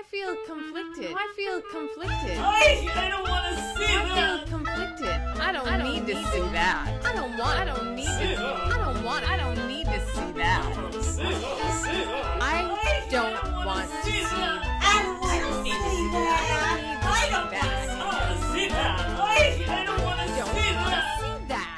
I 0.00 0.02
feel 0.04 0.34
conflicted. 0.46 1.12
I 1.14 1.32
feel 1.36 1.60
conflicted. 1.60 2.38
I, 2.40 2.88
I 2.96 3.10
don't 3.10 3.28
want 3.28 3.44
to 3.52 3.60
see 3.76 3.84
I 3.84 4.08
that. 4.08 4.16
I 4.16 4.38
feel 4.38 4.56
conflicted. 4.56 5.20
I 5.38 5.52
don't, 5.52 5.84
need 5.84 6.06
to 6.06 6.14
see 6.32 6.40
that. 6.56 7.04
I 7.04 7.12
don't 7.12 7.36
want. 7.36 7.60
I 7.60 7.64
don't 7.66 7.94
need 7.94 8.06
to. 8.06 8.40
I 8.40 8.78
don't 8.82 9.04
want. 9.04 9.28
I 9.28 9.36
don't 9.36 9.68
need 9.68 9.84
to 9.84 10.00
see 10.08 10.32
that. 10.40 10.64
See 11.04 11.20
that, 11.20 11.84
see 11.84 12.00
that. 12.00 12.40
I 12.40 12.64
don't 13.10 13.66
want 13.66 13.90
to 13.90 14.00
see 14.00 14.24
that. 14.24 14.64
I 14.80 15.38
don't 15.38 15.64
need 15.64 15.76
to 15.76 15.90
see 15.92 16.08
that. 16.16 17.04
I 17.04 17.28
don't 17.28 17.52
want 18.00 18.24
to 18.32 18.56
see 18.56 18.68
that. 18.72 19.04
I, 19.04 19.44
I 19.68 19.84
don't 19.84 20.00
want 20.00 20.16
to 20.16 20.24
I 20.24 20.32
don't 20.32 20.48
see 20.48 20.72
want 20.80 20.96
that. 20.96 21.12
to 21.12 21.28
see 21.28 21.44
that. 21.52 21.68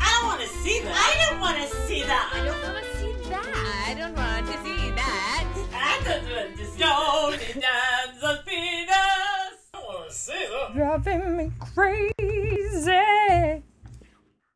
I 0.00 0.08
don't 0.08 0.24
want 0.24 0.40
to 0.40 0.48
see 0.48 0.80
that. 0.80 0.96
I 0.96 1.12
don't 1.28 1.40
want 1.40 1.58
to 1.60 1.68
see 1.68 2.00
I 2.00 2.44
don't 2.46 2.62
want 2.64 2.76
to 2.80 2.80
see 2.80 2.88
that. 2.88 2.91
Driving 10.74 11.36
me 11.36 11.52
crazy. 11.60 12.12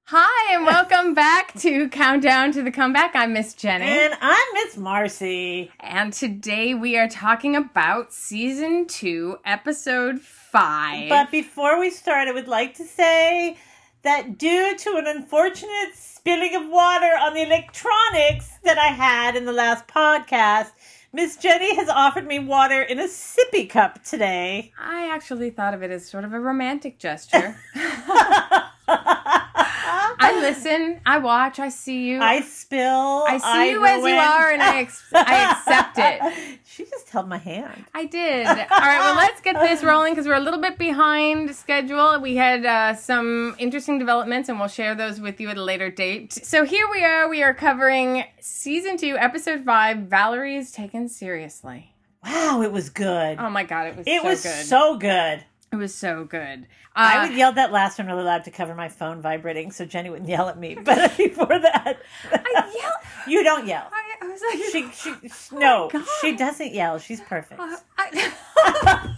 Hi, 0.05 0.55
and 0.55 0.65
welcome 0.65 1.13
back 1.13 1.53
to 1.61 1.89
Countdown 1.91 2.53
to 2.53 2.63
the 2.63 2.71
Comeback. 2.71 3.15
I'm 3.15 3.35
Miss 3.35 3.53
Jenny. 3.53 3.85
And 3.85 4.15
I'm 4.23 4.47
Miss 4.55 4.79
Marcy. 4.79 5.71
And 5.81 6.13
today 6.13 6.73
we 6.73 6.97
are 6.97 7.09
talking 7.09 7.55
about 7.55 8.15
season 8.15 8.87
two, 8.87 9.37
episode 9.45 10.21
five. 10.21 11.11
But 11.11 11.31
before 11.31 11.79
we 11.79 11.91
start, 11.91 12.29
I 12.29 12.33
would 12.33 12.49
like 12.49 12.75
to 12.77 12.85
say 12.85 13.59
that 14.03 14.39
due 14.39 14.75
to 14.75 14.97
an 14.97 15.07
unfortunate 15.07 15.95
spilling 15.95 16.55
of 16.55 16.67
water 16.69 17.13
on 17.21 17.35
the 17.35 17.43
electronics 17.43 18.59
that 18.63 18.79
I 18.79 18.87
had 18.87 19.37
in 19.37 19.45
the 19.45 19.53
last 19.53 19.87
podcast, 19.87 20.71
Miss 21.17 21.39
Jenny 21.39 21.75
has 21.77 21.89
offered 21.89 22.27
me 22.27 22.39
water 22.39 22.83
in 22.83 23.01
a 23.01 23.05
sippy 23.05 23.71
cup 23.71 24.05
today. 24.05 24.71
I 24.79 25.09
actually 25.11 25.49
thought 25.49 25.73
of 25.73 25.83
it 25.83 25.91
as 25.91 26.07
sort 26.07 26.25
of 26.25 26.35
a 26.35 26.39
romantic 26.39 26.99
gesture. 26.99 27.57
I 28.89 30.39
listen, 30.41 31.01
I 31.05 31.19
watch, 31.19 31.59
I 31.59 31.69
see 31.69 32.07
you. 32.09 32.21
I 32.21 32.41
spill. 32.41 33.25
I 33.29 33.39
see 33.39 33.71
you 33.71 33.85
as 33.85 34.03
you 34.05 34.15
are, 34.15 34.51
and 34.51 34.63
I 34.63 34.81
ex- 34.81 35.05
I 35.15 35.51
accept 35.53 35.99
it. 35.99 36.59
She 36.77 36.85
just 36.85 37.09
held 37.09 37.27
my 37.27 37.39
hand. 37.39 37.87
I 37.95 38.05
did. 38.05 38.47
All 38.47 38.55
right, 38.55 38.99
well, 38.99 39.17
let's 39.17 39.41
get 39.41 39.59
this 39.61 39.83
rolling 39.83 40.13
because 40.13 40.27
we're 40.27 40.35
a 40.35 40.41
little 40.41 40.61
bit 40.61 40.77
behind 40.77 41.55
schedule. 41.57 42.21
We 42.21 42.37
had 42.37 42.67
uh, 42.67 42.95
some 42.95 43.57
interesting 43.59 43.99
developments, 43.99 44.51
and 44.51 44.59
we'll 44.59 44.69
share 44.69 44.95
those 44.95 45.19
with 45.19 45.41
you 45.41 45.49
at 45.49 45.57
a 45.57 45.63
later 45.63 45.91
date. 45.91 46.35
So 46.35 46.67
here 46.67 46.87
we 46.93 47.03
are. 47.03 47.31
We 47.31 47.43
are 47.43 47.55
covering 47.55 48.25
season 48.41 48.99
two, 48.99 49.17
episode 49.19 49.65
five. 49.65 50.01
Valerie 50.01 50.57
is 50.57 50.71
taken 50.71 51.09
seriously. 51.09 51.95
Wow, 52.23 52.61
it 52.61 52.73
was 52.73 52.91
good. 52.91 53.39
Oh 53.39 53.49
my 53.49 53.65
god, 53.65 53.87
it 53.87 53.97
was 53.97 54.07
it 54.07 54.21
so 54.21 54.29
was 54.29 54.43
good. 54.43 54.67
so 54.67 54.99
good. 54.99 55.45
It 55.77 55.83
was 55.83 55.95
so 55.95 56.25
good. 56.25 56.67
I 56.95 57.19
Uh, 57.19 57.29
would 57.29 57.37
yell 57.37 57.53
that 57.53 57.73
last 57.73 57.99
one 57.99 58.07
really 58.09 58.23
loud 58.25 58.45
to 58.45 58.51
cover 58.51 58.75
my 58.75 58.89
phone 58.89 59.21
vibrating 59.21 59.71
so 59.71 59.85
Jenny 59.85 60.09
wouldn't 60.11 60.29
yell 60.29 60.49
at 60.49 60.59
me. 60.59 60.75
But 60.85 61.17
before 61.17 61.47
that, 61.59 61.99
I 62.33 62.73
yell. 62.81 62.93
you 63.29 63.45
don't 63.45 63.67
yell. 63.67 63.87
I, 63.93 64.25
I 64.25 64.29
was 64.29 64.41
like, 64.41 64.59
She, 64.73 64.91
she, 64.93 65.29
she 65.29 65.57
no, 65.57 65.89
God. 65.93 66.05
she 66.21 66.37
doesn't 66.37 66.73
yell. 66.75 66.99
She's 66.99 67.21
perfect. 67.21 67.61
Uh, 67.61 67.77
I, 67.99 69.15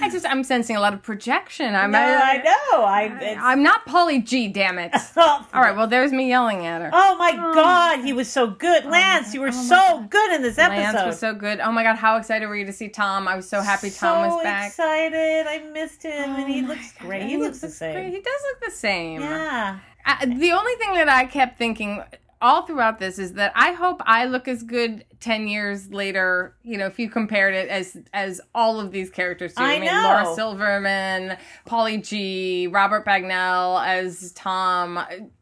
I 0.00 0.08
just 0.10 0.26
I'm 0.28 0.44
sensing 0.44 0.76
a 0.76 0.80
lot 0.80 0.92
of 0.94 1.02
projection. 1.02 1.74
I'm 1.74 1.90
no, 1.90 1.98
I 1.98 2.36
know. 2.38 2.82
I. 2.84 3.18
It's, 3.20 3.40
I'm 3.42 3.62
not 3.62 3.86
Paulie 3.86 4.24
G. 4.24 4.48
Damn 4.48 4.78
it. 4.78 4.92
Oh, 5.16 5.46
All 5.54 5.60
right, 5.62 5.76
well, 5.76 5.86
there's 5.86 6.12
me 6.12 6.28
yelling 6.28 6.66
at 6.66 6.82
her. 6.82 6.90
Oh 6.92 7.16
my 7.16 7.32
God, 7.32 8.04
he 8.04 8.12
was 8.12 8.28
so 8.30 8.48
good, 8.48 8.84
Lance. 8.84 9.32
You 9.32 9.40
were 9.40 9.52
so 9.52 10.04
good 10.10 10.32
in 10.32 10.42
this 10.42 10.58
episode. 10.58 10.94
Lance 10.96 11.06
was 11.06 11.18
so 11.20 11.34
good. 11.34 11.60
Oh 11.60 11.70
my 11.70 11.82
god, 11.84 11.96
how 11.96 12.16
excited 12.16 12.46
were 12.46 12.56
you 12.56 12.66
to 12.66 12.72
see 12.72 12.88
Tom? 12.88 13.28
I 13.28 13.36
was 13.36 13.48
so 13.48 13.60
happy 13.60 13.90
Tom 13.90 14.26
was 14.28 14.42
back. 14.42 14.72
So 14.72 14.82
excited. 14.84 15.46
I 15.46 15.58
missed 15.72 16.02
him, 16.02 16.30
and 16.34 16.50
he 16.50 16.62
Oh 16.64 16.68
looks 16.68 16.92
God, 16.92 17.06
great. 17.06 17.22
and 17.22 17.30
He 17.30 17.36
looks 17.36 17.60
the 17.60 17.68
great. 17.68 17.76
same. 17.76 18.10
He 18.12 18.20
does 18.20 18.42
look 18.52 18.64
the 18.70 18.76
same. 18.76 19.20
Yeah. 19.20 19.78
I, 20.06 20.26
the 20.26 20.52
only 20.52 20.74
thing 20.74 20.94
that 20.94 21.08
I 21.08 21.24
kept 21.26 21.56
thinking 21.58 22.02
all 22.40 22.62
throughout 22.66 22.98
this 22.98 23.18
is 23.18 23.34
that 23.34 23.52
I 23.54 23.72
hope 23.72 24.00
I 24.04 24.26
look 24.26 24.48
as 24.48 24.62
good 24.62 25.04
ten 25.20 25.48
years 25.48 25.90
later. 25.90 26.56
You 26.62 26.78
know, 26.78 26.86
if 26.86 26.98
you 26.98 27.08
compared 27.08 27.54
it 27.54 27.68
as 27.68 27.96
as 28.12 28.40
all 28.54 28.80
of 28.80 28.92
these 28.92 29.10
characters 29.10 29.54
do. 29.54 29.62
I 29.62 29.78
mean, 29.78 29.86
know. 29.86 30.02
Laura 30.02 30.34
Silverman, 30.34 31.36
Paulie 31.66 32.06
G, 32.06 32.66
Robert 32.68 33.04
Bagnell 33.04 33.84
as 33.86 34.32
Tom. 34.32 35.00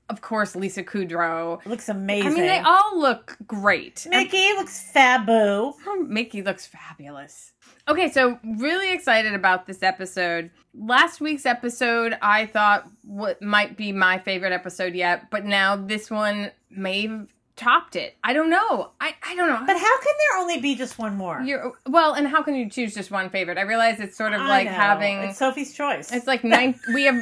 Of 0.09 0.21
course, 0.21 0.55
Lisa 0.55 0.83
Kudrow. 0.83 1.65
Looks 1.65 1.89
amazing. 1.89 2.33
I 2.33 2.35
mean, 2.35 2.45
they 2.45 2.59
all 2.59 3.01
look 3.01 3.39
great. 3.47 4.07
Mickey 4.11 4.53
looks 4.55 4.93
fabu. 4.95 5.73
Oh, 5.87 6.07
Mickey 6.07 6.43
looks 6.43 6.67
fabulous. 6.67 7.53
Okay, 7.89 8.11
so 8.11 8.39
really 8.59 8.93
excited 8.93 9.35
about 9.35 9.67
this 9.67 9.83
episode. 9.83 10.51
Last 10.75 11.21
week's 11.21 11.47
episode, 11.47 12.17
I 12.23 12.47
thought 12.47 12.89
what 13.05 13.43
might 13.43 13.77
be 13.77 13.93
my 13.93 14.19
favorite 14.19 14.53
episode 14.53 14.95
yet, 14.95 15.31
but 15.31 15.45
now 15.45 15.77
this 15.77 16.11
one 16.11 16.53
may 16.71 17.07
have 17.07 17.29
topped 17.57 17.97
it. 17.97 18.17
I 18.23 18.33
don't 18.33 18.51
know. 18.51 18.91
I, 19.01 19.15
I 19.23 19.35
don't 19.35 19.49
know. 19.49 19.61
But 19.67 19.77
how 19.77 19.99
can 19.99 20.15
there 20.19 20.41
only 20.41 20.61
be 20.61 20.75
just 20.75 20.99
one 20.99 21.17
more? 21.17 21.41
You're 21.43 21.73
well, 21.87 22.15
and 22.15 22.29
how 22.29 22.43
can 22.43 22.55
you 22.55 22.71
choose 22.71 22.95
just 22.95 23.11
one 23.11 23.31
favorite? 23.31 23.59
I 23.59 23.63
realize 23.63 24.01
it's 24.01 24.17
sort 24.17 24.33
of 24.33 24.41
I 24.41 24.49
like 24.49 24.67
know. 24.67 24.73
having 24.73 25.19
it's 25.19 25.39
Sophie's 25.39 25.75
choice. 25.75 26.13
it's 26.13 26.27
like 26.27 26.45
nine. 26.45 26.79
we 26.95 27.05
have 27.05 27.21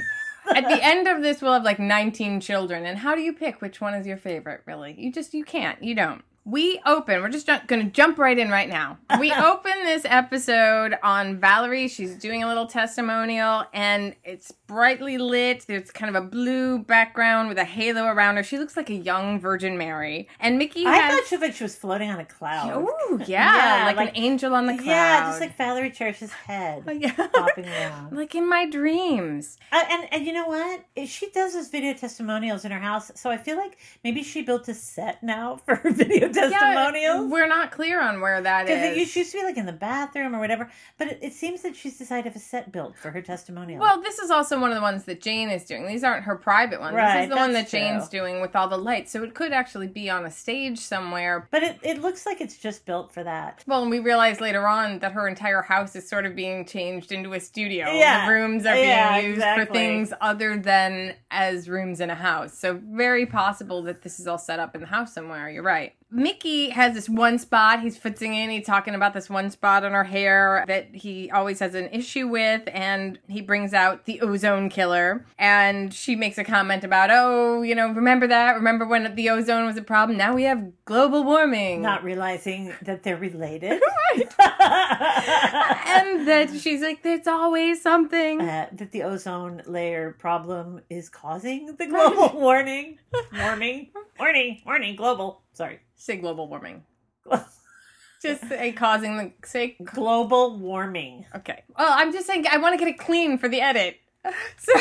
at 0.54 0.68
the 0.68 0.82
end 0.84 1.08
of 1.08 1.22
this, 1.22 1.40
we'll 1.40 1.54
have 1.54 1.64
like 1.64 1.78
nineteen 1.78 2.40
children, 2.40 2.84
and 2.84 2.98
how 2.98 3.14
do 3.14 3.22
you 3.22 3.32
pick 3.32 3.60
which 3.60 3.80
one 3.80 3.94
is 3.94 4.06
your 4.06 4.16
favorite? 4.16 4.62
Really, 4.66 4.94
you 4.98 5.10
just 5.10 5.34
you 5.34 5.44
can't. 5.44 5.82
You 5.82 5.94
don't. 5.94 6.22
We 6.46 6.80
open. 6.86 7.20
We're 7.20 7.28
just 7.28 7.46
going 7.46 7.84
to 7.84 7.90
jump 7.90 8.18
right 8.18 8.36
in 8.36 8.48
right 8.50 8.68
now. 8.68 8.98
We 9.20 9.30
open 9.32 9.72
this 9.84 10.02
episode 10.06 10.96
on 11.02 11.38
Valerie. 11.38 11.86
She's 11.86 12.16
doing 12.16 12.42
a 12.42 12.48
little 12.48 12.66
testimonial, 12.66 13.64
and 13.74 14.16
it's 14.24 14.50
brightly 14.66 15.18
lit. 15.18 15.66
There's 15.68 15.90
kind 15.90 16.14
of 16.14 16.20
a 16.20 16.26
blue 16.26 16.78
background 16.78 17.50
with 17.50 17.58
a 17.58 17.64
halo 17.64 18.04
around 18.06 18.36
her. 18.36 18.42
She 18.42 18.58
looks 18.58 18.74
like 18.76 18.88
a 18.88 18.94
young 18.94 19.38
Virgin 19.38 19.76
Mary. 19.76 20.28
And 20.40 20.56
Mickey 20.58 20.86
I 20.86 20.96
has. 20.96 21.14
thought 21.20 21.26
she 21.28 21.36
like 21.36 21.54
she 21.54 21.62
was 21.62 21.76
floating 21.76 22.10
on 22.10 22.18
a 22.18 22.24
cloud. 22.24 22.70
Oh, 22.74 23.20
yeah, 23.26 23.78
Yeah, 23.80 23.84
like, 23.86 23.96
like- 23.96 24.08
an 24.08 24.16
angel 24.16 24.54
on 24.54 24.66
the 24.66 24.74
cloud. 24.74 24.86
Yeah, 24.86 25.28
just 25.28 25.40
like 25.40 25.56
Valerie 25.58 25.90
Cherish's 25.90 26.32
head 26.32 26.84
yeah. 27.00 27.12
popping 27.34 27.66
around. 27.68 28.16
like 28.16 28.34
in 28.34 28.48
my 28.48 28.64
dreams. 28.68 29.58
Uh, 29.70 29.84
and 29.90 30.08
and 30.12 30.26
you 30.26 30.32
know 30.32 30.46
what? 30.48 30.84
She 31.06 31.30
does 31.30 31.52
those 31.52 31.68
video 31.68 31.92
testimonials 31.92 32.64
in 32.64 32.72
her 32.72 32.80
house, 32.80 33.12
so 33.14 33.28
I 33.30 33.36
feel 33.36 33.58
like 33.58 33.76
maybe 34.02 34.22
she 34.22 34.40
built 34.42 34.66
a 34.68 34.74
set 34.74 35.22
now 35.22 35.56
for 35.66 35.74
her 35.76 35.90
video 35.92 36.29
testimonials. 36.50 37.30
we're 37.30 37.46
not 37.48 37.70
clear 37.70 38.00
on 38.00 38.20
where 38.20 38.40
that 38.40 38.68
is. 38.68 38.82
It 38.92 38.96
used 38.96 39.16
used 39.16 39.32
to 39.32 39.38
be 39.38 39.44
like 39.44 39.56
in 39.56 39.66
the 39.66 39.72
bathroom 39.72 40.34
or 40.34 40.38
whatever, 40.38 40.70
but 40.98 41.08
it, 41.08 41.18
it 41.22 41.32
seems 41.32 41.62
that 41.62 41.76
she's 41.76 41.98
decided 41.98 42.24
to 42.24 42.28
have 42.30 42.36
a 42.36 42.40
set 42.40 42.72
built 42.72 42.96
for 42.96 43.10
her 43.10 43.20
testimonial. 43.22 43.80
Well, 43.80 44.00
this 44.02 44.18
is 44.18 44.30
also 44.30 44.58
one 44.60 44.70
of 44.70 44.76
the 44.76 44.82
ones 44.82 45.04
that 45.04 45.20
Jane 45.20 45.50
is 45.50 45.64
doing. 45.64 45.86
These 45.86 46.04
aren't 46.04 46.24
her 46.24 46.36
private 46.36 46.80
ones. 46.80 46.94
Right, 46.94 47.18
this 47.18 47.24
is 47.24 47.30
the 47.30 47.36
one 47.36 47.52
that 47.52 47.68
Jane's 47.68 48.08
true. 48.08 48.20
doing 48.20 48.40
with 48.40 48.54
all 48.56 48.68
the 48.68 48.78
lights. 48.78 49.10
So 49.12 49.22
it 49.22 49.34
could 49.34 49.52
actually 49.52 49.88
be 49.88 50.08
on 50.10 50.24
a 50.24 50.30
stage 50.30 50.78
somewhere. 50.78 51.48
but 51.50 51.62
it, 51.62 51.78
it 51.82 52.00
looks 52.00 52.26
like 52.26 52.40
it's 52.40 52.56
just 52.56 52.86
built 52.86 53.12
for 53.12 53.22
that. 53.24 53.64
Well, 53.66 53.82
and 53.82 53.90
we 53.90 53.98
realize 53.98 54.40
later 54.40 54.66
on 54.66 54.98
that 55.00 55.12
her 55.12 55.28
entire 55.28 55.62
house 55.62 55.94
is 55.96 56.08
sort 56.08 56.26
of 56.26 56.34
being 56.34 56.64
changed 56.64 57.12
into 57.12 57.32
a 57.34 57.40
studio. 57.40 57.86
Yeah. 57.92 58.26
The 58.26 58.32
rooms 58.32 58.66
are 58.66 58.74
being 58.74 58.88
Yeah, 58.88 59.18
used 59.18 59.42
for 59.42 59.64
things 59.66 60.12
other 60.20 60.56
than 60.58 61.14
as 61.30 61.68
rooms 61.68 62.00
in 62.00 62.10
a 62.10 62.14
house. 62.14 62.56
So 62.58 62.80
very 62.84 63.26
possible 63.26 63.82
that 63.82 64.02
this 64.02 64.20
is 64.20 64.26
all 64.26 64.38
set 64.38 64.58
up 64.58 64.74
in 64.74 64.80
the 64.80 64.86
house 64.86 65.12
somewhere. 65.14 65.50
You're 65.50 65.62
right. 65.62 65.94
Mickey 66.12 66.70
has 66.70 66.94
this 66.94 67.08
one 67.08 67.38
spot 67.38 67.80
he's 67.80 67.96
footing 67.96 68.34
in. 68.34 68.50
He's 68.50 68.66
talking 68.66 68.94
about 68.94 69.14
this 69.14 69.30
one 69.30 69.50
spot 69.50 69.84
on 69.84 69.92
her 69.92 70.04
hair 70.04 70.64
that 70.66 70.94
he 70.94 71.30
always 71.30 71.60
has 71.60 71.74
an 71.74 71.88
issue 71.92 72.26
with, 72.26 72.62
and 72.72 73.18
he 73.28 73.40
brings 73.40 73.72
out 73.72 74.06
the 74.06 74.20
ozone 74.20 74.68
killer. 74.68 75.24
And 75.38 75.94
she 75.94 76.16
makes 76.16 76.36
a 76.38 76.44
comment 76.44 76.82
about, 76.84 77.10
oh, 77.12 77.62
you 77.62 77.74
know, 77.74 77.88
remember 77.92 78.26
that? 78.26 78.56
Remember 78.56 78.86
when 78.86 79.14
the 79.14 79.30
ozone 79.30 79.66
was 79.66 79.76
a 79.76 79.82
problem? 79.82 80.18
Now 80.18 80.34
we 80.34 80.42
have 80.44 80.72
global 80.84 81.22
warming. 81.24 81.82
Not 81.82 82.02
realizing 82.02 82.74
that 82.82 83.02
they're 83.04 83.16
related. 83.16 83.80
and 84.40 86.26
that 86.26 86.50
she's 86.60 86.80
like, 86.80 87.02
there's 87.02 87.26
always 87.26 87.80
something. 87.82 88.40
uh, 88.40 88.68
that 88.72 88.90
the 88.90 89.02
ozone 89.02 89.62
layer 89.66 90.12
problem 90.18 90.80
is 90.90 91.08
causing 91.08 91.76
the 91.76 91.86
global 91.86 92.30
warming. 92.38 92.98
Warming. 93.36 93.90
Warning. 94.18 94.60
Warning. 94.66 94.96
Global. 94.96 95.42
Sorry. 95.60 95.78
Say 95.94 96.16
global 96.16 96.48
warming. 96.48 96.84
Just 98.22 98.48
say 98.48 98.72
causing 98.72 99.18
the 99.18 99.30
say. 99.44 99.76
global 99.84 100.56
warming. 100.56 101.26
Okay. 101.36 101.64
Well, 101.78 101.92
I'm 101.92 102.12
just 102.14 102.26
saying 102.26 102.46
I 102.50 102.56
want 102.56 102.72
to 102.72 102.78
get 102.78 102.88
it 102.88 102.98
clean 102.98 103.36
for 103.36 103.46
the 103.46 103.60
edit. 103.60 103.98
So 104.58 104.72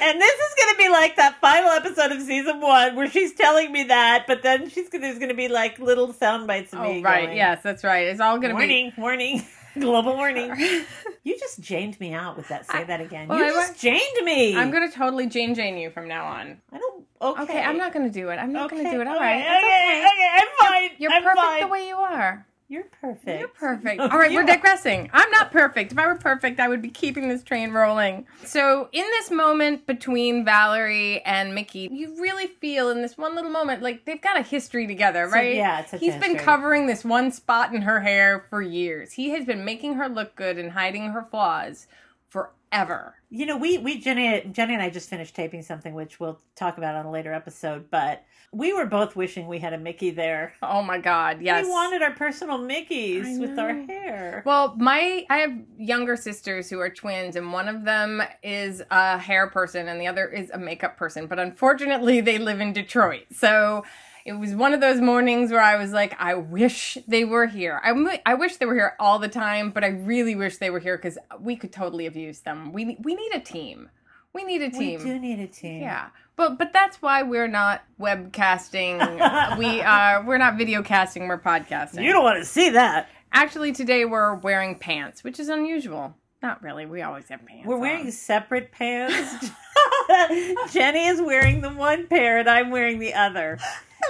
And 0.00 0.20
this 0.20 0.34
is 0.34 0.54
going 0.60 0.74
to 0.74 0.78
be 0.78 0.88
like 0.88 1.16
that 1.16 1.40
final 1.40 1.70
episode 1.70 2.12
of 2.12 2.22
season 2.22 2.60
one 2.60 2.94
where 2.94 3.10
she's 3.10 3.34
telling 3.34 3.72
me 3.72 3.84
that, 3.84 4.24
but 4.28 4.44
then 4.44 4.70
she's 4.70 4.88
gonna, 4.88 5.02
there's 5.02 5.18
going 5.18 5.30
to 5.30 5.34
be 5.34 5.48
like 5.48 5.80
little 5.80 6.12
sound 6.12 6.46
bites 6.46 6.72
of 6.72 6.78
oh 6.80 6.92
me. 6.92 7.02
right, 7.02 7.26
going, 7.26 7.36
yes, 7.36 7.60
that's 7.64 7.82
right. 7.82 8.06
It's 8.06 8.20
all 8.20 8.38
gonna 8.38 8.54
be 8.54 8.58
Warning, 8.58 8.92
warning, 8.96 9.46
global 9.80 10.14
warning. 10.14 10.52
You 11.24 11.36
just 11.36 11.60
janed 11.60 11.98
me 11.98 12.12
out 12.12 12.36
with 12.36 12.46
that. 12.50 12.70
Say 12.70 12.84
that 12.84 13.00
again. 13.00 13.26
well, 13.26 13.38
you 13.40 13.46
I 13.46 13.50
just 13.50 13.80
janed 13.80 14.24
me. 14.24 14.56
I'm 14.56 14.70
gonna 14.70 14.92
totally 14.92 15.26
Jane 15.26 15.56
Jane 15.56 15.76
you 15.76 15.90
from 15.90 16.06
now 16.06 16.24
on. 16.24 16.60
I 16.72 16.78
don't. 16.78 17.04
Okay. 17.20 17.42
Okay, 17.42 17.62
I'm 17.64 17.76
not 17.78 17.92
gonna 17.92 18.10
do 18.10 18.28
it. 18.28 18.36
I'm 18.36 18.52
not 18.52 18.70
gonna 18.70 18.88
do 18.88 19.00
it. 19.00 19.08
All 19.08 19.16
okay, 19.16 19.24
right, 19.24 19.40
Okay, 19.40 20.04
it's 20.04 20.12
okay. 20.12 20.22
okay, 20.22 20.28
I'm 20.34 20.68
fine. 20.68 20.90
You're 20.98 21.10
I'm 21.12 21.22
perfect 21.24 21.40
fine. 21.44 21.60
the 21.62 21.66
way 21.66 21.88
you 21.88 21.96
are. 21.96 22.46
You're 22.68 22.84
perfect. 23.00 23.38
You're 23.38 23.48
perfect. 23.48 24.00
All 24.00 24.08
right, 24.18 24.32
we're 24.32 24.44
digressing. 24.44 25.08
I'm 25.12 25.30
not 25.30 25.52
perfect. 25.52 25.92
If 25.92 25.98
I 25.98 26.06
were 26.06 26.16
perfect, 26.16 26.58
I 26.58 26.66
would 26.66 26.82
be 26.82 26.88
keeping 26.90 27.28
this 27.28 27.44
train 27.44 27.70
rolling. 27.70 28.26
So, 28.44 28.88
in 28.92 29.04
this 29.04 29.30
moment 29.30 29.86
between 29.86 30.44
Valerie 30.44 31.22
and 31.24 31.54
Mickey, 31.54 31.88
you 31.92 32.20
really 32.20 32.48
feel 32.48 32.90
in 32.90 33.02
this 33.02 33.16
one 33.16 33.36
little 33.36 33.50
moment 33.52 33.82
like 33.82 34.04
they've 34.04 34.20
got 34.20 34.36
a 34.38 34.42
history 34.42 34.86
together, 34.88 35.28
So, 35.28 35.36
right? 35.36 35.54
yeah, 35.54 35.80
it's 35.80 35.92
such 35.92 36.00
He's 36.00 36.16
a 36.16 36.18
been 36.18 36.36
covering 36.36 36.86
this 36.88 37.04
one 37.04 37.30
spot 37.30 37.72
in 37.72 37.82
her 37.82 38.00
hair 38.00 38.46
for 38.50 38.60
years. 38.60 39.12
He 39.12 39.30
has 39.30 39.44
been 39.44 39.64
making 39.64 39.94
her 39.94 40.08
look 40.08 40.34
good 40.34 40.58
and 40.58 40.72
hiding 40.72 41.10
her 41.10 41.22
flaws 41.30 41.86
forever. 42.28 43.14
You 43.30 43.46
know, 43.46 43.56
we 43.56 43.78
we 43.78 44.00
Jenny 44.00 44.42
Jenny 44.52 44.74
and 44.74 44.82
I 44.82 44.90
just 44.90 45.08
finished 45.08 45.34
taping 45.36 45.62
something 45.62 45.94
which 45.94 46.18
we'll 46.18 46.40
talk 46.56 46.78
about 46.78 46.96
on 46.96 47.06
a 47.06 47.10
later 47.10 47.32
episode, 47.32 47.90
but 47.90 48.24
we 48.52 48.72
were 48.72 48.86
both 48.86 49.16
wishing 49.16 49.48
we 49.48 49.58
had 49.58 49.72
a 49.72 49.78
Mickey 49.78 50.10
there. 50.10 50.54
Oh 50.62 50.82
my 50.82 50.98
god, 50.98 51.42
yes. 51.42 51.64
We 51.64 51.70
wanted 51.70 52.02
our 52.02 52.12
personal 52.12 52.58
Mickeys 52.58 53.38
with 53.40 53.58
our 53.58 53.72
hair. 53.72 54.42
Well, 54.46 54.74
my 54.76 55.26
I 55.28 55.38
have 55.38 55.52
younger 55.78 56.16
sisters 56.16 56.70
who 56.70 56.80
are 56.80 56.90
twins, 56.90 57.36
and 57.36 57.52
one 57.52 57.68
of 57.68 57.84
them 57.84 58.22
is 58.42 58.82
a 58.90 59.18
hair 59.18 59.48
person, 59.48 59.88
and 59.88 60.00
the 60.00 60.06
other 60.06 60.26
is 60.26 60.50
a 60.50 60.58
makeup 60.58 60.96
person. 60.96 61.26
But 61.26 61.38
unfortunately, 61.38 62.20
they 62.22 62.38
live 62.38 62.60
in 62.60 62.72
Detroit, 62.72 63.24
so 63.32 63.84
it 64.26 64.32
was 64.32 64.54
one 64.54 64.74
of 64.74 64.80
those 64.80 65.00
mornings 65.00 65.52
where 65.52 65.62
I 65.62 65.76
was 65.76 65.92
like, 65.92 66.16
I 66.18 66.34
wish 66.34 66.98
they 67.06 67.24
were 67.24 67.46
here. 67.46 67.80
I, 67.84 68.20
I 68.26 68.34
wish 68.34 68.56
they 68.56 68.66
were 68.66 68.74
here 68.74 68.96
all 68.98 69.20
the 69.20 69.28
time, 69.28 69.70
but 69.70 69.84
I 69.84 69.88
really 69.88 70.34
wish 70.34 70.56
they 70.56 70.68
were 70.68 70.80
here 70.80 70.96
because 70.96 71.16
we 71.38 71.54
could 71.54 71.72
totally 71.72 72.04
have 72.04 72.16
used 72.16 72.44
them. 72.44 72.72
We 72.72 72.96
we 73.00 73.14
need 73.14 73.32
a 73.34 73.40
team. 73.40 73.88
We 74.32 74.44
need 74.44 74.62
a 74.62 74.70
team. 74.70 74.98
we 74.98 75.04
do 75.04 75.18
need 75.18 75.38
a 75.38 75.46
team. 75.46 75.80
Yeah, 75.80 76.08
but 76.36 76.58
but 76.58 76.72
that's 76.72 77.00
why 77.02 77.22
we're 77.22 77.48
not 77.48 77.82
webcasting. 78.00 78.98
we 79.58 79.80
are 79.80 80.24
we're 80.24 80.38
not 80.38 80.56
video 80.56 80.82
casting. 80.82 81.28
We're 81.28 81.40
podcasting. 81.40 82.04
You 82.04 82.12
don't 82.12 82.24
want 82.24 82.38
to 82.38 82.44
see 82.44 82.70
that. 82.70 83.08
Actually, 83.32 83.72
today 83.72 84.04
we're 84.04 84.34
wearing 84.34 84.78
pants, 84.78 85.24
which 85.24 85.40
is 85.40 85.48
unusual. 85.48 86.14
Not 86.42 86.62
really. 86.62 86.86
We 86.86 87.02
always 87.02 87.28
have 87.28 87.44
pants. 87.44 87.66
We're 87.66 87.74
on. 87.74 87.80
wearing 87.80 88.10
separate 88.10 88.70
pants. 88.72 89.50
Jenny 90.72 91.06
is 91.06 91.20
wearing 91.20 91.60
the 91.60 91.70
one 91.70 92.06
pair 92.06 92.38
and 92.38 92.48
I'm 92.48 92.70
wearing 92.70 92.98
the 92.98 93.14
other. 93.14 93.58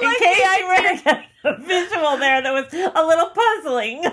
In 0.00 0.06
like 0.06 0.18
case 0.18 0.58
you 0.58 0.66
were 0.66 1.02
get 1.02 1.24
a 1.44 1.56
visual 1.60 2.16
there 2.18 2.42
that 2.42 2.52
was 2.52 2.72
a 2.72 3.06
little 3.06 3.30
puzzling. 3.30 4.04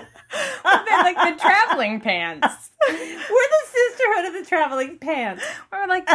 They're 0.64 1.02
like 1.02 1.16
the 1.16 1.40
traveling 1.40 2.00
pants. 2.00 2.70
We're 2.88 2.96
the 2.96 3.64
sisterhood 3.66 4.26
of 4.26 4.32
the 4.34 4.48
traveling 4.48 4.98
pants. 4.98 5.44
We're 5.72 5.86
like 5.86 6.08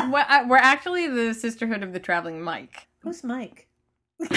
we're 0.48 0.57
actually 0.57 1.07
the 1.07 1.33
sisterhood 1.33 1.83
of 1.83 1.94
the 1.94 2.00
traveling 2.00 2.42
Mike. 2.42 2.88
Who's 3.00 3.24
Mike? 3.24 3.68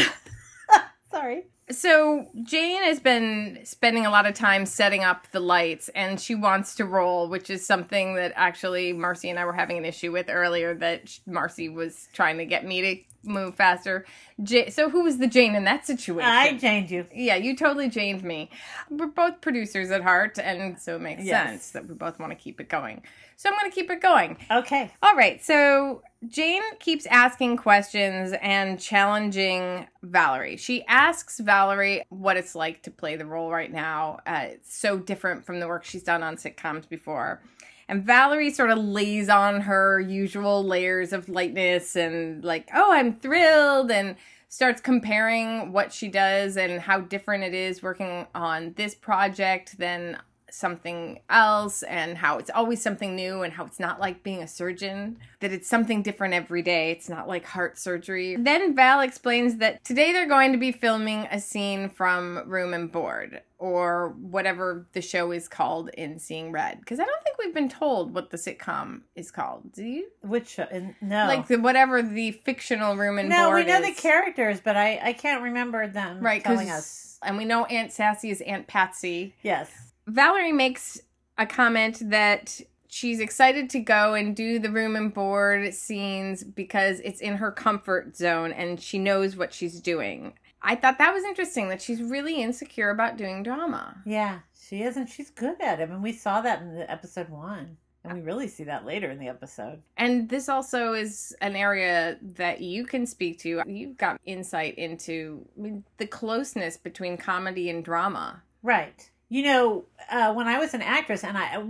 Sorry. 1.10 1.44
So 1.70 2.26
Jane 2.42 2.82
has 2.82 3.00
been 3.00 3.60
spending 3.64 4.04
a 4.06 4.10
lot 4.10 4.26
of 4.26 4.34
time 4.34 4.66
setting 4.66 5.04
up 5.04 5.30
the 5.30 5.40
lights, 5.40 5.88
and 5.90 6.20
she 6.20 6.34
wants 6.34 6.74
to 6.76 6.84
roll, 6.84 7.28
which 7.28 7.50
is 7.50 7.64
something 7.64 8.14
that 8.14 8.32
actually 8.34 8.92
Marcy 8.92 9.30
and 9.30 9.38
I 9.38 9.44
were 9.44 9.52
having 9.52 9.78
an 9.78 9.84
issue 9.84 10.12
with 10.12 10.28
earlier. 10.28 10.74
That 10.74 11.18
Marcy 11.26 11.68
was 11.68 12.08
trying 12.12 12.38
to 12.38 12.44
get 12.44 12.64
me 12.66 12.80
to 12.80 13.11
move 13.24 13.54
faster. 13.54 14.04
Ja- 14.44 14.70
so 14.70 14.90
who 14.90 15.02
was 15.04 15.18
the 15.18 15.26
Jane 15.26 15.54
in 15.54 15.64
that 15.64 15.86
situation? 15.86 16.28
I 16.30 16.54
janed 16.56 16.90
you. 16.90 17.06
Yeah, 17.14 17.36
you 17.36 17.56
totally 17.56 17.88
janed 17.88 18.22
me. 18.24 18.50
We're 18.90 19.06
both 19.06 19.40
producers 19.40 19.90
at 19.90 20.02
heart, 20.02 20.38
and 20.38 20.78
so 20.80 20.96
it 20.96 21.00
makes 21.02 21.24
Yes. 21.24 21.48
sense 21.48 21.70
that 21.72 21.86
we 21.88 21.94
both 21.94 22.18
want 22.18 22.30
to 22.32 22.36
keep 22.36 22.60
it 22.60 22.68
going. 22.68 23.02
So 23.36 23.48
I'm 23.50 23.58
going 23.58 23.70
to 23.70 23.74
keep 23.74 23.90
it 23.90 24.00
going. 24.00 24.36
Okay. 24.50 24.90
All 25.02 25.16
right, 25.16 25.42
so 25.44 26.02
Jane 26.28 26.62
keeps 26.78 27.06
asking 27.06 27.56
questions 27.56 28.32
and 28.40 28.78
challenging 28.78 29.86
Valerie. 30.02 30.56
She 30.56 30.84
asks 30.86 31.40
Valerie 31.40 32.04
what 32.10 32.36
it's 32.36 32.54
like 32.54 32.82
to 32.84 32.90
play 32.90 33.16
the 33.16 33.26
role 33.26 33.50
right 33.50 33.72
now. 33.72 34.20
Uh, 34.26 34.44
it's 34.50 34.76
so 34.76 34.98
different 34.98 35.44
from 35.44 35.58
the 35.60 35.66
work 35.66 35.84
she's 35.84 36.04
done 36.04 36.22
on 36.22 36.36
sitcoms 36.36 36.88
before. 36.88 37.42
And 37.88 38.04
Valerie 38.04 38.50
sort 38.50 38.70
of 38.70 38.78
lays 38.78 39.28
on 39.28 39.62
her 39.62 40.00
usual 40.00 40.64
layers 40.64 41.12
of 41.12 41.28
lightness 41.28 41.96
and, 41.96 42.44
like, 42.44 42.68
oh, 42.74 42.92
I'm 42.92 43.16
thrilled, 43.16 43.90
and 43.90 44.16
starts 44.48 44.80
comparing 44.82 45.72
what 45.72 45.92
she 45.92 46.08
does 46.08 46.58
and 46.58 46.80
how 46.80 47.00
different 47.00 47.42
it 47.42 47.54
is 47.54 47.82
working 47.82 48.26
on 48.34 48.74
this 48.76 48.94
project 48.94 49.78
than 49.78 50.18
something 50.52 51.20
else 51.30 51.82
and 51.84 52.16
how 52.18 52.38
it's 52.38 52.50
always 52.50 52.80
something 52.82 53.14
new 53.16 53.42
and 53.42 53.52
how 53.52 53.64
it's 53.64 53.80
not 53.80 54.00
like 54.00 54.22
being 54.22 54.42
a 54.42 54.48
surgeon 54.48 55.16
that 55.40 55.52
it's 55.52 55.68
something 55.68 56.02
different 56.02 56.34
every 56.34 56.62
day 56.62 56.90
it's 56.90 57.08
not 57.08 57.26
like 57.26 57.44
heart 57.44 57.78
surgery 57.78 58.36
then 58.36 58.74
val 58.76 59.00
explains 59.00 59.56
that 59.56 59.82
today 59.84 60.12
they're 60.12 60.28
going 60.28 60.52
to 60.52 60.58
be 60.58 60.72
filming 60.72 61.26
a 61.30 61.40
scene 61.40 61.88
from 61.88 62.42
room 62.48 62.74
and 62.74 62.92
board 62.92 63.40
or 63.58 64.10
whatever 64.20 64.86
the 64.92 65.00
show 65.00 65.30
is 65.32 65.48
called 65.48 65.88
in 65.90 66.18
seeing 66.18 66.52
red 66.52 66.78
because 66.80 66.98
i 67.00 67.04
don't 67.04 67.22
think 67.24 67.38
we've 67.38 67.54
been 67.54 67.68
told 67.68 68.12
what 68.14 68.30
the 68.30 68.36
sitcom 68.36 69.00
is 69.16 69.30
called 69.30 69.72
do 69.72 69.84
you 69.84 70.06
Which 70.22 70.48
show? 70.48 70.66
No. 71.00 71.26
like 71.26 71.46
the 71.48 71.56
whatever 71.56 72.02
the 72.02 72.32
fictional 72.32 72.96
room 72.96 73.18
and 73.18 73.28
no, 73.28 73.46
board 73.46 73.66
No, 73.66 73.74
we 73.74 73.80
know 73.80 73.86
is. 73.88 73.94
the 73.96 74.00
characters, 74.02 74.60
but 74.62 74.76
I, 74.76 75.00
I 75.02 75.12
can't 75.12 75.42
remember 75.42 75.86
them 75.88 76.20
right 76.20 76.42
telling 76.44 76.70
us. 76.70 77.18
and 77.22 77.36
we 77.36 77.44
know 77.44 77.64
aunt 77.66 77.92
sassy 77.92 78.30
is 78.30 78.40
aunt 78.42 78.66
patsy 78.66 79.34
Yes. 79.42 79.70
Valerie 80.06 80.52
makes 80.52 81.00
a 81.38 81.46
comment 81.46 82.10
that 82.10 82.60
she's 82.88 83.20
excited 83.20 83.70
to 83.70 83.80
go 83.80 84.14
and 84.14 84.36
do 84.36 84.58
the 84.58 84.70
room 84.70 84.96
and 84.96 85.14
board 85.14 85.72
scenes 85.72 86.44
because 86.44 87.00
it's 87.00 87.20
in 87.20 87.36
her 87.36 87.50
comfort 87.50 88.16
zone 88.16 88.52
and 88.52 88.80
she 88.80 88.98
knows 88.98 89.36
what 89.36 89.52
she's 89.52 89.80
doing. 89.80 90.34
I 90.60 90.76
thought 90.76 90.98
that 90.98 91.14
was 91.14 91.24
interesting 91.24 91.68
that 91.70 91.82
she's 91.82 92.02
really 92.02 92.40
insecure 92.42 92.90
about 92.90 93.16
doing 93.16 93.42
drama. 93.42 93.96
Yeah, 94.04 94.40
she 94.68 94.82
is, 94.82 94.96
and 94.96 95.08
she's 95.08 95.30
good 95.30 95.60
at 95.60 95.80
it. 95.80 95.90
And 95.90 96.02
we 96.02 96.12
saw 96.12 96.40
that 96.42 96.62
in 96.62 96.74
the 96.74 96.88
episode 96.90 97.28
one. 97.28 97.76
And 98.04 98.14
we 98.14 98.20
really 98.20 98.48
see 98.48 98.64
that 98.64 98.84
later 98.84 99.10
in 99.10 99.18
the 99.18 99.28
episode. 99.28 99.80
And 99.96 100.28
this 100.28 100.48
also 100.48 100.92
is 100.92 101.34
an 101.40 101.54
area 101.54 102.18
that 102.34 102.60
you 102.60 102.84
can 102.84 103.06
speak 103.06 103.38
to. 103.40 103.62
You've 103.66 103.96
got 103.96 104.20
insight 104.24 104.76
into 104.76 105.46
I 105.56 105.60
mean, 105.60 105.84
the 105.98 106.06
closeness 106.06 106.76
between 106.76 107.16
comedy 107.16 107.70
and 107.70 107.84
drama. 107.84 108.42
Right. 108.62 109.08
You 109.32 109.44
know, 109.44 109.84
uh, 110.10 110.34
when 110.34 110.46
I 110.46 110.58
was 110.58 110.74
an 110.74 110.82
actress, 110.82 111.24
and 111.24 111.38
I 111.38 111.64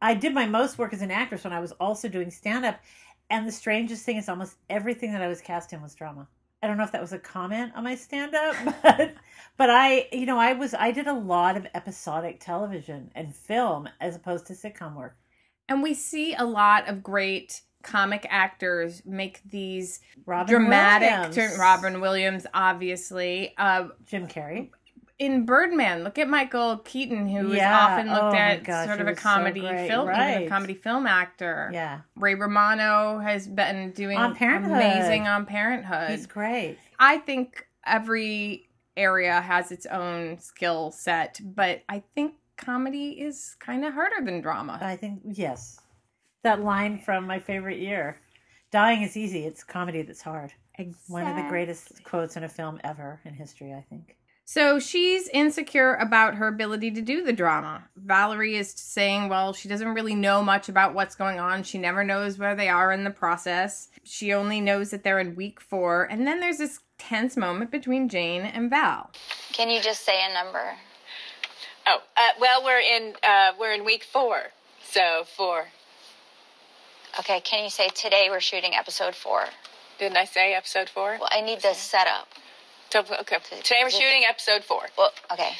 I 0.00 0.14
did 0.14 0.32
my 0.32 0.46
most 0.46 0.78
work 0.78 0.92
as 0.92 1.02
an 1.02 1.10
actress 1.10 1.42
when 1.42 1.52
I 1.52 1.58
was 1.58 1.72
also 1.72 2.08
doing 2.08 2.30
stand 2.30 2.64
up, 2.64 2.78
and 3.28 3.46
the 3.46 3.50
strangest 3.50 4.04
thing 4.04 4.18
is 4.18 4.28
almost 4.28 4.56
everything 4.70 5.12
that 5.12 5.20
I 5.20 5.26
was 5.26 5.40
cast 5.40 5.72
in 5.72 5.82
was 5.82 5.96
drama. 5.96 6.28
I 6.62 6.68
don't 6.68 6.76
know 6.76 6.84
if 6.84 6.92
that 6.92 7.00
was 7.00 7.12
a 7.12 7.18
comment 7.18 7.72
on 7.74 7.82
my 7.82 7.96
stand 7.96 8.36
up, 8.36 8.54
but 8.84 9.14
but 9.56 9.68
I 9.68 10.06
you 10.12 10.26
know 10.26 10.38
I 10.38 10.52
was 10.52 10.74
I 10.74 10.92
did 10.92 11.08
a 11.08 11.12
lot 11.12 11.56
of 11.56 11.66
episodic 11.74 12.38
television 12.38 13.10
and 13.16 13.34
film 13.34 13.88
as 14.00 14.14
opposed 14.14 14.46
to 14.46 14.52
sitcom 14.52 14.94
work. 14.94 15.16
And 15.68 15.82
we 15.82 15.94
see 15.94 16.34
a 16.34 16.44
lot 16.44 16.88
of 16.88 17.02
great 17.02 17.62
comic 17.82 18.26
actors 18.30 19.02
make 19.04 19.40
these 19.42 19.98
Robin 20.24 20.54
dramatic 20.54 21.34
Williams, 21.34 21.58
Robin 21.58 22.00
Williams, 22.00 22.46
obviously. 22.54 23.54
Uh, 23.58 23.88
Jim 24.06 24.28
Carrey. 24.28 24.70
In 25.22 25.46
Birdman, 25.46 26.02
look 26.02 26.18
at 26.18 26.28
Michael 26.28 26.78
Keaton, 26.78 27.28
who 27.28 27.52
is 27.52 27.58
Yeah. 27.58 27.78
often 27.78 28.08
looked 28.08 28.34
Oh 28.34 28.34
at 28.34 28.64
gosh, 28.64 28.86
sort 28.88 29.00
of 29.00 29.06
a 29.06 29.10
was 29.10 29.18
so 29.18 29.22
comedy 29.22 29.60
film, 29.60 30.06
was 30.08 30.16
a 30.18 30.48
comedy 30.48 30.74
film 30.74 31.06
actor. 31.06 31.70
Yeah, 31.72 32.00
Ray 32.16 32.34
Romano 32.34 33.20
has 33.20 33.46
been 33.46 33.92
doing 33.92 34.18
On 34.18 34.36
amazing 34.36 35.28
on 35.28 35.46
Parenthood. 35.46 36.10
he's 36.10 36.26
great. 36.26 36.76
I 36.98 37.18
think 37.18 37.68
every 37.86 38.68
area 38.96 39.40
has 39.40 39.70
its 39.70 39.86
own 39.86 40.38
skill 40.40 40.90
set, 40.90 41.40
but 41.42 41.82
I 41.88 42.02
think 42.16 42.34
comedy 42.56 43.20
is 43.20 43.54
kind 43.60 43.84
of 43.84 43.94
harder 43.94 44.24
than 44.24 44.40
drama. 44.40 44.80
I 44.82 44.96
think 44.96 45.20
yes, 45.24 45.78
that 46.42 46.60
line 46.62 46.98
from 46.98 47.28
my 47.28 47.38
favorite 47.38 47.78
year, 47.78 48.20
"Dying 48.72 49.02
is 49.02 49.16
easy; 49.16 49.46
it's 49.46 49.62
comedy 49.62 50.02
that's 50.02 50.22
hard." 50.22 50.52
One 51.06 51.28
of 51.28 51.36
the 51.36 51.48
greatest 51.48 52.02
quotes 52.02 52.36
in 52.36 52.42
a 52.42 52.48
film 52.48 52.80
ever 52.82 53.20
in 53.24 53.34
history, 53.34 53.72
I 53.72 53.82
think. 53.88 54.16
So 54.44 54.78
she's 54.78 55.28
insecure 55.28 55.94
about 55.94 56.34
her 56.34 56.48
ability 56.48 56.90
to 56.92 57.00
do 57.00 57.22
the 57.22 57.32
drama. 57.32 57.84
Valerie 57.96 58.56
is 58.56 58.72
saying, 58.72 59.28
well, 59.28 59.52
she 59.52 59.68
doesn't 59.68 59.94
really 59.94 60.14
know 60.14 60.42
much 60.42 60.68
about 60.68 60.94
what's 60.94 61.14
going 61.14 61.38
on. 61.38 61.62
She 61.62 61.78
never 61.78 62.04
knows 62.04 62.38
where 62.38 62.54
they 62.54 62.68
are 62.68 62.92
in 62.92 63.04
the 63.04 63.10
process. 63.10 63.88
She 64.02 64.32
only 64.32 64.60
knows 64.60 64.90
that 64.90 65.04
they're 65.04 65.20
in 65.20 65.36
week 65.36 65.60
four. 65.60 66.04
And 66.04 66.26
then 66.26 66.40
there's 66.40 66.58
this 66.58 66.80
tense 66.98 67.36
moment 67.36 67.70
between 67.70 68.08
Jane 68.08 68.42
and 68.42 68.68
Val. 68.68 69.10
Can 69.52 69.70
you 69.70 69.80
just 69.80 70.04
say 70.04 70.20
a 70.28 70.34
number? 70.34 70.74
Oh, 71.86 71.98
uh, 72.16 72.28
well, 72.40 72.64
we're 72.64 72.78
in 72.78 73.14
uh, 73.22 73.52
we're 73.58 73.72
in 73.72 73.84
week 73.84 74.04
four, 74.04 74.38
so 74.84 75.24
four. 75.36 75.66
Okay, 77.18 77.40
can 77.40 77.64
you 77.64 77.70
say 77.70 77.88
today 77.88 78.28
we're 78.30 78.40
shooting 78.40 78.72
episode 78.74 79.14
four? 79.14 79.44
Didn't 79.98 80.16
I 80.16 80.24
say 80.24 80.54
episode 80.54 80.88
four? 80.88 81.16
Well, 81.18 81.28
I 81.30 81.40
need 81.40 81.60
the 81.60 81.74
setup. 81.74 82.28
October. 82.94 83.20
Okay. 83.22 83.38
Today 83.62 83.80
we're 83.82 83.90
shooting 83.90 84.24
episode 84.28 84.64
four. 84.64 84.82
Well, 84.98 85.12
okay. 85.32 85.52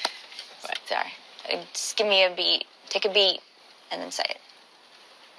What? 0.61 0.79
Sorry. 0.87 1.13
Uh, 1.51 1.63
just 1.73 1.97
give 1.97 2.07
me 2.07 2.25
a 2.25 2.31
beat. 2.35 2.67
Take 2.91 3.07
a 3.07 3.09
beat, 3.09 3.41
and 3.91 4.03
then 4.03 4.11
say 4.11 4.25
it. 4.29 4.39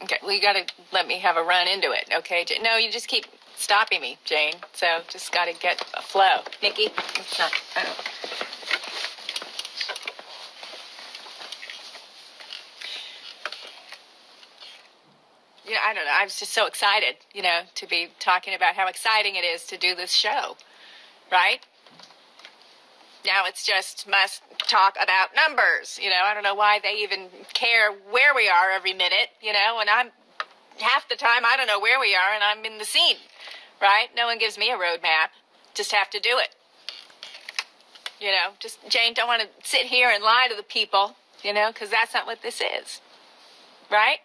Okay. 0.01 0.17
Well, 0.23 0.31
you 0.31 0.41
gotta 0.41 0.65
let 0.91 1.07
me 1.07 1.19
have 1.19 1.37
a 1.37 1.43
run 1.43 1.67
into 1.67 1.91
it. 1.91 2.09
Okay. 2.17 2.45
No, 2.63 2.77
you 2.77 2.91
just 2.91 3.07
keep 3.07 3.25
stopping 3.55 4.01
me, 4.01 4.17
Jane. 4.25 4.55
So 4.73 5.01
just 5.07 5.31
gotta 5.31 5.53
get 5.53 5.83
a 5.93 6.01
flow. 6.01 6.39
Nikki, 6.63 6.89
it's 7.15 7.37
not. 7.37 7.51
Yeah, 15.65 15.77
I 15.87 15.93
don't 15.93 16.05
know. 16.05 16.11
I 16.11 16.23
was 16.23 16.39
just 16.39 16.53
so 16.53 16.65
excited, 16.65 17.17
you 17.33 17.43
know, 17.43 17.61
to 17.75 17.87
be 17.87 18.07
talking 18.19 18.55
about 18.55 18.75
how 18.75 18.87
exciting 18.87 19.35
it 19.35 19.45
is 19.45 19.63
to 19.67 19.77
do 19.77 19.95
this 19.95 20.11
show, 20.11 20.57
right? 21.31 21.59
Now 23.25 23.45
it's 23.45 23.65
just 23.65 24.07
must 24.07 24.41
talk 24.67 24.95
about 25.01 25.29
numbers. 25.35 25.99
You 26.01 26.09
know, 26.09 26.21
I 26.23 26.33
don't 26.33 26.43
know 26.43 26.55
why 26.55 26.79
they 26.81 26.95
even 26.95 27.27
care 27.53 27.91
where 27.91 28.33
we 28.35 28.49
are 28.49 28.71
every 28.71 28.93
minute, 28.93 29.29
you 29.41 29.53
know, 29.53 29.77
and 29.79 29.89
I'm 29.89 30.11
half 30.79 31.07
the 31.07 31.15
time 31.15 31.45
I 31.45 31.55
don't 31.57 31.67
know 31.67 31.79
where 31.79 31.99
we 31.99 32.15
are 32.15 32.33
and 32.33 32.43
I'm 32.43 32.65
in 32.65 32.77
the 32.77 32.85
scene, 32.85 33.17
right? 33.81 34.07
No 34.15 34.25
one 34.25 34.39
gives 34.39 34.57
me 34.57 34.69
a 34.71 34.75
roadmap. 34.75 35.31
Just 35.73 35.91
have 35.91 36.09
to 36.11 36.19
do 36.19 36.37
it. 36.37 36.49
You 38.19 38.31
know, 38.31 38.51
just 38.59 38.77
Jane, 38.89 39.13
don't 39.13 39.27
want 39.27 39.41
to 39.41 39.67
sit 39.67 39.87
here 39.87 40.09
and 40.09 40.23
lie 40.23 40.47
to 40.49 40.55
the 40.55 40.63
people, 40.63 41.15
you 41.43 41.53
know, 41.53 41.71
because 41.71 41.89
that's 41.89 42.13
not 42.13 42.25
what 42.25 42.41
this 42.41 42.61
is, 42.61 43.01
right? 43.91 44.19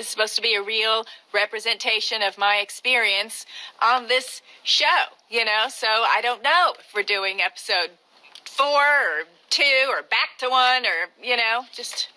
This 0.00 0.06
is 0.06 0.12
supposed 0.12 0.36
to 0.36 0.40
be 0.40 0.54
a 0.54 0.62
real 0.62 1.04
representation 1.30 2.22
of 2.22 2.38
my 2.38 2.56
experience 2.56 3.44
on 3.82 4.08
this 4.08 4.40
show, 4.62 4.86
you 5.28 5.44
know? 5.44 5.66
So 5.68 5.88
I 5.88 6.22
don't 6.22 6.42
know 6.42 6.72
if 6.78 6.86
we're 6.94 7.02
doing 7.02 7.42
episode 7.42 7.90
four 8.46 8.66
or 8.66 9.24
two 9.50 9.88
or 9.90 10.00
back 10.00 10.38
to 10.38 10.48
one 10.48 10.86
or, 10.86 11.10
you 11.22 11.36
know, 11.36 11.66
just 11.74 12.08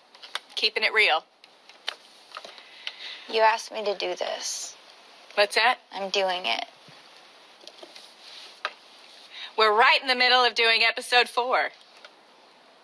keeping 0.54 0.82
it 0.82 0.94
real. 0.94 1.26
You 3.28 3.42
asked 3.42 3.70
me 3.70 3.84
to 3.84 3.94
do 3.94 4.14
this. 4.14 4.74
What's 5.34 5.56
that? 5.56 5.76
I'm 5.92 6.08
doing 6.08 6.46
it. 6.46 6.64
We're 9.58 9.76
right 9.76 10.00
in 10.00 10.08
the 10.08 10.14
middle 10.14 10.42
of 10.42 10.54
doing 10.54 10.80
episode 10.88 11.28
four. 11.28 11.68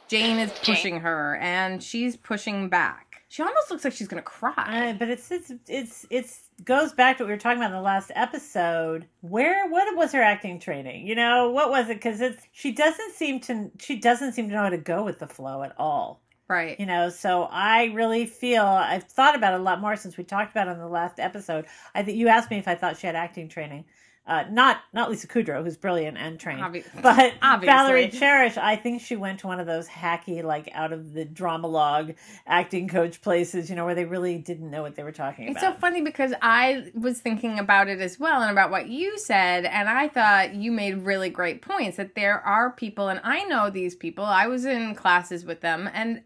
Jane 0.09 0.39
is 0.39 0.53
pushing 0.63 1.01
her, 1.01 1.37
and 1.37 1.83
she's 1.83 2.19
pushing 2.19 2.69
back. 2.69 3.10
She 3.31 3.43
almost 3.43 3.71
looks 3.71 3.85
like 3.85 3.93
she's 3.93 4.09
gonna 4.09 4.23
cry. 4.23 4.91
Uh, 4.91 4.93
but 4.95 5.09
it's 5.09 5.31
it's 5.31 5.53
it's 5.69 6.05
it's 6.11 6.51
goes 6.65 6.93
back 6.93 7.17
to 7.17 7.23
what 7.23 7.29
we 7.29 7.35
were 7.35 7.39
talking 7.39 7.59
about 7.59 7.71
in 7.71 7.77
the 7.77 7.81
last 7.81 8.11
episode. 8.17 9.07
Where 9.21 9.69
what 9.69 9.97
was 9.97 10.11
her 10.13 10.21
acting 10.21 10.59
training? 10.59 11.07
You 11.07 11.15
know 11.15 11.51
what 11.51 11.71
was 11.71 11.89
it? 11.89 11.95
Because 11.95 12.21
it's 12.21 12.45
she 12.51 12.73
doesn't 12.73 13.15
seem 13.15 13.39
to 13.43 13.71
she 13.79 13.97
doesn't 14.01 14.33
seem 14.33 14.49
to 14.49 14.55
know 14.55 14.65
how 14.65 14.69
to 14.71 14.79
go 14.79 15.05
with 15.05 15.21
the 15.21 15.29
flow 15.29 15.63
at 15.63 15.75
all. 15.79 16.21
right. 16.49 16.79
You 16.81 16.87
know, 16.87 17.09
so 17.09 17.45
I 17.45 17.85
really 17.95 18.27
feel 18.27 18.65
I've 18.65 19.05
thought 19.05 19.37
about 19.37 19.55
it 19.55 19.61
a 19.61 19.63
lot 19.63 19.81
more 19.81 19.95
since 19.95 20.17
we 20.17 20.25
talked 20.25 20.51
about 20.51 20.67
it 20.67 20.73
on 20.73 20.79
the 20.81 20.89
last 20.89 21.21
episode. 21.21 21.67
I 21.95 22.03
think 22.03 22.19
you 22.19 22.27
asked 22.29 22.51
me 22.51 22.59
if 22.59 22.67
I 22.67 22.75
thought 22.75 22.99
she 22.99 23.07
had 23.07 23.15
acting 23.17 23.49
training. 23.49 23.85
Uh, 24.27 24.45
not 24.51 24.83
not 24.93 25.11
Lisa 25.11 25.27
Kudrow, 25.27 25.65
who's 25.65 25.77
brilliant 25.77 26.17
and 26.17 26.39
trained, 26.39 26.85
but 27.03 27.35
obviously. 27.43 27.67
Valerie 27.67 28.09
Cherish. 28.09 28.57
I 28.57 28.77
think 28.77 29.01
she 29.01 29.17
went 29.17 29.41
to 29.41 29.49
one 29.49 29.59
of 29.59 29.67
those 29.67 29.89
hacky, 29.89 30.45
like 30.45 30.71
out 30.73 30.93
of 30.93 31.15
the 31.15 31.25
drama 31.25 31.67
log 31.67 32.13
acting 32.47 32.87
coach 32.87 33.23
places, 33.23 33.69
you 33.69 33.75
know, 33.75 33.85
where 33.85 33.95
they 33.95 34.05
really 34.05 34.39
didn't 34.39 34.71
know 34.71 34.83
what 34.83 34.95
they 34.95 35.03
were 35.03 35.11
talking 35.11 35.49
about. 35.49 35.63
It's 35.63 35.75
so 35.75 35.81
funny 35.81 36.03
because 36.03 36.33
I 36.43 36.93
was 36.95 37.19
thinking 37.19 37.59
about 37.59 37.89
it 37.89 38.01
as 38.01 38.21
well 38.21 38.43
and 38.43 38.53
about 38.53 38.71
what 38.71 38.89
you 38.89 39.19
said, 39.19 39.65
and 39.65 39.89
I 39.89 40.07
thought 40.09 40.55
you 40.55 40.71
made 40.71 40.99
really 40.99 41.31
great 41.31 41.63
points 41.63 41.97
that 41.97 42.15
there 42.15 42.41
are 42.41 42.71
people, 42.71 43.09
and 43.09 43.21
I 43.25 43.45
know 43.45 43.69
these 43.69 43.97
people. 43.97 44.25
I 44.25 44.47
was 44.47 44.65
in 44.65 44.95
classes 44.95 45.45
with 45.45 45.61
them, 45.61 45.91
and 45.93 46.23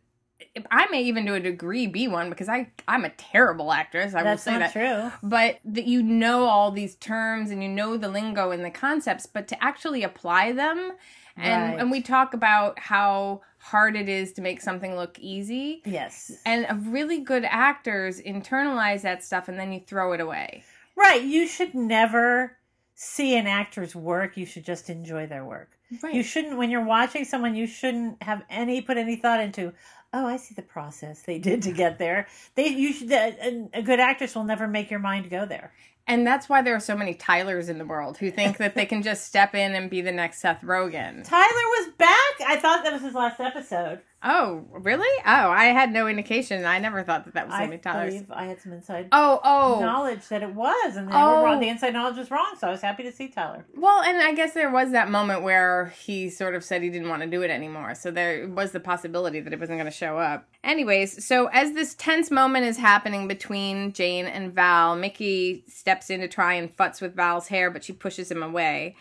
I 0.71 0.87
may 0.91 1.03
even 1.03 1.26
to 1.26 1.35
a 1.35 1.41
degree 1.41 1.87
be 1.87 2.07
one 2.09 2.29
because 2.31 2.49
I 2.49 2.71
I'm 2.87 3.05
a 3.05 3.11
terrible 3.11 3.73
actress. 3.73 4.14
I 4.14 4.23
That's 4.23 4.45
will 4.47 4.53
say 4.53 4.59
not 4.59 4.73
that. 4.73 5.12
true. 5.12 5.29
But 5.29 5.59
that 5.64 5.85
you 5.87 6.03
know 6.03 6.45
all 6.45 6.71
these 6.71 6.95
terms 6.97 7.50
and 7.50 7.62
you 7.62 7.69
know 7.69 7.97
the 7.97 8.09
lingo 8.09 8.50
and 8.50 8.64
the 8.64 8.71
concepts, 8.71 9.26
but 9.26 9.49
to 9.49 9.64
actually 9.64 10.03
apply 10.03 10.53
them, 10.53 10.93
and 11.37 11.73
Right. 11.73 11.81
and 11.81 11.91
we 11.91 12.03
talk 12.03 12.35
about 12.35 12.79
how 12.79 13.43
hard 13.59 13.97
it 13.97 14.09
is 14.09 14.33
to 14.35 14.43
make 14.43 14.61
something 14.61 14.95
look 14.95 15.19
easy. 15.19 15.83
Yes, 15.87 16.31
And 16.45 16.93
really 16.93 17.21
good 17.21 17.45
actors 17.47 18.21
internalize 18.21 19.03
that 19.03 19.25
stuff 19.25 19.49
and 19.49 19.59
then 19.59 19.73
you 19.73 19.81
throw 19.81 20.12
it 20.12 20.21
away. 20.21 20.62
right. 20.97 21.23
You 21.23 21.47
should 21.49 21.75
never 21.75 22.59
see 22.95 23.37
an 23.37 23.47
actor's 23.47 23.97
work. 23.97 24.37
You 24.37 24.45
should 24.47 24.64
just 24.64 24.91
enjoy 24.91 25.26
their 25.26 25.45
work. 25.45 25.71
Right. 26.03 26.14
You 26.14 26.23
shouldn't 26.23 26.57
when 26.59 26.71
you're 26.71 26.85
watching 26.85 27.25
someone. 27.25 27.55
You 27.55 27.67
shouldn't 27.67 28.23
have 28.23 28.43
any 28.50 28.81
put 28.83 28.97
any 28.99 29.17
thought 29.17 29.41
into. 29.41 29.73
Oh, 30.16 30.26
I 30.26 30.37
see 30.37 30.54
the 30.54 30.62
process 30.62 31.23
they 31.23 31.38
did 31.40 31.62
to 31.62 31.73
get 31.73 31.99
there. 31.99 32.28
They 32.54 32.68
you 32.68 32.92
should 32.92 33.11
a, 33.11 33.68
a 33.75 33.83
good 33.83 33.99
actress 33.99 34.35
will 34.37 34.44
never 34.44 34.68
make 34.68 34.88
your 34.88 35.00
mind 35.00 35.28
go 35.28 35.44
there. 35.44 35.73
and 36.06 36.25
that's 36.26 36.49
why 36.49 36.62
there 36.62 36.76
are 36.76 36.80
so 36.80 36.97
many 36.97 37.14
Tylers 37.14 37.68
in 37.68 37.78
the 37.78 37.85
world 37.85 38.18
who 38.18 38.30
think 38.30 38.59
that 38.59 38.75
they 38.76 38.87
can 38.87 39.02
just 39.02 39.25
step 39.26 39.54
in 39.54 39.75
and 39.75 39.90
be 39.90 40.00
the 40.02 40.12
next 40.12 40.38
Seth 40.40 40.61
Rogen. 40.62 41.25
Tyler 41.25 41.66
was 41.78 41.88
back. 41.99 42.35
I 42.47 42.56
thought 42.61 42.85
that 42.85 42.92
was 42.92 43.02
his 43.02 43.14
last 43.14 43.40
episode. 43.40 44.00
Oh, 44.26 44.64
really? 44.73 45.07
Oh, 45.26 45.50
I 45.50 45.66
had 45.66 45.93
no 45.93 46.09
indication. 46.09 46.64
I 46.64 46.78
never 46.78 47.02
thought 47.02 47.26
that 47.26 47.35
that 47.35 47.47
was 47.47 47.59
many 47.59 47.76
Tylers. 47.76 48.14
believe 48.14 48.31
I 48.31 48.47
had 48.47 48.59
some 48.61 48.73
inside 48.73 49.09
Oh, 49.12 49.38
oh. 49.45 49.81
knowledge 49.81 50.26
that 50.28 50.43
it 50.43 50.54
was, 50.54 50.97
and 50.97 51.09
they 51.09 51.12
Oh. 51.14 51.38
were 51.40 51.45
wrong. 51.45 51.61
The 51.61 51.69
inside 51.69 51.93
knowledge 51.93 52.16
was 52.16 52.31
wrong, 52.31 52.54
so 52.59 52.69
I 52.69 52.71
was 52.71 52.81
happy 52.81 53.02
to 53.02 53.12
see 53.12 53.28
Tyler. 53.28 53.66
Well, 53.76 54.00
and 54.02 54.19
I 54.23 54.33
guess 54.33 54.54
there 54.54 54.71
was 54.71 54.93
that 54.93 55.11
moment 55.11 55.43
where 55.43 55.93
he 56.00 56.31
sort 56.31 56.54
of 56.54 56.64
said 56.64 56.81
he 56.83 56.88
didn't 56.88 57.11
want 57.11 57.23
to 57.23 57.28
do 57.28 57.43
it 57.43 57.50
anymore. 57.50 57.95
So 57.95 58.11
there 58.11 58.49
was 58.49 58.73
the 58.73 58.81
possibility 58.81 59.40
that 59.40 59.52
it 59.52 59.61
wasn't 59.61 59.78
going 59.78 59.90
to 59.90 59.97
show 59.97 60.16
up. 60.16 60.49
Anyways, 60.64 61.23
so 61.25 61.49
as 61.52 61.73
this 61.73 61.95
tense 61.95 62.31
moment 62.31 62.64
is 62.64 62.78
happening 62.78 63.28
between 63.28 63.93
Jane 63.93 64.25
and 64.25 64.52
Val, 64.54 64.97
Mickey 64.97 65.64
steps 65.69 66.09
in 66.09 66.21
to 66.21 66.28
try 66.28 66.54
and 66.54 66.75
futz 66.75 67.02
with 67.02 67.14
Val's 67.14 67.49
hair, 67.49 67.71
but 67.71 67.85
she 67.85 67.93
pushes 67.93 68.31
him 68.31 68.43
away. 68.43 68.97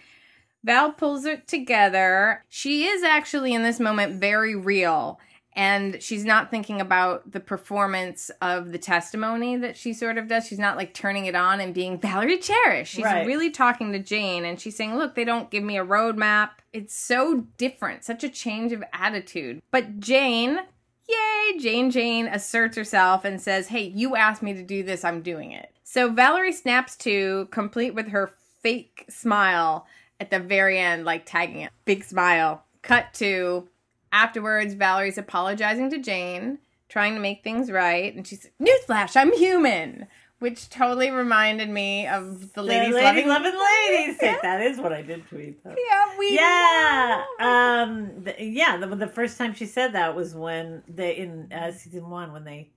Val 0.63 0.91
pulls 0.91 1.25
it 1.25 1.47
together. 1.47 2.43
She 2.49 2.85
is 2.85 3.03
actually 3.03 3.53
in 3.53 3.63
this 3.63 3.79
moment 3.79 4.19
very 4.19 4.55
real. 4.55 5.19
And 5.55 6.01
she's 6.01 6.25
not 6.25 6.49
thinking 6.49 6.81
about 6.81 7.31
the 7.31 7.39
performance 7.39 8.31
of 8.41 8.71
the 8.71 8.79
testimony 8.79 9.55
that 9.57 9.77
she 9.77 9.93
sort 9.93 10.17
of 10.17 10.27
does. 10.27 10.47
She's 10.47 10.57
not 10.57 10.77
like 10.77 10.95
turning 10.95 11.27
it 11.27 11.35
on 11.35 11.59
and 11.59 11.75
being 11.75 11.99
Valerie 11.99 12.39
Cherish. 12.39 12.89
She's 12.89 13.03
Right. 13.05 13.27
really 13.27 13.51
talking 13.51 13.91
to 13.93 13.99
Jane 13.99 14.45
and 14.45 14.59
she's 14.59 14.75
saying, 14.75 14.95
Look, 14.95 15.13
they 15.13 15.25
don't 15.25 15.51
give 15.51 15.63
me 15.63 15.77
a 15.77 15.85
roadmap. 15.85 16.51
It's 16.71 16.95
so 16.95 17.45
different, 17.57 18.03
such 18.03 18.23
a 18.23 18.29
change 18.29 18.71
of 18.71 18.83
attitude. 18.93 19.61
But 19.69 19.99
Jane, 19.99 20.59
yay, 21.07 21.59
Jane 21.59 21.91
Jane 21.91 22.25
asserts 22.25 22.75
herself 22.75 23.23
and 23.23 23.39
says, 23.39 23.67
Hey, 23.67 23.83
you 23.83 24.15
asked 24.15 24.41
me 24.41 24.53
to 24.55 24.63
do 24.63 24.81
this, 24.81 25.03
I'm 25.03 25.21
doing 25.21 25.51
it. 25.51 25.69
So 25.83 26.09
Valerie 26.11 26.51
snaps 26.53 26.95
to, 26.97 27.47
complete 27.51 27.93
with 27.93 28.07
her 28.07 28.31
fake 28.63 29.05
smile 29.07 29.85
at 30.23 30.31
the 30.31 30.39
very 30.39 30.79
end, 30.79 31.05
like 31.05 31.25
tagging 31.25 31.61
it. 31.61 31.71
Big 31.85 32.03
smile. 32.03 32.63
Cut 32.81 33.13
to 33.15 33.67
afterwards, 34.11 34.73
Valerie's 34.73 35.17
apologizing 35.17 35.89
to 35.91 35.97
Jane, 35.99 36.59
trying 36.89 37.13
to 37.15 37.19
make 37.19 37.43
things 37.43 37.69
right, 37.71 38.13
and 38.15 38.25
she's 38.25 38.49
newsflash, 38.61 39.15
I'm 39.15 39.33
human. 39.37 40.07
Which 40.39 40.69
totally 40.69 41.09
reminded 41.09 41.69
me 41.69 42.05
of 42.05 42.51
the 42.51 42.63
ladies 42.63 42.93
the 42.93 43.01
loving, 43.01 43.27
loving 43.29 43.53
ladies. 43.89 44.17
That 44.41 44.59
is 44.61 44.77
what 44.77 44.91
I 44.91 45.01
did 45.01 45.25
tweet. 45.29 45.63
Though. 45.63 45.69
Yeah, 45.69 46.17
we 46.19 46.35
Yeah, 46.35 47.23
know. 47.39 47.45
um, 47.47 48.23
the, 48.25 48.35
yeah. 48.43 48.75
The, 48.75 48.87
the 48.87 49.07
first 49.07 49.37
time 49.37 49.53
she 49.53 49.65
said 49.65 49.93
that 49.93 50.13
was 50.17 50.35
when 50.35 50.83
they 50.89 51.15
in 51.15 51.49
uh, 51.53 51.71
season 51.71 52.09
one 52.09 52.33
when 52.33 52.43
they 52.43 52.71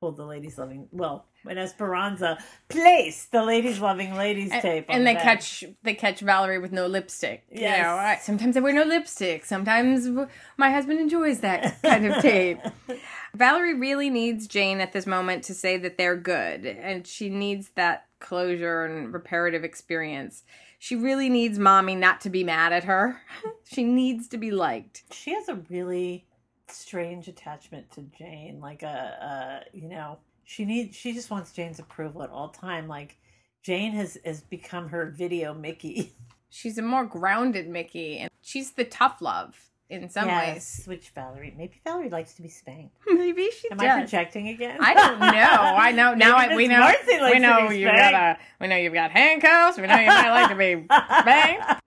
pulled 0.00 0.16
the 0.16 0.24
ladies 0.24 0.58
loving. 0.58 0.88
Well, 0.90 1.26
when 1.44 1.58
Esperanza 1.58 2.38
placed 2.68 3.32
the 3.32 3.42
ladies 3.44 3.80
loving 3.80 4.14
ladies 4.14 4.50
and, 4.52 4.62
tape, 4.62 4.86
on 4.88 4.96
and 4.96 5.02
the 5.06 5.10
they 5.10 5.14
bed. 5.14 5.22
catch 5.22 5.64
they 5.82 5.94
catch 5.94 6.20
Valerie 6.20 6.58
with 6.58 6.72
no 6.72 6.86
lipstick. 6.86 7.44
You 7.50 7.62
Yes. 7.62 7.82
know, 7.82 7.94
I, 7.94 8.16
sometimes 8.22 8.56
I 8.56 8.60
wear 8.60 8.72
no 8.72 8.84
lipstick. 8.84 9.44
Sometimes 9.44 10.08
my 10.56 10.70
husband 10.70 11.00
enjoys 11.00 11.40
that 11.40 11.80
kind 11.82 12.06
of 12.06 12.22
tape. 12.22 12.58
Valerie 13.34 13.74
really 13.74 14.10
needs 14.10 14.46
Jane 14.46 14.80
at 14.80 14.92
this 14.92 15.06
moment 15.06 15.44
to 15.44 15.54
say 15.54 15.76
that 15.78 15.96
they're 15.98 16.16
good, 16.16 16.66
and 16.66 17.06
she 17.06 17.28
needs 17.30 17.70
that 17.76 18.06
closure 18.20 18.84
and 18.84 19.12
reparative 19.12 19.64
experience. 19.64 20.42
She 20.78 20.96
really 20.96 21.28
needs 21.28 21.58
mommy 21.58 21.94
not 21.94 22.20
to 22.22 22.30
be 22.30 22.44
mad 22.44 22.72
at 22.72 22.84
her. 22.84 23.22
she 23.64 23.84
needs 23.84 24.28
to 24.28 24.36
be 24.38 24.50
liked. 24.50 25.04
She 25.12 25.32
has 25.32 25.48
a 25.48 25.54
really 25.70 26.26
strange 26.68 27.28
attachment 27.28 27.90
to 27.92 28.02
Jane. 28.02 28.60
Like 28.60 28.82
a, 28.82 29.62
a 29.72 29.76
you 29.76 29.88
know, 29.88 30.18
she 30.44 30.64
needs. 30.64 30.96
She 30.96 31.12
just 31.12 31.30
wants 31.30 31.52
Jane's 31.52 31.78
approval 31.78 32.22
at 32.22 32.30
all 32.30 32.48
time. 32.48 32.88
Like 32.88 33.16
Jane 33.62 33.92
has 33.92 34.18
has 34.24 34.40
become 34.42 34.88
her 34.88 35.06
video 35.06 35.54
Mickey. 35.54 36.12
She's 36.50 36.76
a 36.76 36.82
more 36.82 37.06
grounded 37.06 37.66
Mickey, 37.66 38.18
and 38.18 38.30
she's 38.42 38.72
the 38.72 38.84
tough 38.84 39.22
love 39.22 39.56
in 39.88 40.10
some 40.10 40.28
yes, 40.28 40.82
which 40.86 41.08
Valerie. 41.14 41.54
Maybe 41.56 41.80
Valerie 41.82 42.10
likes 42.10 42.34
to 42.34 42.42
be 42.42 42.48
spanked. 42.48 42.94
Maybe 43.06 43.50
she 43.50 43.70
Am 43.70 43.78
does. 43.78 43.86
I 43.86 43.98
projecting 44.00 44.48
again? 44.48 44.76
I 44.78 44.92
don't 44.92 45.18
know. 45.20 45.26
I 45.28 45.92
know 45.92 46.14
now. 46.14 46.36
I, 46.36 46.54
we 46.54 46.68
know. 46.68 46.80
Marcy 46.80 47.18
likes 47.20 47.34
We 47.34 47.38
know 47.40 47.70
you 47.70 47.86
got 47.86 48.12
a. 48.12 48.38
We 48.60 48.66
know 48.66 48.76
you've 48.76 48.92
got 48.92 49.12
handcuffs. 49.12 49.78
We 49.78 49.86
know 49.86 49.96
you 49.96 50.06
might 50.06 50.30
like 50.30 50.50
to 50.50 50.56
be 50.56 50.86
spanked. 51.20 51.81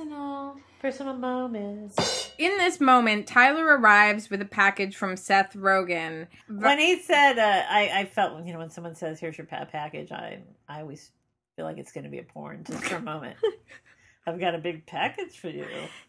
Personal. 0.00 0.56
Personal 0.80 1.14
moments. 1.14 2.30
In 2.38 2.56
this 2.56 2.80
moment, 2.80 3.26
Tyler 3.26 3.76
arrives 3.76 4.30
with 4.30 4.40
a 4.40 4.46
package 4.46 4.96
from 4.96 5.14
Seth 5.14 5.52
Rogen. 5.52 6.26
When 6.48 6.78
he 6.78 6.98
said, 7.00 7.38
uh, 7.38 7.64
I, 7.68 7.90
I 7.94 8.04
felt, 8.06 8.46
you 8.46 8.54
know, 8.54 8.60
when 8.60 8.70
someone 8.70 8.94
says, 8.94 9.20
here's 9.20 9.36
your 9.36 9.46
pa- 9.46 9.66
package, 9.70 10.10
I, 10.10 10.38
I 10.66 10.80
always 10.80 11.10
feel 11.54 11.66
like 11.66 11.76
it's 11.76 11.92
going 11.92 12.04
to 12.04 12.10
be 12.10 12.18
a 12.18 12.22
porn 12.22 12.64
just 12.64 12.82
for 12.84 12.96
a 12.96 13.02
moment. 13.02 13.36
I've 14.26 14.38
got 14.38 14.54
a 14.54 14.58
big 14.58 14.86
package 14.86 15.38
for 15.38 15.48
you. 15.48 15.66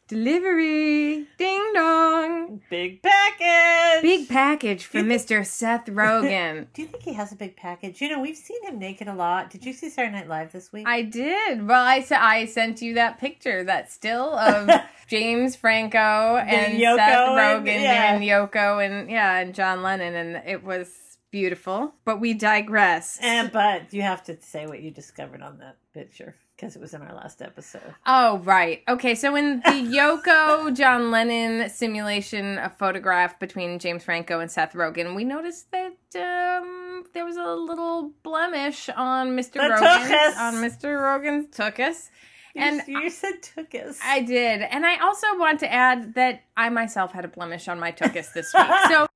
Delivery, 0.07 1.25
ding 1.37 1.71
dong. 1.73 2.61
Big 2.69 3.01
package. 3.01 4.01
Big 4.01 4.27
package 4.27 4.85
for 4.85 4.99
Mr. 4.99 5.45
Seth 5.45 5.85
Rogen. 5.87 6.67
Do 6.73 6.81
you 6.81 6.87
think 6.89 7.03
he 7.03 7.13
has 7.13 7.31
a 7.31 7.35
big 7.35 7.55
package? 7.55 8.01
You 8.01 8.09
know, 8.09 8.19
we've 8.19 8.35
seen 8.35 8.61
him 8.63 8.77
naked 8.77 9.07
a 9.07 9.13
lot. 9.13 9.49
Did 9.49 9.65
you 9.65 9.71
see 9.73 9.89
Saturday 9.89 10.13
Night 10.13 10.27
Live 10.27 10.51
this 10.51 10.71
week? 10.73 10.85
I 10.87 11.01
did. 11.03 11.65
Well, 11.67 11.81
I, 11.83 12.05
I 12.11 12.45
sent 12.45 12.81
you 12.81 12.95
that 12.95 13.19
picture, 13.19 13.63
that 13.63 13.91
still 13.91 14.35
of 14.37 14.69
James 15.07 15.55
Franco 15.55 15.97
and 15.97 16.77
Yoko 16.79 16.95
Seth 16.97 17.09
and- 17.29 17.65
Rogen 17.65 17.81
yeah. 17.81 18.13
and 18.13 18.23
Yoko 18.23 18.85
and 18.85 19.09
yeah, 19.09 19.37
and 19.39 19.55
John 19.55 19.81
Lennon, 19.81 20.13
and 20.15 20.43
it 20.47 20.63
was 20.63 20.89
beautiful. 21.31 21.93
But 22.03 22.19
we 22.19 22.33
digress. 22.33 23.17
and 23.21 23.51
but 23.51 23.93
you 23.93 24.01
have 24.01 24.23
to 24.25 24.39
say 24.41 24.67
what 24.67 24.81
you 24.81 24.91
discovered 24.91 25.41
on 25.41 25.59
that 25.59 25.77
picture 25.93 26.35
because 26.61 26.75
it 26.75 26.79
was 26.79 26.93
in 26.93 27.01
our 27.01 27.13
last 27.15 27.41
episode. 27.41 27.95
Oh, 28.05 28.37
right. 28.39 28.83
Okay, 28.87 29.15
so 29.15 29.35
in 29.35 29.61
the 29.61 29.69
Yoko 29.71 30.75
John 30.77 31.09
Lennon 31.09 31.69
simulation, 31.71 32.59
a 32.59 32.69
photograph 32.69 33.39
between 33.39 33.79
James 33.79 34.03
Franco 34.03 34.39
and 34.39 34.51
Seth 34.51 34.73
Rogen, 34.73 35.15
we 35.15 35.23
noticed 35.23 35.71
that 35.71 35.97
um, 36.15 37.05
there 37.15 37.25
was 37.25 37.37
a 37.37 37.55
little 37.55 38.11
blemish 38.21 38.89
on 38.89 39.29
Mr. 39.29 39.53
The 39.53 39.75
Rogen's 39.75 40.37
on 40.37 40.53
Mr. 40.55 41.01
Rogen's 41.01 41.47
tuchus. 41.47 42.09
And 42.55 42.83
you, 42.85 43.09
said 43.09 43.41
took. 43.41 43.73
I 44.03 44.21
did. 44.21 44.61
And 44.61 44.85
I 44.85 44.97
also 44.97 45.25
want 45.39 45.61
to 45.61 45.71
add 45.71 46.13
that 46.15 46.43
I 46.55 46.69
myself 46.69 47.13
had 47.13 47.25
a 47.25 47.29
blemish 47.29 47.67
on 47.69 47.79
my 47.79 47.91
tuchus 47.91 48.33
this 48.33 48.53
week. 48.53 48.67
So 48.89 49.07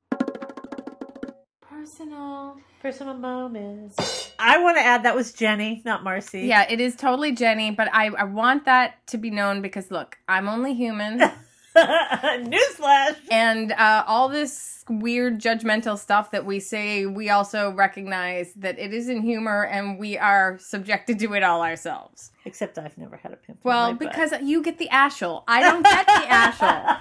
personal. 1.86 2.58
Personal 2.82 3.14
moments. 3.14 4.32
I 4.40 4.58
want 4.58 4.78
to 4.78 4.84
add 4.84 5.04
that 5.04 5.16
was 5.16 5.34
Jenny, 5.34 5.84
not 5.86 6.04
Marcy. 6.04 6.42
Yeah, 6.42 6.66
it 6.68 6.80
is 6.80 6.96
totally 6.96 7.32
Jenny, 7.32 7.70
but 7.72 7.90
I, 7.94 8.08
I 8.08 8.24
want 8.24 8.66
that 8.66 9.06
to 9.08 9.18
be 9.20 9.30
known 9.30 9.62
because 9.62 9.92
look, 9.92 10.18
I'm 10.28 10.48
only 10.48 10.74
human. 10.74 11.22
Newsflash. 12.50 13.16
and 13.32 13.72
uh, 13.72 14.04
all 14.08 14.30
this 14.30 14.84
weird 14.88 15.40
judgmental 15.40 15.98
stuff 15.98 16.32
that 16.32 16.46
we 16.46 16.60
say, 16.60 17.06
we 17.06 17.30
also 17.30 17.72
recognize 17.72 18.54
that 18.54 18.78
it 18.78 18.94
isn't 18.94 19.24
humor 19.24 19.66
and 19.66 19.98
we 20.00 20.18
are 20.18 20.58
subjected 20.60 21.20
to 21.20 21.34
it 21.34 21.44
all 21.44 21.62
ourselves. 21.62 22.32
Except 22.46 22.78
I've 22.78 22.98
never 22.98 23.18
had 23.18 23.34
a 23.34 23.38
pimple. 23.38 23.62
Well, 23.70 23.92
my 23.92 23.98
butt. 23.98 24.12
because 24.12 24.34
you 24.44 24.62
get 24.62 24.78
the 24.78 24.90
ashel. 24.90 25.44
I 25.48 25.62
don't 25.62 25.84
get 25.84 26.06
the 26.06 26.12
ashel. 26.14 27.00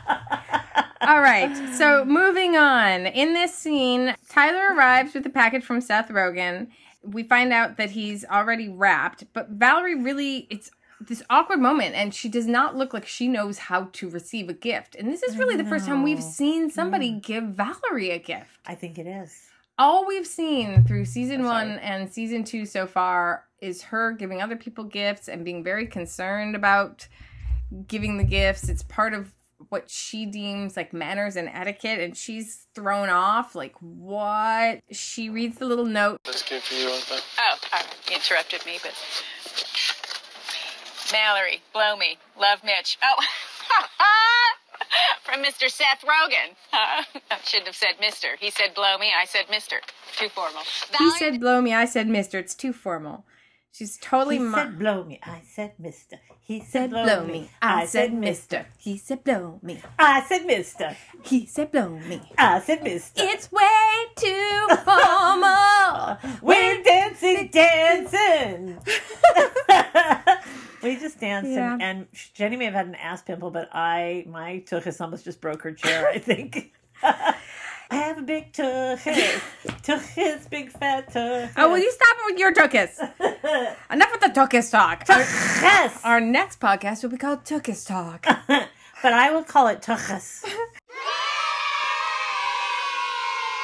All 1.06 1.20
right, 1.20 1.54
so 1.76 2.02
moving 2.06 2.56
on. 2.56 3.06
In 3.06 3.34
this 3.34 3.54
scene, 3.54 4.14
Tyler 4.30 4.74
arrives 4.74 5.12
with 5.12 5.26
a 5.26 5.30
package 5.30 5.62
from 5.62 5.82
Seth 5.82 6.08
Rogen. 6.08 6.68
We 7.02 7.22
find 7.24 7.52
out 7.52 7.76
that 7.76 7.90
he's 7.90 8.24
already 8.24 8.70
wrapped, 8.70 9.24
but 9.34 9.50
Valerie 9.50 9.96
really, 10.02 10.46
it's 10.48 10.70
this 11.08 11.22
awkward 11.30 11.60
moment, 11.60 11.94
and 11.94 12.14
she 12.14 12.28
does 12.28 12.46
not 12.46 12.76
look 12.76 12.92
like 12.92 13.06
she 13.06 13.28
knows 13.28 13.58
how 13.58 13.88
to 13.92 14.08
receive 14.08 14.48
a 14.48 14.54
gift. 14.54 14.94
And 14.94 15.12
this 15.12 15.22
is 15.22 15.36
really 15.36 15.56
the 15.56 15.64
first 15.64 15.86
time 15.86 16.02
we've 16.02 16.22
seen 16.22 16.70
somebody 16.70 17.12
give 17.12 17.44
Valerie 17.44 18.10
a 18.10 18.18
gift. 18.18 18.50
I 18.66 18.74
think 18.74 18.98
it 18.98 19.06
is. 19.06 19.48
All 19.76 20.06
we've 20.06 20.26
seen 20.26 20.84
through 20.84 21.04
season 21.06 21.40
I'm 21.40 21.46
sorry. 21.46 21.68
one 21.68 21.78
and 21.80 22.12
season 22.12 22.44
two 22.44 22.64
so 22.64 22.86
far 22.86 23.44
is 23.60 23.82
her 23.82 24.12
giving 24.12 24.40
other 24.40 24.56
people 24.56 24.84
gifts 24.84 25.28
and 25.28 25.44
being 25.44 25.64
very 25.64 25.86
concerned 25.86 26.54
about 26.54 27.08
giving 27.88 28.16
the 28.16 28.24
gifts. 28.24 28.68
It's 28.68 28.82
part 28.84 29.14
of 29.14 29.32
what 29.70 29.90
she 29.90 30.26
deems 30.26 30.76
like 30.76 30.92
manners 30.92 31.36
and 31.36 31.48
etiquette, 31.48 31.98
and 31.98 32.16
she's 32.16 32.66
thrown 32.74 33.08
off. 33.08 33.54
Like, 33.54 33.74
what? 33.80 34.80
She 34.92 35.30
reads 35.30 35.58
the 35.58 35.66
little 35.66 35.86
note. 35.86 36.20
That's 36.24 36.42
good 36.48 36.62
for 36.62 36.74
you, 36.74 36.88
Arthur. 36.88 37.16
Oh, 37.38 37.56
uh, 37.72 37.82
interrupted 38.12 38.64
me, 38.66 38.78
but. 38.82 38.94
Mallory, 41.12 41.62
blow 41.72 41.96
me. 41.96 42.18
Love 42.38 42.62
Mitch. 42.64 42.98
Oh, 43.02 43.16
from 45.24 45.42
Mr. 45.42 45.70
Seth 45.70 46.02
Rogen. 46.02 46.54
I 46.72 47.04
shouldn't 47.44 47.66
have 47.68 47.76
said 47.76 47.94
Mr. 48.00 48.36
He 48.38 48.50
said 48.50 48.74
blow 48.74 48.98
me. 48.98 49.12
I 49.16 49.24
said 49.24 49.46
Mr. 49.46 49.76
Too 50.16 50.28
formal. 50.28 50.62
He 50.98 51.10
said, 51.10 51.40
blow 51.40 51.60
me. 51.60 51.74
I 51.74 51.84
said, 51.86 52.06
mister. 52.08 52.38
It's 52.38 52.54
too 52.54 52.72
formal. 52.72 53.24
She's 53.72 53.98
totally 53.98 54.36
He 54.38 54.44
mo- 54.44 54.54
said 54.56 54.78
blow 54.78 55.02
me. 55.02 55.18
I 55.24 55.40
said 55.44 55.72
mister. 55.80 56.20
He 56.40 56.60
said 56.60 56.70
said 56.70 56.90
blow, 56.90 57.24
me. 57.24 57.50
I 57.60 57.86
said 57.86 58.14
mister. 58.14 58.66
He 58.78 58.96
said 58.96 59.24
blow 59.24 59.58
me. 59.62 59.82
I 59.98 60.22
said 60.22 60.46
mister. 60.46 60.96
He 61.24 61.46
said 61.46 61.72
blow 61.72 61.88
me. 61.88 62.20
I 62.38 62.60
said 62.60 62.84
mister. 62.84 63.24
It's 63.24 63.50
way 63.50 63.66
too 64.14 64.66
formal. 64.84 64.94
danced, 71.14 71.50
Yeah. 71.50 71.72
and, 71.74 71.82
and 71.82 72.06
Jenny 72.34 72.56
may 72.56 72.66
have 72.66 72.74
had 72.74 72.86
an 72.86 72.94
ass 72.96 73.22
pimple, 73.22 73.50
but 73.50 73.68
I, 73.72 74.24
my 74.28 74.62
tuchus 74.66 75.00
almost 75.00 75.24
just 75.24 75.40
broke 75.40 75.62
her 75.62 75.72
chair. 75.72 76.08
I 76.08 76.18
think. 76.18 76.72
I 77.02 77.96
have 77.96 78.18
a 78.18 78.22
big 78.22 78.52
tuchus, 78.52 79.40
tuchus, 79.82 80.48
big 80.50 80.70
fat 80.70 81.12
tuchus. 81.12 81.50
Oh, 81.56 81.70
will 81.70 81.78
you 81.78 81.92
stop 81.92 82.16
with 82.26 82.38
your 82.38 82.52
tuchus? 82.52 82.98
Enough 83.90 84.10
with 84.12 84.20
the 84.20 84.28
tuchus 84.40 84.70
talk. 84.70 85.04
Our, 86.04 86.12
our 86.14 86.20
next 86.20 86.60
podcast 86.60 87.02
will 87.02 87.10
be 87.10 87.18
called 87.18 87.44
Tuchus 87.44 87.86
Talk. 87.86 88.24
but 88.48 89.12
I 89.12 89.30
will 89.30 89.44
call 89.44 89.68
it 89.68 89.82
tuchus. 89.82 90.42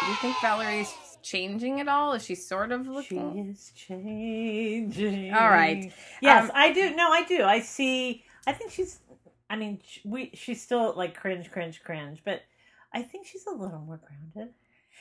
Do 0.01 0.07
you 0.07 0.15
think 0.17 0.37
Valerie's 0.43 0.93
changing 1.31 1.81
at 1.81 1.89
all? 1.89 2.13
Is 2.13 2.25
she 2.25 2.35
sort 2.35 2.73
of 2.73 2.87
looking? 2.87 3.33
She 3.35 3.51
is 3.51 3.73
changing. 3.75 5.33
All 5.35 5.49
right. 5.49 5.93
Yes, 6.21 6.45
Um, 6.45 6.51
I 6.55 6.73
do. 6.73 6.95
No, 6.95 7.11
I 7.11 7.25
do. 7.25 7.43
I 7.45 7.61
see. 7.61 8.25
I 8.47 8.53
think 8.53 8.71
she's. 8.71 9.01
I 9.49 9.57
mean, 9.57 9.81
we. 10.05 10.31
She's 10.35 10.63
still 10.63 10.95
like 10.97 11.17
cringe, 11.17 11.51
cringe, 11.51 11.83
cringe, 11.83 12.21
but 12.25 12.43
I 12.93 13.03
think 13.03 13.27
she's 13.27 13.47
a 13.47 13.51
little 13.53 13.81
more 13.81 14.01
grounded. 14.35 14.55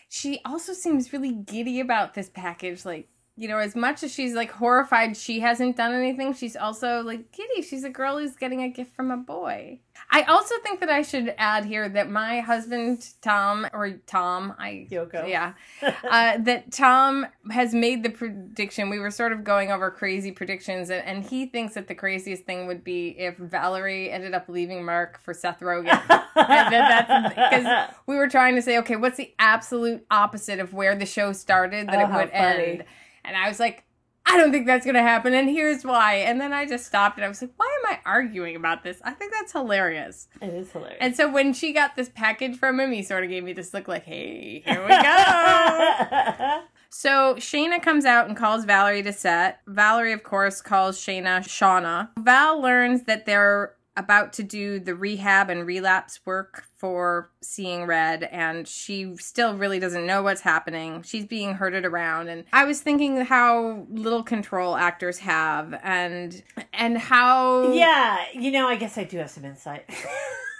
She 0.09 0.39
also 0.43 0.73
seems 0.73 1.13
really 1.13 1.33
giddy 1.33 1.79
about 1.79 2.13
this 2.15 2.29
package. 2.29 2.83
Like, 2.85 3.07
you 3.39 3.47
know, 3.47 3.57
as 3.57 3.73
much 3.73 4.03
as 4.03 4.13
she's 4.13 4.33
like 4.33 4.51
horrified 4.51 5.15
she 5.15 5.39
hasn't 5.39 5.77
done 5.77 5.93
anything, 5.93 6.33
she's 6.33 6.57
also 6.57 7.01
like 7.03 7.31
giddy. 7.31 7.61
She's 7.61 7.85
a 7.85 7.89
girl 7.89 8.19
who's 8.19 8.35
getting 8.35 8.61
a 8.63 8.69
gift 8.69 8.93
from 8.93 9.11
a 9.11 9.17
boy. 9.17 9.79
I 10.11 10.23
also 10.23 10.55
think 10.63 10.79
that 10.81 10.89
I 10.89 11.01
should 11.03 11.33
add 11.37 11.65
here 11.65 11.87
that 11.87 12.09
my 12.09 12.39
husband, 12.39 13.05
Tom, 13.21 13.67
or 13.73 13.91
Tom, 14.07 14.55
I. 14.57 14.87
Yoko. 14.89 15.27
Yeah. 15.27 15.53
uh, 15.81 16.37
that 16.39 16.71
Tom 16.71 17.27
has 17.51 17.73
made 17.73 18.03
the 18.03 18.09
prediction. 18.09 18.89
We 18.89 18.99
were 18.99 19.11
sort 19.11 19.31
of 19.33 19.43
going 19.43 19.71
over 19.71 19.91
crazy 19.91 20.31
predictions, 20.31 20.89
and, 20.89 21.05
and 21.05 21.23
he 21.23 21.45
thinks 21.45 21.75
that 21.75 21.87
the 21.87 21.95
craziest 21.95 22.43
thing 22.43 22.67
would 22.67 22.83
be 22.83 23.09
if 23.19 23.37
Valerie 23.37 24.09
ended 24.09 24.33
up 24.33 24.49
leaving 24.49 24.83
Mark 24.83 25.21
for 25.21 25.33
Seth 25.33 25.59
Rogen. 25.61 26.01
And 26.35 26.73
that- 26.73 27.07
that's 27.07 27.35
because 27.35 27.95
we 28.07 28.15
were 28.15 28.29
trying 28.29 28.55
to 28.55 28.61
say, 28.61 28.77
okay, 28.79 28.95
what's 28.95 29.17
the 29.17 29.33
absolute 29.39 30.05
opposite 30.09 30.59
of 30.59 30.73
where 30.73 30.95
the 30.95 31.05
show 31.05 31.33
started 31.33 31.87
that 31.87 31.99
Oh, 31.99 32.03
it 32.05 32.15
would 32.15 32.29
end? 32.31 32.85
And 33.23 33.35
I 33.37 33.47
was 33.47 33.59
like, 33.59 33.83
I 34.25 34.37
don't 34.37 34.51
think 34.51 34.67
that's 34.67 34.85
going 34.85 34.95
to 34.95 35.01
happen, 35.01 35.33
and 35.33 35.49
here's 35.49 35.83
why. 35.83 36.15
And 36.15 36.39
then 36.39 36.53
I 36.53 36.67
just 36.67 36.85
stopped 36.85 37.17
and 37.17 37.25
I 37.25 37.27
was 37.27 37.41
like, 37.41 37.51
why 37.57 37.65
am 37.83 37.91
I 37.93 37.99
arguing 38.05 38.55
about 38.55 38.83
this? 38.83 39.01
I 39.03 39.11
think 39.11 39.33
that's 39.33 39.51
hilarious. 39.53 40.27
It 40.39 40.53
is 40.53 40.71
hilarious. 40.71 40.99
And 41.01 41.15
so 41.15 41.31
when 41.31 41.51
she 41.51 41.73
got 41.73 41.95
this 41.95 42.09
package 42.09 42.55
from 42.57 42.79
him, 42.79 42.91
he 42.91 43.01
sort 43.01 43.23
of 43.23 43.31
gave 43.31 43.43
me 43.43 43.53
this 43.53 43.73
look 43.73 43.87
like, 43.87 44.03
hey, 44.03 44.61
here 44.65 44.83
we 44.83 44.89
go. 44.89 46.61
So 46.91 47.35
Shayna 47.35 47.81
comes 47.81 48.03
out 48.03 48.27
and 48.27 48.35
calls 48.35 48.65
Valerie 48.65 49.03
to 49.03 49.13
set. 49.13 49.59
Valerie, 49.67 50.11
of 50.11 50.23
course, 50.23 50.59
calls 50.59 50.97
Shayna 50.99 51.41
Shauna. 51.41 52.09
Val 52.17 52.59
learns 52.59 53.03
that 53.03 53.27
they're 53.27 53.75
about 53.99 54.31
to 54.33 54.43
do 54.43 54.79
the 54.79 54.95
rehab 54.95 55.49
and 55.49 55.67
relapse 55.67 56.21
work 56.25 56.63
for 56.77 57.29
seeing 57.41 57.85
red 57.85 58.23
and 58.23 58.67
she 58.67 59.13
still 59.17 59.55
really 59.55 59.77
doesn't 59.79 60.05
know 60.05 60.23
what's 60.23 60.41
happening. 60.41 61.03
She's 61.03 61.25
being 61.25 61.55
herded 61.55 61.85
around 61.85 62.29
and 62.29 62.45
I 62.53 62.63
was 62.63 62.81
thinking 62.81 63.17
how 63.17 63.85
little 63.89 64.23
control 64.23 64.77
actors 64.77 65.19
have 65.19 65.77
and 65.83 66.41
and 66.73 66.97
how 66.97 67.73
yeah, 67.73 68.23
you 68.33 68.51
know, 68.51 68.67
I 68.67 68.77
guess 68.77 68.97
I 68.97 69.03
do 69.03 69.17
have 69.17 69.29
some 69.29 69.43
insight. 69.43 69.83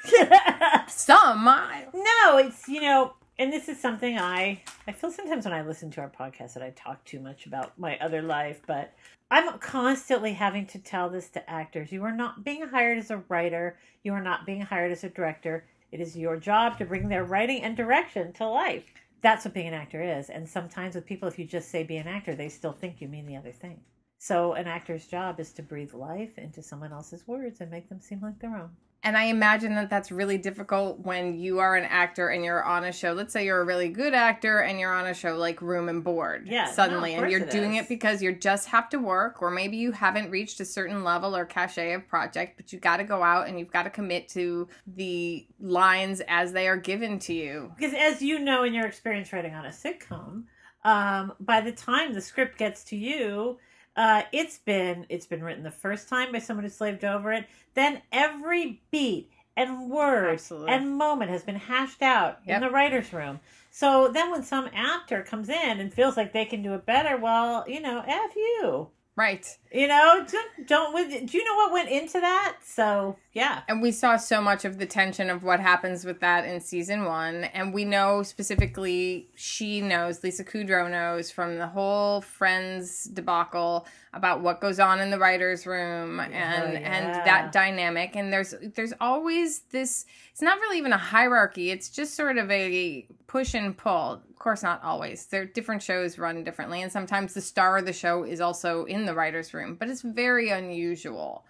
some 0.88 1.46
no, 1.46 2.38
it's 2.38 2.68
you 2.68 2.82
know, 2.82 3.14
and 3.40 3.54
this 3.54 3.70
is 3.70 3.80
something 3.80 4.20
I 4.20 4.62
I 4.86 4.92
feel 4.92 5.12
sometimes 5.12 5.46
when 5.46 5.54
I 5.54 5.62
listen 5.62 5.90
to 5.92 6.02
our 6.02 6.10
podcast 6.10 6.54
that 6.54 6.64
I 6.64 6.72
talk 6.72 7.04
too 7.06 7.22
much 7.22 7.46
about 7.46 7.80
my 7.80 7.98
other 8.00 8.22
life, 8.22 8.62
but 8.68 8.94
I'm 9.32 9.58
constantly 9.60 10.34
having 10.34 10.66
to 10.68 10.80
tell 10.80 11.10
this 11.10 11.30
to 11.30 11.50
actors. 11.50 11.92
You 11.92 12.04
are 12.04 12.16
not 12.16 12.44
being 12.44 12.68
hired 12.68 12.98
as 12.98 13.12
a 13.12 13.24
writer. 13.30 13.78
You 14.04 14.14
are 14.14 14.22
not 14.22 14.46
being 14.46 14.62
hired 14.62 14.92
as 14.92 15.06
a 15.06 15.10
director. 15.10 15.66
It 15.92 16.02
is 16.02 16.18
your 16.18 16.38
job 16.38 16.78
to 16.78 16.86
bring 16.86 17.08
their 17.08 17.24
writing 17.24 17.64
and 17.64 17.78
direction 17.78 18.34
to 18.34 18.46
life. 18.46 18.94
That's 19.22 19.46
what 19.46 19.54
being 19.54 19.68
an 19.68 19.74
actor 19.74 20.02
is. 20.02 20.30
And 20.30 20.48
sometimes 20.48 20.96
with 20.96 21.06
people, 21.06 21.28
if 21.28 21.40
you 21.40 21.46
just 21.46 21.70
say 21.70 21.84
be 21.84 21.98
an 21.98 22.08
actor, 22.08 22.36
they 22.36 22.50
still 22.50 22.74
think 22.74 23.00
you 23.00 23.08
mean 23.08 23.26
the 23.26 23.38
other 23.38 23.52
thing. 23.52 23.80
So 24.18 24.54
an 24.54 24.68
actor's 24.68 25.08
job 25.08 25.40
is 25.40 25.54
to 25.54 25.64
breathe 25.64 25.94
life 25.94 26.38
into 26.38 26.62
someone 26.62 26.92
else's 26.92 27.26
words 27.26 27.62
and 27.62 27.72
make 27.72 27.88
them 27.88 28.02
seem 28.02 28.20
like 28.22 28.40
their 28.40 28.58
own. 28.58 28.72
And 29.02 29.18
I 29.18 29.26
imagine 29.26 29.76
that 29.76 29.90
that's 29.90 30.12
really 30.12 30.38
difficult 30.38 31.00
when 31.00 31.40
you 31.40 31.60
are 31.60 31.76
an 31.78 31.86
actor 31.86 32.28
and 32.30 32.44
you're 32.44 32.64
on 32.64 32.84
a 32.84 32.92
show. 32.92 33.14
Let's 33.14 33.32
say 33.32 33.46
you're 33.46 33.62
a 33.62 33.66
really 33.66 33.88
good 33.88 34.14
actor 34.14 34.60
and 34.60 34.78
you're 34.78 34.94
on 34.94 35.08
a 35.08 35.14
show 35.14 35.38
like 35.38 35.62
Room 35.62 35.88
and 35.88 36.04
Board 36.04 36.48
Yeah, 36.48 36.66
suddenly, 36.70 37.16
of 37.16 37.24
and 37.24 37.32
you're 37.32 37.44
it 37.44 37.50
doing 37.52 37.76
is. 37.76 37.86
it 37.86 37.90
because 37.90 38.22
you 38.22 38.34
just 38.34 38.68
have 38.68 38.90
to 38.90 38.98
work, 39.00 39.42
or 39.42 39.52
maybe 39.52 39.78
you 39.78 39.94
haven't 39.94 40.30
reached 40.30 40.60
a 40.60 40.66
certain 40.66 41.06
level 41.06 41.34
or 41.36 41.46
cachet 41.46 41.94
of 41.94 42.08
project, 42.10 42.58
but 42.58 42.74
you've 42.74 42.82
got 42.82 42.98
to 42.98 43.06
go 43.06 43.24
out 43.24 43.48
and 43.48 43.58
you've 43.58 43.72
got 43.72 43.84
to 43.84 43.90
commit 43.90 44.28
to 44.30 44.68
the 44.86 45.48
lines 45.62 46.22
as 46.28 46.52
they 46.52 46.68
are 46.68 46.78
given 46.78 47.20
to 47.20 47.34
you. 47.34 47.72
Because 47.78 47.94
as 47.94 48.22
you 48.22 48.38
know 48.38 48.64
in 48.64 48.74
your 48.74 48.86
experience 48.86 49.32
writing 49.32 49.54
on 49.54 49.66
a 49.66 49.70
sitcom, 49.70 50.44
um, 50.84 51.34
by 51.40 51.62
the 51.62 51.72
time 51.72 52.14
the 52.14 52.22
script 52.22 52.58
gets 52.58 52.84
to 52.86 52.98
you, 52.98 53.60
uh, 54.00 54.24
it's 54.32 54.58
been 54.60 55.06
it's 55.10 55.26
been 55.26 55.44
written 55.44 55.62
the 55.62 55.70
first 55.70 56.08
time 56.08 56.32
by 56.32 56.40
someone 56.40 56.64
who 56.64 56.70
slaved 56.70 57.04
over 57.04 57.34
it. 57.34 57.46
Then 57.74 58.02
every 58.14 58.82
beat 58.92 59.30
and 59.58 59.90
word 59.92 60.32
Absolutely. 60.36 60.72
and 60.72 60.98
moment 60.98 61.30
has 61.32 61.44
been 61.44 61.58
hashed 61.58 62.02
out 62.02 62.40
Yep. 62.46 62.56
in 62.56 62.62
the 62.62 62.70
writers' 62.74 63.12
room. 63.12 63.42
So 63.72 64.08
then 64.08 64.32
when 64.32 64.42
some 64.44 64.70
actor 64.74 65.22
comes 65.22 65.50
in 65.50 65.82
and 65.82 65.94
feels 65.94 66.16
like 66.16 66.32
they 66.32 66.46
can 66.46 66.64
do 66.64 66.76
it 66.76 66.86
better, 66.86 67.18
well, 67.18 67.66
you 67.68 67.82
know, 67.82 68.02
f 68.08 68.36
you. 68.38 68.88
Right. 69.20 69.46
You 69.70 69.90
know, 69.90 70.26
don't, 70.32 70.66
don't 70.66 70.94
with. 70.94 71.30
Do 71.30 71.38
you 71.38 71.44
know 71.44 71.56
what 71.56 71.74
went 71.74 71.90
into 71.90 72.22
that? 72.22 72.60
So 72.64 73.18
yeah, 73.34 73.64
And 73.68 73.82
we 73.82 73.92
saw 73.92 74.16
so 74.16 74.42
much 74.42 74.64
of 74.64 74.78
the 74.80 74.86
tension 74.86 75.30
of 75.30 75.44
what 75.44 75.60
happens 75.60 76.06
with 76.06 76.22
that 76.22 76.46
in 76.46 76.62
season 76.62 77.04
one. 77.04 77.44
And 77.44 77.74
we 77.74 77.84
know 77.84 78.24
specifically, 78.24 79.28
she 79.36 79.82
knows, 79.82 80.24
Lisa 80.24 80.46
Kudrow 80.46 80.90
knows 80.90 81.32
from 81.32 81.58
the 81.58 81.68
whole 81.68 82.22
Friends 82.22 83.04
debacle 83.04 83.86
about 84.14 84.40
what 84.40 84.62
goes 84.62 84.80
on 84.80 85.02
in 85.02 85.10
the 85.10 85.20
writer's 85.20 85.68
room 85.68 86.22
oh, 86.22 86.24
and 86.24 86.74
yeah. 86.74 86.80
and 86.80 87.14
that 87.28 87.52
dynamic. 87.52 88.16
And 88.16 88.32
there's 88.32 88.56
there's 88.74 88.94
always 89.02 89.60
this. 89.72 90.06
It's 90.32 90.42
not 90.42 90.62
really 90.62 90.78
even 90.78 90.94
a 90.94 90.98
hierarchy. 90.98 91.72
It's 91.72 91.90
just 91.90 92.16
sort 92.16 92.38
of 92.38 92.50
a 92.50 93.06
push 93.28 93.54
and 93.54 93.76
pull. 93.76 94.24
Of 94.40 94.44
course, 94.44 94.64
not 94.64 94.82
always. 94.86 95.26
There 95.26 95.42
are 95.42 95.46
different 95.46 95.84
shows 95.84 96.18
run 96.18 96.46
differently, 96.46 96.82
and 96.82 96.90
sometimes 96.90 97.34
the 97.34 97.42
star 97.42 97.78
of 97.80 97.86
the 97.86 97.92
show 97.92 98.24
is 98.24 98.40
also 98.40 98.86
in 98.86 99.06
the 99.06 99.14
writers' 99.14 99.54
room. 99.54 99.76
But 99.76 99.90
it's 99.90 100.02
very 100.02 100.48
unusual 100.50 101.44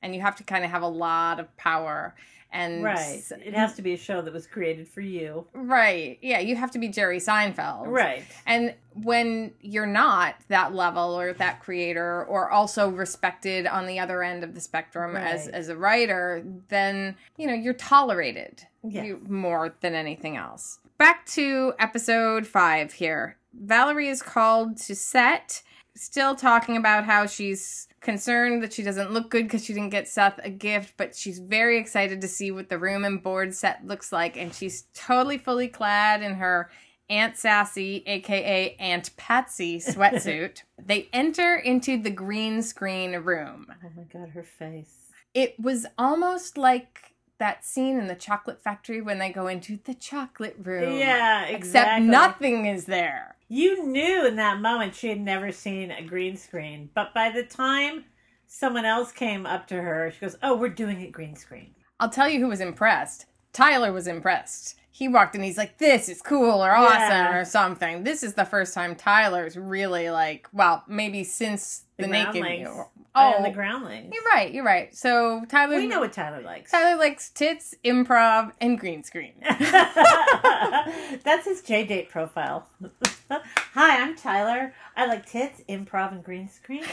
and 0.00 0.14
you 0.14 0.20
have 0.20 0.36
to 0.36 0.44
kind 0.44 0.64
of 0.64 0.70
have 0.70 0.82
a 0.82 0.86
lot 0.88 1.40
of 1.40 1.56
power 1.56 2.14
and 2.52 2.84
right. 2.84 3.20
It 3.44 3.54
has 3.54 3.74
to 3.74 3.82
be 3.82 3.94
a 3.94 3.96
show 3.96 4.22
that 4.22 4.32
was 4.32 4.46
created 4.46 4.86
for 4.86 5.00
you. 5.00 5.46
right 5.54 6.18
yeah 6.22 6.38
you 6.38 6.54
have 6.54 6.70
to 6.72 6.78
be 6.78 6.86
jerry 6.88 7.18
seinfeld 7.18 7.86
Right. 7.88 8.22
and 8.46 8.74
when 9.02 9.52
you're 9.62 9.86
not 9.86 10.36
that 10.48 10.74
level 10.74 11.18
or 11.18 11.32
that 11.32 11.60
creator 11.60 12.24
or 12.26 12.50
also 12.50 12.90
respected 12.90 13.66
on 13.66 13.86
the 13.86 13.98
other 13.98 14.22
end 14.22 14.44
of 14.44 14.54
the 14.54 14.60
spectrum 14.60 15.16
as 15.16 15.48
as 15.48 15.68
a 15.70 15.76
writer 15.76 16.44
then 16.68 17.16
you 17.38 17.46
know 17.48 17.54
you're 17.54 17.74
tolerated 17.74 18.62
Yes. 18.88 19.04
you, 19.06 19.20
more 19.28 19.74
than 19.80 19.94
anything 19.94 20.36
else 20.36 20.78
back 20.98 21.26
to 21.26 21.72
episode 21.78 22.46
five 22.46 22.92
here 22.94 23.36
valerie 23.52 24.08
is 24.08 24.22
called 24.22 24.76
to 24.76 24.94
set 24.94 25.62
still 25.96 26.34
talking 26.34 26.76
about 26.76 27.04
how 27.04 27.26
she's 27.26 27.88
concerned 28.00 28.62
that 28.62 28.72
she 28.72 28.82
doesn't 28.82 29.12
look 29.12 29.30
good 29.30 29.44
because 29.44 29.64
she 29.64 29.72
didn't 29.72 29.90
get 29.90 30.08
Seth 30.08 30.38
a 30.44 30.50
gift, 30.50 30.94
but 30.96 31.16
she's 31.16 31.38
very 31.38 31.78
excited 31.78 32.20
to 32.20 32.28
see 32.28 32.50
what 32.50 32.68
the 32.68 32.78
room 32.78 33.04
and 33.04 33.22
board 33.22 33.54
set 33.54 33.84
looks 33.84 34.12
like. 34.12 34.36
And 34.36 34.54
she's 34.54 34.84
totally 34.94 35.38
fully 35.38 35.68
clad 35.68 36.22
in 36.22 36.34
her 36.34 36.70
Aunt 37.08 37.36
Sassy, 37.36 38.02
aka 38.06 38.76
Aunt 38.78 39.16
Patsy 39.16 39.78
sweatsuit. 39.78 40.62
they 40.84 41.08
enter 41.12 41.56
into 41.56 42.00
the 42.00 42.10
green 42.10 42.62
screen 42.62 43.14
room. 43.16 43.66
Oh 43.84 43.90
my 43.96 44.04
god, 44.04 44.30
her 44.30 44.42
face. 44.42 45.10
It 45.34 45.58
was 45.58 45.86
almost 45.98 46.56
like 46.56 47.15
that 47.38 47.64
scene 47.64 47.98
in 47.98 48.06
the 48.06 48.14
chocolate 48.14 48.62
factory 48.62 49.00
when 49.00 49.18
they 49.18 49.30
go 49.30 49.46
into 49.46 49.78
the 49.84 49.94
chocolate 49.94 50.56
room. 50.62 50.98
Yeah, 50.98 51.44
exactly. 51.44 51.58
Except 51.58 52.02
nothing 52.02 52.66
is 52.66 52.86
there. 52.86 53.36
You 53.48 53.86
knew 53.86 54.26
in 54.26 54.36
that 54.36 54.60
moment 54.60 54.94
she 54.94 55.08
had 55.08 55.20
never 55.20 55.52
seen 55.52 55.90
a 55.90 56.02
green 56.02 56.36
screen, 56.36 56.90
but 56.94 57.14
by 57.14 57.30
the 57.30 57.44
time 57.44 58.04
someone 58.46 58.84
else 58.84 59.12
came 59.12 59.46
up 59.46 59.66
to 59.68 59.80
her, 59.80 60.10
she 60.10 60.20
goes, 60.20 60.36
"Oh, 60.42 60.56
we're 60.56 60.68
doing 60.68 61.00
it 61.00 61.12
green 61.12 61.36
screen." 61.36 61.74
I'll 62.00 62.10
tell 62.10 62.28
you 62.28 62.40
who 62.40 62.48
was 62.48 62.60
impressed. 62.60 63.26
Tyler 63.56 63.90
was 63.92 64.06
impressed. 64.06 64.76
He 64.90 65.08
walked 65.08 65.34
in, 65.34 65.42
he's 65.42 65.56
like, 65.58 65.78
This 65.78 66.08
is 66.08 66.20
cool 66.22 66.62
or 66.64 66.70
awesome 66.72 66.98
Yeah. 67.00 67.36
or 67.38 67.44
something. 67.44 68.04
This 68.04 68.22
is 68.22 68.34
the 68.34 68.44
first 68.44 68.74
time 68.74 68.94
Tyler's 68.94 69.56
really 69.56 70.10
like, 70.10 70.46
well, 70.52 70.84
maybe 70.88 71.24
since 71.24 71.84
the, 71.96 72.02
The 72.04 72.08
naked. 72.08 72.66
Oh, 72.68 72.90
Oh, 73.18 73.42
the 73.42 73.50
groundlings. 73.50 74.12
you're 74.14 74.24
right, 74.24 74.52
you're 74.52 74.62
right. 74.64 74.94
So 74.94 75.42
Tyler, 75.48 75.76
We 75.76 75.86
know 75.86 76.00
what 76.00 76.12
Tyler 76.12 76.42
likes. 76.42 76.70
Tyler 76.70 76.98
likes 76.98 77.30
tits, 77.30 77.74
improv, 77.84 78.52
and 78.60 78.78
green 78.78 79.02
screen. 79.04 79.32
That's 81.24 81.46
his 81.46 81.62
JDate 81.62 82.08
profile. 82.10 82.68
Hi, 83.30 84.02
I'm 84.02 84.16
Tyler. 84.16 84.74
I 84.96 85.06
like 85.06 85.26
tits, 85.26 85.62
improv, 85.68 86.12
and 86.12 86.22
green 86.24 86.48
screen. 86.50 86.84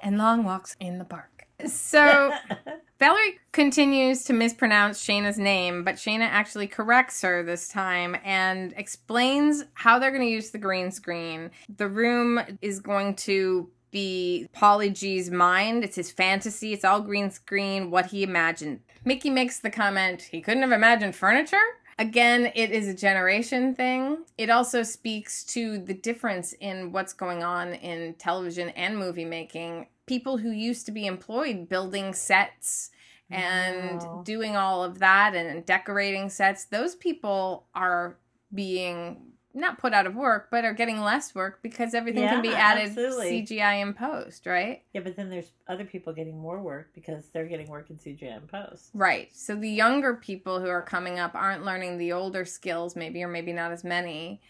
and 0.00 0.18
long 0.18 0.44
walks 0.44 0.76
in 0.80 0.98
the 0.98 1.04
park. 1.04 1.33
So 1.66 2.32
Valerie 2.98 3.38
continues 3.52 4.24
to 4.24 4.32
mispronounce 4.32 5.04
Shayna's 5.04 5.38
name, 5.38 5.84
but 5.84 5.96
Shayna 5.96 6.28
actually 6.28 6.66
corrects 6.66 7.22
her 7.22 7.42
this 7.42 7.68
time 7.68 8.16
and 8.24 8.72
explains 8.76 9.64
how 9.74 9.98
they're 9.98 10.10
going 10.10 10.22
to 10.22 10.28
use 10.28 10.50
the 10.50 10.58
green 10.58 10.90
screen. 10.90 11.50
The 11.76 11.88
room 11.88 12.40
is 12.62 12.80
going 12.80 13.16
to 13.16 13.68
be 13.90 14.48
Paulie 14.54 14.92
G's 14.92 15.30
mind. 15.30 15.84
It's 15.84 15.96
his 15.96 16.10
fantasy. 16.10 16.72
It's 16.72 16.84
all 16.84 17.00
green 17.00 17.30
screen, 17.30 17.90
what 17.90 18.06
he 18.06 18.22
imagined. 18.22 18.80
Mickey 19.04 19.30
makes 19.30 19.60
the 19.60 19.70
comment, 19.70 20.22
he 20.22 20.40
couldn't 20.40 20.62
have 20.62 20.72
imagined 20.72 21.14
furniture? 21.14 21.56
Again, 21.98 22.50
it 22.56 22.70
is 22.72 22.88
a 22.88 22.94
generation 22.94 23.74
thing. 23.74 24.24
It 24.36 24.50
also 24.50 24.82
speaks 24.82 25.44
to 25.44 25.78
the 25.78 25.94
difference 25.94 26.52
in 26.54 26.90
what's 26.90 27.12
going 27.12 27.44
on 27.44 27.74
in 27.74 28.14
television 28.14 28.70
and 28.70 28.98
movie 28.98 29.24
making. 29.24 29.86
People 30.06 30.38
who 30.38 30.50
used 30.50 30.86
to 30.86 30.92
be 30.92 31.06
employed 31.06 31.68
building 31.68 32.12
sets 32.12 32.90
and 33.30 34.02
Wow. 34.02 34.22
doing 34.24 34.56
all 34.56 34.84
of 34.84 34.98
that 34.98 35.34
and 35.34 35.64
decorating 35.64 36.28
sets, 36.28 36.66
those 36.66 36.94
people 36.94 37.66
are 37.74 38.16
being 38.54 39.32
not 39.56 39.78
put 39.78 39.94
out 39.94 40.04
of 40.06 40.16
work, 40.16 40.48
but 40.50 40.64
are 40.64 40.74
getting 40.74 41.00
less 41.00 41.32
work 41.32 41.62
because 41.62 41.94
everything 41.94 42.26
can 42.28 42.42
be 42.42 42.48
added 42.48 42.88
absolutely. 42.88 43.30
CGI 43.46 43.80
in 43.82 43.94
post, 43.94 44.46
right? 44.46 44.82
Yeah, 44.92 45.02
but 45.02 45.14
then 45.14 45.30
there's 45.30 45.52
other 45.68 45.84
people 45.84 46.12
getting 46.12 46.36
more 46.36 46.60
work 46.60 46.90
because 46.92 47.28
they're 47.28 47.46
getting 47.46 47.68
work 47.68 47.88
in 47.88 47.96
CGI 47.96 48.36
and 48.36 48.48
post. 48.48 48.90
Right. 48.94 49.28
So 49.32 49.54
the 49.54 49.70
younger 49.70 50.14
people 50.14 50.60
who 50.60 50.68
are 50.68 50.82
coming 50.82 51.20
up 51.20 51.36
aren't 51.36 51.64
learning 51.64 51.98
the 51.98 52.12
older 52.12 52.44
skills, 52.44 52.96
maybe, 52.96 53.22
or 53.22 53.28
maybe 53.28 53.52
not 53.52 53.70
as 53.70 53.84
many, 53.84 54.40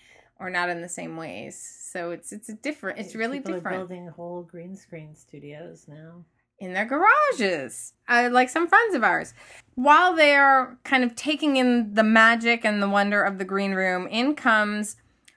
or 0.41 0.51
not 0.51 0.69
in 0.69 0.83
the 0.83 0.89
same 0.89 1.17
ways. 1.17 1.57
So 1.93 2.11
it's 2.11 2.33
it's 2.33 2.49
a 2.49 2.55
different. 2.55 2.99
It's 2.99 3.15
really 3.15 3.39
People 3.39 3.55
different 3.55 3.77
Are 3.77 3.87
building 3.87 4.09
whole 4.09 4.43
green 4.43 4.77
screen 4.77 5.15
studios 5.15 5.87
now. 5.89 6.25
in 6.59 6.73
their 6.73 6.85
garages, 6.87 7.93
uh, 8.09 8.29
like 8.33 8.49
some 8.49 8.67
friends 8.69 8.95
of 8.95 9.03
ours. 9.05 9.35
While 9.75 10.15
they 10.15 10.35
are 10.35 10.79
kind 10.85 11.03
of 11.05 11.15
taking 11.17 11.57
in 11.57 11.95
the 11.95 12.03
magic 12.05 12.65
and 12.65 12.83
the 12.83 12.89
wonder 12.89 13.23
of 13.23 13.39
the 13.39 13.45
green 13.45 13.73
room, 13.73 14.07
in 14.09 14.35
comes 14.35 14.97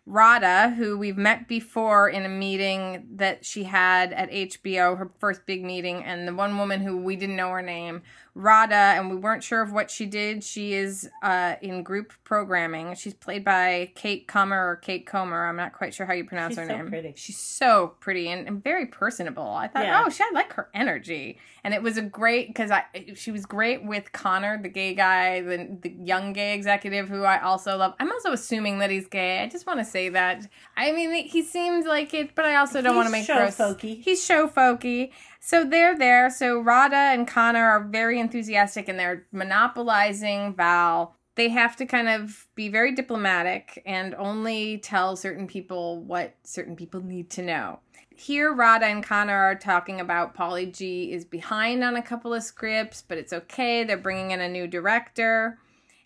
Rada, 0.10 0.70
who 0.78 0.98
we've 0.98 1.18
met 1.18 1.50
before 1.50 2.08
in 2.08 2.24
a 2.26 2.30
meeting 2.30 3.08
that 3.16 3.44
she 3.44 3.66
had 3.66 4.14
at 4.14 4.32
HBO, 4.32 4.98
her 4.98 5.12
first 5.20 5.46
big 5.46 5.66
meeting, 5.66 6.02
and 6.02 6.26
the 6.26 6.34
one 6.34 6.58
woman 6.58 6.80
who 6.80 6.96
we 6.96 7.18
didn't 7.18 7.36
know 7.36 7.50
her 7.50 7.62
name, 7.62 8.04
Rada, 8.38 8.76
and 8.76 9.10
we 9.10 9.16
weren't 9.16 9.44
sure 9.44 9.64
of 9.64 9.72
what 9.72 9.90
she 9.90 10.06
did. 10.06 10.44
She 10.44 10.74
is 10.74 11.10
uh, 11.24 11.56
in 11.62 11.82
group 11.82 12.14
programming. 12.24 12.94
She's 12.94 13.16
played 13.16 13.44
by 13.44 13.92
Kate 13.96 14.28
Comer 14.28 14.70
or 14.70 14.76
Kate 14.76 15.08
Comer. 15.08 15.48
I'm 15.48 15.56
not 15.56 15.74
quite 15.74 15.94
sure 15.96 16.06
how 16.06 16.14
you 16.14 16.24
pronounce 16.24 16.52
She's 16.52 16.60
her 16.60 16.68
so 16.68 16.78
name. 16.78 16.88
pretty. 16.88 17.14
She's 17.16 17.38
so 17.40 17.96
pretty 18.00 18.30
and, 18.30 18.48
and 18.48 18.64
very 18.64 18.86
personable. 18.86 19.50
I 19.50 19.68
thought, 19.68 19.86
Yeah. 19.86 20.04
oh, 20.06 20.10
she 20.10 20.22
I 20.24 20.30
like 20.34 20.54
her 20.54 20.70
energy, 20.76 21.40
and 21.64 21.74
it 21.74 21.82
was 21.82 21.98
a 21.98 22.02
great 22.04 22.48
because 22.50 22.70
I 22.70 22.84
she 23.16 23.32
was 23.32 23.48
great 23.48 23.84
with 23.84 24.12
Connor, 24.12 24.62
the 24.62 24.70
gay 24.70 24.94
guy, 24.94 25.42
the 25.42 25.76
the 25.82 25.90
young 25.90 26.32
gay 26.34 26.54
executive 26.54 27.10
who 27.10 27.24
I 27.24 27.42
also 27.42 27.76
love. 27.76 27.96
I'm 28.00 28.12
also 28.12 28.34
assuming 28.34 28.78
that 28.80 28.92
he's 28.92 29.08
gay. 29.08 29.42
I 29.42 29.50
just 29.50 29.66
want 29.66 29.80
to 29.80 29.86
say 29.86 30.10
that. 30.10 30.46
I 30.76 30.92
mean, 30.92 31.12
he 31.26 31.42
seems 31.42 31.86
like 31.88 32.14
it, 32.14 32.36
but 32.36 32.46
I 32.46 32.58
also 32.58 32.84
don't 32.84 32.96
want 32.96 33.08
to 33.08 33.12
make 33.12 33.26
show 33.26 33.36
folky. 33.48 34.00
He's 34.02 34.24
show 34.24 34.48
folky. 34.48 35.12
So 35.48 35.64
they're 35.64 35.98
there. 35.98 36.30
So 36.30 36.60
Rada 36.60 36.98
and 36.98 37.26
Connor 37.26 37.64
are 37.64 37.86
very 37.86 38.20
enthusiastic 38.20 38.90
and 38.90 39.00
they're 39.00 39.28
monopolizing 39.32 40.54
Val. 40.56 41.16
They 41.36 41.48
have 41.48 41.78
to 41.78 41.86
kind 41.86 42.10
of 42.10 42.48
be 42.56 42.68
very 42.68 42.94
diplomatic 42.94 43.82
and 43.86 44.14
only 44.16 44.80
tell 44.80 45.16
certain 45.16 45.48
people 45.48 46.04
what 46.04 46.36
certain 46.44 46.76
people 46.76 47.00
need 47.00 47.30
to 47.30 47.44
know. 47.44 47.80
Here, 48.14 48.52
Rada 48.52 48.88
and 48.88 49.02
Connor 49.02 49.38
are 49.38 49.56
talking 49.56 50.02
about 50.02 50.34
Polly 50.34 50.66
G 50.66 51.14
is 51.14 51.24
behind 51.24 51.82
on 51.82 51.96
a 51.96 52.02
couple 52.02 52.34
of 52.34 52.44
scripts, 52.44 53.02
but 53.08 53.18
it's 53.18 53.32
okay. 53.32 53.86
They're 53.86 53.96
bringing 53.96 54.32
in 54.32 54.42
a 54.42 54.50
new 54.50 54.68
director 54.68 55.60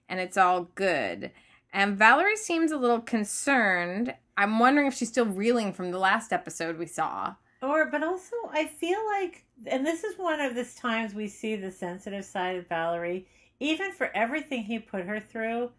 and 0.08 0.20
it's 0.20 0.38
all 0.38 0.66
good. 0.76 1.32
And 1.74 1.98
Valerie 1.98 2.38
seems 2.38 2.72
a 2.72 2.78
little 2.78 3.02
concerned. 3.02 4.14
I'm 4.38 4.60
wondering 4.60 4.86
if 4.86 4.94
she's 4.94 5.10
still 5.10 5.26
reeling 5.26 5.74
from 5.74 5.90
the 5.90 5.98
last 5.98 6.32
episode 6.32 6.78
we 6.78 6.86
saw. 6.86 7.38
Or, 7.62 7.86
but 7.86 8.04
also, 8.04 8.36
I 8.52 8.66
feel 8.66 9.00
like, 9.08 9.46
and 9.68 9.86
this 9.86 10.04
is 10.04 10.18
one 10.18 10.40
of 10.40 10.56
the 10.56 10.64
times 10.66 11.14
we 11.14 11.28
see 11.28 11.56
the 11.56 11.72
sensitive 11.72 12.26
side 12.26 12.56
of 12.58 12.68
Valerie. 12.68 13.28
even 13.60 13.92
for 13.92 14.10
everything 14.16 14.64
he 14.64 14.80
put 14.80 15.06
her 15.06 15.20
through, 15.20 15.72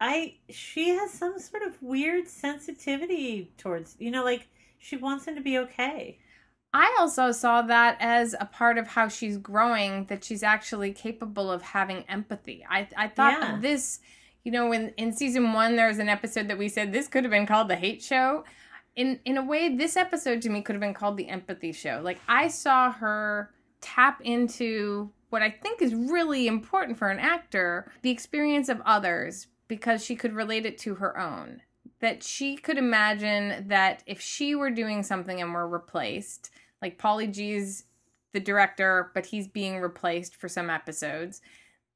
I 0.00 0.36
she 0.50 0.88
has 0.90 1.12
some 1.12 1.38
sort 1.38 1.62
of 1.62 1.80
weird 1.82 2.26
sensitivity 2.28 3.52
towards 3.58 3.96
you 4.00 4.10
know 4.10 4.24
like 4.24 4.48
she 4.78 4.96
wants 4.96 5.26
him 5.26 5.34
to 5.36 5.40
be 5.42 5.58
okay. 5.58 6.18
I 6.72 6.96
also 7.00 7.32
saw 7.32 7.62
that 7.62 7.96
as 8.00 8.34
a 8.38 8.44
part 8.44 8.78
of 8.78 8.86
how 8.88 9.08
she's 9.08 9.36
growing, 9.38 10.04
that 10.06 10.22
she's 10.22 10.42
actually 10.42 10.92
capable 10.92 11.50
of 11.50 11.62
having 11.62 12.04
empathy. 12.08 12.64
I 12.68 12.88
I 12.96 13.08
thought 13.08 13.38
Yeah. 13.40 13.56
this, 13.60 14.00
you 14.44 14.52
know, 14.52 14.72
in 14.72 14.90
in 14.96 15.12
season 15.12 15.52
one, 15.52 15.76
there 15.76 15.88
was 15.88 15.98
an 15.98 16.08
episode 16.08 16.48
that 16.48 16.58
we 16.58 16.68
said 16.68 16.92
this 16.92 17.08
could 17.08 17.24
have 17.24 17.30
been 17.32 17.46
called 17.46 17.68
the 17.68 17.76
hate 17.76 18.02
show. 18.02 18.44
In 18.96 19.20
in 19.24 19.36
a 19.36 19.44
way, 19.44 19.74
this 19.74 19.96
episode 19.96 20.42
to 20.42 20.50
me 20.50 20.62
could 20.62 20.74
have 20.74 20.80
been 20.80 20.94
called 20.94 21.16
the 21.16 21.28
empathy 21.28 21.72
show. 21.72 22.00
Like 22.02 22.20
I 22.28 22.48
saw 22.48 22.92
her 22.92 23.50
tap 23.80 24.20
into 24.22 25.10
what 25.30 25.42
I 25.42 25.50
think 25.50 25.80
is 25.80 25.94
really 25.94 26.46
important 26.46 26.98
for 26.98 27.08
an 27.08 27.18
actor, 27.18 27.90
the 28.02 28.10
experience 28.10 28.68
of 28.68 28.82
others, 28.84 29.46
because 29.68 30.04
she 30.04 30.16
could 30.16 30.34
relate 30.34 30.66
it 30.66 30.76
to 30.78 30.96
her 30.96 31.18
own. 31.18 31.62
That 32.00 32.22
she 32.22 32.56
could 32.56 32.78
imagine 32.78 33.68
that 33.68 34.02
if 34.06 34.20
she 34.20 34.54
were 34.54 34.70
doing 34.70 35.02
something 35.02 35.40
and 35.40 35.52
were 35.52 35.68
replaced, 35.68 36.50
like 36.82 36.98
Paulie 36.98 37.32
G's 37.32 37.84
the 38.32 38.40
director, 38.40 39.10
but 39.14 39.26
he's 39.26 39.48
being 39.48 39.80
replaced 39.80 40.36
for 40.36 40.48
some 40.48 40.70
episodes, 40.70 41.40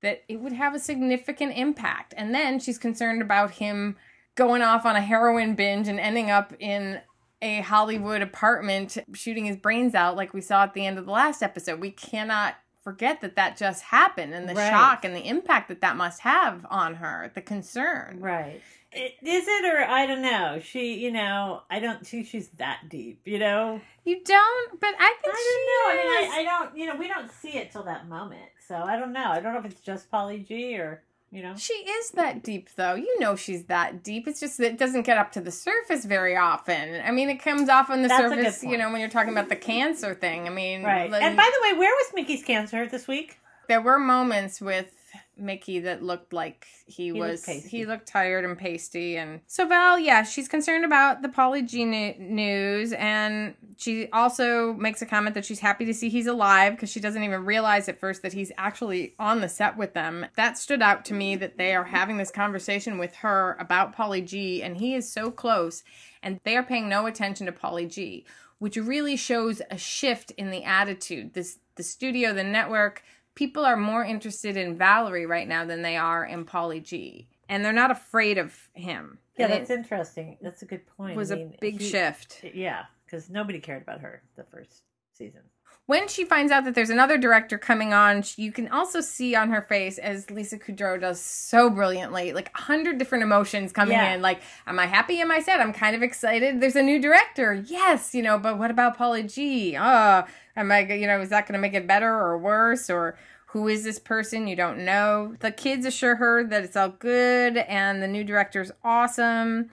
that 0.02 0.22
it 0.28 0.40
would 0.40 0.52
have 0.52 0.74
a 0.74 0.80
significant 0.80 1.57
impact. 1.57 2.12
And 2.16 2.35
then 2.35 2.59
she's 2.61 2.78
concerned 2.78 3.22
about 3.22 3.52
him 3.52 3.96
going 4.35 4.62
off 4.62 4.85
on 4.87 4.97
a 4.97 5.01
heroin 5.01 5.55
binge 5.55 5.88
and 5.88 6.01
ending 6.01 6.31
up 6.31 6.53
in 6.59 7.01
a 7.42 7.61
Hollywood 7.61 8.23
apartment 8.23 8.97
shooting 9.12 9.44
his 9.44 9.57
brains 9.57 9.94
out, 9.94 10.16
like 10.16 10.33
we 10.33 10.40
saw 10.40 10.62
at 10.64 10.75
the 10.75 10.87
end 10.87 10.99
of 10.99 11.07
the 11.07 11.12
last 11.12 11.42
episode. 11.42 11.79
We 11.81 11.90
cannot 11.90 12.55
forget 12.83 13.20
that 13.23 13.37
that 13.37 13.57
just 13.57 13.83
happened 13.85 14.35
and 14.35 14.49
the 14.49 14.55
Right. 14.55 14.70
shock 14.70 15.05
and 15.05 15.14
the 15.14 15.27
impact 15.27 15.68
that 15.68 15.81
that 15.81 15.97
must 15.97 16.20
have 16.20 16.66
on 16.70 16.97
her, 16.97 17.31
the 17.35 17.40
concern. 17.42 18.18
Right. 18.20 18.61
Is 18.92 19.12
it 19.49 19.64
or 19.64 19.83
I 19.85 20.07
don't 20.07 20.23
know. 20.23 20.61
She, 20.62 20.94
you 20.94 21.11
know, 21.11 21.62
I 21.68 21.81
don't 21.81 22.07
think 22.07 22.27
she's 22.29 22.49
that 22.59 22.88
deep. 22.88 23.23
You 23.25 23.38
know. 23.40 23.81
You 24.05 24.23
don't, 24.23 24.81
but 24.81 24.94
I 24.99 25.14
think 25.23 25.35
I 25.35 25.92
don't 25.92 25.97
know. 25.97 26.03
she 26.03 26.09
I 26.09 26.20
mean. 26.20 26.33
I, 26.33 26.38
I 26.40 26.44
don't. 26.44 26.77
You 26.79 26.87
know, 26.87 26.97
we 26.97 27.09
don't 27.09 27.31
see 27.33 27.57
it 27.59 27.73
till 27.73 27.83
that 27.85 28.07
moment. 28.09 28.42
So 28.68 28.77
I 28.77 28.97
don't 28.97 29.12
know. 29.12 29.31
I 29.31 29.40
don't 29.40 29.53
know 29.53 29.59
if 29.59 29.64
it's 29.66 29.81
just 29.81 30.11
Paulie 30.12 30.47
G 30.47 30.77
or 30.77 31.03
you 31.35 31.42
know. 31.42 31.55
She 31.57 31.75
is 31.75 32.11
that 32.12 32.42
deep, 32.42 32.68
though. 32.77 32.94
You 32.94 33.18
know 33.20 33.35
she's 33.37 33.64
that 33.64 34.03
deep. 34.03 34.29
It's 34.29 34.40
just 34.40 34.59
that 34.59 34.66
it 34.68 34.79
doesn't 34.79 35.03
get 35.03 35.18
up 35.18 35.33
to 35.33 35.40
the 35.40 35.51
surface 35.51 36.05
very 36.05 36.37
often. 36.37 37.03
I 37.05 37.11
mean, 37.11 37.29
it 37.29 37.37
comes 37.42 37.68
off 37.68 37.90
on 37.90 38.03
the 38.03 38.09
That's 38.09 38.23
surface, 38.35 38.62
you 38.62 38.79
know, 38.79 38.90
when 38.92 39.01
you're 39.01 39.11
talking 39.11 39.33
about 39.33 39.49
the 39.49 39.57
cancer 39.57 40.14
thing. 40.14 40.47
I 40.47 40.51
mean, 40.51 40.83
Right. 40.85 41.11
like, 41.11 41.23
And 41.23 41.37
by 41.37 41.51
the 41.53 41.62
way, 41.73 41.79
where 41.79 41.90
was 41.90 42.12
Mickey's 42.14 42.42
cancer 42.44 42.87
this 42.87 43.07
week? 43.09 43.38
there 43.66 43.81
were 43.81 43.99
moments 43.99 44.61
with 44.61 45.03
Mickey 45.37 45.81
that 45.81 46.03
looked 46.03 46.33
like 46.33 46.66
he, 46.87 47.12
looked 47.12 47.47
was 47.47 47.64
he 47.64 47.87
looked 47.87 48.07
tired 48.07 48.44
and 48.44 48.57
pasty. 48.57 49.16
And 49.16 49.40
so 49.47 49.66
Val 49.66 49.99
yeah 49.99 50.23
she's 50.23 50.49
concerned 50.49 50.85
about 50.85 51.23
the 51.23 51.29
Paulie 51.29 51.66
G 51.66 51.85
news. 51.85 52.92
And 52.92 53.55
she 53.77 54.09
also 54.12 54.75
makes 54.75 55.03
a 55.03 55.07
comment 55.07 55.35
that 55.35 55.44
she's 55.44 55.61
happy 55.61 55.85
to 55.85 55.94
see 55.94 56.09
he's 56.09 56.27
alive 56.27 56.73
because 56.73 56.90
she 56.90 57.01
doesn't 57.01 57.23
even 57.23 57.44
realize 57.44 57.88
at 57.88 58.01
first 58.01 58.23
that 58.23 58.33
he's 58.33 58.53
actually 58.57 59.14
on 59.18 59.40
the 59.40 59.49
set 59.49 59.77
with 59.77 59.94
them. 59.94 60.27
That 60.37 60.59
stood 60.59 60.83
out 60.83 61.05
to 61.07 61.14
me 61.14 61.37
that 61.37 61.59
they 61.59 61.75
are 61.75 61.85
having 61.85 62.16
this 62.16 62.31
conversation 62.31 62.99
with 62.99 63.14
her 63.16 63.57
about 63.59 63.97
Paulie 63.97 64.25
G 64.25 64.62
and 64.62 64.77
he 64.77 64.94
is 64.94 65.11
so 65.11 65.31
close 65.31 65.83
and 66.23 66.40
they 66.44 66.57
are 66.57 66.62
paying 66.62 66.88
no 66.88 67.07
attention 67.07 67.47
to 67.47 67.53
Paulie 67.53 67.90
G 67.90 68.25
which 68.59 68.77
really 68.77 69.16
shows 69.16 69.61
a 69.70 69.77
shift 69.77 70.31
in 70.33 70.51
the 70.51 70.64
attitude. 70.64 71.35
This 71.35 71.59
the 71.77 71.83
studio 71.83 72.33
the 72.33 72.44
network 72.44 73.03
people 73.35 73.64
are 73.64 73.77
more 73.77 74.05
interested 74.05 74.57
in 74.57 74.77
Valerie 74.79 75.27
right 75.27 75.49
now 75.49 75.64
than 75.64 75.83
they 75.83 75.97
are 75.97 76.25
in 76.25 76.44
Paulie 76.44 76.83
G. 76.83 77.29
And 77.49 77.64
they're 77.64 77.73
not 77.73 77.90
afraid 77.90 78.38
of 78.38 78.55
him. 78.73 79.18
Yeah, 79.37 79.47
And 79.47 79.53
that's 79.55 79.70
interesting. 79.70 80.38
That's 80.40 80.62
a 80.62 80.66
good 80.66 80.87
point. 80.97 81.16
was 81.16 81.31
I 81.31 81.35
a 81.35 81.38
mean, 81.38 81.57
big 81.61 81.81
he- 81.81 81.88
shift. 81.90 82.42
Yeah, 82.55 82.85
because 83.05 83.29
nobody 83.29 83.59
cared 83.61 83.83
about 83.83 84.01
her 84.01 84.23
the 84.37 84.44
first 84.44 84.83
season. 85.12 85.42
When 85.87 86.09
she 86.09 86.25
finds 86.25 86.51
out 86.51 86.64
that 86.64 86.75
there's 86.75 86.88
another 86.88 87.18
director 87.18 87.59
coming 87.59 87.92
on, 87.92 88.23
she- 88.23 88.40
you 88.40 88.53
can 88.53 88.68
also 88.68 89.03
see 89.03 89.35
on 89.35 89.51
her 89.51 89.61
face, 89.61 89.99
as 89.99 90.31
Lisa 90.31 90.59
Kudrow 90.59 90.99
does 90.99 91.20
so 91.20 91.68
brilliantly, 91.68 92.33
like 92.33 92.51
a 92.55 92.62
hundred 92.62 92.97
different 92.97 93.23
emotions 93.23 93.70
coming 93.70 93.92
Yeah. 93.99 94.14
in. 94.14 94.23
Like, 94.23 94.40
am 94.66 94.79
I 94.79 94.87
happy? 94.87 95.20
Am 95.20 95.31
I 95.31 95.40
sad? 95.40 95.61
I'm 95.61 95.75
kind 95.75 95.94
of 95.94 96.03
excited. 96.03 96.62
There's 96.62 96.77
a 96.77 96.83
new 96.83 96.99
director. 96.99 97.53
Yes, 97.53 98.14
you 98.14 98.23
know, 98.23 98.38
but 98.38 98.59
what 98.59 98.70
about 98.70 98.97
Paula 98.97 99.25
G? 99.25 99.77
Uh, 99.77 100.23
am 100.57 100.73
I, 100.73 100.81
you 100.90 101.07
know, 101.07 101.20
is 101.20 101.29
that 101.29 101.47
going 101.47 101.53
to 101.53 101.59
make 101.61 101.75
it 101.75 101.87
better 101.87 102.11
or 102.11 102.38
worse? 102.38 102.88
Or 102.88 103.18
who 103.49 103.68
is 103.68 103.85
this 103.85 103.99
person? 103.99 104.47
You 104.47 104.57
don't 104.57 104.87
know. 104.87 105.35
The 105.40 105.51
kids 105.51 105.85
assure 105.85 106.16
her 106.16 106.44
that 106.44 106.64
it's 106.64 106.77
all 106.79 106.88
good 106.88 107.59
and 107.59 108.03
the 108.03 108.09
new 108.09 108.25
director's 108.25 108.73
awesome. 108.83 109.68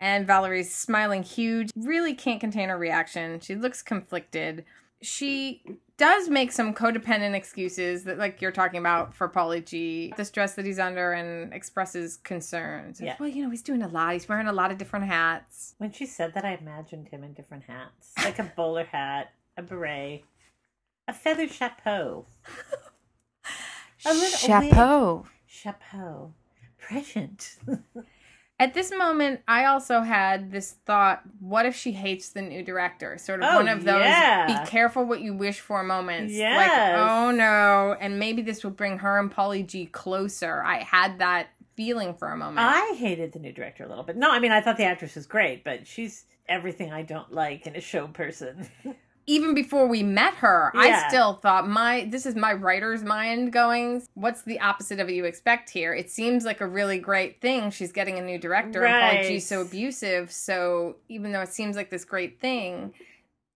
And 0.00 0.26
Valerie's 0.26 0.74
smiling 0.74 1.22
huge. 1.22 1.70
Really 1.76 2.14
can't 2.14 2.40
contain 2.40 2.70
her 2.70 2.78
reaction. 2.78 3.38
She 3.40 3.54
looks 3.54 3.82
conflicted. 3.82 4.64
She 5.02 5.62
does 5.98 6.28
make 6.28 6.52
some 6.52 6.74
codependent 6.74 7.34
excuses 7.34 8.04
that, 8.04 8.18
like 8.18 8.40
you're 8.40 8.52
talking 8.52 8.80
about, 8.80 9.14
for 9.14 9.28
Paulie 9.28 9.64
G. 9.64 10.12
The 10.16 10.24
stress 10.24 10.54
that 10.54 10.64
he's 10.64 10.78
under 10.78 11.12
and 11.12 11.52
expresses 11.52 12.16
concerns. 12.18 13.00
Yeah. 13.00 13.16
Well, 13.20 13.28
you 13.28 13.44
know, 13.44 13.50
he's 13.50 13.62
doing 13.62 13.82
a 13.82 13.88
lot. 13.88 14.12
He's 14.14 14.28
wearing 14.28 14.48
a 14.48 14.52
lot 14.52 14.70
of 14.70 14.78
different 14.78 15.06
hats. 15.06 15.74
When 15.78 15.92
she 15.92 16.06
said 16.06 16.34
that, 16.34 16.44
I 16.44 16.54
imagined 16.54 17.08
him 17.08 17.22
in 17.24 17.34
different 17.34 17.64
hats, 17.64 18.12
like 18.18 18.38
a 18.38 18.44
bowler 18.56 18.84
hat, 18.84 19.32
a 19.56 19.62
beret, 19.62 20.24
a 21.08 21.12
feather 21.12 21.46
chapeau, 21.48 22.26
A 24.04 24.12
little 24.14 24.36
Chapeau. 24.38 25.26
chapeau, 25.46 26.34
present. 26.78 27.56
At 28.62 28.74
this 28.74 28.92
moment, 28.92 29.40
I 29.48 29.64
also 29.64 30.02
had 30.02 30.52
this 30.52 30.76
thought: 30.86 31.22
What 31.40 31.66
if 31.66 31.74
she 31.74 31.90
hates 31.90 32.28
the 32.28 32.42
new 32.42 32.62
director? 32.62 33.18
Sort 33.18 33.42
of 33.42 33.48
Oh, 33.50 33.56
one 33.56 33.66
of 33.66 33.82
those 33.82 34.02
yeah. 34.02 34.46
"be 34.46 34.70
careful 34.70 35.04
what 35.04 35.20
you 35.20 35.34
wish 35.34 35.58
for" 35.58 35.82
moments. 35.82 36.32
Yes. 36.32 36.68
Like, 36.68 37.10
oh 37.10 37.32
no, 37.32 37.96
and 38.00 38.20
maybe 38.20 38.40
this 38.40 38.62
will 38.62 38.70
bring 38.70 38.98
her 38.98 39.18
and 39.18 39.32
Paulie 39.32 39.66
G 39.66 39.86
closer. 39.86 40.62
I 40.62 40.84
had 40.84 41.18
that 41.18 41.48
feeling 41.74 42.14
for 42.14 42.28
a 42.28 42.36
moment. 42.36 42.60
I 42.60 42.94
hated 42.96 43.32
the 43.32 43.40
new 43.40 43.52
director 43.52 43.82
a 43.82 43.88
little 43.88 44.04
bit. 44.04 44.16
No, 44.16 44.30
I 44.30 44.38
mean 44.38 44.52
I 44.52 44.60
thought 44.60 44.76
the 44.76 44.84
actress 44.84 45.16
was 45.16 45.26
great, 45.26 45.64
but 45.64 45.84
she's 45.84 46.24
everything 46.48 46.92
I 46.92 47.02
don't 47.02 47.32
like 47.32 47.66
in 47.66 47.74
a 47.74 47.80
show 47.80 48.06
person. 48.06 48.68
Even 49.26 49.54
before 49.54 49.86
we 49.86 50.02
met 50.02 50.34
her, 50.34 50.72
I 50.74 51.08
still 51.08 51.34
thought 51.34 51.68
my 51.68 52.06
this 52.10 52.26
is 52.26 52.34
my 52.34 52.52
writer's 52.52 53.04
mind 53.04 53.52
going. 53.52 54.02
What's 54.14 54.42
the 54.42 54.58
opposite 54.60 54.98
of 54.98 55.06
what 55.06 55.14
you 55.14 55.24
expect 55.24 55.70
here? 55.70 55.94
It 55.94 56.10
seems 56.10 56.44
like 56.44 56.60
a 56.60 56.66
really 56.66 56.98
great 56.98 57.40
thing. 57.40 57.70
She's 57.70 57.92
getting 57.92 58.18
a 58.18 58.22
new 58.22 58.38
director, 58.38 58.84
and 58.84 58.94
Paulie 58.94 59.16
Right. 59.18 59.24
G's 59.24 59.46
so 59.46 59.60
abusive. 59.60 60.32
So 60.32 60.96
even 61.08 61.30
though 61.32 61.42
it 61.42 61.52
seems 61.52 61.76
like 61.76 61.90
this 61.90 62.04
great 62.04 62.40
thing, 62.40 62.92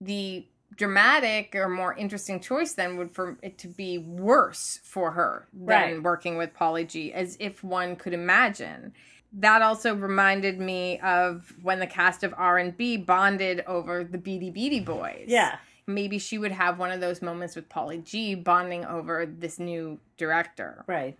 the 0.00 0.46
dramatic 0.76 1.54
or 1.54 1.68
more 1.68 1.94
interesting 1.94 2.38
choice 2.38 2.74
then 2.74 2.96
would 2.98 3.10
for 3.10 3.38
it 3.42 3.56
to 3.58 3.68
be 3.68 3.98
worse 3.98 4.78
for 4.84 5.12
her 5.12 5.48
than 5.52 5.66
Right. 5.66 6.02
working 6.02 6.36
with 6.36 6.54
Paulie 6.54 6.86
G, 6.86 7.12
as 7.12 7.36
if 7.40 7.64
one 7.64 7.96
could 7.96 8.12
imagine. 8.12 8.92
That 9.32 9.62
also 9.62 9.94
reminded 9.94 10.58
me 10.58 10.98
of 11.00 11.52
when 11.62 11.78
the 11.78 11.86
cast 11.86 12.22
of 12.22 12.34
R 12.36 12.58
and 12.58 12.76
B 12.76 12.96
bonded 12.96 13.62
over 13.66 14.04
the 14.04 14.18
Beady 14.18 14.50
Beady 14.50 14.80
Boys. 14.80 15.26
yeah. 15.28 15.58
Maybe 15.88 16.18
she 16.18 16.36
would 16.36 16.50
have 16.50 16.80
one 16.80 16.90
of 16.90 17.00
those 17.00 17.22
moments 17.22 17.54
with 17.54 17.68
Paulie 17.68 18.02
G 18.02 18.34
bonding 18.34 18.84
over 18.84 19.24
this 19.24 19.60
new 19.60 20.00
director. 20.16 20.82
Right. 20.88 21.16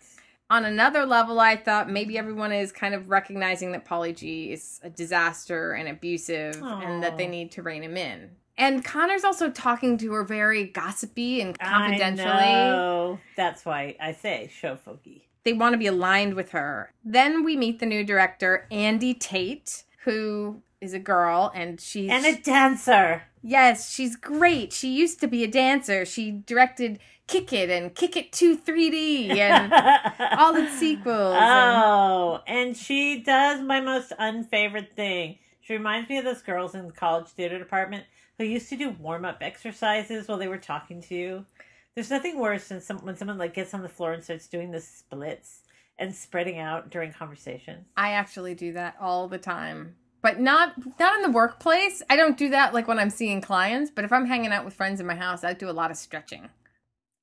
On 0.51 0.65
another 0.65 1.07
level, 1.07 1.39
I 1.39 1.55
thought 1.57 1.89
maybe 1.89 2.19
everyone 2.19 2.51
is 2.51 2.73
kind 2.73 2.93
of 2.93 3.09
recognizing 3.09 3.71
that 3.73 3.85
Paulie 3.85 4.17
G 4.17 4.53
is 4.53 4.81
a 4.83 4.91
disaster 4.91 5.73
and 5.75 5.89
abusive 5.89 6.61
and 6.61 7.01
that 7.05 7.17
they 7.17 7.29
need 7.29 7.53
to 7.53 7.63
rein 7.63 7.85
him 7.85 7.97
in. 7.97 8.31
And 8.59 8.85
Connor's 8.85 9.23
also 9.23 9.51
talking 9.51 9.99
to 9.99 10.13
her 10.15 10.25
very 10.25 10.65
gossipy 10.65 11.41
and 11.43 11.57
confidentially. 11.59 13.21
That's 13.37 13.65
why 13.65 13.97
I 14.01 14.13
say 14.13 14.51
show 14.53 14.77
folky. 14.77 15.23
They 15.47 15.53
want 15.53 15.75
to 15.75 15.79
be 15.79 15.87
aligned 15.87 16.35
with 16.35 16.51
her. 16.51 16.93
Then 17.05 17.45
we 17.45 17.57
meet 17.57 17.79
the 17.79 17.87
new 17.87 18.03
director, 18.03 18.67
Andy 18.73 19.15
Tate, 19.15 19.85
who 20.05 20.61
is 20.81 20.93
a 20.93 20.99
girl 20.99 21.53
and 21.55 21.81
she's 21.81 22.11
And 22.11 22.27
a 22.27 22.37
dancer. 22.37 23.23
Yes, 23.45 23.89
she's 23.95 24.17
great. 24.17 24.73
She 24.73 24.93
used 24.93 25.21
to 25.21 25.29
be 25.29 25.45
a 25.45 25.47
dancer. 25.47 26.05
She 26.05 26.33
directed 26.33 26.99
Kick 27.29 27.53
It 27.53 27.71
and 27.71 27.95
Kick 27.95 28.17
It 28.17 28.33
2 28.33 28.59
3D 28.59 29.37
and 29.37 29.73
all 30.37 30.53
the 30.53 30.69
sequels. 30.69 31.37
and- 31.39 31.83
Oh, 31.85 32.41
and 32.49 32.77
she 32.77 33.21
does 33.23 33.61
my 33.63 33.81
most 33.81 34.13
unfavorite 34.19 34.97
thing. 34.97 35.39
She 35.61 35.75
reminds 35.75 36.09
me 36.09 36.19
of 36.19 36.25
those 36.25 36.43
girls 36.43 36.75
in 36.75 36.89
the 36.89 36.93
college 36.93 37.29
theater 37.29 37.57
department 37.61 38.03
who 38.39 38.45
used 38.45 38.69
to 38.71 38.77
do 38.77 38.91
warm 38.91 39.25
up 39.25 39.39
exercises 39.43 40.27
while 40.27 40.39
they 40.39 40.49
were 40.49 40.59
talking 40.59 41.01
to 41.03 41.15
you. 41.15 41.47
There's 41.97 42.11
nothing 42.11 42.39
worse 42.39 42.69
than 42.69 42.83
some, 42.83 42.99
when 42.99 43.17
someone 43.17 43.39
like 43.39 43.55
gets 43.55 43.73
on 43.73 43.83
the 43.83 43.89
floor 43.89 44.13
and 44.13 44.23
starts 44.23 44.47
doing 44.47 44.71
the 44.71 44.83
splits 44.83 45.63
and 45.99 46.15
spreading 46.15 46.59
out 46.59 46.91
during 46.91 47.11
conversation. 47.11 47.87
I 47.97 48.13
actually 48.13 48.55
do 48.55 48.75
that 48.75 48.97
all 49.01 49.29
the 49.29 49.39
time. 49.39 49.97
But 50.21 50.39
not 50.39 50.75
not 50.99 51.17
in 51.17 51.23
the 51.23 51.31
workplace. 51.31 52.03
I 52.11 52.17
don't 52.17 52.37
do 52.37 52.51
that 52.51 52.75
like 52.75 52.87
when 52.87 52.99
I'm 52.99 53.11
seeing 53.11 53.41
clients, 53.41 53.91
but 53.91 54.05
if 54.05 54.13
I'm 54.13 54.27
hanging 54.27 54.53
out 54.53 54.65
with 54.65 54.75
friends 54.75 55.01
in 55.01 55.07
my 55.07 55.15
house, 55.15 55.43
I 55.43 55.55
do 55.55 55.71
a 55.71 55.73
lot 55.73 55.91
of 55.91 55.97
stretching. 55.97 56.51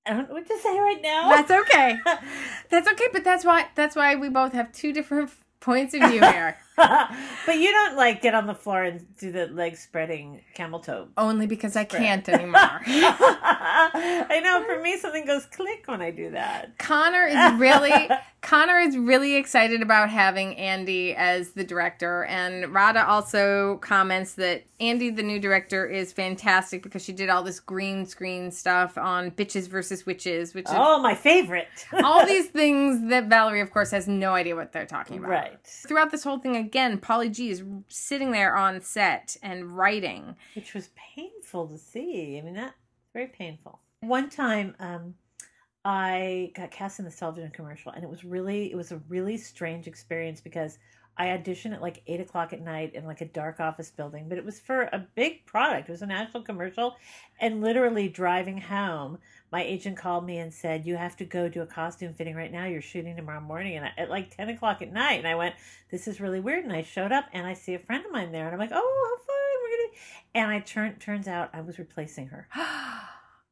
I 0.08 0.14
don't 0.14 0.28
know 0.28 0.36
what 0.36 0.48
to 0.48 0.58
say 0.58 0.80
right 0.80 1.02
now. 1.02 1.30
That's 1.30 1.52
okay. 1.52 1.98
That's 2.70 2.88
okay, 2.88 3.08
but 3.14 3.24
that's 3.24 3.46
why 3.46 3.68
that's 3.76 3.96
why 3.96 4.16
we 4.16 4.30
both 4.30 4.54
have 4.54 4.72
two 4.72 4.92
different 4.92 5.32
points 5.60 5.94
of 5.94 6.02
view 6.10 6.22
here. 6.22 6.58
but 7.46 7.58
you 7.58 7.72
don't 7.72 7.96
like 7.96 8.22
get 8.22 8.34
on 8.34 8.48
the 8.48 8.56
floor 8.56 8.84
and 8.84 9.06
do 9.18 9.32
the 9.32 9.48
leg 9.48 9.76
spreading 9.78 10.42
camel 10.54 10.80
toe. 10.80 11.08
Only 11.18 11.48
because 11.48 11.76
I 11.76 11.84
can't 11.84 12.28
anymore. 12.30 12.60
I 12.60 14.42
know 14.44 14.64
for 14.66 14.82
me 14.82 14.98
something 14.98 15.26
goes 15.26 15.46
click 15.46 15.84
when 15.86 16.02
I 16.02 16.12
do 16.12 16.32
that. 16.32 16.78
Connor 16.78 17.26
is 17.28 17.60
really 17.60 18.10
Connor 18.42 18.80
is 18.80 18.98
really 18.98 19.36
excited 19.36 19.82
about 19.82 20.10
having 20.10 20.56
Andy 20.58 21.16
as 21.16 21.52
the 21.52 21.64
director 21.64 22.26
and 22.26 22.74
Rada 22.74 23.08
also 23.08 23.78
comments 23.78 24.34
that 24.34 24.64
Andy 24.82 25.10
the 25.12 25.24
new 25.24 25.40
director 25.40 25.86
is 25.86 26.12
fantastic 26.12 26.84
because 26.84 27.04
she 27.04 27.14
did 27.14 27.30
all 27.30 27.42
this 27.44 27.60
green 27.62 28.06
screen 28.06 28.52
stuff 28.52 28.98
on 28.98 29.32
Bitches 29.32 29.70
versus 29.70 30.06
Witches, 30.06 30.54
which 30.54 30.66
is 30.66 30.74
Oh, 30.76 31.00
my 31.02 31.16
favorite. 31.16 31.68
all 32.04 32.26
these 32.26 32.48
things 32.48 33.10
that 33.10 33.26
Valerie 33.30 33.62
of 33.62 33.72
course 33.72 33.92
has 33.92 34.08
no 34.08 34.34
idea 34.34 34.56
what 34.56 34.74
they're 34.74 34.86
talking 34.86 35.20
about. 35.20 35.30
Right. 35.30 35.58
Throughout 35.64 36.12
this 36.12 36.24
whole 36.24 36.40
thing 36.40 36.56
again, 36.66 36.98
Paulie 37.00 37.32
G 37.32 37.50
is 37.50 37.64
sitting 37.88 38.32
there 38.32 38.56
on 38.56 38.82
set 38.82 39.38
and 39.44 39.78
writing. 39.78 40.36
Which 40.56 40.74
was 40.74 40.90
painful 40.96 41.68
to 41.68 41.78
see. 41.78 42.38
I 42.38 42.42
mean 42.42 42.56
that 42.56 42.74
very 43.14 43.28
painful. 43.28 43.80
One 44.02 44.30
time, 44.30 44.76
um, 44.80 45.14
I 45.86 46.52
got 46.56 46.72
cast 46.72 47.00
in 47.00 47.06
the 47.06 47.12
television 47.12 47.52
commercial, 47.52 47.92
and 47.92 48.04
it 48.04 48.10
was 48.10 48.24
really, 48.24 48.72
it 48.72 48.76
was 48.76 48.92
a 48.92 49.02
really 49.08 49.38
strange 49.38 49.88
experience 49.88 50.42
because 50.42 50.78
I 51.18 51.28
auditioned 51.28 51.74
at 51.74 51.82
like 51.82 52.02
eight 52.08 52.20
o'clock 52.20 52.54
at 52.54 52.62
night 52.62 52.96
in 52.96 53.06
like 53.06 53.22
a 53.22 53.26
dark 53.26 53.60
office 53.60 53.92
building, 53.92 54.28
but 54.28 54.38
it 54.38 54.46
was 54.46 54.60
for 54.60 54.84
a 54.84 55.06
big 55.16 55.46
product. 55.46 55.90
It 55.90 55.92
was 55.92 56.02
a 56.02 56.08
national 56.08 56.44
commercial, 56.44 56.96
and 57.40 57.62
literally 57.62 58.10
driving 58.10 58.58
home, 58.58 59.20
my 59.54 59.62
agent 59.64 59.96
called 59.96 60.26
me 60.26 60.40
and 60.40 60.52
said, 60.52 60.84
"You 60.86 60.98
have 60.98 61.16
to 61.18 61.26
go 61.26 61.48
do 61.48 61.62
a 61.62 61.66
costume 61.68 62.14
fitting 62.16 62.36
right 62.36 62.52
now. 62.52 62.66
You're 62.66 62.82
shooting 62.82 63.16
tomorrow 63.16 63.40
morning, 63.40 63.78
and 63.78 63.86
I, 63.86 63.92
at 63.98 64.10
like 64.10 64.36
ten 64.36 64.50
o'clock 64.50 64.82
at 64.82 64.92
night." 64.92 65.20
And 65.20 65.28
I 65.28 65.36
went, 65.36 65.54
"This 65.92 66.08
is 66.08 66.20
really 66.20 66.40
weird." 66.40 66.64
And 66.66 66.74
I 66.74 66.82
showed 66.82 67.12
up, 67.12 67.26
and 67.32 67.46
I 67.46 67.54
see 67.54 67.76
a 67.76 67.80
friend 67.80 68.04
of 68.04 68.12
mine 68.12 68.32
there, 68.32 68.46
and 68.46 68.54
I'm 68.54 68.60
like, 68.60 68.72
"Oh, 68.74 68.76
how 69.20 69.24
fun! 69.28 69.62
We're 69.62 69.78
gonna." 69.78 70.00
And 70.34 70.52
I 70.52 70.60
turned, 70.60 71.00
turns 71.00 71.28
out 71.28 71.52
I 71.54 71.62
was 71.62 71.78
replacing 71.78 72.28
her. 72.28 72.48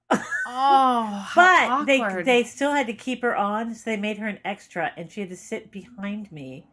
oh, 0.48 1.32
But 1.36 1.86
they 1.86 2.02
awkward. 2.02 2.26
they 2.26 2.44
still 2.44 2.72
had 2.72 2.88
to 2.88 2.94
keep 2.94 3.22
her 3.22 3.36
on, 3.36 3.76
so 3.76 3.90
they 3.92 3.98
made 3.98 4.18
her 4.18 4.28
an 4.28 4.40
extra, 4.44 4.92
and 4.98 5.10
she 5.12 5.22
had 5.22 5.30
to 5.30 5.38
sit 5.38 5.72
behind 5.72 6.32
me. 6.32 6.66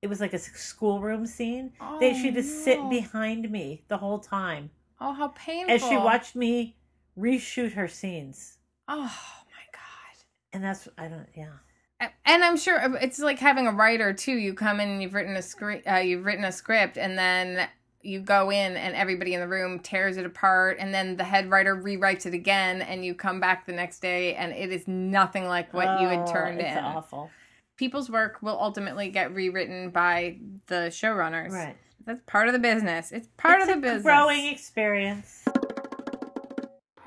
It 0.00 0.06
was 0.06 0.20
like 0.20 0.32
a 0.32 0.38
schoolroom 0.38 1.26
scene. 1.26 1.72
they 1.98 2.14
she 2.14 2.26
had 2.26 2.34
to 2.34 2.40
Oh, 2.40 2.64
sit 2.64 2.88
behind 2.88 3.50
me 3.50 3.82
the 3.88 3.98
whole 3.98 4.20
time 4.20 4.70
Oh, 5.00 5.12
how 5.12 5.28
painful! 5.28 5.74
as 5.74 5.82
she 5.82 5.96
watched 5.96 6.36
me 6.36 6.76
reshoot 7.18 7.72
her 7.72 7.88
scenes. 7.88 8.55
Oh 8.88 8.96
my 9.04 9.64
god! 9.72 10.24
And 10.52 10.64
that's 10.64 10.88
I 10.98 11.08
don't 11.08 11.28
yeah. 11.34 12.08
And 12.26 12.44
I'm 12.44 12.56
sure 12.58 12.78
uh, 12.78 12.92
it's 13.00 13.18
like 13.18 13.38
having 13.38 13.66
a 13.66 13.72
writer 13.72 14.12
too. 14.12 14.32
You 14.36 14.52
come 14.54 14.80
in 14.80 14.88
and 14.90 15.02
you've 15.02 15.14
written 15.14 15.34
a 15.36 15.42
script. 15.42 15.86
Uh, 15.90 15.96
you've 15.96 16.24
written 16.24 16.44
a 16.44 16.52
script, 16.52 16.98
and 16.98 17.16
then 17.18 17.68
you 18.02 18.20
go 18.20 18.50
in, 18.50 18.76
and 18.76 18.94
everybody 18.94 19.34
in 19.34 19.40
the 19.40 19.48
room 19.48 19.78
tears 19.80 20.16
it 20.18 20.26
apart, 20.26 20.76
and 20.78 20.94
then 20.94 21.16
the 21.16 21.24
head 21.24 21.50
writer 21.50 21.74
rewrites 21.74 22.26
it 22.26 22.34
again, 22.34 22.82
and 22.82 23.04
you 23.04 23.14
come 23.14 23.40
back 23.40 23.66
the 23.66 23.72
next 23.72 24.00
day, 24.00 24.34
and 24.36 24.52
it 24.52 24.70
is 24.70 24.86
nothing 24.86 25.46
like 25.48 25.72
what 25.74 26.00
you 26.00 26.06
had 26.06 26.28
Oh, 26.28 26.32
turned 26.32 26.60
it's 26.60 26.76
in. 26.76 26.84
awful. 26.84 27.30
People's 27.76 28.08
work 28.08 28.38
will 28.42 28.56
ultimately 28.60 29.08
get 29.08 29.34
rewritten 29.34 29.90
by 29.90 30.36
the 30.66 30.88
showrunners. 30.90 31.50
Right. 31.50 31.76
That's 32.04 32.20
part 32.26 32.46
of 32.46 32.52
the 32.52 32.60
business. 32.60 33.10
It's 33.10 33.28
part 33.36 33.60
It's 33.60 33.68
of 33.70 33.74
the 33.74 33.78
a 33.78 33.82
business. 33.82 34.02
growing 34.04 34.46
experience. 34.46 35.44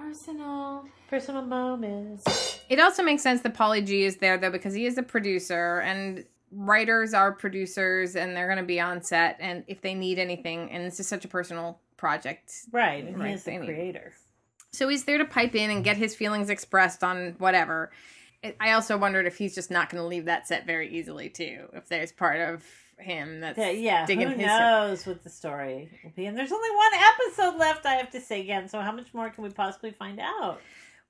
Personal. 0.10 0.86
Personal 1.08 1.42
moments. 1.44 2.60
It 2.68 2.80
also 2.80 3.04
makes 3.04 3.22
sense 3.22 3.42
that 3.42 3.54
Paulie 3.54 3.86
G 3.86 4.04
is 4.06 4.18
there 4.18 4.38
though 4.38 4.50
because 4.50 4.74
he 4.74 4.86
is 4.88 4.98
a 4.98 5.04
producer 5.04 5.80
and 5.82 6.26
writers 6.52 7.14
are 7.14 7.32
producers 7.32 8.16
and 8.16 8.36
they're 8.36 8.48
going 8.48 8.58
to 8.58 8.64
be 8.64 8.80
on 8.80 9.04
set 9.04 9.38
and 9.40 9.64
if 9.68 9.82
they 9.82 9.94
need 9.94 10.18
anything 10.18 10.72
and 10.72 10.84
this 10.84 11.00
is 11.00 11.08
such 11.08 11.26
a 11.26 11.28
personal 11.28 11.80
project. 11.96 12.52
Right. 12.72 13.04
And 13.04 13.20
Right, 13.20 13.30
he 13.30 13.34
is 13.36 13.44
the 13.44 13.58
creator. 13.58 14.14
So 14.72 14.90
he's 14.90 15.04
there 15.04 15.20
to 15.20 15.26
pipe 15.26 15.54
in 15.54 15.70
and 15.70 15.84
get 15.84 15.98
his 15.98 16.16
feelings 16.16 16.50
expressed 16.50 17.04
on 17.04 17.36
whatever. 17.38 17.92
I 18.60 18.72
also 18.72 18.98
wondered 18.98 19.28
if 19.28 19.38
he's 19.38 19.54
just 19.54 19.70
not 19.70 19.90
going 19.90 20.02
to 20.02 20.08
leave 20.08 20.26
that 20.26 20.48
set 20.48 20.66
very 20.66 20.90
easily 20.90 21.30
too. 21.30 21.70
If 21.74 21.88
there's 21.88 22.12
part 22.12 22.40
of 22.40 22.64
him 23.00 23.42
that's 23.42 23.58
Yeah, 23.58 23.72
yeah. 23.72 24.06
digging 24.06 24.30
who 24.32 24.38
knows 24.38 25.06
what 25.06 25.24
the 25.24 25.30
story 25.30 25.90
will 26.04 26.12
be? 26.16 26.26
And 26.26 26.38
there's 26.38 26.52
only 26.52 26.70
one 26.70 26.92
episode 26.94 27.58
left. 27.58 27.86
I 27.86 27.94
have 27.96 28.12
to 28.12 28.22
say 28.22 28.42
again. 28.42 28.68
So 28.68 28.82
how 28.82 28.92
much 28.92 29.14
more 29.14 29.30
can 29.30 29.44
we 29.44 29.50
possibly 29.50 29.92
find 29.92 30.20
out? 30.20 30.60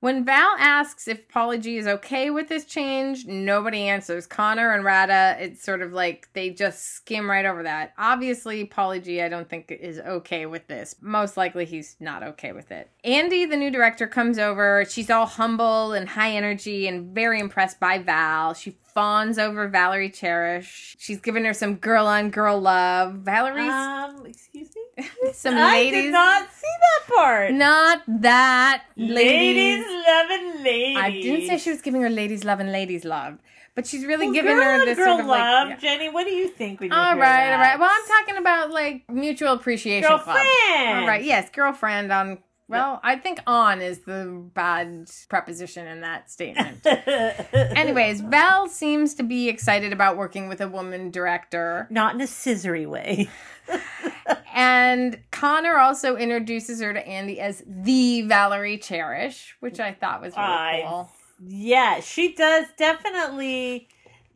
When 0.00 0.24
Val 0.24 0.56
asks 0.58 1.08
if 1.08 1.28
Paulie 1.28 1.60
G 1.60 1.76
is 1.76 1.86
okay 1.86 2.30
with 2.30 2.48
this 2.48 2.64
change, 2.64 3.26
nobody 3.26 3.82
answers. 3.82 4.26
Connor 4.26 4.72
and 4.72 4.82
Rada, 4.82 5.36
it's 5.38 5.62
sort 5.62 5.82
of 5.82 5.92
like 5.92 6.30
they 6.32 6.48
just 6.48 6.94
skim 6.94 7.28
right 7.28 7.44
over 7.44 7.64
that. 7.64 7.92
Obviously, 7.98 8.66
Paulie 8.66 9.04
G, 9.04 9.20
I 9.20 9.28
don't 9.28 9.46
think 9.46 9.70
is 9.70 9.98
okay 9.98 10.46
with 10.46 10.66
this. 10.68 10.96
Most 11.02 11.36
likely, 11.36 11.66
he's 11.66 11.96
not 12.00 12.22
okay 12.22 12.52
with 12.52 12.72
it. 12.72 12.90
Andy, 13.04 13.44
the 13.44 13.58
new 13.58 13.70
director, 13.70 14.06
comes 14.06 14.38
over. 14.38 14.86
She's 14.88 15.10
all 15.10 15.26
humble 15.26 15.92
and 15.92 16.08
high 16.08 16.32
energy 16.32 16.88
and 16.88 17.14
very 17.14 17.38
impressed 17.38 17.78
by 17.78 17.98
Val. 17.98 18.54
She 18.54 18.78
fawns 18.94 19.38
over 19.38 19.68
Valerie 19.68 20.10
Cherish. 20.10 20.96
She's 20.98 21.20
giving 21.20 21.44
her 21.44 21.54
some 21.54 21.76
girl 21.76 22.06
on 22.06 22.30
girl 22.30 22.60
love. 22.60 23.14
Valerie's 23.16 23.72
Um, 23.72 24.26
excuse 24.26 24.68
me. 24.74 25.08
some 25.32 25.54
I 25.56 25.72
ladies. 25.72 25.98
I 25.98 26.02
did 26.02 26.12
not 26.12 26.48
see 26.52 26.66
that 26.80 27.14
part. 27.14 27.52
Not 27.52 28.02
that 28.22 28.84
ladies, 28.96 29.84
loving 30.06 30.62
ladies. 30.64 30.96
I 30.98 31.10
didn't 31.10 31.46
say 31.46 31.58
she 31.58 31.70
was 31.70 31.80
giving 31.82 32.02
her 32.02 32.10
ladies 32.10 32.44
love 32.44 32.60
and 32.60 32.70
ladies 32.72 33.04
love, 33.04 33.38
but 33.74 33.86
she's 33.86 34.04
really 34.04 34.26
Well, 34.26 34.34
giving 34.34 34.56
her 34.56 34.84
this 34.84 34.96
girl 34.98 35.06
sort 35.16 35.20
of 35.20 35.26
love. 35.26 35.68
like. 35.68 35.80
Jenny, 35.80 36.08
what 36.10 36.24
do 36.24 36.30
you 36.32 36.48
think 36.48 36.80
when 36.80 36.90
you 36.90 36.96
All 36.96 37.16
right, 37.16 37.18
that? 37.18 37.52
all 37.54 37.58
right. 37.60 37.78
Well, 37.78 37.90
I'm 37.90 38.06
talking 38.18 38.36
about 38.36 38.70
like 38.70 39.08
mutual 39.08 39.52
appreciation 39.54 40.06
club. 40.08 40.24
girlfriend. 40.24 40.98
All 41.00 41.06
right, 41.06 41.24
yes, 41.24 41.48
girlfriend 41.50 42.12
on. 42.12 42.38
Well, 42.70 43.00
I 43.02 43.16
think 43.16 43.40
on 43.46 43.82
is 43.82 43.98
the 44.00 44.42
bad 44.54 45.10
preposition 45.28 45.86
in 45.86 46.00
that 46.02 46.30
statement. 46.30 46.86
Anyways, 47.54 48.20
Val 48.20 48.68
seems 48.68 49.14
to 49.14 49.22
be 49.22 49.48
excited 49.48 49.92
about 49.92 50.16
working 50.16 50.48
with 50.48 50.60
a 50.60 50.68
woman 50.68 51.10
director. 51.10 51.86
not 51.90 52.14
in 52.14 52.20
a 52.20 52.24
scissory 52.26 52.86
way. 52.86 53.28
And 54.52 55.18
Connor 55.30 55.76
also 55.78 56.16
introduces 56.16 56.80
her 56.80 56.92
to 56.92 57.06
Andy 57.06 57.40
as 57.40 57.62
the 57.66 58.22
Valerie 58.22 58.78
Cherish, 58.78 59.56
which 59.60 59.78
I 59.80 59.92
thought 59.92 60.20
was 60.20 60.34
really 60.34 60.48
I- 60.48 60.84
cool. 60.86 61.10
Yeah, 61.46 62.00
she 62.00 62.34
does 62.34 62.66
definitely 62.76 63.88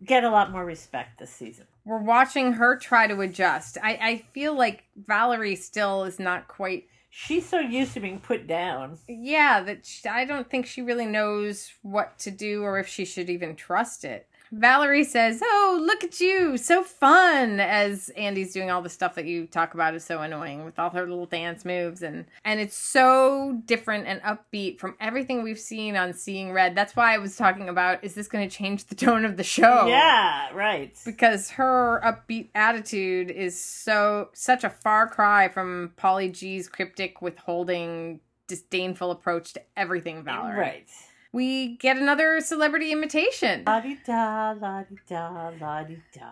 get 0.04 0.24
a 0.24 0.30
lot 0.30 0.50
more 0.50 0.64
respect 0.64 1.18
this 1.18 1.30
season. 1.30 1.66
we're 1.84 1.98
watching 2.02 2.54
her 2.54 2.76
try 2.78 3.06
to 3.06 3.20
adjust. 3.20 3.76
I, 3.82 3.98
I 4.00 4.24
feel 4.32 4.56
like 4.56 4.84
Valerie 4.96 5.56
still 5.56 6.04
is 6.04 6.18
not 6.18 6.48
quite. 6.48 6.86
She's 7.16 7.48
so 7.48 7.60
used 7.60 7.94
to 7.94 8.00
being 8.00 8.18
put 8.18 8.48
down. 8.48 8.98
Yeah, 9.06 9.62
that 9.62 9.86
she, 9.86 10.08
I 10.08 10.24
don't 10.24 10.50
think 10.50 10.66
she 10.66 10.82
really 10.82 11.06
knows 11.06 11.70
what 11.82 12.18
to 12.18 12.32
do 12.32 12.64
or 12.64 12.80
if 12.80 12.88
she 12.88 13.04
should 13.04 13.30
even 13.30 13.54
trust 13.54 14.04
it. 14.04 14.28
Valerie 14.58 15.04
says, 15.04 15.40
"Oh, 15.42 15.80
look 15.84 16.04
at 16.04 16.20
you, 16.20 16.56
so 16.56 16.82
fun!" 16.82 17.60
As 17.60 18.08
Andy's 18.10 18.52
doing 18.52 18.70
all 18.70 18.82
the 18.82 18.88
stuff 18.88 19.14
that 19.16 19.24
you 19.26 19.46
talk 19.46 19.74
about 19.74 19.94
is 19.94 20.04
so 20.04 20.20
annoying 20.20 20.64
with 20.64 20.78
all 20.78 20.90
her 20.90 21.06
little 21.06 21.26
dance 21.26 21.64
moves 21.64 22.02
and 22.02 22.26
and 22.44 22.60
it's 22.60 22.76
so 22.76 23.60
different 23.66 24.06
and 24.06 24.20
upbeat 24.22 24.78
from 24.78 24.96
everything 25.00 25.42
we've 25.42 25.58
seen 25.58 25.96
on 25.96 26.12
Seeing 26.12 26.52
Red. 26.52 26.74
That's 26.74 26.94
why 26.94 27.14
I 27.14 27.18
was 27.18 27.36
talking 27.36 27.68
about: 27.68 28.04
is 28.04 28.14
this 28.14 28.28
going 28.28 28.48
to 28.48 28.56
change 28.56 28.84
the 28.84 28.94
tone 28.94 29.24
of 29.24 29.36
the 29.36 29.44
show? 29.44 29.86
Yeah, 29.86 30.50
right. 30.54 30.96
because 31.04 31.50
her 31.50 32.00
upbeat 32.04 32.50
attitude 32.54 33.30
is 33.30 33.60
so 33.60 34.28
such 34.32 34.64
a 34.64 34.70
far 34.70 35.08
cry 35.08 35.48
from 35.48 35.92
Paulie 35.96 36.32
G's 36.32 36.68
cryptic, 36.68 37.20
withholding, 37.20 38.20
disdainful 38.46 39.10
approach 39.10 39.52
to 39.54 39.62
everything 39.76 40.22
Valerie. 40.22 40.58
Right. 40.58 40.88
We 41.34 41.76
get 41.78 41.96
another 41.96 42.40
celebrity 42.40 42.92
imitation. 42.92 43.64
La 43.66 43.80
di 43.80 43.98
da, 44.06 44.52
la 44.52 44.84
di 44.84 44.96
da, 45.08 45.50
la 45.60 45.82
di 45.82 45.98
da. 46.16 46.30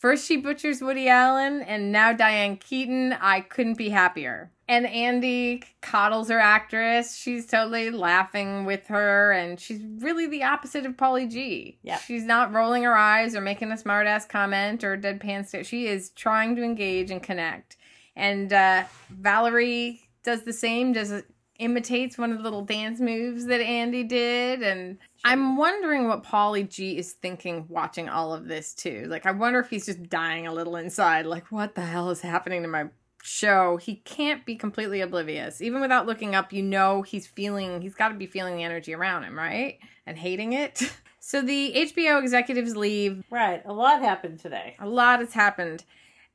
First, 0.00 0.26
she 0.26 0.38
butchers 0.38 0.82
Woody 0.82 1.08
Allen, 1.08 1.62
and 1.62 1.92
now 1.92 2.12
Diane 2.12 2.56
Keaton. 2.56 3.12
I 3.12 3.42
couldn't 3.42 3.78
be 3.78 3.90
happier. 3.90 4.50
And 4.66 4.88
Andy 4.88 5.62
coddles 5.82 6.30
her 6.30 6.40
actress. 6.40 7.14
She's 7.14 7.46
totally 7.46 7.90
laughing 7.90 8.64
with 8.64 8.88
her, 8.88 9.30
and 9.30 9.60
she's 9.60 9.82
really 9.98 10.26
the 10.26 10.42
opposite 10.42 10.84
of 10.84 10.96
Paulie 10.96 11.30
G. 11.30 11.78
Yeah. 11.84 11.98
She's 11.98 12.24
not 12.24 12.52
rolling 12.52 12.82
her 12.82 12.96
eyes 12.96 13.36
or 13.36 13.40
making 13.40 13.70
a 13.70 13.76
smartass 13.76 14.28
comment 14.28 14.82
or 14.82 14.96
deadpan 14.98 15.46
stare. 15.46 15.62
She 15.62 15.86
is 15.86 16.10
trying 16.10 16.56
to 16.56 16.64
engage 16.64 17.12
and 17.12 17.22
connect. 17.22 17.76
And 18.16 18.52
uh, 18.52 18.82
Valerie 19.10 20.00
does 20.24 20.42
the 20.42 20.52
same, 20.52 20.92
does 20.92 21.22
imitates 21.60 22.18
one 22.18 22.32
of 22.32 22.38
the 22.38 22.44
little 22.44 22.64
dance 22.64 23.00
moves 23.00 23.46
that 23.46 23.60
Andy 23.60 24.02
did. 24.02 24.62
And 24.62 24.98
I'm 25.24 25.56
wondering 25.56 26.08
what 26.08 26.24
Paulie 26.24 26.68
G 26.68 26.98
is 26.98 27.12
thinking 27.12 27.66
watching 27.68 28.08
all 28.08 28.32
of 28.32 28.48
this 28.48 28.74
too. 28.74 29.06
Like, 29.08 29.26
I 29.26 29.30
wonder 29.30 29.60
if 29.60 29.70
he's 29.70 29.86
just 29.86 30.08
dying 30.08 30.46
a 30.46 30.54
little 30.54 30.76
inside. 30.76 31.26
Like, 31.26 31.52
what 31.52 31.74
the 31.74 31.82
hell 31.82 32.10
is 32.10 32.20
happening 32.20 32.62
to 32.62 32.68
my 32.68 32.86
show, 33.22 33.76
he 33.76 33.96
can't 33.96 34.46
be 34.46 34.56
completely 34.56 35.00
oblivious. 35.00 35.60
Even 35.60 35.80
without 35.80 36.06
looking 36.06 36.34
up, 36.34 36.52
you 36.52 36.62
know 36.62 37.02
he's 37.02 37.26
feeling, 37.26 37.82
he's 37.82 37.94
got 37.94 38.08
to 38.08 38.14
be 38.14 38.26
feeling 38.26 38.56
the 38.56 38.64
energy 38.64 38.94
around 38.94 39.24
him, 39.24 39.36
right? 39.36 39.78
And 40.06 40.18
hating 40.18 40.54
it. 40.54 40.82
So 41.22 41.42
the 41.42 41.74
HBO 41.76 42.20
executives 42.20 42.74
leave. 42.74 43.22
Right. 43.30 43.62
A 43.66 43.72
lot 43.72 44.00
happened 44.00 44.40
today. 44.40 44.74
A 44.80 44.88
lot 44.88 45.20
has 45.20 45.34
happened. 45.34 45.84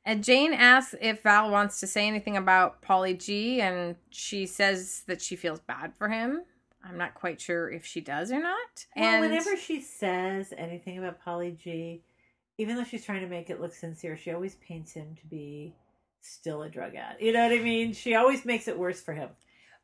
And 0.06 0.22
Jane 0.22 0.52
asks 0.52 0.94
if 1.00 1.24
Val 1.24 1.50
wants 1.50 1.80
to 1.80 1.86
say 1.88 2.06
anything 2.06 2.36
about 2.36 2.80
Paulie 2.80 3.18
G, 3.18 3.60
and 3.60 3.96
she 4.10 4.46
says 4.46 5.02
that 5.08 5.20
she 5.20 5.34
feels 5.34 5.58
bad 5.58 5.94
for 5.98 6.08
him. 6.08 6.42
I'm 6.84 6.96
not 6.96 7.14
quite 7.14 7.40
sure 7.40 7.68
if 7.68 7.84
she 7.84 8.00
does 8.00 8.30
or 8.30 8.40
not. 8.40 8.86
Well, 8.94 9.04
and 9.04 9.20
whenever 9.20 9.56
she 9.56 9.80
says 9.80 10.54
anything 10.56 10.98
about 10.98 11.24
Paulie 11.24 11.58
G, 11.58 12.02
even 12.56 12.76
though 12.76 12.84
she's 12.84 13.04
trying 13.04 13.22
to 13.22 13.26
make 13.26 13.50
it 13.50 13.60
look 13.60 13.74
sincere, 13.74 14.16
she 14.16 14.30
always 14.30 14.54
paints 14.54 14.92
him 14.92 15.16
to 15.20 15.26
be 15.26 15.74
still 16.20 16.62
a 16.62 16.68
drug 16.68 16.94
addict. 16.94 17.20
You 17.20 17.32
know 17.32 17.42
what 17.42 17.58
I 17.58 17.60
mean? 17.60 17.92
She 17.92 18.14
always 18.14 18.44
makes 18.44 18.68
it 18.68 18.78
worse 18.78 19.00
for 19.00 19.12
him. 19.12 19.30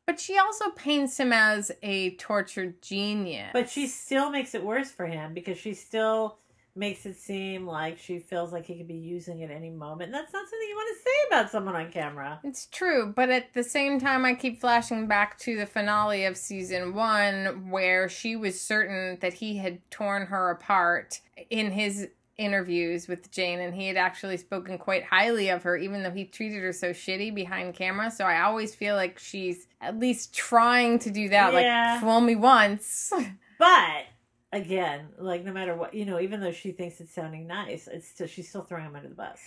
But 0.05 0.21
she 0.21 0.37
also 0.37 0.69
paints 0.71 1.19
him 1.19 1.33
as 1.33 1.69
a 1.81 2.11
tortured 2.15 2.81
genius. 2.81 3.51
But 3.51 3.69
she 3.69 3.87
still 3.87 4.29
makes 4.29 4.55
it 4.55 4.63
worse 4.63 4.91
for 4.91 5.05
him 5.05 5.33
because 5.33 5.57
she 5.57 5.73
still 5.73 6.37
makes 6.75 7.05
it 7.05 7.15
seem 7.15 7.67
like 7.67 7.99
she 7.99 8.19
feels 8.19 8.51
like 8.51 8.65
he 8.65 8.75
could 8.75 8.87
be 8.87 8.95
using 8.95 9.41
it 9.41 9.51
any 9.51 9.69
moment. 9.69 10.07
And 10.07 10.13
that's 10.13 10.33
not 10.33 10.45
something 10.49 10.67
you 10.67 10.75
want 10.75 10.97
to 10.97 11.03
say 11.03 11.27
about 11.27 11.51
someone 11.51 11.75
on 11.75 11.91
camera. 11.91 12.39
It's 12.43 12.65
true, 12.65 13.13
but 13.15 13.29
at 13.29 13.53
the 13.53 13.63
same 13.63 13.99
time, 13.99 14.25
I 14.25 14.33
keep 14.33 14.59
flashing 14.59 15.07
back 15.07 15.37
to 15.39 15.55
the 15.55 15.65
finale 15.65 16.25
of 16.25 16.35
season 16.35 16.95
one 16.95 17.69
where 17.69 18.09
she 18.09 18.35
was 18.35 18.59
certain 18.59 19.19
that 19.21 19.33
he 19.33 19.57
had 19.57 19.79
torn 19.91 20.25
her 20.27 20.49
apart 20.49 21.21
in 21.49 21.71
his 21.71 22.07
interviews 22.35 23.07
with 23.07 23.29
Jane, 23.29 23.59
and 23.59 23.75
he 23.75 23.87
had 23.87 23.95
actually 23.95 24.37
spoken 24.37 24.79
quite 24.79 25.03
highly 25.03 25.49
of 25.49 25.61
her, 25.61 25.77
even 25.77 26.01
though 26.01 26.09
he 26.09 26.25
treated 26.25 26.63
her 26.63 26.73
so 26.73 26.89
shitty 26.89 27.33
behind 27.35 27.75
camera. 27.75 28.09
So 28.09 28.25
I 28.25 28.41
always 28.41 28.73
feel 28.73 28.95
like 28.95 29.19
she's 29.19 29.67
at 29.79 29.99
least 29.99 30.33
trying 30.33 30.97
to 30.99 31.11
do 31.11 31.29
that. 31.29 31.53
Yeah. 31.53 31.91
Like, 31.91 32.01
fool 32.01 32.21
me 32.21 32.35
once. 32.35 33.13
But 33.59 34.05
again, 34.53 35.07
like 35.17 35.43
no 35.43 35.51
matter 35.51 35.75
what, 35.75 35.93
you 35.93 36.05
know, 36.05 36.19
even 36.19 36.39
though 36.39 36.51
she 36.51 36.71
thinks 36.71 37.01
it's 37.01 37.13
sounding 37.13 37.47
nice, 37.47 37.87
it's 37.91 38.07
still 38.07 38.27
she's 38.27 38.47
still 38.47 38.63
throwing 38.63 38.85
him 38.85 38.95
under 38.95 39.09
the 39.09 39.15
bus. 39.15 39.39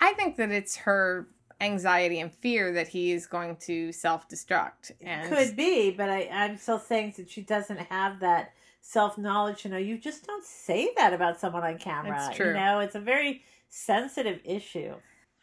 I 0.00 0.12
think 0.12 0.36
that 0.36 0.50
it's 0.50 0.76
her 0.76 1.28
anxiety 1.60 2.20
and 2.20 2.32
fear 2.32 2.72
that 2.72 2.88
he 2.88 3.12
is 3.12 3.26
going 3.26 3.56
to 3.56 3.92
self 3.92 4.28
destruct. 4.28 4.92
And 5.00 5.28
Could 5.28 5.56
be, 5.56 5.90
but 5.90 6.10
I, 6.10 6.28
I'm 6.30 6.56
still 6.56 6.78
saying 6.78 7.14
that 7.16 7.30
she 7.30 7.42
doesn't 7.42 7.78
have 7.78 8.20
that 8.20 8.52
self 8.80 9.16
knowledge 9.16 9.62
to 9.62 9.68
know 9.68 9.78
you 9.78 9.98
just 9.98 10.26
don't 10.26 10.44
say 10.44 10.90
that 10.96 11.12
about 11.12 11.40
someone 11.40 11.62
on 11.62 11.78
camera. 11.78 12.26
It's 12.28 12.36
true. 12.36 12.48
You 12.48 12.54
know, 12.54 12.80
it's 12.80 12.94
a 12.94 13.00
very 13.00 13.42
sensitive 13.68 14.40
issue. 14.44 14.94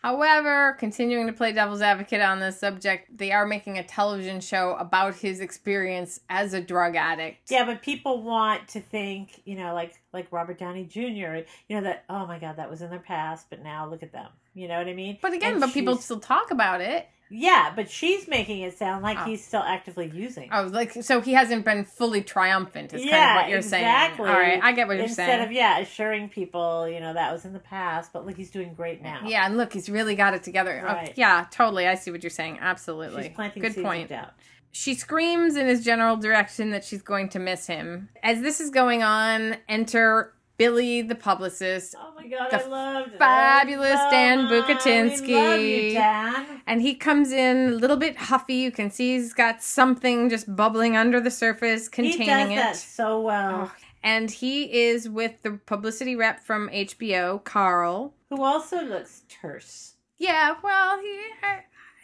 However, 0.05 0.73
continuing 0.73 1.25
to 1.25 1.33
play 1.33 1.51
devil's 1.51 1.81
advocate 1.81 2.21
on 2.21 2.39
this 2.39 2.59
subject, 2.59 3.17
they 3.17 3.31
are 3.31 3.43
making 3.43 3.79
a 3.79 3.83
television 3.83 4.39
show 4.39 4.75
about 4.75 5.15
his 5.15 5.39
experience 5.39 6.19
as 6.29 6.53
a 6.53 6.61
drug 6.61 6.95
addict. 6.95 7.49
Yeah, 7.49 7.65
but 7.65 7.81
people 7.81 8.21
want 8.21 8.67
to 8.67 8.81
think, 8.81 9.41
you 9.45 9.55
know, 9.55 9.73
like 9.73 9.95
like 10.13 10.27
Robert 10.29 10.59
Downey 10.59 10.83
Jr. 10.83 10.99
You 10.99 11.45
know 11.71 11.81
that 11.81 12.05
oh 12.07 12.27
my 12.27 12.37
god, 12.37 12.57
that 12.57 12.69
was 12.69 12.83
in 12.83 12.91
their 12.91 12.99
past, 12.99 13.47
but 13.49 13.63
now 13.63 13.89
look 13.89 14.03
at 14.03 14.11
them. 14.11 14.29
You 14.53 14.67
know 14.67 14.77
what 14.77 14.87
I 14.87 14.93
mean? 14.93 15.17
But 15.23 15.33
again, 15.33 15.53
And 15.53 15.61
but 15.61 15.73
people 15.73 15.97
still 15.97 16.19
talk 16.19 16.51
about 16.51 16.81
it. 16.81 17.07
Yeah, 17.29 17.71
but 17.75 17.89
she's 17.89 18.27
making 18.27 18.61
it 18.61 18.77
sound 18.77 19.01
like 19.03 19.17
Oh. 19.19 19.25
he's 19.25 19.43
still 19.45 19.61
actively 19.63 20.11
using. 20.13 20.49
Oh, 20.51 20.63
like 20.63 20.91
so 21.03 21.21
he 21.21 21.33
hasn't 21.33 21.65
been 21.65 21.83
fully 21.85 22.21
triumphant. 22.21 22.93
Is 22.93 23.01
kind 23.03 23.15
of 23.15 23.35
what 23.43 23.49
you're 23.49 23.57
exactly. 23.59 24.25
saying. 24.25 24.35
All 24.35 24.39
right, 24.41 24.59
I 24.63 24.71
get 24.73 24.87
what 24.87 24.93
you're 24.97 25.03
Instead 25.05 25.25
saying. 25.27 25.39
Instead 25.39 25.47
of 25.47 25.51
yeah, 25.51 25.79
assuring 25.79 26.29
people, 26.29 26.87
you 26.87 26.99
know, 26.99 27.13
that 27.13 27.31
was 27.33 27.45
in 27.45 27.53
the 27.53 27.59
past, 27.59 28.13
but 28.13 28.25
look, 28.25 28.37
he's 28.37 28.51
doing 28.51 28.73
great 28.73 29.01
now. 29.01 29.21
yeah, 29.25 29.45
and 29.45 29.57
look, 29.57 29.73
he's 29.73 29.89
really 29.89 30.15
got 30.15 30.33
it 30.33 30.43
together. 30.43 30.83
Oh, 30.87 31.11
yeah, 31.15 31.45
totally. 31.51 31.87
I 31.87 31.95
see 31.95 32.11
what 32.11 32.21
you're 32.23 32.29
saying. 32.29 32.59
Absolutely. 32.61 33.23
she's 33.23 33.31
planting 33.33 33.61
Good 33.63 33.75
point. 33.83 34.09
doubt. 34.09 34.33
She 34.71 34.93
screams 34.93 35.55
in 35.55 35.67
his 35.67 35.85
general 35.85 36.17
direction 36.17 36.71
that 36.71 36.83
she's 36.83 37.01
going 37.01 37.29
to 37.29 37.39
miss 37.39 37.65
him. 37.65 38.09
As 38.21 38.41
this 38.41 38.59
is 38.59 38.69
going 38.71 39.03
on, 39.03 39.55
enter 39.69 40.33
Billy, 40.57 41.01
the 41.01 41.15
publicist, 41.15 41.95
Oh 41.97 42.13
my 42.15 42.27
god, 42.27 42.53
I 42.53 42.65
loved 42.65 43.11
fabulous 43.17 43.99
I 43.99 44.03
love- 44.03 44.11
Dan 44.11 44.39
Bucatinsky. 44.47 45.87
you, 45.89 45.93
Dan. 45.93 46.61
and 46.65 46.81
he 46.81 46.95
comes 46.95 47.31
in 47.31 47.69
a 47.69 47.71
little 47.75 47.97
bit 47.97 48.15
huffy. 48.15 48.55
You 48.55 48.71
can 48.71 48.89
see 48.89 49.15
he's 49.15 49.33
got 49.33 49.61
something 49.61 50.29
just 50.29 50.55
bubbling 50.55 50.95
under 50.95 51.19
the 51.19 51.31
surface, 51.31 51.89
He 51.93 52.03
does 52.03 52.15
containing 52.15 52.51
it. 52.53 52.55
that 52.61 52.75
so 52.77 53.19
well. 53.21 53.71
And 54.01 54.29
he 54.31 54.83
is 54.87 55.09
with 55.09 55.41
the 55.41 55.59
publicity 55.65 56.15
rep 56.15 56.39
from 56.39 56.69
HBO, 56.69 57.43
Carl. 57.43 58.13
Who 58.29 58.43
also 58.43 58.81
looks 58.83 59.23
terse. 59.27 59.95
Yeah, 60.17 60.55
well, 60.63 60.99
he 61.01 61.19
uh, 61.43 61.57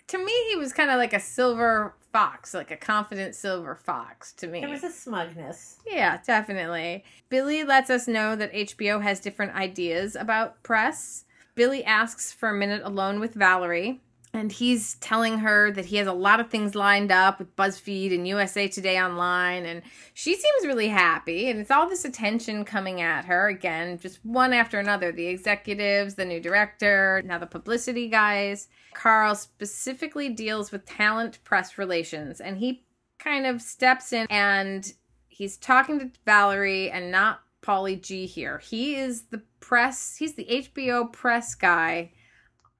to 0.07 0.17
me 0.17 0.33
he 0.49 0.57
was 0.57 0.73
kind 0.73 0.91
of 0.91 0.97
like 0.97 1.13
a 1.13 1.19
silver 1.19 1.95
fox, 2.11 2.53
like 2.53 2.71
a 2.71 2.77
confident 2.77 3.35
silver 3.35 3.75
fox 3.75 4.33
to 4.33 4.47
me. 4.47 4.61
There 4.61 4.69
was 4.69 4.83
a 4.83 4.89
smugness. 4.91 5.77
Yeah, 5.85 6.19
definitely. 6.25 7.03
Billy 7.29 7.63
lets 7.63 7.89
us 7.89 8.07
know 8.07 8.35
that 8.35 8.53
HBO 8.53 9.01
has 9.01 9.19
different 9.19 9.55
ideas 9.55 10.15
about 10.15 10.61
press. 10.63 11.25
Billy 11.55 11.83
asks 11.83 12.31
for 12.31 12.49
a 12.49 12.57
minute 12.57 12.81
alone 12.83 13.19
with 13.19 13.33
Valerie, 13.33 14.01
and 14.33 14.51
he's 14.51 14.95
telling 14.95 15.39
her 15.39 15.71
that 15.71 15.85
he 15.85 15.97
has 15.97 16.07
a 16.07 16.13
lot 16.13 16.39
of 16.39 16.49
things 16.49 16.73
lined 16.73 17.11
up 17.11 17.39
with 17.39 17.55
BuzzFeed 17.55 18.13
and 18.13 18.27
USA 18.27 18.67
Today 18.67 19.01
Online, 19.01 19.65
and 19.65 19.81
she 20.13 20.35
seems 20.35 20.65
really 20.65 20.87
happy. 20.87 21.49
And 21.49 21.59
it's 21.59 21.71
all 21.71 21.89
this 21.89 22.05
attention 22.05 22.63
coming 22.63 23.01
at 23.01 23.25
her 23.25 23.49
again, 23.49 23.97
just 23.99 24.23
one 24.23 24.53
after 24.53 24.79
another 24.79 25.11
the 25.11 25.27
executives, 25.27 26.15
the 26.15 26.25
new 26.25 26.39
director, 26.39 27.21
now 27.25 27.37
the 27.37 27.45
publicity 27.45 28.07
guys. 28.07 28.69
Carl 28.93 29.35
specifically 29.35 30.29
deals 30.29 30.71
with 30.71 30.85
talent 30.85 31.43
press 31.43 31.77
relations, 31.77 32.39
and 32.39 32.57
he 32.57 32.85
kind 33.19 33.45
of 33.45 33.61
steps 33.61 34.13
in 34.13 34.27
and 34.29 34.93
he's 35.27 35.57
talking 35.57 35.99
to 35.99 36.11
Valerie 36.25 36.89
and 36.89 37.11
not 37.11 37.41
Paulie 37.61 38.01
G 38.01 38.25
here. 38.25 38.59
He 38.59 38.95
is 38.95 39.23
the 39.23 39.43
press, 39.59 40.15
he's 40.15 40.35
the 40.35 40.45
HBO 40.45 41.11
press 41.11 41.53
guy 41.53 42.11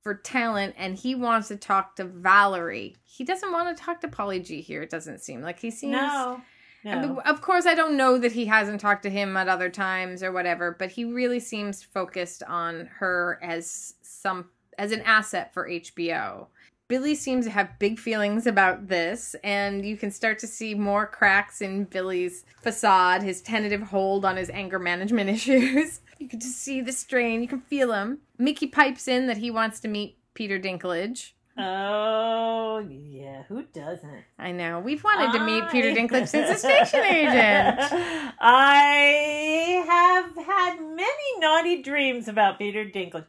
for 0.01 0.15
talent 0.15 0.75
and 0.77 0.95
he 0.95 1.15
wants 1.15 1.47
to 1.49 1.55
talk 1.55 1.95
to 1.95 2.03
Valerie. 2.03 2.95
He 3.03 3.23
doesn't 3.23 3.51
want 3.51 3.75
to 3.75 3.83
talk 3.83 4.01
to 4.01 4.07
Paulie 4.07 4.43
G 4.43 4.61
here, 4.61 4.81
it 4.81 4.89
doesn't 4.89 5.19
seem. 5.19 5.41
Like 5.41 5.59
he 5.59 5.71
seems 5.71 5.93
No. 5.93 6.41
No. 6.83 7.21
of 7.25 7.41
course, 7.41 7.67
I 7.67 7.75
don't 7.75 7.95
know 7.95 8.17
that 8.17 8.31
he 8.31 8.45
hasn't 8.47 8.81
talked 8.81 9.03
to 9.03 9.09
him 9.09 9.37
at 9.37 9.47
other 9.47 9.69
times 9.69 10.23
or 10.23 10.31
whatever, 10.31 10.75
but 10.77 10.91
he 10.91 11.05
really 11.05 11.39
seems 11.39 11.83
focused 11.83 12.41
on 12.43 12.87
her 12.97 13.39
as 13.43 13.93
some 14.01 14.49
as 14.79 14.91
an 14.91 15.01
asset 15.01 15.53
for 15.53 15.69
HBO. 15.69 16.47
Billy 16.87 17.15
seems 17.15 17.45
to 17.45 17.51
have 17.51 17.79
big 17.79 17.99
feelings 17.99 18.47
about 18.47 18.87
this, 18.87 19.35
and 19.43 19.85
you 19.85 19.95
can 19.95 20.11
start 20.11 20.39
to 20.39 20.47
see 20.47 20.73
more 20.73 21.05
cracks 21.05 21.61
in 21.61 21.85
Billy's 21.85 22.43
facade, 22.61 23.23
his 23.23 23.41
tentative 23.41 23.81
hold 23.81 24.25
on 24.25 24.35
his 24.35 24.49
anger 24.49 24.79
management 24.79 25.29
issues. 25.37 26.01
You 26.21 26.29
can 26.29 26.39
just 26.39 26.57
see 26.59 26.81
the 26.81 26.91
strain, 26.91 27.41
you 27.41 27.47
can 27.47 27.61
feel 27.61 27.91
him. 27.91 28.19
Mickey 28.37 28.67
pipes 28.67 29.07
in 29.07 29.27
that 29.27 29.37
he 29.37 29.49
wants 29.51 29.79
to 29.81 29.87
meet 29.87 30.17
Peter 30.33 30.59
Dinklage. 30.59 31.31
Oh, 31.57 32.79
yeah. 32.89 33.43
Who 33.49 33.63
doesn't? 33.63 34.23
I 34.39 34.51
know. 34.51 34.79
We've 34.79 35.03
wanted 35.03 35.37
to 35.37 35.43
meet 35.45 35.63
I- 35.63 35.69
Peter 35.71 35.91
Dinklage 35.91 36.27
since 36.27 36.49
a 36.49 36.57
station 36.57 37.03
agent. 37.03 37.79
I 38.39 39.83
have 39.87 40.45
had 40.45 40.79
many 40.79 41.39
naughty 41.39 41.81
dreams 41.81 42.27
about 42.27 42.57
Peter 42.57 42.85
Dinklage. 42.85 43.25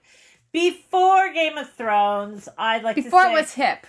Before 0.52 1.32
Game 1.32 1.56
of 1.58 1.72
Thrones, 1.72 2.48
I'd 2.58 2.82
like 2.84 2.96
Before 2.96 3.24
to 3.24 3.30
it 3.30 3.32
was 3.32 3.54
hip. 3.54 3.86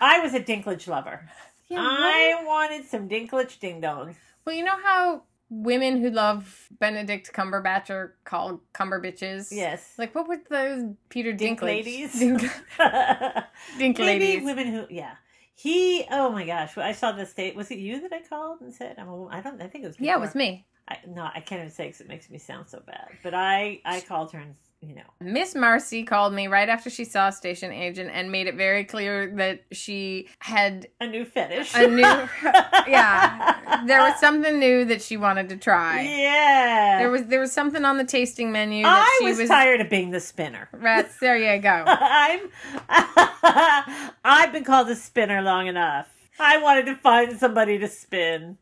I 0.00 0.18
was 0.18 0.34
a 0.34 0.40
Dinklage 0.40 0.88
lover. 0.88 1.28
Yeah, 1.68 1.78
I 1.80 2.42
wanted 2.44 2.86
some 2.86 3.08
Dinklage 3.08 3.58
ding 3.60 3.80
dongs. 3.80 4.16
Well, 4.44 4.54
you 4.54 4.64
know 4.64 4.76
how 4.82 5.22
women 5.52 6.00
who 6.00 6.10
love 6.10 6.68
Benedict 6.80 7.32
Cumberbatch 7.32 7.90
are 7.90 8.16
called 8.24 8.60
Cumberbitches? 8.72 9.48
Yes. 9.52 9.92
Like, 9.98 10.14
what 10.14 10.26
were 10.26 10.38
those 10.48 10.94
Peter 11.10 11.32
Dink 11.32 11.60
Dinklage? 11.60 11.64
ladies. 11.66 12.18
Dink, 12.18 12.40
Dink 13.78 13.98
Maybe 13.98 14.24
ladies. 14.26 14.44
women 14.44 14.66
who, 14.68 14.86
yeah. 14.88 15.14
He, 15.54 16.06
oh 16.10 16.30
my 16.30 16.46
gosh, 16.46 16.76
I 16.78 16.92
saw 16.92 17.12
the 17.12 17.26
state. 17.26 17.54
Was 17.54 17.70
it 17.70 17.78
you 17.78 18.00
that 18.00 18.12
I 18.12 18.22
called 18.22 18.62
and 18.62 18.72
said, 18.72 18.96
I'm 18.98 19.08
a 19.08 19.16
woman? 19.16 19.34
I 19.34 19.40
don't, 19.42 19.60
I 19.60 19.66
think 19.68 19.84
it 19.84 19.88
was 19.88 19.96
Yeah, 20.00 20.16
it 20.16 20.20
was 20.20 20.34
me. 20.34 20.66
I, 20.88 20.96
no, 21.06 21.28
I 21.32 21.40
can't 21.40 21.60
even 21.60 21.70
say 21.70 21.84
because 21.86 22.00
it 22.00 22.08
makes 22.08 22.30
me 22.30 22.38
sound 22.38 22.68
so 22.68 22.82
bad. 22.84 23.08
But 23.22 23.34
I, 23.34 23.80
I 23.84 24.00
called 24.00 24.32
her 24.32 24.38
and, 24.40 24.54
you 24.82 24.96
know, 24.96 25.02
Miss 25.20 25.54
Marcy 25.54 26.02
called 26.02 26.34
me 26.34 26.48
right 26.48 26.68
after 26.68 26.90
she 26.90 27.04
saw 27.04 27.30
Station 27.30 27.70
Agent 27.70 28.10
and 28.12 28.32
made 28.32 28.48
it 28.48 28.56
very 28.56 28.82
clear 28.82 29.32
that 29.36 29.62
she 29.70 30.26
had 30.40 30.88
a 31.00 31.06
new 31.06 31.24
fetish. 31.24 31.72
a 31.76 31.86
new. 31.86 32.02
yeah, 32.88 33.84
there 33.86 34.00
was 34.00 34.18
something 34.18 34.58
new 34.58 34.84
that 34.86 35.00
she 35.00 35.16
wanted 35.16 35.48
to 35.50 35.56
try. 35.56 36.02
Yeah. 36.02 36.98
There 36.98 37.10
was 37.10 37.26
there 37.26 37.38
was 37.38 37.52
something 37.52 37.84
on 37.84 37.96
the 37.96 38.04
tasting 38.04 38.50
menu 38.50 38.82
that 38.82 39.06
I 39.06 39.18
she 39.20 39.28
was, 39.28 39.38
was. 39.38 39.48
tired 39.48 39.80
of 39.80 39.88
being 39.88 40.10
the 40.10 40.20
spinner. 40.20 40.68
Rats, 40.72 41.16
there 41.20 41.36
you 41.36 41.62
go. 41.62 41.84
I'm. 41.86 42.40
I've 44.24 44.52
been 44.52 44.64
called 44.64 44.90
a 44.90 44.96
spinner 44.96 45.42
long 45.42 45.68
enough. 45.68 46.08
I 46.40 46.58
wanted 46.58 46.86
to 46.86 46.96
find 46.96 47.38
somebody 47.38 47.78
to 47.78 47.86
spin. 47.86 48.58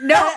No. 0.00 0.30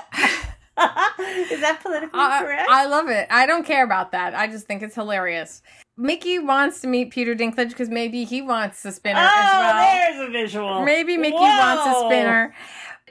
Is 1.51 1.61
that 1.61 1.79
politically 1.81 2.19
I, 2.19 2.39
correct? 2.43 2.69
I 2.69 2.85
love 2.87 3.09
it. 3.09 3.27
I 3.29 3.45
don't 3.45 3.65
care 3.65 3.83
about 3.83 4.11
that. 4.11 4.33
I 4.35 4.47
just 4.47 4.65
think 4.67 4.81
it's 4.81 4.95
hilarious. 4.95 5.61
Mickey 5.97 6.39
wants 6.39 6.81
to 6.81 6.87
meet 6.87 7.11
Peter 7.11 7.35
Dinklage 7.35 7.69
because 7.69 7.89
maybe 7.89 8.23
he 8.23 8.41
wants 8.41 8.83
a 8.85 8.91
spinner 8.91 9.19
Oh, 9.19 9.23
as 9.23 9.51
well. 9.53 9.83
there's 10.17 10.29
a 10.29 10.31
visual. 10.31 10.85
Maybe 10.85 11.17
Mickey 11.17 11.35
Whoa. 11.35 11.41
wants 11.41 11.97
a 11.97 12.05
spinner. 12.07 12.55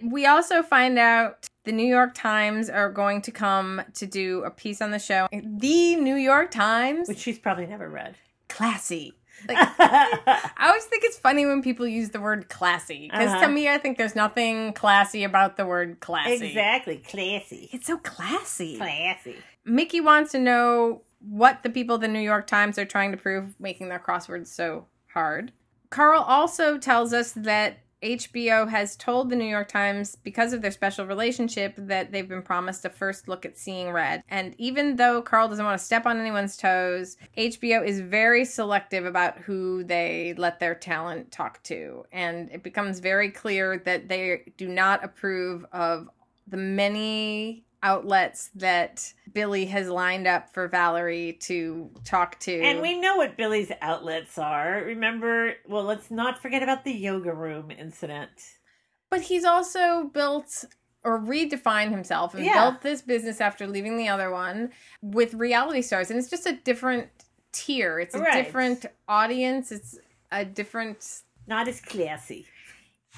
We 0.03 0.27
also 0.27 0.62
find 0.62 0.99
out 0.99 1.47
the 1.64 1.73
New 1.73 1.87
York 1.87 2.14
Times 2.14 2.71
are 2.71 2.91
going 2.91 3.21
to 3.23 3.31
come 3.31 3.83
to 3.95 4.07
do 4.07 4.43
a 4.45 4.51
piece 4.51 4.81
on 4.81 4.91
the 4.91 4.99
show. 4.99 5.29
The 5.31 5.97
New 5.97 6.16
York 6.16 6.51
Times, 6.51 7.07
Which 7.07 7.18
she's 7.18 7.39
probably 7.39 7.66
never 7.66 7.89
read. 7.89 8.16
classy. 8.49 9.12
Like, 9.49 9.59
I 9.78 10.51
always 10.68 10.84
think 10.84 11.05
it's 11.05 11.18
funny 11.18 11.47
when 11.47 11.62
people 11.62 11.86
use 11.86 12.11
the 12.11 12.20
word 12.20 12.49
classy 12.49 13.09
because 13.11 13.30
Uh-huh. 13.30 13.47
to 13.47 13.49
me, 13.49 13.68
I 13.68 13.78
think 13.78 13.99
there's 13.99 14.14
nothing 14.16 14.72
classy 14.72 15.24
about 15.24 15.57
the 15.57 15.66
word 15.66 16.01
classy. 16.01 16.47
exactly. 16.49 16.99
Classy. 16.99 17.68
It's 17.72 17.86
so 17.86 17.99
classy. 17.99 18.76
Classy. 18.76 19.36
Mickey 19.64 20.01
wants 20.01 20.32
to 20.32 20.38
know 20.38 21.03
what 21.20 21.62
the 21.62 21.70
people 21.70 21.97
of 21.97 22.01
the 22.01 22.09
New 22.09 22.20
York 22.20 22.47
Times 22.47 22.78
are 22.78 22.84
trying 22.86 23.11
to 23.11 23.16
prove, 23.16 23.55
making 23.61 23.88
their 23.88 23.99
crosswords 23.99 24.47
so 24.49 24.86
hard. 25.12 25.53
Carl 25.91 26.22
also 26.22 26.78
tells 26.78 27.12
us 27.12 27.32
that 27.32 27.78
HBO 28.03 28.68
has 28.68 28.96
told 28.96 29.28
the 29.28 29.36
New 29.36 29.44
York 29.44 29.68
Times, 29.68 30.16
because 30.16 30.53
of 30.53 30.62
their 30.62 30.70
special 30.70 31.07
relationship, 31.07 31.74
that 31.76 32.12
they've 32.12 32.28
been 32.28 32.42
promised 32.42 32.84
a 32.84 32.90
first 32.90 33.28
look 33.28 33.44
at 33.44 33.59
Seeing 33.59 33.90
Red. 33.90 34.22
And 34.28 34.55
even 34.59 34.96
though 34.96 35.20
Carl 35.20 35.48
doesn't 35.48 35.64
want 35.64 35.78
to 35.78 35.84
step 35.84 36.07
on 36.07 36.18
anyone's 36.18 36.57
toes, 36.57 37.16
HBO 37.36 37.84
is 37.84 38.01
very 38.01 38.44
selective 38.44 39.05
about 39.05 39.38
who 39.38 39.84
they 39.84 40.34
let 40.38 40.61
their 40.61 40.74
talent 40.74 41.30
talk 41.30 41.62
to. 41.64 42.05
And 42.12 42.51
it 42.51 42.62
becomes 42.62 43.01
very 43.01 43.30
clear 43.30 43.78
that 43.78 44.09
they 44.09 44.53
do 44.57 44.68
not 44.68 45.05
approve 45.05 45.66
of 45.72 46.09
the 46.46 46.57
many 46.57 47.64
outlets 47.83 48.51
that 48.57 49.12
Billy 49.33 49.66
has 49.66 49.89
lined 49.89 50.26
up 50.26 50.53
for 50.53 50.68
Valerie 50.68 51.39
to 51.43 51.91
talk 52.05 52.39
to. 52.41 52.61
And 52.61 52.81
we 52.83 52.99
know 53.01 53.16
what 53.16 53.37
Billy's 53.37 53.72
outlets 53.81 54.39
are. 54.39 54.83
Remember, 54.85 55.55
well, 55.68 55.85
let's 55.85 56.11
not 56.11 56.41
forget 56.43 56.62
about 56.62 56.85
the 56.85 56.93
yoga 56.93 57.33
room 57.33 57.70
incident. 57.70 58.31
But 59.11 59.22
he's 59.22 59.45
also 59.45 60.05
built 60.12 60.64
or 61.03 61.18
redefined 61.18 61.91
himself 61.91 62.35
and 62.35 62.45
Yeah. 62.45 62.68
built 62.70 62.83
this 62.83 63.01
business 63.03 63.41
after 63.41 63.66
leaving 63.66 63.97
the 63.97 64.09
other 64.09 64.31
one 64.31 64.70
with 65.01 65.33
reality 65.35 65.81
stars. 65.83 66.11
And 66.11 66.18
it's 66.18 66.28
just 66.28 66.47
a 66.47 66.53
different 66.53 67.09
tier. 67.53 67.99
It's 67.99 68.14
a 68.14 68.20
Right. 68.20 68.45
different 68.45 68.87
audience. 69.09 69.72
It's 69.72 69.99
a 70.31 70.45
different 70.45 71.22
Not 71.47 71.66
as 71.66 71.81
classy. 71.81 72.47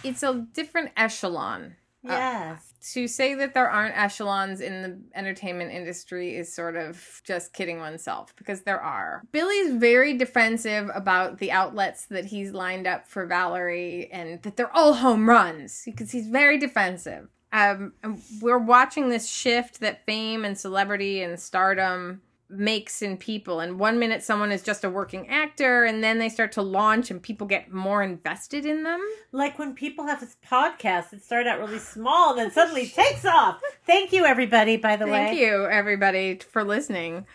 it's 0.04 0.22
a 0.22 0.46
different 0.52 0.92
echelon. 0.96 1.76
Uh, 2.08 2.12
Yes. 2.12 2.71
To 2.92 3.06
say 3.06 3.34
that 3.34 3.54
there 3.54 3.70
aren't 3.70 3.96
echelons 3.96 4.60
in 4.60 4.82
the 4.82 4.98
entertainment 5.18 5.70
industry 5.72 6.36
is 6.36 6.52
sort 6.52 6.76
of 6.76 7.22
just 7.24 7.52
kidding 7.52 7.78
oneself 7.78 8.34
because 8.36 8.62
there 8.62 8.80
are. 8.80 9.22
Billy's 9.32 9.74
very 9.74 10.16
defensive 10.16 10.90
about 10.94 11.38
the 11.38 11.52
outlets 11.52 12.06
that 12.06 12.26
he's 12.26 12.52
lined 12.52 12.86
up 12.86 13.06
for 13.06 13.26
Valerie 13.26 14.10
and 14.12 14.42
that 14.42 14.56
they're 14.56 14.74
all 14.76 14.94
home 14.94 15.28
runs 15.28 15.82
because 15.84 16.10
he's 16.10 16.26
very 16.26 16.58
defensive. 16.58 17.28
Um, 17.52 17.92
and 18.02 18.20
we're 18.40 18.58
watching 18.58 19.10
this 19.10 19.28
shift 19.28 19.80
that 19.80 20.06
fame 20.06 20.44
and 20.44 20.58
celebrity 20.58 21.22
and 21.22 21.38
stardom 21.38 22.22
makes 22.52 23.02
in 23.02 23.16
people. 23.16 23.60
And 23.60 23.78
one 23.78 23.98
minute 23.98 24.22
someone 24.22 24.52
is 24.52 24.62
just 24.62 24.84
a 24.84 24.90
working 24.90 25.28
actor, 25.28 25.84
and 25.84 26.02
then 26.04 26.18
they 26.18 26.28
start 26.28 26.52
to 26.52 26.62
launch, 26.62 27.10
and 27.10 27.22
people 27.22 27.46
get 27.46 27.72
more 27.72 28.02
invested 28.02 28.66
in 28.66 28.82
them. 28.82 29.00
like 29.32 29.58
when 29.58 29.74
people 29.74 30.06
have 30.06 30.20
this 30.20 30.36
podcast 30.46 31.10
that 31.10 31.24
started 31.24 31.48
out 31.48 31.58
really 31.58 31.78
small 31.78 32.30
and 32.30 32.38
then 32.38 32.50
suddenly 32.50 32.86
takes 32.94 33.24
off. 33.24 33.60
Thank 33.86 34.12
you, 34.12 34.24
everybody, 34.24 34.76
by 34.76 34.96
the 34.96 35.06
way. 35.06 35.12
Thank 35.12 35.40
you, 35.40 35.66
everybody, 35.66 36.38
for 36.38 36.64
listening. 36.64 37.26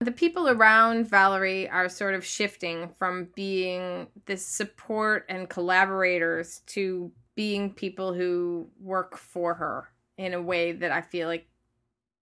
The 0.00 0.12
people 0.12 0.48
around 0.50 1.08
Valerie 1.08 1.70
are 1.70 1.88
sort 1.88 2.14
of 2.14 2.24
shifting 2.24 2.90
from 2.98 3.28
being 3.34 4.08
this 4.26 4.44
support 4.44 5.24
and 5.28 5.48
collaborators 5.48 6.60
to 6.66 7.10
being 7.34 7.72
people 7.72 8.12
who 8.12 8.68
work 8.80 9.16
for 9.16 9.54
her 9.54 9.88
in 10.18 10.34
a 10.34 10.42
way 10.42 10.72
that 10.72 10.92
I 10.92 11.00
feel 11.00 11.28
like 11.28 11.46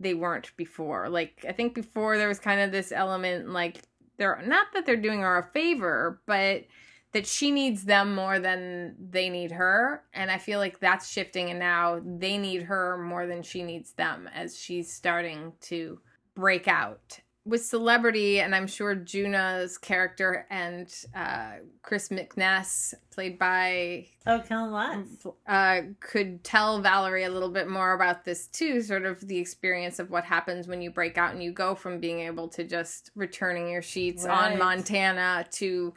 they 0.01 0.15
weren't 0.15 0.57
before. 0.57 1.09
Like, 1.09 1.45
I 1.49 1.53
think 1.53 1.75
before 1.75 2.19
there 2.19 2.29
was 2.29 2.39
kind 2.39 2.61
of 2.61 2.73
this 2.73 2.93
element 2.93 3.51
like, 3.51 3.83
they're 4.17 4.43
not 4.47 4.69
that 4.75 4.87
they're 4.87 4.97
doing 4.97 5.21
her 5.21 5.39
a 5.39 5.51
favor, 5.53 6.21
but 6.27 6.65
that 7.13 7.27
she 7.27 7.51
needs 7.53 7.85
them 7.85 8.15
more 8.15 8.39
than 8.41 8.97
they 8.99 9.29
need 9.29 9.53
her. 9.53 10.03
And 10.13 10.31
I 10.31 10.39
feel 10.39 10.59
like 10.59 10.81
that's 10.81 11.09
shifting, 11.09 11.51
and 11.51 11.59
now 11.59 12.01
they 12.05 12.39
need 12.39 12.63
her 12.65 12.99
more 12.99 13.27
than 13.27 13.43
she 13.43 13.63
needs 13.63 13.93
them 13.93 14.29
as 14.35 14.59
she's 14.59 14.93
starting 14.93 15.53
to 15.63 16.01
break 16.35 16.67
out. 16.69 17.21
With 17.47 17.63
celebrity, 17.63 18.41
and 18.41 18.55
I'm 18.55 18.67
sure 18.67 18.95
Juna's 18.95 19.77
character 19.77 20.47
and 20.49 20.91
uh, 21.15 21.57
Chris 21.83 22.09
McNess, 22.09 22.95
played 23.11 23.39
by 23.39 24.07
Oh, 24.27 24.41
Kellan 24.41 24.73
Lutz. 24.73 25.27
uh, 25.47 25.81
could 26.01 26.43
tell 26.43 26.81
Valerie 26.81 27.25
a 27.25 27.29
little 27.31 27.51
bit 27.51 27.69
more 27.69 27.93
about 27.93 28.25
this 28.25 28.47
too, 28.47 28.81
sort 28.81 29.05
of 29.05 29.21
the 29.29 29.37
experience 29.37 29.99
of 29.99 30.11
what 30.11 30.25
happens 30.25 30.67
when 30.67 30.81
you 30.81 30.91
break 30.91 31.19
out 31.19 31.33
and 31.35 31.43
you 31.43 31.53
go 31.53 31.75
from 31.75 32.01
being 32.01 32.21
able 32.21 32.49
to 32.49 32.65
just 32.65 33.11
returning 33.15 33.69
your 33.69 33.83
sheets 33.83 34.25
Right. 34.25 34.53
on 34.53 34.59
Montana 34.59 35.45
to 35.53 35.93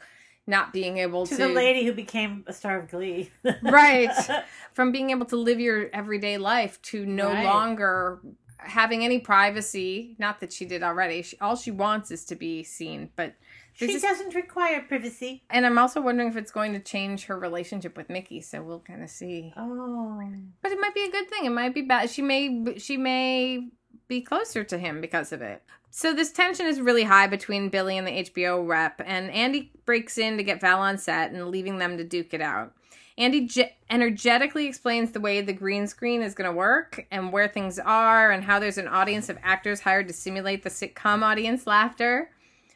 not 0.48 0.74
being 0.74 0.98
able 0.98 1.28
To 1.28 1.36
to, 1.38 1.44
the 1.44 1.54
lady 1.54 1.86
who 1.86 1.94
became 1.94 2.44
a 2.48 2.52
star 2.54 2.78
of 2.80 2.90
Glee. 2.92 3.32
right 3.62 4.12
from 4.74 4.92
being 4.92 5.12
able 5.12 5.26
to 5.28 5.38
live 5.38 5.62
your 5.62 5.90
everyday 5.94 6.38
life 6.38 6.82
to 6.84 7.06
no 7.06 7.30
Right. 7.32 7.44
longer 7.46 8.20
having 8.60 9.04
any 9.04 9.20
privacy 9.20 10.16
not 10.20 10.40
that 10.40 10.52
she 10.52 10.66
did 10.66 10.84
already 10.84 11.22
she, 11.22 11.38
all 11.40 11.56
she 11.56 11.72
wants 11.72 12.12
is 12.12 12.26
to 12.26 12.36
be 12.36 12.64
seen 12.64 13.10
but 13.16 13.34
she 13.74 14.00
doesn't 14.00 14.34
require 14.34 14.82
privacy. 14.82 15.44
and 15.52 15.66
i'm 15.66 15.78
also 15.78 16.02
wondering 16.02 16.28
if 16.30 16.36
it's 16.36 16.52
going 16.52 16.74
to 16.74 16.80
change 16.80 17.26
her 17.26 17.38
relationship 17.38 17.96
with 17.96 18.10
mickey 18.10 18.42
so 18.42 18.62
we'll 18.64 18.80
kind 18.80 19.04
of 19.04 19.10
see 19.10 19.54
Oh. 19.56 20.24
but 20.64 20.72
it 20.72 20.80
might 20.80 20.96
be 20.96 21.04
a 21.06 21.12
good 21.12 21.30
thing. 21.30 21.46
It 21.46 21.52
might 21.52 21.74
be 21.74 21.84
bad. 21.84 22.10
She 22.10 22.22
may 22.22 22.78
she 22.80 22.98
may 22.98 23.68
be 24.08 24.22
closer 24.22 24.64
to 24.64 24.78
him 24.78 25.02
because 25.02 25.32
of 25.32 25.42
it. 25.42 25.62
So 25.92 26.14
this 26.14 26.32
tension 26.32 26.66
is 26.68 26.80
really 26.82 27.04
high 27.04 27.28
between 27.28 27.70
Billy 27.70 27.98
and 27.98 28.06
the 28.08 28.24
HBO 28.30 28.68
rep, 28.68 29.02
and 29.06 29.32
Andy 29.32 29.72
breaks 29.86 30.18
in 30.18 30.38
to 30.38 30.44
get 30.44 30.62
Val 30.62 30.80
on 30.80 30.98
set 30.98 31.32
and 31.32 31.48
leaving 31.50 31.78
them 31.78 31.98
to 31.98 32.04
duke 32.04 32.34
it 32.34 32.42
out. 32.42 32.74
Andy 33.18 33.48
ge- 33.48 33.74
energetically 33.90 34.68
explains 34.68 35.12
the 35.12 35.20
way 35.20 35.42
the 35.42 35.54
green 35.54 35.88
screen 35.88 36.22
is 36.22 36.36
going 36.36 36.50
to 36.50 36.56
work 36.56 37.06
and 37.10 37.34
where 37.34 37.48
things 37.48 37.80
are 37.80 38.32
and 38.32 38.44
how 38.44 38.60
there's 38.60 38.78
an 38.78 38.88
audience 38.88 39.30
of 39.30 39.38
actors 39.42 39.80
hired 39.80 40.08
to 40.08 40.14
simulate 40.14 40.64
the 40.64 40.70
sitcom 40.70 41.24
audience 41.24 41.66
laughter. 41.66 42.30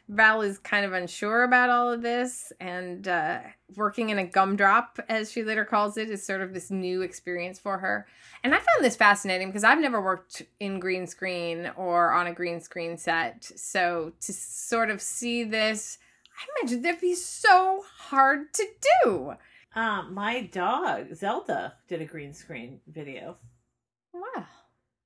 Val 0.08 0.42
is 0.42 0.58
kind 0.58 0.84
of 0.84 0.92
unsure 0.92 1.44
about 1.44 1.70
all 1.70 1.90
of 1.90 2.02
this, 2.02 2.52
and 2.60 3.06
uh, 3.06 3.38
working 3.76 4.10
in 4.10 4.18
a 4.18 4.26
gumdrop, 4.26 4.98
as 5.08 5.30
she 5.30 5.42
later 5.44 5.64
calls 5.64 5.96
it, 5.96 6.10
is 6.10 6.26
sort 6.26 6.42
of 6.42 6.52
this 6.52 6.70
new 6.70 7.02
experience 7.02 7.58
for 7.58 7.78
her. 7.78 8.06
And 8.42 8.52
I 8.52 8.58
found 8.58 8.82
this 8.82 8.96
fascinating 8.96 9.46
because 9.46 9.64
I've 9.64 9.78
never 9.78 10.02
worked 10.02 10.42
in 10.58 10.80
green 10.80 11.06
screen 11.06 11.70
or 11.76 12.12
on 12.12 12.26
a 12.26 12.34
green 12.34 12.60
screen 12.60 12.98
set. 12.98 13.44
So 13.56 14.12
to 14.20 14.32
sort 14.32 14.90
of 14.90 15.00
see 15.00 15.44
this, 15.44 15.98
I 16.36 16.60
imagine 16.60 16.82
that'd 16.82 17.00
be 17.00 17.14
so 17.14 17.84
hard 17.96 18.52
to 18.54 18.66
do. 19.04 19.36
Um, 19.74 20.14
my 20.14 20.42
dog, 20.42 21.14
Zelda, 21.14 21.74
did 21.88 22.02
a 22.02 22.04
green 22.04 22.34
screen 22.34 22.80
video. 22.86 23.36
Wow. 24.12 24.44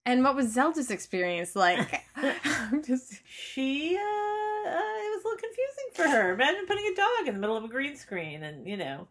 And 0.05 0.25
what 0.25 0.37
was 0.37 0.53
Zelda's 0.53 0.91
experience 0.91 1.55
like? 1.57 2.03
I'm 2.17 2.83
just 2.83 3.15
She, 3.29 3.97
uh, 3.97 4.01
uh, 4.01 4.73
it 4.73 5.15
was 5.15 5.25
a 5.25 5.29
little 5.29 5.39
confusing 5.39 5.89
for 5.95 6.09
her. 6.09 6.33
Imagine 6.35 6.67
putting 6.67 6.87
a 6.93 6.97
dog 6.97 7.29
in 7.29 7.35
the 7.35 7.41
middle 7.41 7.57
of 7.57 7.65
a 7.65 7.69
green 7.69 7.97
screen 7.97 8.43
and, 8.43 8.67
you 8.67 8.77
know, 8.77 9.07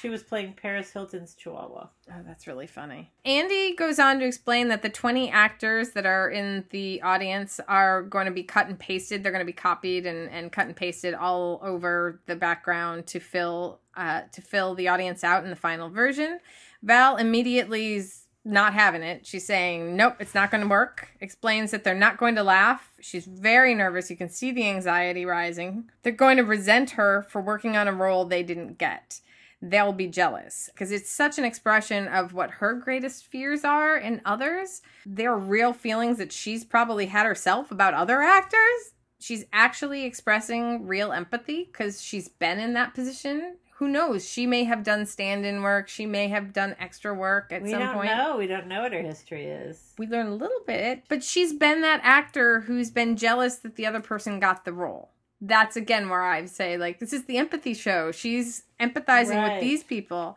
she 0.00 0.08
was 0.08 0.22
playing 0.22 0.54
Paris 0.54 0.92
Hilton's 0.92 1.34
Chihuahua. 1.34 1.88
Oh, 2.10 2.22
that's 2.26 2.46
really 2.46 2.66
funny. 2.66 3.10
Andy 3.24 3.74
goes 3.74 3.98
on 3.98 4.18
to 4.20 4.26
explain 4.26 4.68
that 4.68 4.82
the 4.82 4.88
20 4.88 5.30
actors 5.30 5.90
that 5.90 6.06
are 6.06 6.30
in 6.30 6.64
the 6.70 7.02
audience 7.02 7.60
are 7.68 8.02
going 8.02 8.26
to 8.26 8.32
be 8.32 8.42
cut 8.42 8.68
and 8.68 8.78
pasted. 8.78 9.22
They're 9.22 9.32
going 9.32 9.44
to 9.44 9.46
be 9.46 9.52
copied 9.52 10.06
and, 10.06 10.30
and 10.30 10.52
cut 10.52 10.66
and 10.66 10.76
pasted 10.76 11.14
all 11.14 11.60
over 11.62 12.20
the 12.26 12.36
background 12.36 13.06
to 13.08 13.20
fill 13.20 13.80
uh, 13.96 14.22
to 14.32 14.40
fill 14.40 14.76
the 14.76 14.88
audience 14.88 15.24
out 15.24 15.42
in 15.42 15.50
the 15.50 15.56
final 15.56 15.88
version. 15.90 16.38
Val 16.82 17.16
immediately 17.16 17.94
is 17.94 18.26
not 18.44 18.72
having 18.72 19.02
it. 19.02 19.26
She's 19.26 19.44
saying, 19.44 19.96
"Nope, 19.96 20.16
it's 20.20 20.34
not 20.34 20.52
going 20.52 20.62
to 20.62 20.68
work." 20.68 21.08
Explains 21.20 21.72
that 21.72 21.82
they're 21.82 21.94
not 21.94 22.16
going 22.16 22.36
to 22.36 22.44
laugh. 22.44 22.92
She's 23.00 23.26
very 23.26 23.74
nervous. 23.74 24.10
You 24.10 24.16
can 24.16 24.28
see 24.28 24.52
the 24.52 24.68
anxiety 24.68 25.24
rising. 25.24 25.90
They're 26.02 26.12
going 26.12 26.36
to 26.36 26.44
resent 26.44 26.90
her 26.90 27.26
for 27.28 27.40
working 27.40 27.76
on 27.76 27.88
a 27.88 27.92
role 27.92 28.24
they 28.24 28.44
didn't 28.44 28.78
get 28.78 29.20
they'll 29.60 29.92
be 29.92 30.06
jealous 30.06 30.70
because 30.72 30.92
it's 30.92 31.10
such 31.10 31.38
an 31.38 31.44
expression 31.44 32.06
of 32.08 32.32
what 32.32 32.50
her 32.52 32.74
greatest 32.74 33.26
fears 33.26 33.64
are 33.64 33.96
in 33.96 34.20
others. 34.24 34.82
They're 35.04 35.36
real 35.36 35.72
feelings 35.72 36.18
that 36.18 36.32
she's 36.32 36.64
probably 36.64 37.06
had 37.06 37.26
herself 37.26 37.70
about 37.70 37.94
other 37.94 38.22
actors. 38.22 38.92
She's 39.20 39.44
actually 39.52 40.04
expressing 40.04 40.86
real 40.86 41.12
empathy 41.12 41.64
because 41.64 42.00
she's 42.00 42.28
been 42.28 42.60
in 42.60 42.74
that 42.74 42.94
position. 42.94 43.56
Who 43.78 43.88
knows? 43.88 44.28
She 44.28 44.46
may 44.46 44.64
have 44.64 44.82
done 44.82 45.06
stand 45.06 45.44
in 45.46 45.62
work. 45.62 45.88
She 45.88 46.04
may 46.06 46.26
have 46.28 46.52
done 46.52 46.74
extra 46.80 47.14
work 47.14 47.52
at 47.52 47.62
We 47.62 47.70
some 47.70 47.80
don't 47.80 47.94
point. 47.94 48.10
know. 48.10 48.36
We 48.36 48.48
don't 48.48 48.66
know 48.66 48.82
what 48.82 48.92
her 48.92 49.02
history 49.02 49.46
is. 49.46 49.94
We 49.98 50.06
learn 50.08 50.26
a 50.26 50.34
little 50.34 50.60
bit, 50.66 51.04
but 51.08 51.22
she's 51.22 51.52
been 51.52 51.80
that 51.82 52.00
actor 52.02 52.60
who's 52.60 52.90
been 52.90 53.16
jealous 53.16 53.56
that 53.56 53.76
the 53.76 53.86
other 53.86 54.00
person 54.00 54.40
got 54.40 54.64
the 54.64 54.72
role. 54.72 55.10
That's 55.40 55.76
again 55.76 56.08
where 56.08 56.22
I 56.24 56.44
say 56.46 56.76
like 56.76 56.98
this 56.98 57.12
is 57.12 57.24
the 57.24 57.38
empathy 57.38 57.74
show. 57.74 58.12
She's 58.12 58.64
empathizing 58.80 59.36
Right. 59.36 59.54
with 59.54 59.62
these 59.62 59.84
people. 59.84 60.36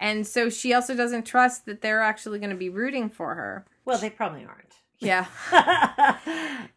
And 0.00 0.26
so 0.26 0.48
she 0.48 0.72
also 0.72 0.94
doesn't 0.94 1.26
trust 1.26 1.66
that 1.66 1.80
they're 1.80 2.02
actually 2.02 2.38
going 2.38 2.50
to 2.50 2.56
be 2.56 2.68
rooting 2.68 3.10
for 3.10 3.34
her. 3.34 3.66
Well, 3.84 3.98
they 3.98 4.10
probably 4.10 4.44
aren't. 4.44 4.74
Yeah. 5.00 5.26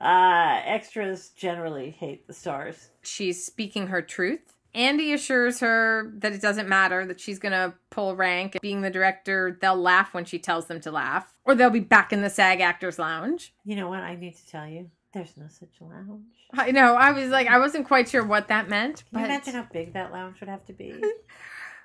uh, 0.02 0.62
extras 0.66 1.30
generally 1.30 1.92
hate 1.92 2.28
the 2.28 2.34
stars. 2.34 2.90
She's 3.04 3.44
speaking 3.46 3.88
her 3.88 4.02
truth. 4.02 4.54
Andy 4.74 5.12
assures 5.12 5.60
her 5.60 6.12
that 6.20 6.32
it 6.32 6.42
doesn't 6.42 6.70
matter, 6.70 7.06
that 7.06 7.20
she's 7.20 7.40
going 7.40 7.52
to 7.52 7.74
pull 7.90 8.16
rank. 8.16 8.58
Being 8.62 8.82
the 8.82 8.90
director, 8.90 9.58
they'll 9.62 9.76
laugh 9.76 10.14
when 10.14 10.24
she 10.24 10.40
tells 10.40 10.68
them 10.68 10.80
to 10.82 10.92
laugh, 10.92 11.34
or 11.44 11.56
they'll 11.56 11.70
be 11.70 11.82
back 11.82 12.14
in 12.14 12.22
the 12.22 12.30
SAG 12.30 12.62
Actors 12.62 12.98
Lounge. 12.98 13.54
You 13.66 13.76
know 13.76 13.90
what? 13.90 14.00
I 14.00 14.16
need 14.16 14.36
to 14.38 14.48
tell 14.48 14.68
you, 14.68 14.90
there's 15.14 15.36
no 15.38 15.48
such 15.50 15.70
lounge. 15.82 16.24
I 16.54 16.72
know, 16.72 16.96
I 16.96 17.12
was 17.12 17.30
like, 17.30 17.48
I 17.48 17.58
wasn't 17.58 17.88
quite 17.88 18.10
sure 18.10 18.26
what 18.26 18.48
that 18.48 18.70
meant. 18.70 19.04
Can 19.12 19.20
you 19.20 19.26
imagine 19.26 19.54
how 19.54 19.68
big 19.72 19.94
that 19.94 20.12
lounge 20.12 20.40
would 20.40 20.50
have 20.50 20.66
to 20.68 20.74
be? 20.74 20.94
yeah. 20.96 21.08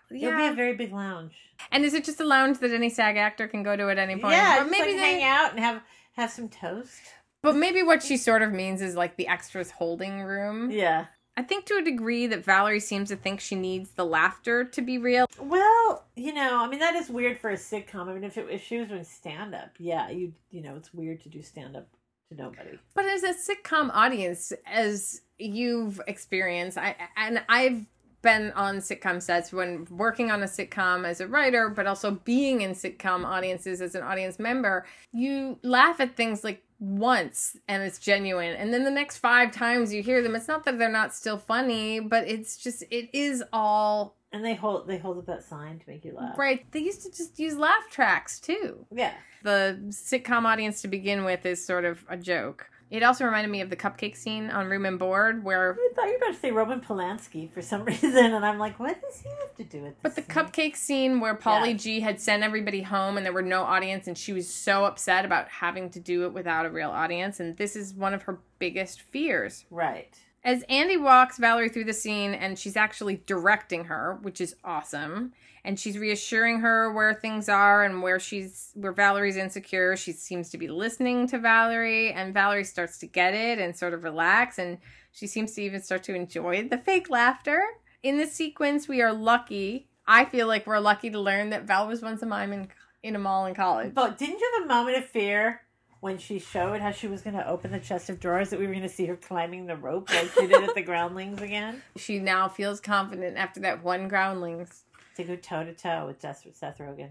It 0.08 0.24
would 0.26 0.36
be 0.36 0.46
a 0.46 0.54
very 0.54 0.74
big 0.74 0.92
lounge. 0.92 1.34
And 1.72 1.84
is 1.84 1.92
it 1.92 2.04
just 2.04 2.20
a 2.20 2.24
lounge 2.24 2.60
that 2.60 2.70
any 2.70 2.90
SAG 2.90 3.16
actor 3.16 3.48
can 3.48 3.64
go 3.64 3.74
to 3.74 3.90
at 3.90 3.98
any 3.98 4.14
point? 4.14 4.34
yeah, 4.34 4.64
maybe 4.64 4.92
like 4.92 4.96
they, 4.96 4.98
hang 4.98 5.24
out 5.24 5.50
and 5.50 5.58
have 5.58 5.82
have 6.12 6.30
some 6.30 6.48
toast. 6.48 7.00
But 7.42 7.56
maybe 7.56 7.82
what 7.82 8.04
she 8.04 8.16
sort 8.16 8.42
of 8.42 8.52
means 8.52 8.82
is 8.82 8.94
like 8.94 9.16
the 9.16 9.26
extras 9.26 9.72
holding 9.72 10.22
room. 10.22 10.70
Yeah. 10.70 11.06
I 11.36 11.42
think 11.42 11.66
to 11.66 11.74
a 11.74 11.82
degree 11.82 12.28
that 12.28 12.44
Valerie 12.44 12.78
seems 12.78 13.08
to 13.08 13.16
think 13.16 13.40
she 13.40 13.56
needs 13.56 13.90
the 13.90 14.06
laughter 14.06 14.64
to 14.64 14.80
be 14.80 14.96
real. 14.96 15.26
Well, 15.40 16.04
you 16.14 16.32
know, 16.32 16.58
I 16.62 16.68
mean 16.68 16.78
that 16.78 16.94
is 16.94 17.10
weird 17.10 17.40
for 17.40 17.50
a 17.50 17.56
sitcom. 17.56 18.08
I 18.08 18.14
mean, 18.14 18.22
if 18.22 18.38
it 18.38 18.46
if 18.48 18.64
she 18.64 18.78
was 18.78 18.88
doing 18.88 19.02
stand 19.02 19.56
up, 19.56 19.70
yeah, 19.78 20.08
you 20.08 20.34
you 20.52 20.62
know, 20.62 20.76
it's 20.76 20.94
weird 20.94 21.20
to 21.22 21.28
do 21.28 21.42
stand 21.42 21.76
up 21.76 21.88
to 22.28 22.34
nobody. 22.34 22.78
But 22.94 23.06
as 23.06 23.22
a 23.22 23.34
sitcom 23.34 23.90
audience, 23.92 24.52
as 24.66 25.22
you've 25.38 26.00
experienced, 26.06 26.78
I 26.78 26.96
and 27.16 27.42
I've 27.48 27.86
been 28.22 28.50
on 28.52 28.78
sitcom 28.78 29.22
sets 29.22 29.52
when 29.52 29.86
working 29.90 30.30
on 30.30 30.42
a 30.42 30.46
sitcom 30.46 31.06
as 31.06 31.20
a 31.20 31.28
writer, 31.28 31.68
but 31.68 31.86
also 31.86 32.10
being 32.10 32.62
in 32.62 32.72
sitcom 32.72 33.24
audiences 33.24 33.80
as 33.80 33.94
an 33.94 34.02
audience 34.02 34.38
member, 34.38 34.84
you 35.12 35.58
laugh 35.62 36.00
at 36.00 36.16
things 36.16 36.42
like 36.42 36.62
once 36.78 37.56
and 37.68 37.82
it's 37.82 37.98
genuine 37.98 38.54
and 38.56 38.72
then 38.72 38.84
the 38.84 38.90
next 38.90 39.16
five 39.16 39.50
times 39.50 39.94
you 39.94 40.02
hear 40.02 40.22
them 40.22 40.36
it's 40.36 40.46
not 40.46 40.62
that 40.66 40.78
they're 40.78 40.92
not 40.92 41.14
still 41.14 41.38
funny 41.38 41.98
but 42.00 42.28
it's 42.28 42.58
just 42.58 42.84
it 42.90 43.08
is 43.14 43.42
all 43.50 44.14
And 44.36 44.44
they 44.44 44.54
hold 44.54 44.86
they 44.86 44.98
hold 44.98 45.16
up 45.18 45.26
that 45.26 45.42
sign 45.42 45.78
to 45.78 45.84
make 45.88 46.04
you 46.04 46.14
laugh. 46.14 46.36
right 46.36 46.70
they 46.72 46.80
used 46.80 47.02
to 47.02 47.10
just 47.10 47.38
use 47.38 47.56
laugh 47.56 47.88
tracks 47.90 48.38
too 48.38 48.84
Yeah. 48.92 49.14
the 49.42 49.78
sitcom 49.88 50.44
audience 50.44 50.82
to 50.82 50.88
begin 50.88 51.24
with 51.24 51.46
is 51.46 51.64
sort 51.64 51.84
of 51.86 52.04
a 52.08 52.16
joke. 52.16 52.68
It 52.88 53.02
also 53.02 53.24
reminded 53.24 53.50
me 53.50 53.60
of 53.62 53.70
the 53.70 53.74
cupcake 53.76 54.16
scene 54.16 54.48
on 54.48 54.68
Room 54.68 54.86
and 54.86 54.96
Board, 54.96 55.42
where 55.42 55.72
I 55.74 55.92
thought 55.96 56.04
you 56.04 56.12
were 56.12 56.16
about 56.18 56.34
to 56.34 56.38
say 56.40 56.52
Roman 56.52 56.80
Polanski 56.80 57.50
for 57.52 57.60
some 57.60 57.84
reason, 57.92 58.16
and 58.32 58.46
I'm 58.46 58.58
like, 58.60 58.78
what 58.78 59.00
does 59.02 59.20
he 59.22 59.28
have 59.40 59.54
to 59.56 59.64
do 59.64 59.82
with 59.82 59.94
this? 59.94 60.02
but 60.04 60.14
the 60.14 60.22
scene? 60.22 60.30
cupcake 60.44 60.76
scene 60.76 61.18
where 61.18 61.34
Paulie 61.34 61.70
Yeah. 61.72 61.76
G 61.78 62.00
had 62.00 62.20
sent 62.20 62.44
everybody 62.44 62.82
home 62.82 63.16
and 63.16 63.26
there 63.26 63.32
were 63.32 63.42
no 63.42 63.62
audience, 63.62 64.06
and 64.06 64.16
she 64.16 64.32
was 64.32 64.48
so 64.48 64.84
upset 64.84 65.24
about 65.24 65.48
having 65.48 65.90
to 65.90 66.00
do 66.00 66.26
it 66.26 66.32
without 66.32 66.64
a 66.64 66.70
real 66.70 66.90
audience, 66.90 67.40
and 67.40 67.56
this 67.56 67.74
is 67.74 67.92
one 67.92 68.14
of 68.14 68.22
her 68.22 68.38
biggest 68.60 69.00
fears. 69.02 69.64
Right. 69.68 70.16
As 70.46 70.62
Andy 70.68 70.96
walks 70.96 71.38
Valerie 71.38 71.68
through 71.68 71.86
the 71.86 71.92
scene, 71.92 72.32
and 72.32 72.56
she's 72.56 72.76
actually 72.76 73.20
directing 73.26 73.86
her, 73.86 74.20
which 74.22 74.40
is 74.40 74.54
awesome. 74.62 75.32
And 75.64 75.76
she's 75.76 75.98
reassuring 75.98 76.60
her 76.60 76.92
where 76.92 77.14
things 77.14 77.48
are 77.48 77.82
and 77.82 78.00
where 78.00 78.20
she's 78.20 78.70
where 78.74 78.92
Valerie's 78.92 79.36
insecure. 79.36 79.96
She 79.96 80.12
seems 80.12 80.48
to 80.50 80.56
be 80.56 80.68
listening 80.68 81.26
to 81.30 81.40
Valerie, 81.40 82.12
and 82.12 82.32
Valerie 82.32 82.62
starts 82.62 82.98
to 82.98 83.08
get 83.08 83.34
it 83.34 83.58
and 83.58 83.76
sort 83.76 83.92
of 83.92 84.04
relax, 84.04 84.56
and 84.60 84.78
she 85.10 85.26
seems 85.26 85.52
to 85.54 85.62
even 85.62 85.82
start 85.82 86.04
to 86.04 86.14
enjoy 86.14 86.68
the 86.68 86.78
fake 86.78 87.10
laughter. 87.10 87.60
In 88.04 88.16
this 88.16 88.32
sequence, 88.32 88.86
we 88.86 89.02
are 89.02 89.12
lucky. 89.12 89.88
I 90.06 90.26
feel 90.26 90.46
like 90.46 90.64
we're 90.64 90.78
lucky 90.78 91.10
to 91.10 91.18
learn 91.18 91.50
that 91.50 91.64
Val 91.64 91.88
was 91.88 92.02
once 92.02 92.22
a 92.22 92.26
mime 92.26 92.52
in, 92.52 92.68
in 93.02 93.16
a 93.16 93.18
mall 93.18 93.46
in 93.46 93.54
college. 93.56 93.94
But 93.94 94.16
didn't 94.16 94.38
you 94.38 94.52
have 94.54 94.66
a 94.66 94.68
moment 94.68 94.98
of 94.98 95.06
fear 95.06 95.62
when 96.00 96.18
she 96.18 96.38
showed 96.38 96.80
how 96.80 96.90
she 96.92 97.06
was 97.06 97.22
going 97.22 97.34
to 97.36 97.46
open 97.48 97.72
the 97.72 97.78
chest 97.78 98.10
of 98.10 98.20
drawers 98.20 98.50
that 98.50 98.58
we 98.58 98.66
were 98.66 98.72
going 98.72 98.82
to 98.82 98.88
see 98.88 99.06
her 99.06 99.16
climbing 99.16 99.66
the 99.66 99.76
rope 99.76 100.08
like 100.10 100.30
she 100.32 100.46
did 100.46 100.62
at 100.62 100.74
the 100.74 100.82
Groundlings 100.82 101.40
again 101.42 101.82
She 101.96 102.18
now 102.18 102.48
feels 102.48 102.80
confident 102.80 103.36
after 103.36 103.60
that 103.60 103.82
one 103.82 104.08
Groundlings. 104.08 104.84
to 105.16 105.24
go 105.24 105.36
toe 105.36 105.64
to 105.64 105.72
toe 105.72 106.06
with 106.06 106.20
Seth, 106.20 106.46
Seth 106.52 106.78
Rogen? 106.78 107.08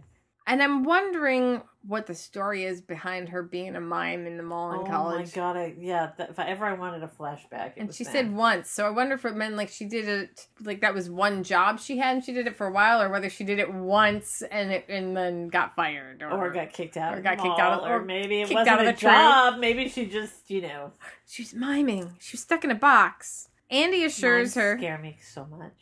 And 0.47 0.61
I'm 0.61 0.83
wondering 0.83 1.63
what 1.87 2.07
the 2.07 2.15
story 2.15 2.65
is 2.65 2.81
behind 2.81 3.29
her 3.29 3.43
being 3.43 3.75
a 3.75 3.81
mime 3.81 4.25
in 4.25 4.37
the 4.37 4.43
mall 4.43 4.73
in 4.73 4.79
oh 4.81 4.83
college. 4.83 5.37
Oh 5.37 5.41
my 5.41 5.53
god! 5.53 5.57
I, 5.57 5.75
yeah, 5.79 6.11
that, 6.17 6.29
if 6.29 6.39
I 6.39 6.47
ever 6.47 6.65
I 6.65 6.73
wanted 6.73 7.03
a 7.03 7.07
flashback, 7.07 7.73
And 7.77 7.93
she 7.93 8.03
said 8.03 8.33
once, 8.33 8.69
so 8.69 8.85
I 8.85 8.89
wonder 8.89 9.15
if 9.15 9.25
it 9.25 9.35
meant 9.35 9.55
like 9.55 9.69
she 9.69 9.85
did 9.85 10.07
it 10.07 10.47
like 10.63 10.81
that 10.81 10.93
was 10.93 11.09
one 11.09 11.43
job 11.43 11.79
she 11.79 11.97
had 11.97 12.15
and 12.15 12.25
she 12.25 12.33
did 12.33 12.47
it 12.47 12.55
for 12.55 12.67
a 12.67 12.71
while, 12.71 13.01
or 13.01 13.09
whether 13.09 13.29
she 13.29 13.43
did 13.43 13.59
it 13.59 13.71
once 13.73 14.43
and 14.51 14.71
it 14.71 14.85
and 14.87 15.17
then 15.17 15.47
got 15.47 15.75
fired, 15.75 16.21
or, 16.21 16.31
or 16.31 16.51
got 16.51 16.73
kicked 16.73 16.97
out, 16.97 17.17
or 17.17 17.21
got 17.21 17.37
kicked 17.37 17.59
out 17.59 17.83
or, 17.83 17.97
or 17.97 18.05
maybe 18.05 18.41
it 18.41 18.49
wasn't 18.51 18.67
out 18.67 18.81
of 18.81 18.87
a 18.87 18.93
job. 18.93 19.59
Maybe 19.59 19.89
she 19.89 20.05
just, 20.05 20.49
you 20.49 20.61
know, 20.61 20.91
she's 21.27 21.53
miming. 21.53 22.15
She 22.19 22.35
was 22.35 22.41
stuck 22.41 22.63
in 22.63 22.71
a 22.71 22.75
box. 22.75 23.49
Andy 23.71 24.03
assures 24.03 24.55
mimes 24.55 24.55
her. 24.55 24.77
scare 24.77 24.97
me 24.99 25.17
so 25.21 25.45
much. 25.45 25.73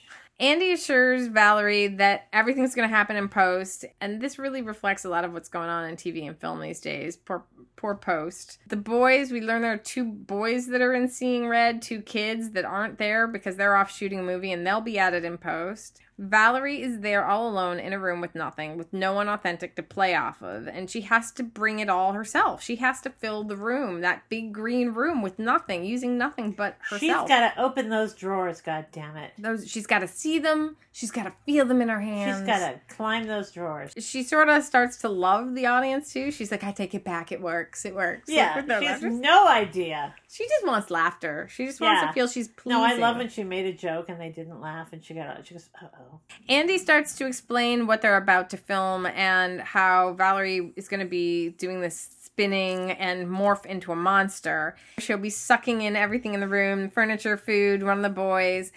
Andy 0.43 0.73
assures 0.73 1.27
Valerie 1.27 1.87
that 1.87 2.27
everything's 2.33 2.75
going 2.75 2.89
to 2.89 2.93
happen 2.93 3.15
in 3.15 3.29
post, 3.29 3.85
and 4.01 4.19
this 4.19 4.37
really 4.37 4.61
reflects 4.61 5.05
a 5.05 5.09
lot 5.09 5.23
of 5.23 5.31
what's 5.31 5.47
going 5.47 5.69
on 5.69 5.87
in 5.87 5.95
TV 5.95 6.27
and 6.27 6.37
film 6.37 6.59
these 6.59 6.81
days. 6.81 7.15
Poor, 7.15 7.45
poor 7.77 7.95
post. 7.95 8.57
The 8.67 8.75
boys, 8.75 9.31
we 9.31 9.39
learn 9.39 9.61
there 9.61 9.71
are 9.71 9.77
two 9.77 10.03
boys 10.03 10.67
that 10.67 10.81
are 10.81 10.93
in 10.93 11.07
Seeing 11.07 11.47
Red, 11.47 11.81
two 11.81 12.01
kids 12.01 12.49
that 12.49 12.65
aren't 12.65 12.97
there 12.97 13.25
because 13.25 13.55
they're 13.55 13.77
off 13.77 13.89
shooting 13.89 14.19
a 14.19 14.23
movie, 14.23 14.51
and 14.51 14.67
they'll 14.67 14.81
be 14.81 14.99
added 14.99 15.23
in 15.23 15.37
post. 15.37 16.01
Valerie 16.17 16.81
is 16.81 16.99
there 16.99 17.25
all 17.25 17.49
alone 17.49 17.79
in 17.79 17.93
a 17.93 17.99
room 17.99 18.21
with 18.21 18.35
nothing, 18.35 18.77
with 18.77 18.93
no 18.93 19.13
one 19.13 19.27
authentic 19.27 19.75
to 19.75 19.83
play 19.83 20.15
off 20.15 20.41
of, 20.41 20.67
and 20.67 20.89
she 20.89 21.01
has 21.01 21.31
to 21.33 21.43
bring 21.43 21.79
it 21.79 21.89
all 21.89 22.13
herself. 22.13 22.61
She 22.63 22.77
has 22.77 23.01
to 23.01 23.09
fill 23.09 23.43
the 23.43 23.57
room, 23.57 24.01
that 24.01 24.23
big 24.29 24.53
green 24.53 24.89
room, 24.89 25.21
with 25.21 25.39
nothing, 25.39 25.85
using 25.85 26.17
nothing 26.17 26.51
but 26.51 26.77
herself. 26.81 26.99
She's 26.99 27.09
got 27.11 27.53
to 27.53 27.61
open 27.61 27.89
those 27.89 28.13
drawers. 28.13 28.61
God 28.61 28.85
damn 28.91 29.17
it! 29.17 29.31
Those 29.37 29.67
she's 29.67 29.87
got 29.87 29.99
to 29.99 30.07
see 30.07 30.39
them. 30.39 30.77
She's 30.91 31.09
got 31.09 31.23
to 31.23 31.33
feel 31.45 31.65
them 31.65 31.81
in 31.81 31.89
her 31.89 31.99
hands. 31.99 32.37
She's 32.37 32.45
got 32.45 32.59
to 32.59 32.79
climb 32.95 33.25
those 33.25 33.51
drawers. 33.51 33.93
She 33.97 34.21
sort 34.21 34.47
of 34.47 34.63
starts 34.63 34.97
to 34.97 35.09
love 35.09 35.55
the 35.55 35.65
audience 35.65 36.13
too. 36.13 36.29
She's 36.31 36.51
like, 36.51 36.63
I 36.63 36.71
take 36.71 36.93
it 36.93 37.03
back. 37.03 37.31
It 37.31 37.41
works. 37.41 37.83
It 37.83 37.95
works. 37.95 38.29
Yeah, 38.29 38.61
no 38.67 38.79
she 38.79 38.85
has 38.85 39.01
no 39.01 39.47
idea. 39.47 40.13
She 40.33 40.43
just 40.47 40.65
wants 40.65 40.89
laughter. 40.89 41.47
She 41.51 41.65
just 41.65 41.79
wants 41.79 42.01
Yeah. 42.01 42.07
to 42.07 42.13
feel 42.13 42.27
she's 42.27 42.47
pleasing. 42.47 42.79
No, 42.79 42.83
I 42.83 42.93
love 42.95 43.17
when 43.17 43.29
she 43.29 43.43
made 43.43 43.65
a 43.67 43.73
joke 43.73 44.09
and 44.09 44.19
they 44.19 44.29
didn't 44.29 44.59
laugh, 44.59 44.91
and 44.93 45.03
she 45.03 45.13
got 45.13 45.45
she 45.45 45.53
goes, 45.53 45.69
"Uh 45.81 45.87
oh." 45.99 46.19
Andy 46.49 46.77
starts 46.77 47.15
to 47.17 47.27
explain 47.27 47.85
what 47.87 48.01
they're 48.01 48.17
about 48.17 48.49
to 48.51 48.57
film 48.57 49.05
and 49.05 49.61
how 49.61 50.13
Valerie 50.13 50.73
is 50.75 50.87
going 50.87 50.99
to 51.01 51.05
be 51.05 51.49
doing 51.49 51.81
this 51.81 52.09
spinning 52.23 52.91
and 52.91 53.27
morph 53.27 53.65
into 53.67 53.91
a 53.91 53.95
monster. 53.95 54.75
She'll 54.97 55.17
be 55.19 55.29
sucking 55.29 55.83
in 55.83 55.95
everything 55.95 56.33
in 56.33 56.39
the 56.39 56.47
room 56.47 56.89
furniture, 56.89 57.37
food, 57.37 57.83
one 57.83 57.97
of 57.97 58.03
the 58.03 58.09
boys. 58.09 58.71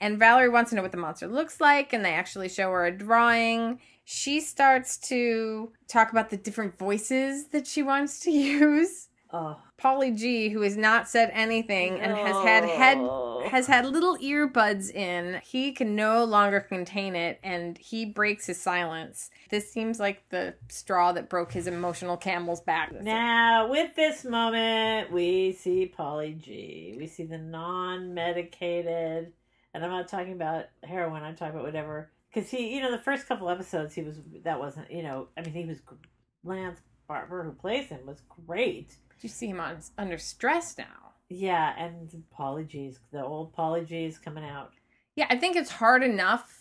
And 0.00 0.18
Valerie 0.18 0.48
wants 0.48 0.70
to 0.70 0.76
know 0.76 0.82
what 0.82 0.90
the 0.92 0.98
monster 0.98 1.28
looks 1.28 1.60
like, 1.60 1.92
and 1.92 2.04
they 2.04 2.12
actually 2.14 2.48
show 2.48 2.70
her 2.70 2.86
a 2.86 2.90
drawing. 2.90 3.78
She 4.04 4.40
starts 4.40 4.96
to 5.10 5.70
talk 5.86 6.10
about 6.10 6.30
the 6.30 6.36
different 6.36 6.76
voices 6.76 7.48
that 7.48 7.66
she 7.68 7.82
wants 7.84 8.18
to 8.20 8.30
use. 8.62 9.08
Oh, 9.32 9.58
Paulie 9.82 10.16
G, 10.16 10.50
who 10.50 10.60
has 10.60 10.76
not 10.76 11.08
said 11.08 11.30
anything 11.32 11.98
and 11.98 12.16
has 12.16 12.36
had 12.44 12.64
head 12.64 12.98
oh. 13.00 13.42
has 13.48 13.66
had 13.66 13.84
little 13.84 14.16
earbuds 14.18 14.94
in, 14.94 15.40
he 15.44 15.72
can 15.72 15.96
no 15.96 16.22
longer 16.24 16.60
contain 16.60 17.16
it 17.16 17.40
and 17.42 17.76
he 17.78 18.04
breaks 18.04 18.46
his 18.46 18.60
silence. 18.60 19.30
This 19.50 19.72
seems 19.72 19.98
like 19.98 20.28
the 20.28 20.54
straw 20.68 21.10
that 21.12 21.28
broke 21.28 21.50
his 21.52 21.66
emotional 21.66 22.16
camel's 22.16 22.60
back. 22.60 22.92
Now, 23.02 23.68
with 23.68 23.96
this 23.96 24.24
moment, 24.24 25.10
we 25.10 25.52
see 25.52 25.92
Paulie 25.98 26.38
G. 26.38 26.94
We 26.96 27.08
see 27.08 27.24
the 27.24 27.38
non-medicated, 27.38 29.32
and 29.74 29.84
I'm 29.84 29.90
not 29.90 30.06
talking 30.06 30.34
about 30.34 30.66
heroin. 30.84 31.24
I'm 31.24 31.34
talking 31.34 31.54
about 31.54 31.64
whatever. 31.64 32.12
Because 32.32 32.48
he, 32.48 32.74
you 32.74 32.80
know, 32.80 32.92
the 32.92 33.02
first 33.02 33.26
couple 33.26 33.50
episodes, 33.50 33.94
he 33.94 34.02
was 34.02 34.20
that 34.44 34.60
wasn't, 34.60 34.90
you 34.92 35.02
know, 35.02 35.28
I 35.36 35.42
mean, 35.42 35.52
he 35.52 35.64
was 35.64 35.78
Lance 36.44 36.80
Barber 37.08 37.44
who 37.44 37.52
plays 37.52 37.88
him 37.88 38.06
was 38.06 38.22
great. 38.46 38.96
You 39.22 39.28
see 39.28 39.48
him 39.48 39.60
on 39.60 39.78
under 39.98 40.18
stress 40.18 40.76
now. 40.78 41.12
Yeah, 41.28 41.74
and 41.78 42.10
Paulie 42.38 42.66
G's 42.66 42.98
the 43.12 43.22
old 43.24 43.54
Paulie 43.54 43.86
G's 43.86 44.18
coming 44.18 44.44
out. 44.44 44.72
Yeah, 45.16 45.26
I 45.30 45.36
think 45.36 45.56
it's 45.56 45.70
hard 45.70 46.02
enough 46.02 46.58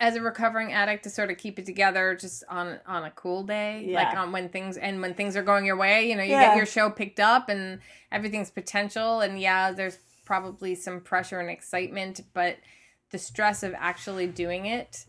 as 0.00 0.16
a 0.16 0.20
recovering 0.20 0.72
addict 0.72 1.04
to 1.04 1.10
sort 1.10 1.30
of 1.30 1.38
keep 1.38 1.58
it 1.58 1.64
together 1.64 2.14
just 2.20 2.44
on 2.48 2.78
on 2.86 3.04
a 3.04 3.10
cool 3.12 3.42
day 3.44 3.84
Yeah. 3.88 4.02
like 4.02 4.16
on 4.18 4.32
when 4.32 4.48
things 4.50 4.76
and 4.76 5.00
when 5.00 5.14
things 5.14 5.34
are 5.34 5.42
going 5.42 5.64
your 5.64 5.76
way 5.76 6.10
you 6.10 6.14
know 6.16 6.22
you 6.22 6.32
Yeah. 6.32 6.48
get 6.48 6.56
your 6.58 6.66
show 6.66 6.90
picked 6.90 7.20
up 7.20 7.48
and 7.48 7.80
everything's 8.12 8.50
potential 8.50 9.20
and 9.20 9.40
yeah 9.40 9.72
there's 9.72 9.98
probably 10.26 10.74
some 10.74 11.00
pressure 11.00 11.40
and 11.40 11.48
excitement 11.48 12.20
but 12.34 12.58
the 13.12 13.18
stress 13.18 13.62
of 13.62 13.72
actually 13.78 14.26
doing 14.26 14.66
it 14.66 15.06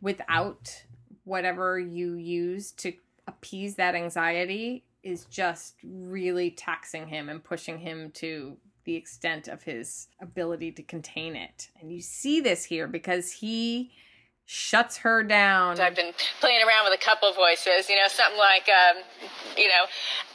without 0.00 0.82
whatever 1.24 1.78
you 1.78 2.14
use 2.14 2.72
to 2.72 2.92
appease 3.28 3.76
that 3.76 3.94
anxiety 3.94 4.82
is 5.06 5.24
just 5.26 5.76
really 5.84 6.50
taxing 6.50 7.06
him 7.06 7.28
and 7.28 7.42
pushing 7.42 7.78
him 7.78 8.10
to 8.10 8.56
the 8.84 8.96
extent 8.96 9.46
of 9.46 9.62
his 9.62 10.08
ability 10.20 10.72
to 10.72 10.82
contain 10.82 11.36
it. 11.36 11.68
And 11.80 11.92
you 11.92 12.00
see 12.00 12.40
this 12.40 12.64
here 12.64 12.88
because 12.88 13.30
he 13.30 13.92
shuts 14.46 14.96
her 14.98 15.22
down. 15.22 15.78
I've 15.80 15.94
been 15.94 16.12
playing 16.40 16.60
around 16.66 16.90
with 16.90 16.98
a 17.00 17.04
couple 17.04 17.32
voices, 17.34 17.88
you 17.88 17.96
know, 17.96 18.08
something 18.08 18.38
like, 18.38 18.68
um, 18.68 19.02
you 19.56 19.68
know, 19.68 19.84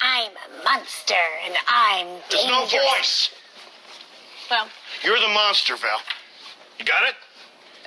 I'm 0.02 0.32
a 0.32 0.64
monster 0.64 1.14
and 1.46 1.54
I'm 1.68 2.08
There's 2.30 2.48
no 2.48 2.66
voice. 2.66 3.30
Well, 4.50 4.68
You're 5.04 5.20
the 5.20 5.34
monster, 5.34 5.76
Val. 5.76 6.00
You 6.80 6.86
got 6.86 7.04
it? 7.10 7.16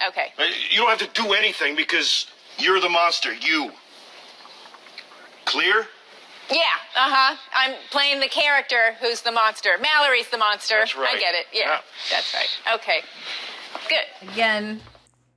okay. 0.09 0.33
Uh, 0.39 0.45
You 0.71 0.79
don't 0.79 0.89
have 0.99 1.11
to 1.15 1.23
do 1.23 1.33
anything 1.33 1.77
because 1.77 2.27
you're 2.59 2.81
the 2.81 2.89
monster. 2.91 3.33
You. 3.35 3.71
Clear? 5.47 5.87
Yeah, 6.51 6.59
uh 6.97 7.11
huh. 7.11 7.37
I'm 7.55 7.75
playing 7.91 8.21
the 8.21 8.29
character 8.29 8.95
who's 9.01 9.23
the 9.23 9.33
monster. 9.33 9.71
Mallory's 9.81 10.29
the 10.29 10.39
monster. 10.39 10.77
That's 10.79 10.97
right. 10.97 11.17
I 11.17 11.19
get 11.19 11.35
it. 11.35 11.47
Yeah, 11.53 11.71
Yeah. 11.71 11.79
that's 12.11 12.35
right. 12.35 12.75
Okay. 12.77 13.01
Good. 13.89 14.29
Again, 14.33 14.81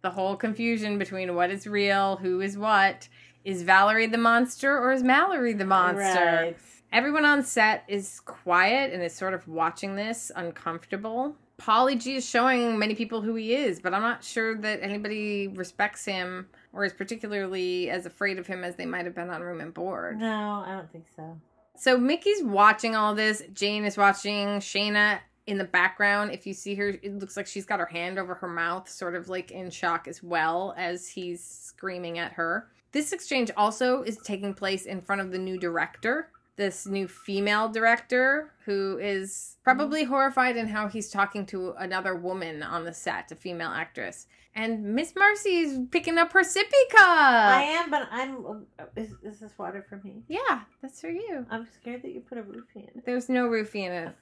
the 0.02 0.10
whole 0.10 0.36
confusion 0.36 0.98
between 0.98 1.34
what 1.36 1.50
is 1.50 1.66
real, 1.68 2.18
who 2.18 2.42
is 2.42 2.58
what. 2.58 3.08
Is 3.46 3.64
Valerie 3.64 4.08
the 4.08 4.18
monster 4.18 4.78
or 4.78 4.92
is 4.92 5.04
Mallory 5.04 5.54
the 5.54 5.66
monster? 5.66 6.04
Right. 6.26 6.58
Everyone 6.92 7.24
on 7.26 7.44
set 7.44 7.84
is 7.88 8.20
quiet 8.22 8.92
and 8.94 9.02
is 9.02 9.14
sort 9.16 9.34
of 9.34 9.48
watching 9.48 9.96
this 9.96 10.32
uncomfortable. 10.36 11.36
Paulie 11.58 12.00
G 12.00 12.18
is 12.18 12.28
showing 12.28 12.78
many 12.78 12.94
people 12.94 13.22
who 13.22 13.36
he 13.36 13.56
is, 13.56 13.80
but 13.80 13.94
I'm 13.94 14.02
not 14.02 14.24
sure 14.24 14.56
that 14.58 14.82
anybody 14.84 15.48
respects 15.48 16.04
him 16.06 16.48
or 16.74 16.86
is 16.86 16.94
particularly 16.94 17.90
as 17.90 18.06
afraid 18.06 18.40
of 18.40 18.48
him 18.48 18.64
as 18.64 18.76
they 18.76 18.86
might 18.86 19.06
have 19.06 19.16
been 19.16 19.30
on 19.30 19.42
Room 19.42 19.62
and 19.62 19.74
Board. 19.74 20.20
No, 20.20 20.64
I 20.66 20.74
don't 20.74 20.92
think 20.92 21.06
so. 21.16 21.40
So 21.76 21.98
Mickey's 21.98 22.44
watching 22.44 22.96
all 22.96 23.14
this. 23.14 23.44
Jane 23.54 23.86
is 23.86 23.98
watching. 23.98 24.60
Shayna 24.60 25.20
in 25.46 25.58
the 25.58 25.64
background. 25.64 26.32
If 26.32 26.46
you 26.46 26.54
see 26.54 26.76
her, 26.76 26.90
it 26.90 27.20
looks 27.20 27.38
like 27.38 27.48
she's 27.48 27.66
got 27.66 27.80
her 27.80 27.86
hand 27.86 28.20
over 28.20 28.36
her 28.36 28.48
mouth, 28.48 28.90
sort 28.90 29.16
of 29.16 29.30
like 29.30 29.52
in 29.52 29.70
shock 29.70 30.08
as 30.08 30.22
well 30.22 30.74
as 30.78 31.08
he's 31.08 31.44
screaming 31.44 32.20
at 32.20 32.34
her. 32.34 32.68
This 32.92 33.14
exchange 33.14 33.52
also 33.56 34.02
is 34.04 34.18
taking 34.18 34.54
place 34.54 34.86
in 34.86 35.02
front 35.02 35.22
of 35.22 35.32
the 35.32 35.38
new 35.38 35.58
director, 35.58 36.32
this 36.58 36.86
new 36.86 37.08
female 37.08 37.70
director, 37.70 38.52
who 38.66 38.98
is 38.98 39.58
probably 39.64 40.04
horrified 40.04 40.58
in 40.58 40.68
how 40.68 40.88
he's 40.88 41.10
talking 41.10 41.46
to 41.46 41.74
another 41.78 42.16
woman 42.16 42.64
on 42.64 42.84
the 42.84 42.94
set, 42.94 43.32
a 43.32 43.36
female 43.36 43.70
actress. 43.70 44.28
And 44.56 44.96
Miss 44.96 45.14
Marcy's 45.16 45.78
picking 45.92 46.18
up 46.18 46.32
her 46.34 46.42
sippy 46.42 46.90
cup. 46.92 47.08
I 47.08 47.62
am, 47.62 47.92
but 47.92 48.08
I'm. 48.12 48.66
Is, 48.96 49.12
is 49.24 49.40
this 49.40 49.52
water 49.58 49.86
for 49.88 49.98
me? 50.04 50.24
Yeah, 50.28 50.62
that's 50.82 51.00
for 51.00 51.10
you. 51.10 51.46
I'm 51.52 51.68
scared 51.80 52.02
that 52.02 52.12
you 52.12 52.22
put 52.22 52.40
a 52.40 52.42
roofie 52.42 52.78
in 52.78 52.84
it. 52.86 53.06
There's 53.06 53.30
no 53.30 53.48
roofie 53.48 53.86
in 53.86 53.92
it. 53.92 54.16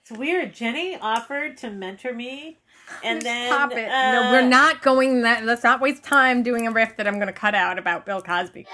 It's 0.00 0.18
weird. 0.18 0.54
Jenny 0.54 0.96
offered 0.98 1.58
to 1.58 1.70
mentor 1.70 2.14
me, 2.14 2.58
and 3.04 3.18
Just 3.20 3.24
then 3.24 3.50
pop 3.52 3.72
it. 3.72 3.88
uh, 3.88 4.12
no, 4.12 4.30
we're 4.32 4.48
not 4.48 4.80
going 4.82 5.22
that. 5.22 5.44
Let's 5.44 5.62
not 5.62 5.80
waste 5.82 6.02
time 6.02 6.42
doing 6.42 6.66
a 6.66 6.70
riff 6.70 6.96
that 6.96 7.06
I'm 7.06 7.16
going 7.16 7.26
to 7.26 7.32
cut 7.32 7.54
out 7.54 7.78
about 7.78 8.06
Bill 8.06 8.22
Cosby. 8.22 8.66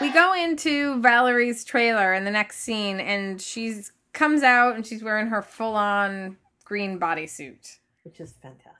We 0.00 0.12
go 0.12 0.34
into 0.34 1.00
Valerie's 1.00 1.64
trailer 1.64 2.12
in 2.12 2.24
the 2.24 2.30
next 2.30 2.58
scene, 2.58 3.00
and 3.00 3.40
she 3.40 3.82
comes 4.12 4.42
out 4.42 4.76
and 4.76 4.86
she's 4.86 5.02
wearing 5.02 5.28
her 5.28 5.42
full 5.42 5.74
on 5.74 6.36
green 6.64 6.98
bodysuit. 6.98 7.78
which 8.02 8.20
is 8.20 8.34
fantastic. 8.42 8.72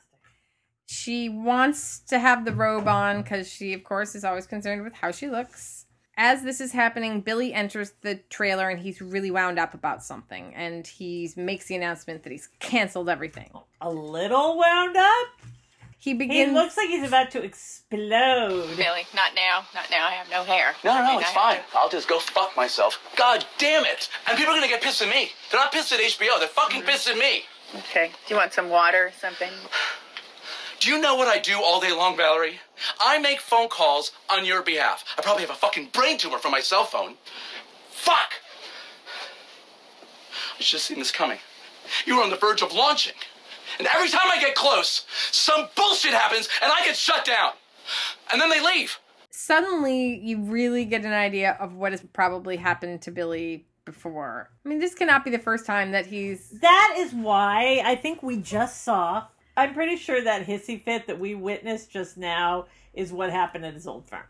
She 0.86 1.28
wants 1.28 1.98
to 2.08 2.18
have 2.18 2.44
the 2.44 2.52
robe 2.52 2.86
on 2.86 3.22
because 3.22 3.48
she, 3.50 3.72
of 3.72 3.82
course, 3.82 4.14
is 4.14 4.24
always 4.24 4.46
concerned 4.46 4.84
with 4.84 4.92
how 4.92 5.10
she 5.10 5.28
looks. 5.28 5.86
As 6.16 6.42
this 6.42 6.60
is 6.60 6.72
happening, 6.72 7.20
Billy 7.20 7.52
enters 7.52 7.92
the 8.02 8.16
trailer 8.30 8.68
and 8.70 8.78
he's 8.80 9.02
really 9.02 9.30
wound 9.30 9.58
up 9.58 9.74
about 9.74 10.02
something. 10.02 10.54
And 10.54 10.86
he 10.86 11.30
makes 11.36 11.66
the 11.66 11.76
announcement 11.76 12.22
that 12.22 12.32
he's 12.32 12.48
canceled 12.60 13.08
everything. 13.08 13.50
A 13.80 13.90
little 13.90 14.56
wound 14.56 14.96
up. 14.96 15.26
He 16.06 16.14
He 16.14 16.46
looks 16.46 16.76
like 16.76 16.88
he's 16.88 17.02
about 17.02 17.32
to 17.32 17.42
explode. 17.42 18.76
Billy, 18.76 19.06
not 19.12 19.34
now. 19.34 19.64
Not 19.74 19.90
now. 19.90 20.06
I 20.06 20.12
have 20.12 20.30
no 20.30 20.44
hair. 20.44 20.72
No, 20.84 20.92
I 20.92 21.02
no, 21.02 21.08
mean, 21.08 21.20
it's 21.20 21.30
I 21.30 21.34
fine. 21.34 21.56
have 21.56 21.64
I'll 21.74 21.88
just 21.88 22.06
go 22.06 22.20
fuck 22.20 22.56
myself. 22.56 23.00
God 23.16 23.44
damn 23.58 23.84
it! 23.84 24.08
And 24.28 24.38
people 24.38 24.54
are 24.54 24.56
gonna 24.56 24.68
get 24.68 24.82
pissed 24.82 25.02
at 25.02 25.08
me. 25.08 25.30
They're 25.50 25.58
not 25.60 25.72
pissed 25.72 25.90
at 25.90 25.98
HBO. 25.98 26.38
They're 26.38 26.46
fucking 26.46 26.82
mm-hmm. 26.82 26.88
pissed 26.88 27.08
at 27.08 27.18
me. 27.18 27.42
Okay. 27.74 28.12
Do 28.24 28.34
you 28.34 28.36
want 28.38 28.52
some 28.52 28.68
water 28.68 29.06
or 29.06 29.12
something? 29.18 29.50
Do 30.78 30.90
you 30.90 31.00
know 31.00 31.16
what 31.16 31.26
I 31.26 31.40
do 31.40 31.56
all 31.56 31.80
day 31.80 31.92
long, 31.92 32.16
Valerie? 32.16 32.60
I 33.00 33.18
make 33.18 33.40
phone 33.40 33.68
calls 33.68 34.12
on 34.30 34.44
your 34.44 34.62
behalf. 34.62 35.04
I 35.18 35.22
probably 35.22 35.42
have 35.42 35.50
a 35.50 35.54
fucking 35.54 35.88
brain 35.92 36.18
tumor 36.18 36.38
from 36.38 36.52
my 36.52 36.60
cell 36.60 36.84
phone. 36.84 37.14
Fuck! 37.90 38.34
I 40.56 40.62
should 40.62 40.76
have 40.76 40.82
seen 40.82 41.00
this 41.00 41.10
coming. 41.10 41.38
You 42.04 42.18
were 42.18 42.22
on 42.22 42.30
the 42.30 42.36
verge 42.36 42.62
of 42.62 42.72
launching. 42.72 43.14
And 43.78 43.88
every 43.94 44.08
time 44.08 44.28
I 44.30 44.40
get 44.40 44.54
close, 44.54 45.06
some 45.30 45.68
bullshit 45.76 46.12
happens 46.12 46.48
and 46.62 46.72
I 46.72 46.84
get 46.84 46.96
shut 46.96 47.24
down. 47.24 47.52
And 48.32 48.40
then 48.40 48.50
they 48.50 48.64
leave. 48.64 48.98
Suddenly, 49.30 50.18
you 50.18 50.40
really 50.40 50.84
get 50.84 51.04
an 51.04 51.12
idea 51.12 51.56
of 51.60 51.74
what 51.74 51.92
has 51.92 52.02
probably 52.12 52.56
happened 52.56 53.02
to 53.02 53.10
Billy 53.10 53.66
before. 53.84 54.50
I 54.64 54.68
mean, 54.68 54.78
this 54.78 54.94
cannot 54.94 55.24
be 55.24 55.30
the 55.30 55.38
first 55.38 55.66
time 55.66 55.92
that 55.92 56.06
he's. 56.06 56.50
That 56.60 56.94
is 56.98 57.12
why 57.12 57.82
I 57.84 57.96
think 57.96 58.22
we 58.22 58.38
just 58.38 58.82
saw. 58.82 59.26
I'm 59.56 59.72
pretty 59.72 59.96
sure 59.96 60.22
that 60.22 60.46
hissy 60.46 60.82
fit 60.82 61.06
that 61.06 61.18
we 61.18 61.34
witnessed 61.34 61.90
just 61.90 62.16
now 62.16 62.66
is 62.92 63.12
what 63.12 63.30
happened 63.30 63.64
at 63.64 63.74
his 63.74 63.86
old 63.86 64.08
firm. 64.08 64.24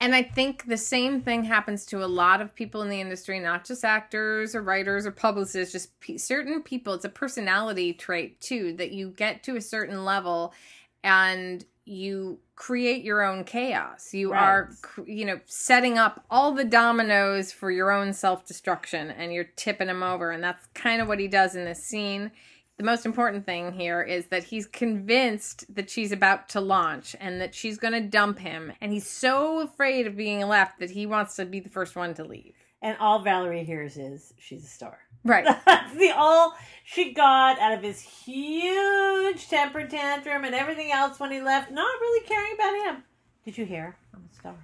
And 0.00 0.14
I 0.14 0.22
think 0.22 0.66
the 0.66 0.76
same 0.76 1.22
thing 1.22 1.44
happens 1.44 1.84
to 1.86 2.04
a 2.04 2.06
lot 2.06 2.40
of 2.40 2.54
people 2.54 2.82
in 2.82 2.88
the 2.88 3.00
industry, 3.00 3.40
not 3.40 3.64
just 3.64 3.84
actors 3.84 4.54
or 4.54 4.62
writers 4.62 5.06
or 5.06 5.10
publicists, 5.10 5.72
just 5.72 5.98
pe 6.00 6.16
certain 6.18 6.62
people. 6.62 6.94
It's 6.94 7.04
a 7.04 7.08
personality 7.08 7.92
trait 7.94 8.40
too 8.40 8.74
that 8.74 8.92
you 8.92 9.10
get 9.10 9.42
to 9.44 9.56
a 9.56 9.60
certain 9.60 10.04
level 10.04 10.54
and 11.02 11.64
you 11.84 12.38
create 12.54 13.02
your 13.02 13.22
own 13.24 13.42
chaos. 13.44 14.14
You 14.14 14.32
Right. 14.32 14.38
are, 14.38 14.78
you 15.06 15.24
know, 15.24 15.40
setting 15.46 15.98
up 15.98 16.24
all 16.30 16.52
the 16.52 16.64
dominoes 16.64 17.50
for 17.52 17.70
your 17.72 17.90
own 17.90 18.12
self 18.12 18.46
destruction 18.46 19.10
and 19.10 19.32
you're 19.32 19.44
tipping 19.56 19.88
them 19.88 20.04
over. 20.04 20.30
And 20.30 20.44
that's 20.44 20.66
kind 20.74 21.02
of 21.02 21.08
what 21.08 21.18
he 21.18 21.26
does 21.28 21.56
in 21.56 21.64
this 21.64 21.82
scene. 21.82 22.30
The 22.78 22.84
most 22.84 23.04
important 23.04 23.44
thing 23.44 23.72
here 23.72 24.00
is 24.02 24.26
that 24.26 24.44
he's 24.44 24.66
convinced 24.66 25.74
that 25.74 25.90
she's 25.90 26.12
about 26.12 26.48
to 26.50 26.60
launch 26.60 27.16
and 27.18 27.40
that 27.40 27.52
she's 27.52 27.76
going 27.76 27.92
to 27.92 28.00
dump 28.00 28.38
him. 28.38 28.72
And 28.80 28.92
he's 28.92 29.08
so 29.08 29.60
afraid 29.60 30.06
of 30.06 30.16
being 30.16 30.46
left 30.46 30.78
that 30.78 30.90
he 30.90 31.04
wants 31.04 31.34
to 31.36 31.44
be 31.44 31.58
the 31.58 31.68
first 31.68 31.96
one 31.96 32.14
to 32.14 32.24
leave. 32.24 32.54
And 32.80 32.96
all 33.00 33.18
Valerie 33.18 33.64
hears 33.64 33.96
is 33.96 34.32
she's 34.38 34.62
a 34.62 34.68
star. 34.68 34.96
Right. 35.24 35.44
That's 35.66 35.94
the 35.96 36.12
all 36.16 36.54
she 36.84 37.12
got 37.12 37.58
out 37.58 37.72
of 37.76 37.82
his 37.82 38.00
huge 38.00 39.48
temper 39.48 39.84
tantrum 39.84 40.44
and 40.44 40.54
everything 40.54 40.92
else 40.92 41.18
when 41.18 41.32
he 41.32 41.40
left, 41.40 41.72
not 41.72 42.00
really 42.00 42.26
caring 42.26 42.54
about 42.54 42.94
him. 42.94 43.02
Did 43.44 43.58
you 43.58 43.64
hear? 43.64 43.96
I'm 44.14 44.28
a 44.30 44.34
star. 44.36 44.54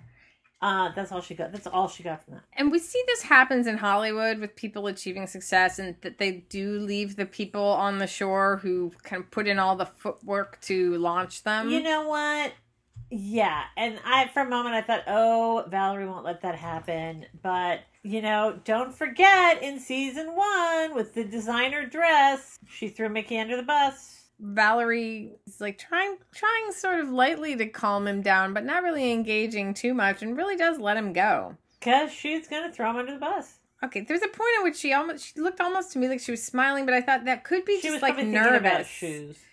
Uh, 0.64 0.90
that's 0.96 1.12
all 1.12 1.20
she 1.20 1.34
got. 1.34 1.52
That's 1.52 1.66
all 1.66 1.88
she 1.88 2.02
got 2.02 2.24
from 2.24 2.34
that. 2.34 2.44
And 2.54 2.72
we 2.72 2.78
see 2.78 3.02
this 3.06 3.20
happens 3.20 3.66
in 3.66 3.76
Hollywood 3.76 4.38
with 4.38 4.56
people 4.56 4.86
achieving 4.86 5.26
success 5.26 5.78
and 5.78 5.94
that 6.00 6.16
they 6.16 6.46
do 6.48 6.78
leave 6.78 7.16
the 7.16 7.26
people 7.26 7.62
on 7.62 7.98
the 7.98 8.06
shore 8.06 8.56
who 8.62 8.90
kind 9.02 9.22
of 9.22 9.30
put 9.30 9.46
in 9.46 9.58
all 9.58 9.76
the 9.76 9.84
footwork 9.84 10.58
to 10.62 10.96
launch 10.96 11.42
them. 11.42 11.68
You 11.68 11.82
know 11.82 12.08
what? 12.08 12.54
Yeah, 13.10 13.64
and 13.76 14.00
I 14.06 14.28
for 14.28 14.40
a 14.40 14.48
moment 14.48 14.74
I 14.74 14.80
thought, 14.80 15.02
oh, 15.06 15.66
Valerie 15.68 16.08
won't 16.08 16.24
let 16.24 16.40
that 16.40 16.54
happen. 16.54 17.26
But 17.42 17.80
you 18.02 18.22
know, 18.22 18.58
don't 18.64 18.94
forget 18.94 19.62
in 19.62 19.78
season 19.78 20.34
one 20.34 20.94
with 20.94 21.12
the 21.12 21.24
designer 21.24 21.84
dress, 21.84 22.58
she 22.66 22.88
threw 22.88 23.10
Mickey 23.10 23.38
under 23.38 23.58
the 23.58 23.62
bus. 23.62 24.23
Valerie 24.45 25.32
is 25.47 25.61
like 25.61 25.78
trying 25.78 26.16
trying 26.34 26.70
sort 26.72 27.01
of 27.01 27.09
lightly 27.09 27.57
to 27.57 27.66
calm 27.66 28.07
him 28.07 28.20
down, 28.20 28.53
but 28.53 28.64
not 28.64 28.82
really 28.82 29.11
engaging 29.11 29.72
too 29.72 29.95
much 29.95 30.22
and 30.22 30.36
really 30.36 30.57
does 30.57 30.78
let 30.78 30.97
him 30.99 31.12
go. 31.14 31.57
Cause 31.80 32.12
she's 32.12 32.47
gonna 32.47 32.70
throw 32.70 32.90
him 32.90 32.97
under 32.97 33.12
the 33.14 33.18
bus. 33.18 33.55
Okay, 33.82 34.01
there's 34.01 34.22
a 34.22 34.28
point 34.28 34.51
at 34.59 34.64
which 34.64 34.76
she 34.76 34.92
almost 34.92 35.26
she 35.34 35.40
looked 35.40 35.61
almost 35.61 35.92
to 35.92 35.99
me 35.99 36.09
like 36.09 36.20
she 36.20 36.30
was 36.30 36.42
smiling, 36.42 36.84
but 36.84 36.95
I 36.95 37.01
thought 37.01 37.24
that 37.24 37.45
could 37.45 37.64
be 37.64 37.80
She 37.80 37.88
was 37.88 37.95
just 37.95 38.03
like 38.03 38.16
thinking 38.16 38.36
about 38.36 38.62
nervous. 38.62 38.86
shoes. 38.86 39.38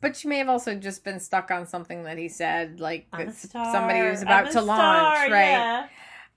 But 0.00 0.16
she 0.16 0.28
may 0.28 0.38
have 0.38 0.48
also 0.48 0.76
just 0.76 1.02
been 1.02 1.18
stuck 1.18 1.50
on 1.50 1.66
something 1.66 2.04
that 2.04 2.16
he 2.16 2.28
said, 2.28 2.78
like 2.78 3.08
somebody 3.42 4.00
was 4.08 4.20
I'm 4.20 4.28
about 4.28 4.44
to 4.46 4.52
star, 4.52 4.64
launch, 4.64 5.30
right? 5.30 5.50
yeah. 5.50 5.88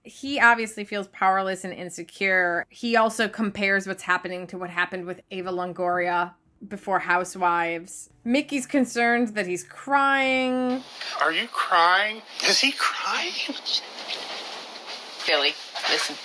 He 0.02 0.40
obviously 0.40 0.84
feels 0.84 1.08
powerless 1.10 1.64
and 1.64 1.72
insecure. 1.72 2.66
He 2.70 2.96
also 2.96 3.28
compares 3.28 3.86
what's 3.86 4.02
happening 4.02 4.48
to 4.48 4.58
what 4.58 4.72
happened 4.72 5.06
with 5.06 5.22
Eva 5.30 5.52
Longoria 5.52 6.34
before 6.70 7.00
Housewives. 7.00 8.10
Mickey's 8.24 8.66
concerned 8.66 9.30
that 9.30 9.48
he's 9.48 9.64
crying. 9.64 10.84
Are 11.22 11.32
you 11.32 11.48
crying? 11.48 12.22
Is 12.48 12.60
he 12.60 12.74
crying? 12.78 13.32
Billy, 15.28 15.54
listen. 15.90 16.16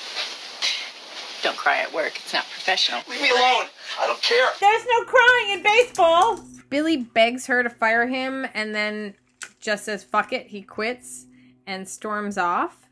Don't 1.43 1.57
cry 1.57 1.79
at 1.79 1.93
work. 1.93 2.13
It's 2.17 2.33
not 2.33 2.45
professional. 2.45 3.01
Leave 3.09 3.23
me 3.23 3.31
alone. 3.31 3.67
I 3.99 4.07
don't 4.07 4.21
care. 4.23 4.47
There's 4.61 4.85
no 4.85 5.05
crying 5.05 5.59
in 5.59 5.63
baseball. 5.63 6.41
Billy 6.69 6.99
begs 6.99 7.47
her 7.47 7.63
to 7.63 7.71
fire 7.71 8.07
him 8.07 8.47
and 8.55 8.75
then 8.75 9.15
just 9.61 9.85
says, 9.85 10.05
fuck 10.05 10.33
it, 10.33 10.47
he 10.47 10.63
quits 10.63 11.27
and 11.67 11.89
storms 11.89 12.39
off. 12.39 12.89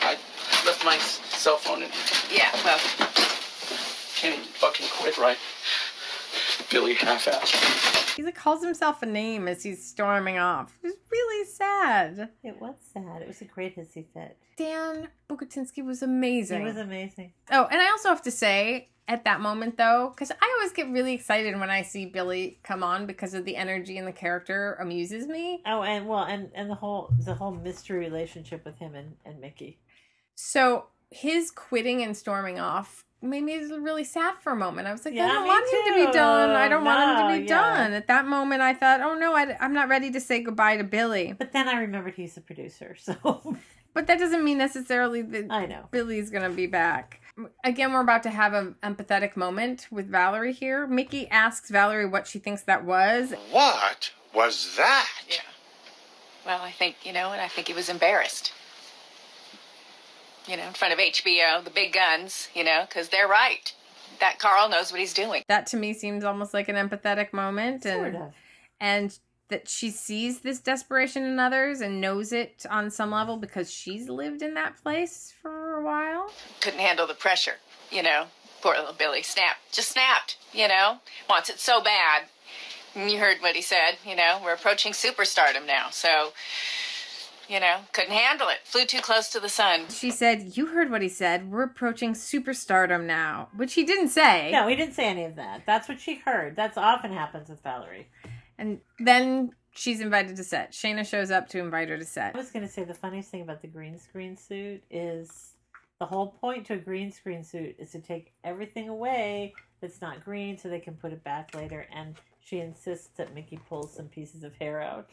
I 0.00 0.16
left 0.66 0.84
my 0.84 0.98
cell 0.98 1.56
phone 1.56 1.82
in. 1.82 1.90
Yeah, 2.30 2.50
well, 2.64 2.78
can't 4.16 4.34
even 4.34 4.46
fucking 4.46 4.86
quit 4.90 5.18
right. 5.18 5.36
Billy 6.72 6.94
half-assed. 6.94 8.16
He 8.16 8.32
calls 8.32 8.64
himself 8.64 9.02
a 9.02 9.06
name 9.06 9.46
as 9.46 9.62
he's 9.62 9.86
storming 9.86 10.38
off. 10.38 10.78
It 10.82 10.86
was 10.86 10.96
really 11.10 11.46
sad. 11.46 12.30
It 12.42 12.60
was 12.60 12.76
sad. 12.92 13.22
It 13.22 13.28
was 13.28 13.42
a 13.42 13.44
great 13.44 13.76
hissy 13.76 14.06
fit. 14.14 14.38
Dan 14.56 15.08
Bucatinsky 15.28 15.84
was 15.84 16.02
amazing. 16.02 16.62
It 16.62 16.64
was 16.64 16.76
amazing. 16.76 17.32
Oh, 17.50 17.68
and 17.70 17.80
I 17.80 17.90
also 17.90 18.08
have 18.08 18.22
to 18.22 18.30
say 18.30 18.88
at 19.08 19.24
that 19.24 19.40
moment 19.40 19.76
though, 19.76 20.10
because 20.14 20.30
I 20.30 20.56
always 20.58 20.72
get 20.72 20.90
really 20.90 21.12
excited 21.12 21.58
when 21.58 21.70
I 21.70 21.82
see 21.82 22.06
Billy 22.06 22.58
come 22.62 22.82
on 22.82 23.06
because 23.06 23.34
of 23.34 23.44
the 23.44 23.56
energy 23.56 23.98
and 23.98 24.06
the 24.06 24.12
character 24.12 24.78
amuses 24.80 25.26
me. 25.26 25.62
Oh, 25.66 25.82
and 25.82 26.06
well, 26.06 26.24
and 26.24 26.50
and 26.54 26.70
the 26.70 26.74
whole 26.74 27.12
the 27.24 27.34
whole 27.34 27.52
mystery 27.52 27.98
relationship 27.98 28.64
with 28.64 28.78
him 28.78 28.94
and 28.94 29.16
and 29.24 29.40
Mickey. 29.40 29.78
So 30.34 30.86
his 31.10 31.50
quitting 31.50 32.02
and 32.02 32.16
storming 32.16 32.58
off 32.58 33.04
made 33.22 33.42
me 33.42 33.56
really 33.56 34.04
sad 34.04 34.34
for 34.40 34.52
a 34.52 34.56
moment. 34.56 34.88
I 34.88 34.92
was 34.92 35.04
like, 35.04 35.14
I 35.14 35.28
don't 35.28 35.42
me 35.44 35.48
want 35.48 35.72
him 35.72 35.94
to 35.94 36.06
be 36.06 36.12
done. 36.12 36.50
I 36.50 36.68
don't 36.68 36.84
want 36.84 37.20
him 37.20 37.26
to 37.28 37.42
be 37.42 37.48
yeah. 37.48 37.60
done. 37.60 37.92
At 37.92 38.08
that 38.08 38.26
moment, 38.26 38.62
I 38.62 38.74
thought, 38.74 39.00
oh 39.00 39.14
no, 39.14 39.34
I, 39.34 39.56
I'm 39.60 39.72
not 39.72 39.88
ready 39.88 40.10
to 40.10 40.20
say 40.20 40.42
goodbye 40.42 40.76
to 40.76 40.84
Billy. 40.84 41.34
But 41.36 41.52
then 41.52 41.68
I 41.68 41.80
remembered 41.80 42.14
he's 42.14 42.34
the 42.34 42.40
producer, 42.40 42.96
so 43.00 43.56
But 43.94 44.06
that 44.06 44.18
doesn't 44.18 44.42
mean 44.42 44.58
necessarily 44.58 45.22
that 45.22 45.46
I 45.50 45.66
know. 45.66 45.88
Billy's 45.90 46.30
gonna 46.30 46.50
be 46.50 46.66
back. 46.66 47.20
Again, 47.64 47.92
we're 47.92 48.02
about 48.02 48.22
to 48.24 48.30
have 48.30 48.52
an 48.52 48.74
empathetic 48.82 49.36
moment 49.36 49.88
with 49.90 50.08
Valerie 50.10 50.52
here. 50.52 50.86
Mickey 50.86 51.28
asks 51.28 51.70
Valerie 51.70 52.06
what 52.06 52.26
she 52.26 52.38
thinks 52.38 52.62
that 52.62 52.84
was. 52.84 53.32
What 53.50 54.12
was 54.34 54.76
that? 54.76 55.08
Yeah. 55.28 55.36
Well, 56.44 56.60
I 56.60 56.72
think, 56.72 56.96
you 57.04 57.12
know, 57.12 57.32
and 57.32 57.40
I 57.40 57.48
think 57.48 57.68
he 57.68 57.74
was 57.74 57.88
embarrassed. 57.88 58.52
You 60.48 60.56
know, 60.56 60.66
in 60.66 60.72
front 60.72 60.92
of 60.92 60.98
HBO, 60.98 61.62
the 61.62 61.70
big 61.70 61.92
guns, 61.92 62.48
you 62.54 62.64
know, 62.64 62.84
because 62.88 63.08
they're 63.08 63.28
right. 63.28 63.72
That 64.20 64.38
Carl 64.38 64.68
knows 64.68 64.90
what 64.90 65.00
he's 65.00 65.14
doing. 65.14 65.42
That 65.48 65.66
to 65.68 65.76
me 65.76 65.92
seems 65.94 66.24
almost 66.24 66.52
like 66.52 66.68
an 66.68 66.76
empathetic 66.76 67.32
moment, 67.32 67.84
and 67.86 68.14
Sort 68.14 68.14
of. 68.14 68.32
and 68.80 69.18
that 69.48 69.68
she 69.68 69.90
sees 69.90 70.40
this 70.40 70.60
desperation 70.60 71.24
in 71.24 71.38
others 71.38 71.80
and 71.80 72.00
knows 72.00 72.32
it 72.32 72.64
on 72.70 72.90
some 72.90 73.10
level 73.10 73.36
because 73.36 73.70
she's 73.70 74.08
lived 74.08 74.40
in 74.42 74.54
that 74.54 74.82
place 74.82 75.34
for 75.42 75.74
a 75.74 75.84
while. 75.84 76.30
Couldn't 76.60 76.80
handle 76.80 77.06
the 77.06 77.14
pressure, 77.14 77.56
you 77.90 78.02
know. 78.02 78.26
Poor 78.62 78.74
little 78.76 78.94
Billy 78.94 79.22
snapped. 79.22 79.58
Just 79.72 79.90
snapped, 79.90 80.38
you 80.52 80.68
know. 80.68 80.98
Wants 81.28 81.50
it 81.50 81.58
so 81.58 81.82
bad. 81.82 82.22
And 82.94 83.10
you 83.10 83.18
heard 83.18 83.38
what 83.40 83.54
he 83.56 83.62
said, 83.62 83.96
you 84.06 84.16
know. 84.16 84.40
We're 84.42 84.54
approaching 84.54 84.92
superstardom 84.92 85.66
now, 85.66 85.88
so, 85.90 86.32
you 87.52 87.60
know, 87.60 87.80
couldn't 87.92 88.12
handle 88.12 88.48
it. 88.48 88.58
Flew 88.64 88.86
too 88.86 89.02
close 89.02 89.28
to 89.28 89.38
the 89.38 89.48
sun. 89.48 89.82
She 89.90 90.10
said, 90.10 90.56
"You 90.56 90.66
heard 90.66 90.90
what 90.90 91.02
he 91.02 91.08
said. 91.08 91.50
We're 91.50 91.64
approaching 91.64 92.14
superstardom 92.14 93.04
now," 93.04 93.50
which 93.54 93.74
he 93.74 93.84
didn't 93.84 94.08
say. 94.08 94.50
No, 94.50 94.66
he 94.66 94.74
didn't 94.74 94.94
say 94.94 95.06
any 95.06 95.24
of 95.24 95.36
that. 95.36 95.64
That's 95.66 95.86
what 95.86 96.00
she 96.00 96.14
heard. 96.14 96.56
That's 96.56 96.78
often 96.78 97.12
happens 97.12 97.50
with 97.50 97.62
Valerie. 97.62 98.08
And 98.56 98.80
then 98.98 99.50
she's 99.74 100.00
invited 100.00 100.36
to 100.36 100.44
set. 100.44 100.72
Shayna 100.72 101.06
shows 101.06 101.30
up 101.30 101.48
to 101.50 101.58
invite 101.58 101.90
her 101.90 101.98
to 101.98 102.04
set. 102.06 102.34
I 102.34 102.38
was 102.38 102.50
going 102.50 102.66
to 102.66 102.72
say 102.72 102.84
the 102.84 102.94
funniest 102.94 103.30
thing 103.30 103.42
about 103.42 103.60
the 103.60 103.68
green 103.68 103.98
screen 103.98 104.36
suit 104.36 104.82
is 104.90 105.52
the 105.98 106.06
whole 106.06 106.28
point 106.28 106.66
to 106.66 106.74
a 106.74 106.78
green 106.78 107.12
screen 107.12 107.44
suit 107.44 107.76
is 107.78 107.90
to 107.92 108.00
take 108.00 108.32
everything 108.44 108.88
away 108.88 109.52
that's 109.80 110.00
not 110.00 110.24
green 110.24 110.56
so 110.56 110.68
they 110.68 110.80
can 110.80 110.94
put 110.94 111.12
it 111.12 111.22
back 111.22 111.54
later. 111.54 111.86
And 111.92 112.16
she 112.40 112.60
insists 112.60 113.08
that 113.16 113.34
Mickey 113.34 113.58
pulls 113.68 113.94
some 113.94 114.06
pieces 114.06 114.42
of 114.42 114.54
hair 114.56 114.80
out. 114.80 115.10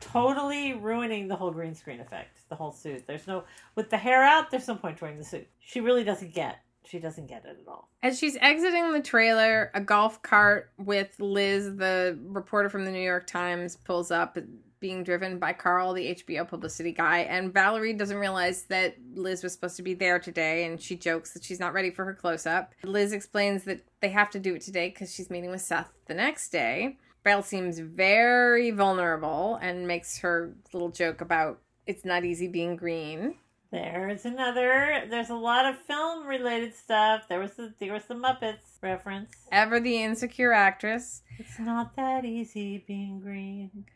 Totally 0.00 0.74
ruining 0.74 1.28
the 1.28 1.36
whole 1.36 1.50
green 1.50 1.74
screen 1.74 2.00
effect, 2.00 2.48
the 2.48 2.54
whole 2.54 2.72
suit. 2.72 3.06
There's 3.06 3.26
no, 3.26 3.44
with 3.74 3.90
the 3.90 3.96
hair 3.96 4.22
out, 4.22 4.50
there's 4.50 4.68
no 4.68 4.74
point 4.74 5.00
wearing 5.00 5.18
the 5.18 5.24
suit. 5.24 5.46
She 5.60 5.80
really 5.80 6.04
doesn't 6.04 6.34
get, 6.34 6.58
she 6.84 6.98
doesn't 6.98 7.26
get 7.26 7.44
it 7.44 7.58
at 7.60 7.68
all. 7.68 7.88
As 8.02 8.18
she's 8.18 8.36
exiting 8.40 8.92
the 8.92 9.00
trailer, 9.00 9.70
a 9.74 9.80
golf 9.80 10.22
cart 10.22 10.70
with 10.78 11.18
Liz, 11.18 11.76
the 11.76 12.18
reporter 12.22 12.68
from 12.68 12.84
the 12.84 12.90
New 12.90 13.00
York 13.00 13.26
Times, 13.26 13.76
pulls 13.76 14.10
up, 14.10 14.36
being 14.78 15.02
driven 15.02 15.38
by 15.38 15.52
Carl, 15.52 15.92
the 15.94 16.14
HBO 16.14 16.46
publicity 16.46 16.92
guy. 16.92 17.20
And 17.20 17.52
Valerie 17.52 17.94
doesn't 17.94 18.16
realize 18.16 18.64
that 18.64 18.96
Liz 19.14 19.42
was 19.42 19.52
supposed 19.52 19.76
to 19.76 19.82
be 19.82 19.94
there 19.94 20.18
today, 20.18 20.64
and 20.64 20.80
she 20.80 20.96
jokes 20.96 21.32
that 21.32 21.44
she's 21.44 21.60
not 21.60 21.72
ready 21.72 21.90
for 21.90 22.04
her 22.04 22.14
close 22.14 22.46
up. 22.46 22.74
Liz 22.84 23.12
explains 23.12 23.64
that 23.64 23.80
they 24.00 24.10
have 24.10 24.30
to 24.30 24.38
do 24.38 24.54
it 24.54 24.62
today 24.62 24.90
because 24.90 25.12
she's 25.12 25.30
meeting 25.30 25.50
with 25.50 25.62
Seth 25.62 25.90
the 26.06 26.14
next 26.14 26.50
day. 26.50 26.98
Belle 27.26 27.42
seems 27.42 27.80
very 27.80 28.70
vulnerable 28.70 29.58
and 29.60 29.88
makes 29.88 30.20
her 30.20 30.54
little 30.72 30.90
joke 30.90 31.20
about 31.20 31.58
it's 31.84 32.04
not 32.04 32.24
easy 32.24 32.46
being 32.46 32.76
green. 32.76 33.34
There's 33.72 34.24
another. 34.24 35.02
There's 35.10 35.30
a 35.30 35.34
lot 35.34 35.66
of 35.66 35.76
film 35.76 36.24
related 36.24 36.72
stuff. 36.76 37.24
There 37.28 37.40
was 37.40 37.54
the 37.54 37.74
there 37.80 37.92
was 37.92 38.04
the 38.04 38.14
Muppets 38.14 38.80
reference. 38.80 39.34
Ever 39.50 39.80
the 39.80 40.04
insecure 40.04 40.52
actress. 40.52 41.22
It's 41.36 41.58
not 41.58 41.96
that 41.96 42.24
easy 42.24 42.84
being 42.86 43.18
green. 43.18 43.86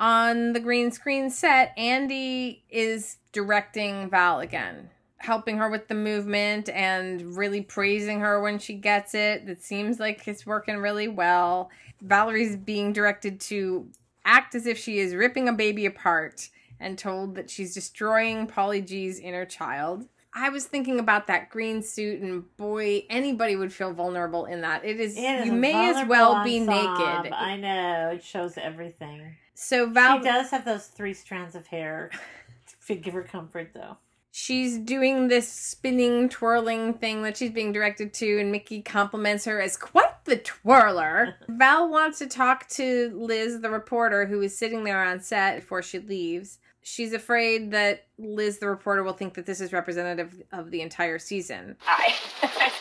on 0.00 0.52
the 0.52 0.58
green 0.58 0.90
screen 0.90 1.30
set, 1.30 1.72
Andy 1.78 2.64
is 2.68 3.18
directing 3.30 4.10
Val 4.10 4.40
again, 4.40 4.90
helping 5.22 5.56
her 5.58 5.70
with 5.70 5.86
the 5.86 5.94
movement 5.94 6.68
and 6.68 7.36
really 7.36 7.60
praising 7.60 8.18
her 8.20 8.40
when 8.42 8.58
she 8.58 8.74
gets 8.74 9.14
it. 9.14 9.48
It 9.48 9.62
seems 9.62 10.00
like 10.00 10.26
it's 10.26 10.44
working 10.44 10.78
really 10.78 11.06
well. 11.06 11.70
Valerie's 12.02 12.56
being 12.56 12.92
directed 12.92 13.40
to 13.42 13.88
act 14.24 14.56
as 14.56 14.66
if 14.66 14.76
she 14.76 14.98
is 14.98 15.14
ripping 15.14 15.48
a 15.48 15.52
baby 15.52 15.86
apart 15.86 16.48
and 16.80 16.98
told 16.98 17.36
that 17.36 17.48
she's 17.48 17.72
destroying 17.72 18.48
Paulie 18.48 18.84
G's 18.84 19.20
inner 19.20 19.46
child. 19.46 20.06
I 20.34 20.48
was 20.48 20.64
thinking 20.64 20.98
about 20.98 21.28
that 21.28 21.50
green 21.50 21.82
suit, 21.82 22.20
and 22.20 22.44
boy, 22.56 23.04
anybody 23.08 23.54
would 23.54 23.72
feel 23.72 23.92
vulnerable 23.92 24.46
in 24.46 24.62
that. 24.62 24.84
It 24.84 24.98
is, 24.98 25.16
It 25.16 25.20
is 25.20 25.46
you 25.46 25.52
may 25.52 25.90
as 25.90 26.08
well 26.08 26.42
be 26.42 26.58
ensemble. 26.60 26.96
naked. 26.96 27.32
I 27.32 27.56
know 27.58 28.10
it 28.14 28.24
shows 28.24 28.56
everything. 28.56 29.36
So 29.54 29.88
Val, 29.88 30.18
she 30.18 30.24
does 30.24 30.50
have 30.50 30.64
those 30.64 30.86
three 30.86 31.14
strands 31.14 31.54
of 31.54 31.68
hair 31.68 32.10
give 32.88 33.14
her 33.14 33.22
comfort, 33.22 33.70
though. 33.72 33.98
She's 34.32 34.78
doing 34.78 35.28
this 35.28 35.48
spinning, 35.48 36.28
twirling 36.28 36.94
thing 36.94 37.22
that 37.22 37.36
she's 37.36 37.50
being 37.50 37.70
directed 37.70 38.12
to, 38.14 38.40
and 38.40 38.50
Mickey 38.50 38.82
compliments 38.82 39.44
her 39.44 39.60
as 39.60 39.76
quite 39.76 40.24
the 40.24 40.38
twirler. 40.38 41.36
Val 41.48 41.88
wants 41.88 42.18
to 42.18 42.26
talk 42.26 42.68
to 42.70 43.12
Liz, 43.14 43.60
the 43.60 43.70
reporter, 43.70 44.26
who 44.26 44.40
is 44.40 44.56
sitting 44.56 44.82
there 44.82 45.04
on 45.04 45.20
set 45.20 45.60
before 45.60 45.82
she 45.82 46.00
leaves. 46.00 46.58
She's 46.82 47.12
afraid 47.12 47.70
that 47.70 48.06
Liz, 48.18 48.58
the 48.58 48.68
reporter, 48.68 49.04
will 49.04 49.12
think 49.12 49.34
that 49.34 49.46
this 49.46 49.60
is 49.60 49.72
representative 49.72 50.42
of 50.50 50.72
the 50.72 50.80
entire 50.80 51.20
season. 51.20 51.76
Hi. 51.82 52.14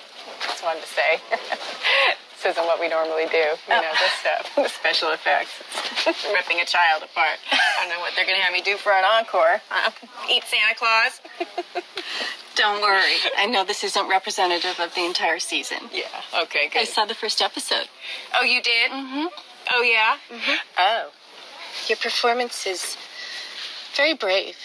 Just 0.41 0.63
wanted 0.63 0.81
to 0.81 0.87
say. 0.87 1.21
this 2.41 2.53
isn't 2.53 2.65
what 2.65 2.79
we 2.79 2.87
normally 2.87 3.25
do. 3.27 3.37
You 3.37 3.81
know, 3.81 3.91
this 3.99 4.11
stuff, 4.21 4.55
the 4.55 4.67
special 4.67 5.11
effects, 5.11 5.51
ripping 6.33 6.59
a 6.59 6.65
child 6.65 7.03
apart. 7.03 7.37
I 7.51 7.81
don't 7.81 7.89
know 7.89 7.99
what 7.99 8.13
they're 8.15 8.25
going 8.25 8.37
to 8.37 8.43
have 8.43 8.53
me 8.53 8.61
do 8.61 8.77
for 8.77 8.91
an 8.91 9.03
encore. 9.03 9.61
Uh, 9.69 9.91
eat 10.29 10.43
Santa 10.45 10.75
Claus. 10.75 11.21
Don't 12.55 12.81
worry. 12.81 13.15
I 13.37 13.45
know 13.45 13.63
this 13.63 13.83
isn't 13.83 14.09
representative 14.09 14.79
of 14.79 14.93
the 14.93 15.05
entire 15.05 15.39
season. 15.39 15.77
Yeah, 15.93 16.03
okay, 16.43 16.67
Good. 16.67 16.81
I 16.81 16.83
saw 16.83 17.05
the 17.05 17.13
first 17.13 17.41
episode. 17.41 17.87
Oh, 18.35 18.43
you 18.43 18.61
did? 18.61 18.91
Mm-hmm. 18.91 19.27
Oh, 19.71 19.81
yeah? 19.83 20.17
Oh. 20.77 21.11
Your 21.87 21.97
performance 21.97 22.67
is 22.67 22.97
very 23.95 24.13
brave. 24.15 24.57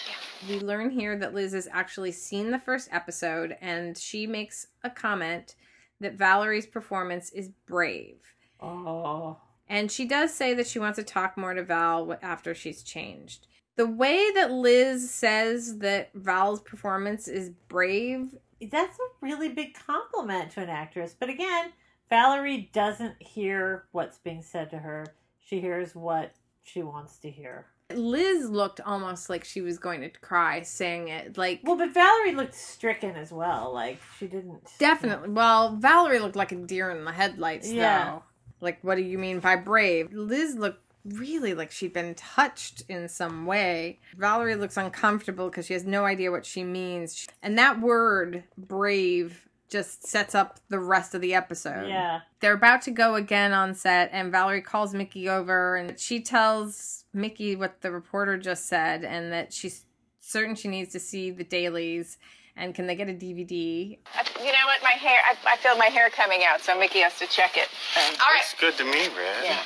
We 0.48 0.58
learn 0.58 0.90
here 0.90 1.16
that 1.16 1.32
Liz 1.32 1.52
has 1.52 1.68
actually 1.70 2.12
seen 2.12 2.50
the 2.50 2.58
first 2.58 2.88
episode, 2.90 3.56
and 3.60 3.96
she 3.96 4.26
makes 4.26 4.66
a 4.82 4.90
comment 4.90 5.54
that 6.01 6.14
Valerie's 6.14 6.66
performance 6.66 7.30
is 7.30 7.51
brave. 7.66 8.16
Oh, 8.61 9.38
And 9.68 9.90
she 9.90 10.07
does 10.07 10.32
say 10.32 10.55
that 10.55 10.66
she 10.66 10.78
wants 10.78 10.97
to 10.99 11.05
talk 11.05 11.36
more 11.36 11.55
to 11.55 11.62
Val 11.62 12.16
after 12.22 12.55
she's 12.55 12.82
changed. 12.82 13.47
The 13.76 13.86
way 13.86 14.30
that 14.34 14.53
Liz 14.53 15.11
says 15.11 15.78
that 15.78 16.11
Val's 16.14 16.62
performance 16.62 17.28
is 17.28 17.51
brave, 17.68 18.34
that's 18.70 18.99
a 18.99 19.09
really 19.20 19.51
big 19.51 19.74
compliment 19.74 20.53
to 20.53 20.62
an 20.62 20.70
actress. 20.70 21.14
But 21.18 21.28
again, 21.28 21.72
Valerie 22.09 22.70
doesn't 22.72 23.20
hear 23.22 23.84
what's 23.92 24.18
being 24.18 24.42
said 24.42 24.70
to 24.70 24.78
her. 24.78 25.07
She 25.44 25.61
hears 25.61 25.94
what 25.94 26.34
she 26.62 26.82
wants 26.82 27.18
to 27.18 27.30
hear. 27.30 27.66
Liz 27.95 28.49
looked 28.51 28.80
almost 28.80 29.30
like 29.30 29.45
she 29.45 29.61
was 29.61 29.78
going 29.78 30.01
to 30.01 30.09
cry 30.09 30.62
saying 30.62 31.09
it. 31.09 31.39
Like, 31.39 31.61
Well, 31.62 31.76
but 31.76 31.95
Valerie 31.95 32.32
looked 32.34 32.55
stricken 32.55 33.14
as 33.16 33.30
well. 33.32 33.72
Like 33.72 34.01
she 34.18 34.26
didn't. 34.26 34.61
definitely. 34.78 35.30
Well, 35.30 35.76
Valerie 35.76 36.18
looked 36.18 36.37
like 36.37 36.53
a 36.53 36.57
deer 36.57 36.91
in 36.91 37.05
the 37.05 37.12
headlights, 37.12 37.70
Yeah. 37.70 38.05
though. 38.05 38.22
Like, 38.61 38.78
what 38.82 38.97
do 38.97 39.03
you 39.03 39.18
mean 39.18 39.39
by 39.41 39.57
brave? 39.57 40.12
Liz 40.12 40.55
looked 40.57 40.82
really 41.05 41.55
like 41.55 41.70
she'd 41.70 41.93
been 41.93 42.14
touched 42.16 42.82
in 42.89 43.09
some 43.09 43.47
way. 43.47 44.01
Valerie 44.16 44.57
looks 44.57 44.76
uncomfortable 44.76 45.49
because 45.49 45.66
she 45.66 45.74
has 45.74 45.84
no 45.84 46.05
idea 46.05 46.32
what 46.32 46.45
she 46.45 46.64
means. 46.64 47.26
And 47.43 47.57
that 47.59 47.80
word, 47.80 48.43
brave, 48.59 49.47
just 49.68 50.06
sets 50.06 50.34
up 50.34 50.60
the 50.68 50.78
rest 50.78 51.14
of 51.14 51.20
the 51.20 51.34
episode. 51.34 51.88
Yeah. 51.88 52.20
They're 52.40 52.52
about 52.54 52.82
to 52.82 52.90
go 52.90 53.14
again 53.16 53.52
on 53.52 53.74
set, 53.74 54.10
and 54.12 54.30
Valerie 54.30 54.62
calls 54.62 54.94
Mickey 54.94 55.28
over 55.28 55.76
and 55.76 55.98
she 55.98 56.20
tells 56.20 57.04
Mickey 57.12 57.56
what 57.56 57.80
the 57.80 57.90
reporter 57.90 58.36
just 58.38 58.66
said 58.66 59.04
and 59.04 59.32
that 59.32 59.52
she's 59.52 59.84
certain 60.20 60.54
she 60.54 60.68
needs 60.68 60.92
to 60.92 60.98
see 61.00 61.30
the 61.30 61.44
dailies 61.44 62.18
And 62.58 62.74
can 62.74 62.86
they 62.86 62.94
get 62.96 63.08
a 63.08 63.12
DVD? 63.12 63.98
I- 64.14 64.24
You 64.40 64.52
know 64.52 64.64
what? 64.66 64.82
My 64.82 64.96
hair, 64.96 65.18
I, 65.28 65.36
I 65.52 65.56
feel 65.58 65.76
my 65.76 65.86
hair 65.92 66.08
coming 66.10 66.40
out, 66.48 66.60
so 66.62 66.78
Mickey 66.78 67.00
has 67.00 67.18
to 67.18 67.26
check 67.26 67.56
it. 67.56 67.68
Um, 67.98 68.14
All 68.20 68.32
right. 68.32 68.40
It's 68.40 68.54
good 68.58 68.74
to 68.78 68.84
me, 68.84 69.08
Red. 69.14 69.44
Yeah. 69.44 69.60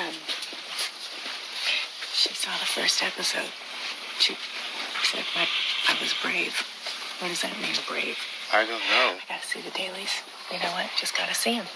Um, 0.00 0.14
she 2.12 2.32
saw 2.34 2.50
the 2.58 2.64
first 2.66 3.02
episode. 3.02 3.50
She 4.18 4.34
said 5.02 5.24
I, 5.36 5.46
I 5.88 6.00
was 6.00 6.14
brave. 6.22 6.54
What 7.20 7.28
does 7.28 7.42
that 7.42 7.52
mean, 7.60 7.74
brave? 7.88 8.16
I 8.54 8.60
don't 8.64 8.68
know. 8.68 9.18
I 9.18 9.20
gotta 9.28 9.44
see 9.44 9.60
the 9.62 9.70
dailies. 9.70 10.22
You 10.52 10.58
know 10.60 10.70
what? 10.70 10.88
Just 10.96 11.18
gotta 11.18 11.34
see 11.34 11.58
them. 11.58 11.66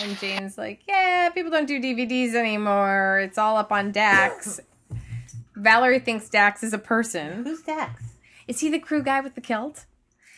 And 0.00 0.16
Jane's 0.18 0.56
like, 0.56 0.80
yeah, 0.86 1.28
people 1.30 1.50
don't 1.50 1.66
do 1.66 1.80
DVDs 1.80 2.34
anymore. 2.34 3.18
It's 3.24 3.38
all 3.38 3.56
up 3.56 3.72
on 3.72 3.90
Dax. 3.90 4.60
Valerie 5.56 5.98
thinks 5.98 6.28
Dax 6.28 6.62
is 6.62 6.72
a 6.72 6.78
person. 6.78 7.42
Who's 7.44 7.62
Dax? 7.62 8.04
Is 8.46 8.60
he 8.60 8.70
the 8.70 8.78
crew 8.78 9.02
guy 9.02 9.20
with 9.20 9.34
the 9.34 9.40
kilt? 9.40 9.86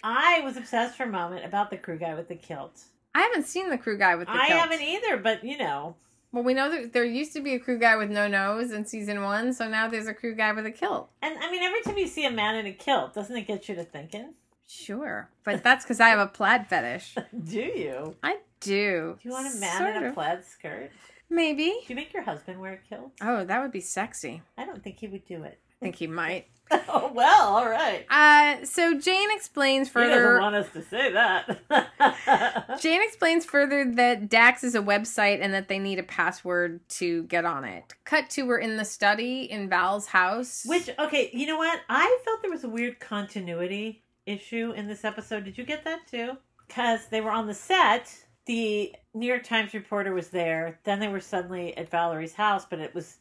I 0.03 0.41
was 0.41 0.57
obsessed 0.57 0.97
for 0.97 1.03
a 1.03 1.11
moment 1.11 1.45
about 1.45 1.69
the 1.69 1.77
crew 1.77 1.99
guy 1.99 2.15
with 2.15 2.29
the 2.29 2.35
kilt. 2.35 2.81
I 3.15 3.21
haven't 3.21 3.47
seen 3.47 3.69
the 3.69 3.79
crew 3.79 3.99
guy 3.99 4.17
with 4.17 4.27
the 4.27 4.33
kilt. 4.33 4.43
I 4.45 4.49
kilt. 4.49 4.61
haven't 4.61 4.83
either, 4.83 5.19
but 5.19 5.45
you 5.45 5.59
know, 5.59 5.97
Well, 6.33 6.45
we 6.45 6.55
know 6.55 6.71
that 6.71 6.95
there 6.95 7.05
used 7.05 7.35
to 7.35 7.41
be 7.41 7.53
a 7.55 7.59
crew 7.59 7.79
guy 7.79 7.97
with 7.97 8.11
no 8.11 8.27
nose 8.27 8.73
in 8.73 8.87
season 8.87 9.23
one, 9.23 9.53
so 9.53 9.69
now 9.69 9.87
there's 9.89 10.09
a 10.09 10.15
crew 10.15 10.35
guy 10.35 10.53
with 10.53 10.65
a 10.65 10.71
kilt. 10.71 11.11
and 11.21 11.39
I 11.39 11.51
mean, 11.51 11.63
every 11.63 11.83
time 11.83 11.99
you 11.99 12.07
see 12.07 12.25
a 12.25 12.31
man 12.31 12.57
in 12.57 12.65
a 12.65 12.73
kilt, 12.73 13.13
doesn't 13.13 13.37
it 13.37 13.47
get 13.47 13.69
you 13.69 13.75
to 13.75 13.85
thinking? 13.85 14.33
Sure, 14.75 15.31
but 15.45 15.63
that's 15.63 15.85
because 15.85 16.01
I 16.01 16.09
have 16.09 16.19
a 16.19 16.27
plaid 16.27 16.67
fetish. 16.67 17.15
Do 17.45 17.61
you? 17.61 18.17
I 18.23 18.39
do. 18.61 19.17
Do 19.23 19.29
you 19.29 19.31
want 19.31 19.55
a 19.55 19.59
man 19.59 19.79
Sort 19.79 19.97
in 19.97 20.05
a 20.05 20.09
of. 20.09 20.15
plaid 20.15 20.45
skirt? 20.45 20.91
Maybe. 21.31 21.65
Do 21.67 21.81
you 21.89 21.95
make 21.97 22.13
your 22.13 22.23
husband 22.23 22.61
wear 22.61 22.73
a 22.85 22.89
kilt? 22.89 23.13
Oh, 23.23 23.45
that 23.45 23.63
would 23.63 23.73
be 23.73 23.81
sexy. 23.81 24.43
I 24.59 24.65
don't 24.65 24.83
think 24.83 24.99
he 25.01 25.07
would 25.09 25.25
do 25.27 25.43
it. 25.45 25.59
I 25.71 25.85
think 25.85 25.97
he 25.97 26.07
might. 26.07 26.47
oh 26.71 27.13
well, 27.15 27.57
all 27.57 27.69
right. 27.69 28.07
Uh, 28.09 28.65
so 28.65 28.99
Jane 28.99 29.29
explains 29.33 29.89
He 29.89 29.95
doesn't 29.95 30.13
further. 30.15 30.41
want 30.41 30.55
us 30.55 30.71
to 30.73 30.83
say 30.83 31.13
that. 31.13 32.79
Jane 32.81 33.03
explains 33.03 33.45
further 33.45 33.91
that 33.97 34.31
Dax 34.31 34.65
is 34.65 34.75
a 34.75 34.81
website 34.81 35.41
and 35.43 35.53
that 35.53 35.69
they 35.69 35.79
need 35.79 35.99
a 35.99 36.03
password 36.03 36.81
to 36.91 37.25
get 37.25 37.45
on 37.45 37.65
it. 37.65 37.93
Cut 38.05 38.31
to 38.31 38.43
we're 38.47 38.59
in 38.59 38.79
the 38.79 38.85
study 38.85 39.43
in 39.43 39.69
Val's 39.69 40.07
house. 40.07 40.65
Which 40.67 40.89
okay, 40.99 41.29
you 41.35 41.47
know 41.47 41.59
what? 41.59 41.81
I 41.91 42.19
felt 42.25 42.41
there 42.43 42.51
was 42.51 42.65
a 42.65 42.69
weird 42.69 42.99
continuity 42.99 44.04
issue 44.27 44.73
in 44.77 44.87
this 44.87 45.05
episode. 45.05 45.45
Did 45.45 45.59
you 45.59 45.65
get 45.65 45.85
that 45.85 46.07
too? 46.07 46.33
Because 46.67 47.07
they 47.09 47.21
were 47.21 47.31
on 47.31 47.47
the 47.47 47.55
set. 47.55 48.15
The 48.47 48.95
New 49.15 49.27
York 49.27 49.45
Times 49.45 49.73
reporter 49.75 50.13
was 50.13 50.29
there. 50.29 50.79
Then 50.85 51.01
they 51.01 51.09
were 51.09 51.21
suddenly 51.21 51.77
at 51.77 51.91
Valerie's 51.91 52.35
house, 52.35 52.67
but 52.69 52.79
it 52.79 52.95
was 52.95 53.19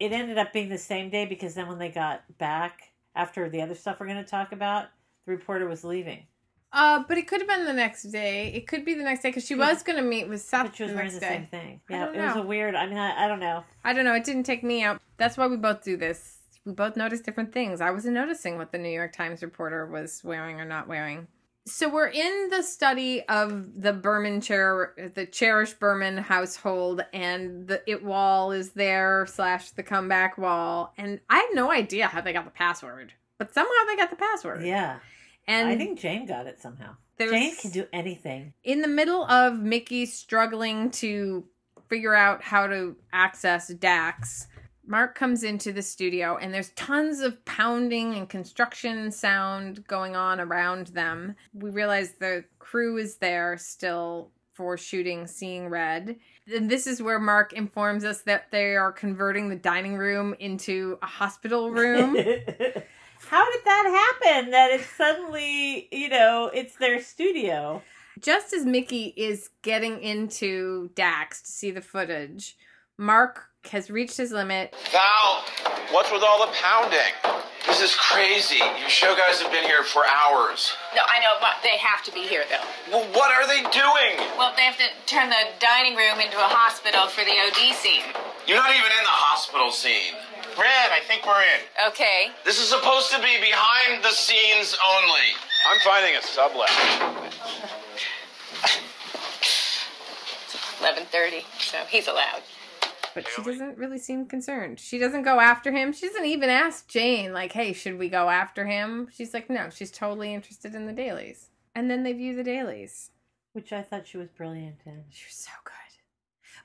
it 0.00 0.12
ended 0.12 0.38
up 0.38 0.52
being 0.52 0.68
the 0.68 0.78
same 0.78 1.08
day 1.10 1.24
because 1.24 1.54
then 1.54 1.68
when 1.68 1.78
they 1.78 1.88
got 1.88 2.22
back 2.38 2.92
after 3.14 3.48
the 3.48 3.62
other 3.62 3.74
stuff 3.74 3.98
we're 3.98 4.06
going 4.06 4.22
to 4.22 4.28
talk 4.30 4.52
about, 4.52 4.86
the 5.24 5.32
reporter 5.32 5.66
was 5.68 5.84
leaving. 5.84 6.24
Uh, 6.72 7.02
but 7.08 7.16
it 7.16 7.26
could 7.26 7.40
have 7.40 7.48
been 7.48 7.64
the 7.64 7.72
next 7.72 8.02
day. 8.04 8.48
It 8.52 8.66
could 8.66 8.84
be 8.84 8.92
the 8.94 9.04
next 9.04 9.22
day 9.22 9.30
because 9.30 9.46
she 9.46 9.54
was 9.54 9.82
going 9.82 9.96
to 9.96 10.02
meet 10.06 10.28
with 10.28 10.42
Seth 10.42 10.66
But 10.66 10.76
she 10.76 10.82
was 10.82 10.92
the 10.92 10.96
wearing 10.96 11.12
the 11.14 11.20
day. 11.20 11.28
same 11.28 11.46
thing. 11.46 11.80
Yeah, 11.88 12.10
it 12.12 12.20
was 12.20 12.36
a 12.36 12.42
weird. 12.42 12.74
I 12.74 12.86
mean, 12.86 12.98
I, 12.98 13.24
I 13.24 13.28
don't 13.28 13.40
know. 13.40 13.64
I 13.84 13.94
don't 13.94 14.04
know. 14.04 14.12
It 14.14 14.24
didn't 14.24 14.42
take 14.42 14.62
me 14.62 14.82
out. 14.82 15.00
That's 15.16 15.38
why 15.38 15.46
we 15.46 15.56
both 15.56 15.82
do 15.82 15.96
this. 15.96 16.35
We 16.66 16.72
both 16.72 16.96
noticed 16.96 17.24
different 17.24 17.52
things. 17.52 17.80
I 17.80 17.92
wasn't 17.92 18.14
noticing 18.14 18.58
what 18.58 18.72
the 18.72 18.78
New 18.78 18.90
York 18.90 19.12
Times 19.14 19.40
reporter 19.42 19.86
was 19.86 20.20
wearing 20.24 20.60
or 20.60 20.64
not 20.64 20.88
wearing. 20.88 21.28
So 21.68 21.88
we're 21.88 22.08
in 22.08 22.48
the 22.50 22.62
study 22.62 23.22
of 23.28 23.80
the 23.80 23.92
Berman 23.92 24.40
chair, 24.40 24.94
the 25.14 25.26
cherished 25.26 25.80
Berman 25.80 26.16
household, 26.18 27.04
and 27.12 27.66
the 27.66 27.82
it 27.90 28.04
wall 28.04 28.52
is 28.52 28.70
there 28.70 29.26
slash 29.28 29.70
the 29.70 29.82
comeback 29.82 30.38
wall, 30.38 30.92
and 30.96 31.20
I 31.28 31.38
had 31.38 31.48
no 31.54 31.72
idea 31.72 32.06
how 32.06 32.20
they 32.20 32.32
got 32.32 32.44
the 32.44 32.52
password, 32.52 33.14
but 33.38 33.52
somehow 33.52 33.72
they 33.88 33.96
got 33.96 34.10
the 34.10 34.16
password. 34.16 34.64
Yeah, 34.64 34.98
and 35.48 35.68
I 35.68 35.76
think 35.76 35.98
Jane 35.98 36.24
got 36.26 36.46
it 36.46 36.60
somehow. 36.60 36.96
Jane 37.18 37.56
can 37.56 37.70
do 37.70 37.86
anything. 37.92 38.52
in 38.62 38.80
the 38.80 38.88
middle 38.88 39.24
of 39.24 39.58
Mickey 39.58 40.06
struggling 40.06 40.90
to 40.92 41.46
figure 41.88 42.14
out 42.14 42.42
how 42.42 42.68
to 42.68 42.94
access 43.12 43.68
Dax, 43.68 44.46
Mark 44.86 45.14
comes 45.14 45.42
into 45.42 45.72
the 45.72 45.82
studio 45.82 46.36
and 46.36 46.54
there's 46.54 46.70
tons 46.70 47.20
of 47.20 47.44
pounding 47.44 48.14
and 48.14 48.28
construction 48.28 49.10
sound 49.10 49.86
going 49.86 50.14
on 50.14 50.40
around 50.40 50.88
them. 50.88 51.34
We 51.52 51.70
realize 51.70 52.12
the 52.12 52.44
crew 52.58 52.96
is 52.96 53.16
there 53.16 53.56
still 53.58 54.30
for 54.54 54.78
shooting 54.78 55.26
Seeing 55.26 55.68
Red. 55.68 56.16
And 56.52 56.70
this 56.70 56.86
is 56.86 57.02
where 57.02 57.18
Mark 57.18 57.52
informs 57.52 58.04
us 58.04 58.22
that 58.22 58.50
they 58.50 58.76
are 58.76 58.90
converting 58.90 59.48
the 59.48 59.56
dining 59.56 59.96
room 59.96 60.34
into 60.38 60.98
a 61.02 61.06
hospital 61.06 61.70
room. 61.70 62.16
How 63.28 63.50
did 63.50 63.60
that 63.64 64.16
happen? 64.22 64.50
That 64.52 64.70
it's 64.70 64.86
suddenly, 64.96 65.88
you 65.90 66.08
know, 66.08 66.50
it's 66.54 66.76
their 66.76 67.02
studio. 67.02 67.82
Just 68.20 68.54
as 68.54 68.64
Mickey 68.64 69.12
is 69.16 69.50
getting 69.62 70.00
into 70.00 70.90
Dax 70.94 71.42
to 71.42 71.52
see 71.52 71.70
the 71.70 71.82
footage, 71.82 72.56
Mark 72.96 73.50
has 73.70 73.90
reached 73.90 74.16
his 74.16 74.32
limit. 74.32 74.74
Val, 74.92 75.44
what's 75.90 76.10
with 76.10 76.22
all 76.22 76.46
the 76.46 76.52
pounding? 76.52 77.12
This 77.66 77.82
is 77.82 77.94
crazy. 77.96 78.62
Your 78.78 78.88
show 78.88 79.16
guys 79.16 79.42
have 79.42 79.50
been 79.50 79.64
here 79.64 79.82
for 79.82 80.06
hours. 80.06 80.72
No, 80.94 81.02
I 81.02 81.18
know, 81.18 81.34
but 81.40 81.58
they 81.62 81.76
have 81.78 82.02
to 82.04 82.12
be 82.12 82.22
here, 82.22 82.44
though. 82.48 82.62
Well, 82.90 83.04
what 83.12 83.34
are 83.34 83.46
they 83.46 83.62
doing? 83.74 84.22
Well, 84.38 84.54
they 84.54 84.62
have 84.62 84.78
to 84.78 84.86
turn 85.06 85.30
the 85.30 85.50
dining 85.58 85.96
room 85.96 86.20
into 86.22 86.38
a 86.38 86.46
hospital 86.46 87.08
for 87.08 87.24
the 87.26 87.34
OD 87.34 87.74
scene. 87.74 88.06
You're 88.46 88.56
not 88.56 88.70
even 88.70 88.86
in 88.86 89.04
the 89.04 89.18
hospital 89.18 89.72
scene. 89.72 90.14
Red, 90.56 90.88
I 90.94 91.00
think 91.04 91.26
we're 91.26 91.42
in. 91.42 91.90
Okay. 91.90 92.30
This 92.44 92.62
is 92.62 92.68
supposed 92.68 93.10
to 93.10 93.18
be 93.18 93.34
behind 93.42 94.02
the 94.02 94.14
scenes 94.14 94.78
only. 94.96 95.34
I'm 95.68 95.80
finding 95.80 96.14
a 96.14 96.22
sublet. 96.22 96.70
11:30, 100.80 101.44
so 101.58 101.78
he's 101.88 102.06
allowed. 102.06 102.42
But 103.16 103.26
she 103.28 103.42
doesn't 103.42 103.78
really 103.78 103.96
seem 103.98 104.26
concerned. 104.26 104.78
She 104.78 104.98
doesn't 104.98 105.22
go 105.22 105.40
after 105.40 105.72
him. 105.72 105.94
She 105.94 106.06
doesn't 106.06 106.26
even 106.26 106.50
ask 106.50 106.86
Jane, 106.86 107.32
like, 107.32 107.50
hey, 107.50 107.72
should 107.72 107.98
we 107.98 108.10
go 108.10 108.28
after 108.28 108.66
him? 108.66 109.08
She's 109.10 109.32
like, 109.32 109.48
no, 109.48 109.70
she's 109.70 109.90
totally 109.90 110.34
interested 110.34 110.74
in 110.74 110.84
the 110.84 110.92
dailies. 110.92 111.48
And 111.74 111.90
then 111.90 112.02
they 112.02 112.12
view 112.12 112.36
the 112.36 112.44
dailies. 112.44 113.12
Which 113.54 113.72
I 113.72 113.80
thought 113.80 114.06
she 114.06 114.18
was 114.18 114.28
brilliant 114.28 114.80
in. 114.84 115.04
She 115.08 115.24
was 115.28 115.34
so 115.34 115.50
good. 115.64 115.72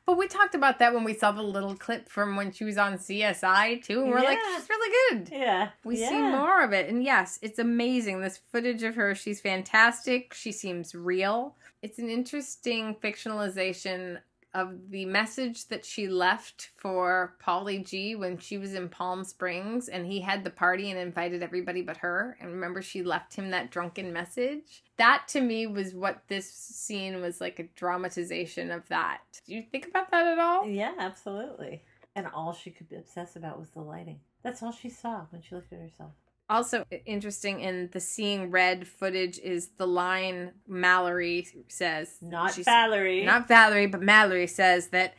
But 0.05 0.17
we 0.17 0.27
talked 0.27 0.53
about 0.53 0.77
that 0.79 0.93
when 0.93 1.05
we 1.05 1.13
saw 1.13 1.31
the 1.31 1.41
little 1.41 1.73
clip 1.73 2.09
from 2.09 2.35
when 2.35 2.51
she 2.51 2.65
was 2.65 2.77
on 2.77 2.97
CSI, 2.97 3.81
too. 3.81 4.01
And 4.01 4.11
we're 4.11 4.17
like, 4.19 4.37
Yeah. 4.37 4.57
she's 4.57 4.69
really 4.69 4.93
good. 5.09 5.29
Yeah. 5.31 5.69
We 5.85 6.01
yeah. 6.01 6.09
see 6.09 6.19
more 6.19 6.65
of 6.65 6.73
it. 6.73 6.89
And 6.89 7.01
yes, 7.01 7.39
it's 7.41 7.59
amazing. 7.59 8.19
This 8.19 8.41
footage 8.51 8.83
of 8.83 8.95
her, 8.95 9.15
she's 9.15 9.39
fantastic. 9.39 10.33
She 10.33 10.51
seems 10.51 10.93
real. 10.93 11.55
It's 11.81 11.97
an 11.97 12.09
interesting 12.09 12.95
fictionalization 12.95 14.17
of 14.53 14.89
the 14.89 15.05
message 15.05 15.67
that 15.67 15.85
she 15.85 16.07
left 16.07 16.71
for 16.75 17.35
Paulie 17.41 17.85
G 17.85 18.15
when 18.15 18.37
she 18.37 18.57
was 18.57 18.73
in 18.73 18.89
Palm 18.89 19.23
Springs 19.23 19.87
and 19.87 20.05
he 20.05 20.19
had 20.19 20.43
the 20.43 20.49
party 20.49 20.91
and 20.91 20.99
invited 20.99 21.41
everybody 21.41 21.81
but 21.81 21.97
her. 21.97 22.37
And 22.41 22.51
remember, 22.51 22.81
she 22.81 23.03
left 23.03 23.33
him 23.33 23.51
that 23.51 23.71
drunken 23.71 24.11
message. 24.11 24.83
That 24.97 25.27
to 25.29 25.41
me 25.41 25.67
was 25.67 25.93
what 25.93 26.23
this 26.27 26.51
scene 26.51 27.21
was 27.21 27.39
like 27.39 27.59
a 27.59 27.69
dramatization 27.75 28.71
of 28.71 28.87
that. 28.89 29.21
Do 29.45 29.55
you 29.55 29.63
think 29.71 29.87
about 29.87 30.11
that 30.11 30.27
at 30.27 30.39
all? 30.39 30.67
Yeah, 30.67 30.93
absolutely. 30.99 31.83
And 32.15 32.27
all 32.27 32.53
she 32.53 32.71
could 32.71 32.87
obsess 32.91 33.35
about 33.35 33.59
was 33.59 33.69
the 33.69 33.81
lighting. 33.81 34.19
That's 34.43 34.61
all 34.61 34.71
she 34.71 34.89
saw 34.89 35.25
when 35.29 35.41
she 35.41 35.55
looked 35.55 35.71
at 35.71 35.79
herself. 35.79 36.11
Also 36.51 36.85
interesting 37.05 37.61
in 37.61 37.89
the 37.93 37.99
seeing 38.01 38.51
red 38.51 38.85
footage 38.87 39.39
is 39.39 39.69
the 39.77 39.87
line 39.87 40.51
Mallory 40.67 41.47
says. 41.69 42.17
Not 42.21 42.53
Valerie. 42.55 43.23
Not 43.23 43.47
Valerie, 43.47 43.87
but 43.87 44.01
Mallory 44.01 44.47
says 44.47 44.89
that 44.89 45.13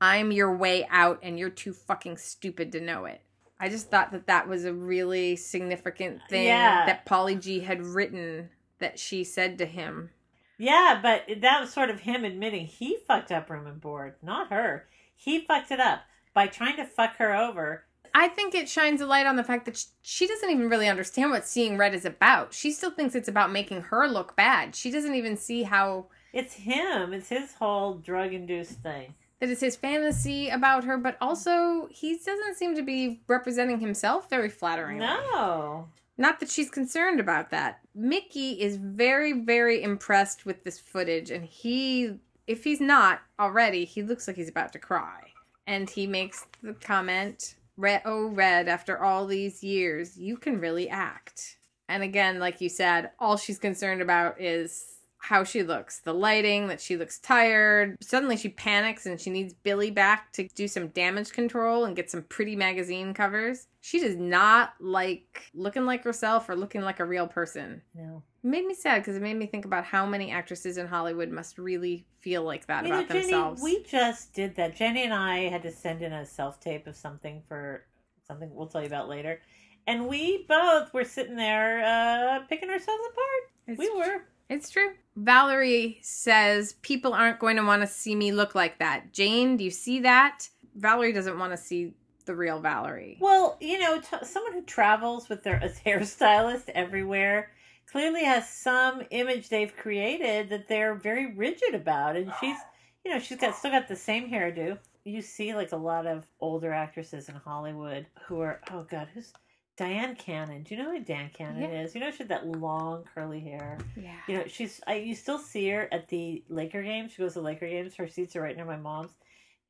I'm 0.00 0.30
your 0.30 0.54
way 0.54 0.86
out 0.90 1.20
and 1.22 1.38
you're 1.38 1.48
too 1.48 1.72
fucking 1.72 2.18
stupid 2.18 2.70
to 2.72 2.80
know 2.80 3.06
it. 3.06 3.22
I 3.58 3.70
just 3.70 3.90
thought 3.90 4.12
that 4.12 4.26
that 4.26 4.46
was 4.46 4.66
a 4.66 4.74
really 4.74 5.36
significant 5.36 6.20
thing 6.28 6.44
Yeah. 6.48 6.84
that 6.84 7.06
Paulie 7.06 7.40
G 7.40 7.60
had 7.60 7.82
written 7.86 8.50
that 8.78 8.98
she 8.98 9.24
said 9.24 9.56
to 9.58 9.66
him. 9.66 10.10
Yeah, 10.58 11.00
but 11.02 11.40
that 11.40 11.60
was 11.62 11.72
sort 11.72 11.88
of 11.88 12.00
him 12.00 12.24
admitting 12.24 12.66
he 12.66 12.98
fucked 13.08 13.32
up 13.32 13.48
room 13.48 13.66
and 13.66 13.80
board, 13.80 14.16
not 14.22 14.50
her. 14.50 14.86
He 15.16 15.40
fucked 15.40 15.70
it 15.70 15.80
up 15.80 16.02
by 16.34 16.46
trying 16.46 16.76
to 16.76 16.84
fuck 16.84 17.16
her 17.16 17.34
over. 17.34 17.86
I 18.16 18.28
think 18.28 18.54
it 18.54 18.68
shines 18.68 19.00
a 19.00 19.06
light 19.06 19.26
on 19.26 19.36
the 19.36 19.42
fact 19.44 19.64
that 19.66 19.76
sh- 19.76 19.86
she 20.02 20.26
doesn't 20.28 20.48
even 20.48 20.68
really 20.68 20.88
understand 20.88 21.30
what 21.32 21.44
seeing 21.46 21.76
red 21.76 21.94
is 21.94 22.04
about. 22.04 22.54
She 22.54 22.70
still 22.70 22.92
thinks 22.92 23.14
it's 23.14 23.28
about 23.28 23.50
making 23.50 23.82
her 23.82 24.06
look 24.06 24.36
bad. 24.36 24.76
She 24.76 24.90
doesn't 24.92 25.14
even 25.14 25.36
see 25.36 25.64
how 25.64 26.06
It's 26.32 26.54
him. 26.54 27.12
It's 27.12 27.28
his 27.28 27.54
whole 27.54 27.94
drug 27.94 28.32
induced 28.32 28.82
thing. 28.82 29.14
that 29.40 29.48
is 29.50 29.60
his 29.60 29.74
fantasy 29.76 30.48
about 30.48 30.84
her, 30.84 30.96
but 30.96 31.16
also 31.20 31.88
he 31.90 32.16
doesn't 32.16 32.56
seem 32.56 32.76
to 32.76 32.82
be 32.82 33.20
representing 33.26 33.80
himself 33.80 34.30
very 34.30 34.48
flattering. 34.48 34.98
No. 34.98 35.88
Not 36.16 36.38
that 36.38 36.48
she's 36.50 36.70
concerned 36.70 37.18
about 37.18 37.50
that. 37.50 37.80
Mickey 37.96 38.52
is 38.62 38.76
very, 38.76 39.32
very 39.32 39.82
impressed 39.82 40.46
with 40.46 40.62
this 40.62 40.78
footage, 40.78 41.32
and 41.32 41.44
he, 41.44 42.20
if 42.46 42.62
he's 42.62 42.80
not 42.80 43.22
already, 43.40 43.84
he 43.84 44.02
looks 44.04 44.28
like 44.28 44.36
he's 44.36 44.48
about 44.48 44.72
to 44.74 44.78
cry. 44.78 45.32
And 45.66 45.90
he 45.90 46.06
makes 46.06 46.46
the 46.62 46.74
comment, 46.74 47.56
Red, 47.76 48.02
oh, 48.04 48.26
Red, 48.26 48.68
after 48.68 49.02
all 49.02 49.26
these 49.26 49.62
years, 49.64 50.16
you 50.16 50.36
can 50.36 50.60
really 50.60 50.88
act. 50.88 51.58
And 51.88 52.02
again, 52.02 52.38
like 52.38 52.60
you 52.60 52.68
said, 52.68 53.10
all 53.18 53.36
she's 53.36 53.58
concerned 53.58 54.00
about 54.00 54.40
is 54.40 54.93
how 55.24 55.42
she 55.42 55.62
looks, 55.62 56.00
the 56.00 56.12
lighting, 56.12 56.68
that 56.68 56.82
she 56.82 56.98
looks 56.98 57.18
tired. 57.18 57.96
Suddenly 58.02 58.36
she 58.36 58.50
panics 58.50 59.06
and 59.06 59.18
she 59.18 59.30
needs 59.30 59.54
Billy 59.54 59.90
back 59.90 60.30
to 60.32 60.46
do 60.54 60.68
some 60.68 60.88
damage 60.88 61.32
control 61.32 61.86
and 61.86 61.96
get 61.96 62.10
some 62.10 62.24
pretty 62.24 62.54
magazine 62.54 63.14
covers. 63.14 63.66
She 63.80 64.00
does 64.00 64.16
not 64.16 64.74
like 64.80 65.50
looking 65.54 65.86
like 65.86 66.04
herself 66.04 66.50
or 66.50 66.54
looking 66.56 66.82
like 66.82 67.00
a 67.00 67.06
real 67.06 67.26
person. 67.26 67.80
No. 67.94 68.22
It 68.42 68.46
made 68.48 68.66
me 68.66 68.74
sad 68.74 69.00
because 69.00 69.16
it 69.16 69.22
made 69.22 69.38
me 69.38 69.46
think 69.46 69.64
about 69.64 69.86
how 69.86 70.04
many 70.04 70.30
actresses 70.30 70.76
in 70.76 70.86
Hollywood 70.86 71.30
must 71.30 71.56
really 71.56 72.04
feel 72.20 72.42
like 72.42 72.66
that 72.66 72.84
You 72.84 72.90
know, 72.90 72.98
about 72.98 73.08
Jenny, 73.08 73.22
themselves. 73.22 73.62
we 73.62 73.82
just 73.84 74.34
did 74.34 74.54
that. 74.56 74.76
Jenny 74.76 75.04
and 75.04 75.14
I 75.14 75.48
had 75.48 75.62
to 75.62 75.72
send 75.72 76.02
in 76.02 76.12
a 76.12 76.26
self 76.26 76.60
tape 76.60 76.86
of 76.86 76.96
something 76.96 77.42
for 77.48 77.86
something 78.28 78.54
we'll 78.54 78.66
tell 78.66 78.82
you 78.82 78.88
about 78.88 79.08
later. 79.08 79.40
And 79.86 80.06
we 80.06 80.44
both 80.46 80.92
were 80.92 81.04
sitting 81.04 81.36
there 81.36 81.82
uh, 81.82 82.40
picking 82.46 82.68
ourselves 82.68 83.02
apart. 83.10 83.50
It's 83.68 83.78
we 83.78 83.90
were. 83.94 84.22
It's 84.50 84.68
true. 84.68 84.90
Valerie 85.16 85.98
says 86.02 86.74
people 86.82 87.14
aren't 87.14 87.38
going 87.38 87.56
to 87.56 87.64
want 87.64 87.82
to 87.82 87.86
see 87.86 88.14
me 88.14 88.32
look 88.32 88.54
like 88.54 88.78
that. 88.78 89.12
Jane, 89.12 89.56
do 89.56 89.64
you 89.64 89.70
see 89.70 90.00
that? 90.00 90.48
Valerie 90.74 91.12
doesn't 91.12 91.38
want 91.38 91.52
to 91.52 91.56
see 91.56 91.94
the 92.24 92.34
real 92.34 92.58
Valerie. 92.60 93.18
Well, 93.20 93.56
you 93.60 93.78
know, 93.78 94.00
t- 94.00 94.24
someone 94.24 94.52
who 94.52 94.62
travels 94.62 95.28
with 95.28 95.42
their 95.42 95.60
hairstylist 95.86 96.68
everywhere 96.70 97.50
clearly 97.90 98.24
has 98.24 98.48
some 98.48 99.02
image 99.10 99.48
they've 99.48 99.76
created 99.76 100.48
that 100.48 100.68
they're 100.68 100.94
very 100.94 101.34
rigid 101.34 101.74
about, 101.74 102.16
and 102.16 102.32
she's, 102.40 102.56
you 103.04 103.12
know, 103.12 103.18
she's 103.18 103.38
got 103.38 103.54
still 103.54 103.70
got 103.70 103.88
the 103.88 103.96
same 103.96 104.28
hairdo. 104.28 104.78
You 105.04 105.20
see, 105.20 105.54
like 105.54 105.72
a 105.72 105.76
lot 105.76 106.06
of 106.06 106.26
older 106.40 106.72
actresses 106.72 107.28
in 107.28 107.34
Hollywood 107.34 108.06
who 108.26 108.40
are, 108.40 108.60
oh 108.72 108.86
god, 108.90 109.08
who's 109.12 109.32
Dyan 109.76 110.16
Cannon? 110.16 110.62
Do 110.62 110.74
you 110.74 110.82
know 110.82 110.90
who 110.90 111.00
Dyan 111.04 111.32
Cannon 111.32 111.62
Yeah. 111.62 111.82
is? 111.82 111.94
You 111.94 112.00
know, 112.00 112.10
she 112.10 112.18
had 112.18 112.28
that 112.28 112.46
long 112.46 113.04
curly 113.14 113.40
hair. 113.40 113.78
Yeah. 113.96 114.12
You 114.28 114.38
know, 114.38 114.44
she's. 114.46 114.80
I 114.86 114.94
you 114.96 115.14
still 115.14 115.38
see 115.38 115.68
her 115.70 115.88
at 115.92 116.08
the 116.08 116.44
Laker 116.48 116.82
games. 116.82 117.12
She 117.12 117.22
goes 117.22 117.32
to 117.34 117.40
Laker 117.40 117.68
games. 117.68 117.94
Her 117.96 118.06
seats 118.08 118.36
are 118.36 118.42
right 118.42 118.56
near 118.56 118.64
my 118.64 118.76
mom's, 118.76 119.12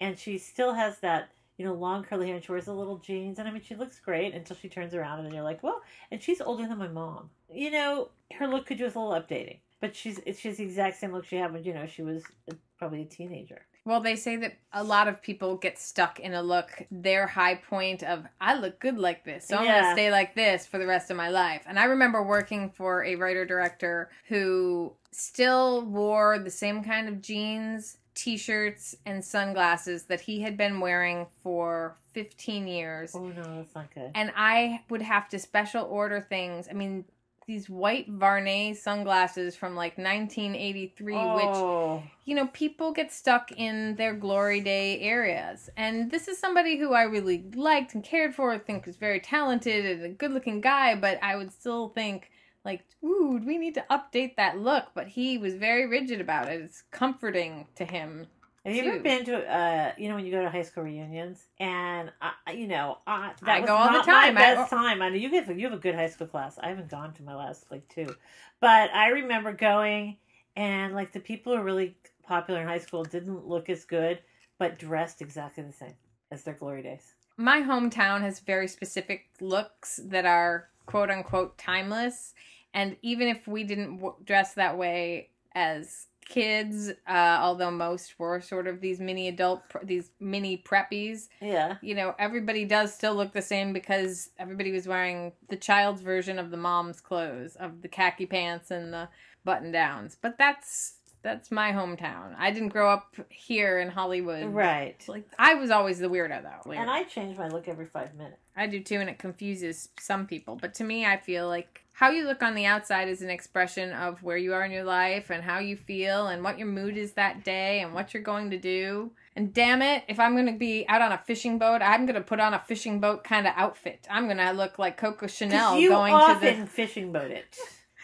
and 0.00 0.18
she 0.18 0.36
still 0.38 0.74
has 0.74 0.98
that 1.00 1.30
you 1.56 1.64
know 1.64 1.72
long 1.74 2.04
curly 2.04 2.26
hair. 2.26 2.36
And 2.36 2.44
she 2.44 2.52
wears 2.52 2.66
the 2.66 2.74
little 2.74 2.98
jeans, 2.98 3.38
and 3.38 3.48
I 3.48 3.50
mean, 3.50 3.62
she 3.62 3.74
looks 3.76 3.98
great 3.98 4.34
until 4.34 4.56
she 4.56 4.68
turns 4.68 4.94
around, 4.94 5.20
and 5.20 5.26
then 5.26 5.34
you're 5.34 5.42
like, 5.44 5.62
whoa. 5.62 5.80
and 6.10 6.20
she's 6.22 6.40
older 6.40 6.66
than 6.68 6.78
my 6.78 6.88
mom. 6.88 7.30
You 7.50 7.70
know, 7.70 8.10
her 8.34 8.46
look 8.46 8.66
could 8.66 8.80
use 8.80 8.94
a 8.94 9.00
little 9.00 9.18
updating, 9.18 9.58
but 9.80 9.96
she's 9.96 10.20
she's 10.36 10.58
the 10.58 10.64
exact 10.64 10.98
same 10.98 11.12
look 11.12 11.24
she 11.24 11.36
had 11.36 11.52
when 11.52 11.64
you 11.64 11.72
know 11.72 11.86
she 11.86 12.02
was 12.02 12.24
uh, 12.50 12.54
probably 12.78 13.02
a 13.02 13.06
teenager. 13.06 13.62
Well, 13.86 14.00
they 14.00 14.16
say 14.16 14.36
that 14.36 14.54
a 14.72 14.82
lot 14.82 15.08
of 15.08 15.20
people 15.20 15.56
get 15.56 15.78
stuck 15.78 16.18
in 16.18 16.32
a 16.32 16.42
look, 16.42 16.86
their 16.90 17.26
high 17.26 17.56
point 17.56 18.02
of, 18.02 18.24
I 18.40 18.54
look 18.54 18.80
good 18.80 18.98
like 18.98 19.24
this, 19.24 19.46
so 19.46 19.56
I'm 19.56 19.64
going 19.64 19.84
to 19.84 19.92
stay 19.92 20.10
like 20.10 20.34
this 20.34 20.66
for 20.66 20.78
the 20.78 20.86
rest 20.86 21.10
of 21.10 21.18
my 21.18 21.28
life. 21.28 21.64
And 21.66 21.78
I 21.78 21.84
remember 21.84 22.22
working 22.22 22.70
for 22.70 23.04
a 23.04 23.16
writer 23.16 23.44
director 23.44 24.10
who 24.28 24.94
still 25.10 25.82
wore 25.82 26.38
the 26.38 26.50
same 26.50 26.82
kind 26.82 27.08
of 27.08 27.20
jeans, 27.20 27.98
t 28.14 28.38
shirts, 28.38 28.96
and 29.04 29.22
sunglasses 29.22 30.04
that 30.04 30.22
he 30.22 30.40
had 30.40 30.56
been 30.56 30.80
wearing 30.80 31.26
for 31.42 31.96
15 32.12 32.66
years. 32.66 33.14
Oh 33.14 33.28
no, 33.28 33.42
that's 33.56 33.74
not 33.74 33.92
good. 33.94 34.10
And 34.14 34.32
I 34.34 34.80
would 34.88 35.02
have 35.02 35.28
to 35.28 35.38
special 35.38 35.84
order 35.84 36.20
things. 36.20 36.68
I 36.70 36.72
mean, 36.72 37.04
these 37.46 37.68
white 37.68 38.10
Vuarnet 38.10 38.76
sunglasses 38.76 39.56
from 39.56 39.74
like 39.74 39.98
1983, 39.98 41.14
which 41.14 41.22
oh, 41.24 42.02
you 42.24 42.34
know, 42.34 42.46
people 42.48 42.92
get 42.92 43.12
stuck 43.12 43.52
in 43.52 43.96
their 43.96 44.14
glory 44.14 44.60
day 44.60 45.00
areas. 45.00 45.70
And 45.76 46.10
this 46.10 46.28
is 46.28 46.38
somebody 46.38 46.78
who 46.78 46.92
I 46.92 47.02
really 47.02 47.44
liked 47.54 47.94
and 47.94 48.02
cared 48.02 48.34
for, 48.34 48.52
I 48.52 48.58
think 48.58 48.86
was 48.86 48.96
very 48.96 49.20
talented 49.20 49.84
and 49.84 50.04
a 50.04 50.08
good 50.08 50.32
looking 50.32 50.60
guy, 50.60 50.94
but 50.94 51.18
I 51.22 51.36
would 51.36 51.52
still 51.52 51.88
think, 51.88 52.30
like, 52.64 52.84
ooh, 53.04 53.40
we 53.44 53.58
need 53.58 53.74
to 53.74 53.84
update 53.90 54.36
that 54.36 54.58
look. 54.58 54.86
But 54.94 55.08
he 55.08 55.36
was 55.38 55.54
very 55.54 55.86
rigid 55.86 56.20
about 56.20 56.48
it. 56.48 56.62
It's 56.62 56.82
comforting 56.90 57.66
to 57.76 57.84
him. 57.84 58.26
Have 58.64 58.74
you 58.74 58.82
ever 58.84 59.00
been 59.00 59.24
to 59.26 59.36
uh 59.46 59.92
you 59.98 60.08
know 60.08 60.14
when 60.14 60.24
you 60.24 60.32
go 60.32 60.42
to 60.42 60.48
high 60.50 60.62
school 60.62 60.84
reunions? 60.84 61.44
And 61.58 62.10
I 62.20 62.52
you 62.52 62.66
know 62.66 62.98
I 63.06 63.32
that 63.42 63.56
I 63.56 63.60
was 63.60 63.68
go 63.68 63.76
all 63.76 63.92
the 63.92 63.98
time. 64.00 64.34
my 64.34 64.40
I- 64.42 64.54
best 64.54 64.70
time. 64.70 65.02
I 65.02 65.10
know 65.10 65.16
you 65.16 65.28
have 65.30 65.58
you 65.58 65.64
have 65.68 65.74
a 65.78 65.80
good 65.82 65.94
high 65.94 66.08
school 66.08 66.26
class. 66.26 66.58
I 66.58 66.68
haven't 66.68 66.88
gone 66.88 67.12
to 67.14 67.22
my 67.22 67.34
last 67.34 67.70
like 67.70 67.86
two. 67.88 68.14
But 68.60 68.90
I 68.94 69.08
remember 69.08 69.52
going 69.52 70.16
and 70.56 70.94
like 70.94 71.12
the 71.12 71.20
people 71.20 71.52
who 71.52 71.58
were 71.58 71.64
really 71.64 71.96
popular 72.22 72.60
in 72.62 72.66
high 72.66 72.78
school 72.78 73.04
didn't 73.04 73.46
look 73.46 73.68
as 73.68 73.84
good 73.84 74.20
but 74.58 74.78
dressed 74.78 75.20
exactly 75.20 75.64
the 75.64 75.72
same 75.72 75.94
as 76.30 76.42
their 76.44 76.54
glory 76.54 76.82
days. 76.82 77.14
My 77.36 77.60
hometown 77.60 78.20
has 78.22 78.40
very 78.40 78.68
specific 78.68 79.26
looks 79.40 80.00
that 80.04 80.24
are 80.24 80.68
quote 80.86 81.10
unquote 81.10 81.58
timeless. 81.58 82.32
And 82.72 82.96
even 83.02 83.28
if 83.28 83.46
we 83.46 83.64
didn't 83.64 83.96
w- 83.96 84.14
dress 84.24 84.54
that 84.54 84.78
way 84.78 85.30
as 85.54 86.06
kids, 86.24 86.90
uh, 87.08 87.38
although 87.40 87.70
most 87.70 88.18
were 88.18 88.40
sort 88.40 88.66
of 88.66 88.80
these 88.80 89.00
mini 89.00 89.28
adult, 89.28 89.62
these 89.82 90.10
mini 90.20 90.56
preppies, 90.56 91.28
yeah 91.40 91.76
you 91.82 91.94
know, 91.94 92.14
everybody 92.18 92.64
does 92.64 92.94
still 92.94 93.14
look 93.14 93.32
the 93.32 93.42
same 93.42 93.72
because 93.72 94.30
everybody 94.38 94.72
was 94.72 94.86
wearing 94.86 95.32
the 95.48 95.56
child's 95.56 96.02
version 96.02 96.38
of 96.38 96.50
the 96.50 96.56
mom's 96.56 97.00
clothes, 97.00 97.56
of 97.56 97.82
the 97.82 97.88
khaki 97.88 98.26
pants 98.26 98.70
and 98.70 98.92
the 98.92 99.08
button 99.44 99.70
downs. 99.72 100.16
But 100.20 100.38
that's 100.38 100.94
that's 101.22 101.50
my 101.50 101.72
hometown. 101.72 102.34
I 102.38 102.50
didn't 102.50 102.68
grow 102.68 102.90
up 102.92 103.16
here 103.30 103.78
in 103.78 103.88
Hollywood. 103.88 104.44
right 104.46 105.02
Like 105.08 105.26
I 105.38 105.54
was 105.54 105.70
always 105.70 105.98
the 105.98 106.08
weirdo 106.08 106.42
though. 106.42 106.70
and 106.72 106.90
I 106.90 107.04
change 107.04 107.38
my 107.38 107.48
look 107.48 107.66
every 107.66 107.86
five 107.86 108.14
minutes 108.14 108.43
I 108.56 108.66
do 108.66 108.80
too, 108.80 109.00
and 109.00 109.10
it 109.10 109.18
confuses 109.18 109.88
some 109.98 110.26
people. 110.26 110.56
But 110.60 110.74
to 110.74 110.84
me, 110.84 111.04
I 111.04 111.16
feel 111.16 111.48
like 111.48 111.82
how 111.92 112.10
you 112.10 112.26
look 112.26 112.42
on 112.42 112.54
the 112.54 112.66
outside 112.66 113.08
is 113.08 113.22
an 113.22 113.30
expression 113.30 113.92
of 113.92 114.22
where 114.22 114.36
you 114.36 114.52
are 114.52 114.64
in 114.64 114.72
your 114.72 114.84
life 114.84 115.30
and 115.30 115.42
how 115.42 115.58
you 115.58 115.76
feel 115.76 116.26
and 116.26 116.42
what 116.42 116.58
your 116.58 116.66
mood 116.66 116.96
is 116.96 117.12
that 117.12 117.44
day 117.44 117.80
and 117.80 117.94
what 117.94 118.12
you're 118.12 118.22
going 118.22 118.50
to 118.50 118.58
do. 118.58 119.12
And 119.36 119.52
damn 119.52 119.82
it, 119.82 120.04
if 120.08 120.20
I'm 120.20 120.34
going 120.34 120.46
to 120.46 120.58
be 120.58 120.86
out 120.88 121.02
on 121.02 121.12
a 121.12 121.18
fishing 121.18 121.58
boat, 121.58 121.82
I'm 121.82 122.06
going 122.06 122.14
to 122.14 122.20
put 122.20 122.40
on 122.40 122.54
a 122.54 122.60
fishing 122.60 123.00
boat 123.00 123.24
kind 123.24 123.46
of 123.46 123.52
outfit. 123.56 124.06
I'm 124.10 124.26
going 124.26 124.38
to 124.38 124.52
look 124.52 124.78
like 124.78 124.96
Coco 124.96 125.26
Chanel 125.26 125.78
you 125.78 125.88
going 125.88 126.14
often 126.14 126.56
to 126.56 126.60
the. 126.62 126.66
fishing 126.66 127.12
boat 127.12 127.30
it 127.30 127.56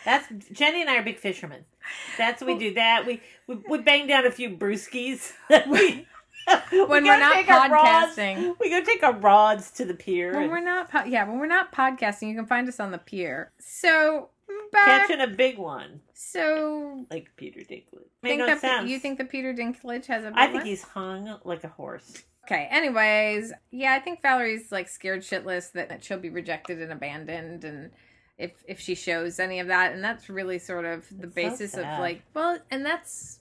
that's 0.04 0.26
Jenny 0.52 0.80
and 0.80 0.90
I 0.90 0.96
are 0.96 1.02
big 1.02 1.18
fishermen 1.18 1.64
that's 2.16 2.40
what 2.40 2.48
we 2.48 2.58
do 2.58 2.74
that 2.74 3.06
we 3.06 3.20
we, 3.46 3.58
we 3.68 3.78
bang 3.78 4.06
down 4.06 4.26
a 4.26 4.30
few 4.30 4.50
brewskis 4.50 5.32
we, 5.68 6.06
When 6.70 7.02
we 7.02 7.08
we're 7.08 7.18
not 7.18 7.48
our 7.48 7.70
rods- 7.70 8.16
podcasting. 8.16 8.54
we 8.60 8.70
go 8.70 8.82
take 8.82 9.02
our 9.02 9.12
rods 9.14 9.70
to 9.72 9.84
the 9.84 9.94
pier 9.94 10.32
When 10.32 10.42
and 10.44 10.50
we're 10.50 10.60
not, 10.60 10.90
po- 10.90 11.04
yeah, 11.04 11.28
when 11.28 11.38
we're 11.38 11.46
not 11.46 11.72
podcasting, 11.72 12.28
you 12.28 12.34
can 12.34 12.46
find 12.46 12.68
us 12.68 12.80
on 12.80 12.90
the 12.90 12.98
pier. 12.98 13.52
So 13.60 14.30
back. 14.72 15.08
catching 15.08 15.20
a 15.20 15.26
big 15.26 15.58
one 15.58 16.00
So 16.14 17.06
like 17.10 17.30
Peter 17.36 17.60
Dinklage. 17.60 18.06
Think 18.22 18.40
no 18.40 18.46
that 18.46 18.60
sense. 18.60 18.90
you 18.90 18.98
think 18.98 19.18
that 19.18 19.30
Peter 19.30 19.52
Dinklage 19.54 20.06
has 20.06 20.24
a? 20.24 20.32
I 20.34 20.46
think 20.46 20.58
one? 20.58 20.66
he's 20.66 20.82
hung 20.82 21.38
like 21.44 21.64
a 21.64 21.68
horse. 21.68 22.22
Okay, 22.46 22.66
anyways, 22.70 23.52
yeah, 23.70 23.92
I 23.94 24.00
think 24.00 24.22
Valerie's 24.22 24.72
like 24.72 24.88
scared 24.88 25.20
shitless 25.20 25.72
that, 25.72 25.88
that 25.88 26.02
she'll 26.02 26.18
be 26.18 26.30
rejected 26.30 26.80
and 26.82 26.92
abandoned 26.92 27.64
and 27.64 27.90
if 28.38 28.52
if 28.66 28.80
she 28.80 28.94
shows 28.94 29.38
any 29.38 29.60
of 29.60 29.66
that 29.68 29.92
and 29.92 30.02
that's 30.02 30.28
really 30.30 30.58
sort 30.58 30.84
of 30.86 31.06
the 31.10 31.26
It's 31.26 31.34
so 31.34 31.42
basis 31.42 31.74
of 31.74 31.84
like 31.84 32.22
well 32.34 32.58
and 32.70 32.84
that's 32.84 33.38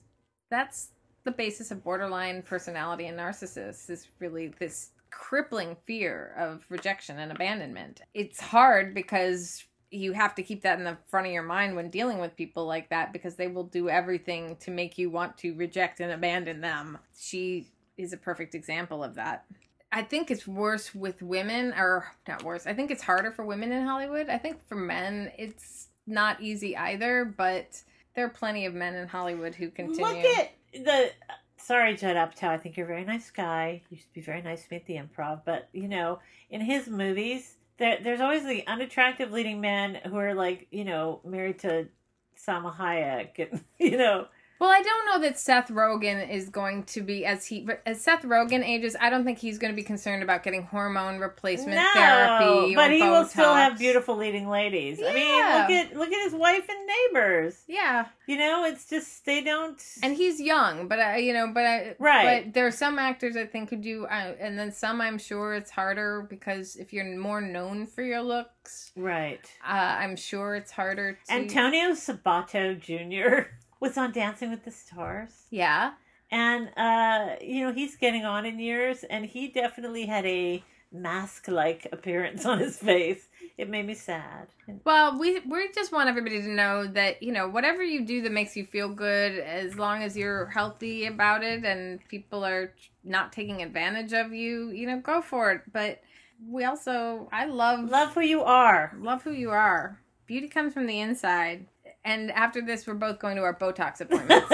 that's 0.50 0.90
the 1.24 1.30
basis 1.30 1.70
of 1.70 1.84
borderline 1.84 2.42
personality 2.42 3.06
and 3.06 3.18
narcissists 3.18 3.90
is 3.90 4.08
really 4.18 4.48
this 4.58 4.90
crippling 5.10 5.76
fear 5.86 6.34
of 6.38 6.64
rejection 6.68 7.18
and 7.18 7.32
abandonment. 7.32 8.00
It's 8.14 8.40
hard 8.40 8.94
because 8.94 9.64
you 9.90 10.12
have 10.12 10.34
to 10.36 10.42
keep 10.42 10.62
that 10.62 10.78
in 10.78 10.84
the 10.84 10.96
front 11.08 11.26
of 11.26 11.32
your 11.32 11.42
mind 11.42 11.74
when 11.74 11.90
dealing 11.90 12.18
with 12.18 12.36
people 12.36 12.64
like 12.64 12.88
that 12.90 13.12
because 13.12 13.34
they 13.34 13.48
will 13.48 13.64
do 13.64 13.88
everything 13.88 14.56
to 14.60 14.70
make 14.70 14.96
you 14.98 15.10
want 15.10 15.36
to 15.38 15.52
reject 15.54 16.00
and 16.00 16.12
abandon 16.12 16.60
them. 16.60 16.98
She 17.18 17.66
is 17.96 18.12
a 18.12 18.16
perfect 18.16 18.54
example 18.54 19.02
of 19.02 19.16
that. 19.16 19.44
I 19.92 20.02
think 20.02 20.30
it's 20.30 20.46
worse 20.46 20.94
with 20.94 21.20
women, 21.20 21.74
or 21.76 22.06
not 22.28 22.44
worse. 22.44 22.66
I 22.66 22.74
think 22.74 22.92
it's 22.92 23.02
harder 23.02 23.32
for 23.32 23.44
women 23.44 23.72
in 23.72 23.84
Hollywood. 23.84 24.28
I 24.28 24.38
think 24.38 24.62
for 24.62 24.76
men, 24.76 25.32
it's 25.36 25.88
not 26.06 26.40
easy 26.40 26.76
either, 26.76 27.24
but 27.24 27.82
there 28.14 28.24
are 28.24 28.30
plenty 28.30 28.66
of 28.66 28.74
men 28.74 28.94
in 28.94 29.08
Hollywood 29.08 29.56
who 29.56 29.68
continue. 29.68 30.04
Look 30.04 30.38
at 30.38 30.52
the. 30.72 31.10
Sorry, 31.56 31.94
Judd 31.94 32.16
Apatow. 32.16 32.48
I 32.48 32.56
think 32.56 32.76
you're 32.76 32.86
a 32.86 32.88
very 32.88 33.04
nice 33.04 33.30
guy. 33.30 33.82
You 33.90 33.98
to 33.98 34.04
be 34.14 34.20
very 34.20 34.42
nice 34.42 34.64
to 34.64 34.68
me 34.70 34.76
at 34.78 34.86
the 34.86 34.96
improv, 34.96 35.42
but 35.44 35.68
you 35.72 35.88
know, 35.88 36.20
in 36.48 36.60
his 36.60 36.88
movies, 36.88 37.56
there, 37.78 37.98
there's 38.02 38.20
always 38.20 38.44
the 38.44 38.66
unattractive 38.66 39.30
leading 39.30 39.60
men 39.60 39.98
who 40.06 40.16
are 40.16 40.34
like, 40.34 40.68
you 40.70 40.84
know, 40.84 41.20
married 41.24 41.58
to 41.60 41.88
Salma 42.36 42.74
Hayek, 42.74 43.38
and 43.38 43.64
you 43.78 43.98
know, 43.98 44.26
Well, 44.60 44.68
I 44.70 44.82
don't 44.82 45.06
know 45.06 45.26
that 45.26 45.38
Seth 45.38 45.68
Rogen 45.68 46.28
is 46.30 46.50
going 46.50 46.82
to 46.84 47.00
be 47.00 47.24
as 47.24 47.46
he 47.46 47.62
but 47.62 47.80
as 47.86 48.02
Seth 48.02 48.22
Rogen 48.22 48.62
ages. 48.62 48.94
I 49.00 49.08
don't 49.08 49.24
think 49.24 49.38
he's 49.38 49.56
going 49.58 49.72
to 49.72 49.76
be 49.76 49.82
concerned 49.82 50.22
about 50.22 50.42
getting 50.42 50.64
hormone 50.64 51.18
replacement 51.18 51.76
No, 51.76 51.86
therapy. 51.94 52.74
but 52.74 52.90
he 52.92 53.02
will 53.02 53.24
still 53.24 53.54
have 53.54 53.78
beautiful 53.78 54.16
leading 54.16 54.48
ladies. 54.50 55.00
I 55.02 55.14
mean, 55.14 55.34
Yeah. 55.34 55.66
look 55.66 55.70
at 55.70 55.96
look 55.96 56.12
at 56.12 56.24
his 56.24 56.34
wife 56.34 56.68
and 56.68 56.86
neighbors. 56.86 57.62
Yeah, 57.68 58.06
You 58.26 58.36
know, 58.36 58.64
it's 58.64 58.86
just 58.88 59.24
they 59.24 59.42
don't. 59.42 59.82
and 60.02 60.14
he's 60.14 60.38
young, 60.40 60.88
but 60.88 61.00
I, 61.00 61.16
you 61.16 61.32
know, 61.32 61.50
but 61.54 61.64
I, 61.64 61.96
Right. 61.98 62.44
But 62.44 62.54
there 62.54 62.66
are 62.66 62.70
some 62.70 62.98
actors 62.98 63.36
I 63.36 63.46
think 63.46 63.70
who 63.70 63.76
do, 63.76 64.04
uh, 64.06 64.34
and 64.38 64.58
then 64.58 64.72
some 64.72 65.00
I'm 65.00 65.16
sure 65.18 65.54
it's 65.54 65.70
harder 65.70 66.26
because 66.28 66.76
if 66.76 66.92
you're 66.92 67.16
more 67.16 67.40
known 67.40 67.86
for 67.86 68.02
your 68.02 68.20
looks, 68.20 68.92
right. 68.94 69.40
uh, 69.66 69.72
I'm 70.00 70.16
sure 70.16 70.54
it's 70.54 70.70
harder 70.70 71.18
to. 71.26 71.32
Antonio 71.32 71.92
Sabato 71.92 72.78
Jr. 72.78 73.48
was 73.80 73.96
on 73.98 74.12
Dancing 74.12 74.50
with 74.50 74.64
the 74.64 74.70
Stars. 74.70 75.46
Yeah. 75.50 75.92
And 76.30 76.70
uh, 76.76 77.36
you 77.42 77.66
know, 77.66 77.72
he's 77.72 77.96
getting 77.96 78.24
on 78.24 78.46
in 78.46 78.58
years 78.60 79.02
and 79.04 79.24
he 79.26 79.48
definitely 79.48 80.06
had 80.06 80.24
a 80.26 80.62
mask 80.92 81.46
like 81.48 81.86
appearance 81.92 82.44
on 82.44 82.58
his 82.58 82.76
face. 82.76 83.28
It 83.58 83.68
made 83.68 83.86
me 83.86 83.94
sad. 83.94 84.48
Well, 84.84 85.18
we 85.18 85.40
we 85.40 85.70
just 85.74 85.92
want 85.92 86.08
everybody 86.08 86.40
to 86.40 86.48
know 86.48 86.86
that 86.86 87.22
you 87.22 87.32
know 87.32 87.48
whatever 87.48 87.82
you 87.82 88.04
do 88.06 88.22
that 88.22 88.32
makes 88.32 88.56
you 88.56 88.64
feel 88.64 88.88
good, 88.88 89.38
as 89.38 89.76
long 89.76 90.02
as 90.02 90.16
you're 90.16 90.46
healthy 90.46 91.06
about 91.06 91.42
it 91.42 91.64
and 91.64 92.00
people 92.08 92.44
are 92.44 92.72
not 93.04 93.32
taking 93.32 93.62
advantage 93.62 94.12
of 94.12 94.32
you, 94.32 94.70
you 94.70 94.86
know, 94.86 95.00
go 95.00 95.20
for 95.20 95.52
it. 95.52 95.62
But 95.72 96.00
we 96.48 96.64
also, 96.64 97.28
I 97.32 97.46
love 97.46 97.90
Love 97.90 98.14
who 98.14 98.20
you 98.22 98.42
are. 98.42 98.96
love 98.98 99.22
who 99.22 99.32
you 99.32 99.50
are. 99.50 100.00
Beauty 100.26 100.48
comes 100.48 100.72
from 100.72 100.86
the 100.86 101.00
inside. 101.00 101.66
And 102.04 102.30
after 102.32 102.62
this, 102.62 102.86
we're 102.86 102.94
both 102.94 103.18
going 103.18 103.36
to 103.36 103.42
our 103.42 103.54
Botox 103.54 104.00
appointments. 104.00 104.46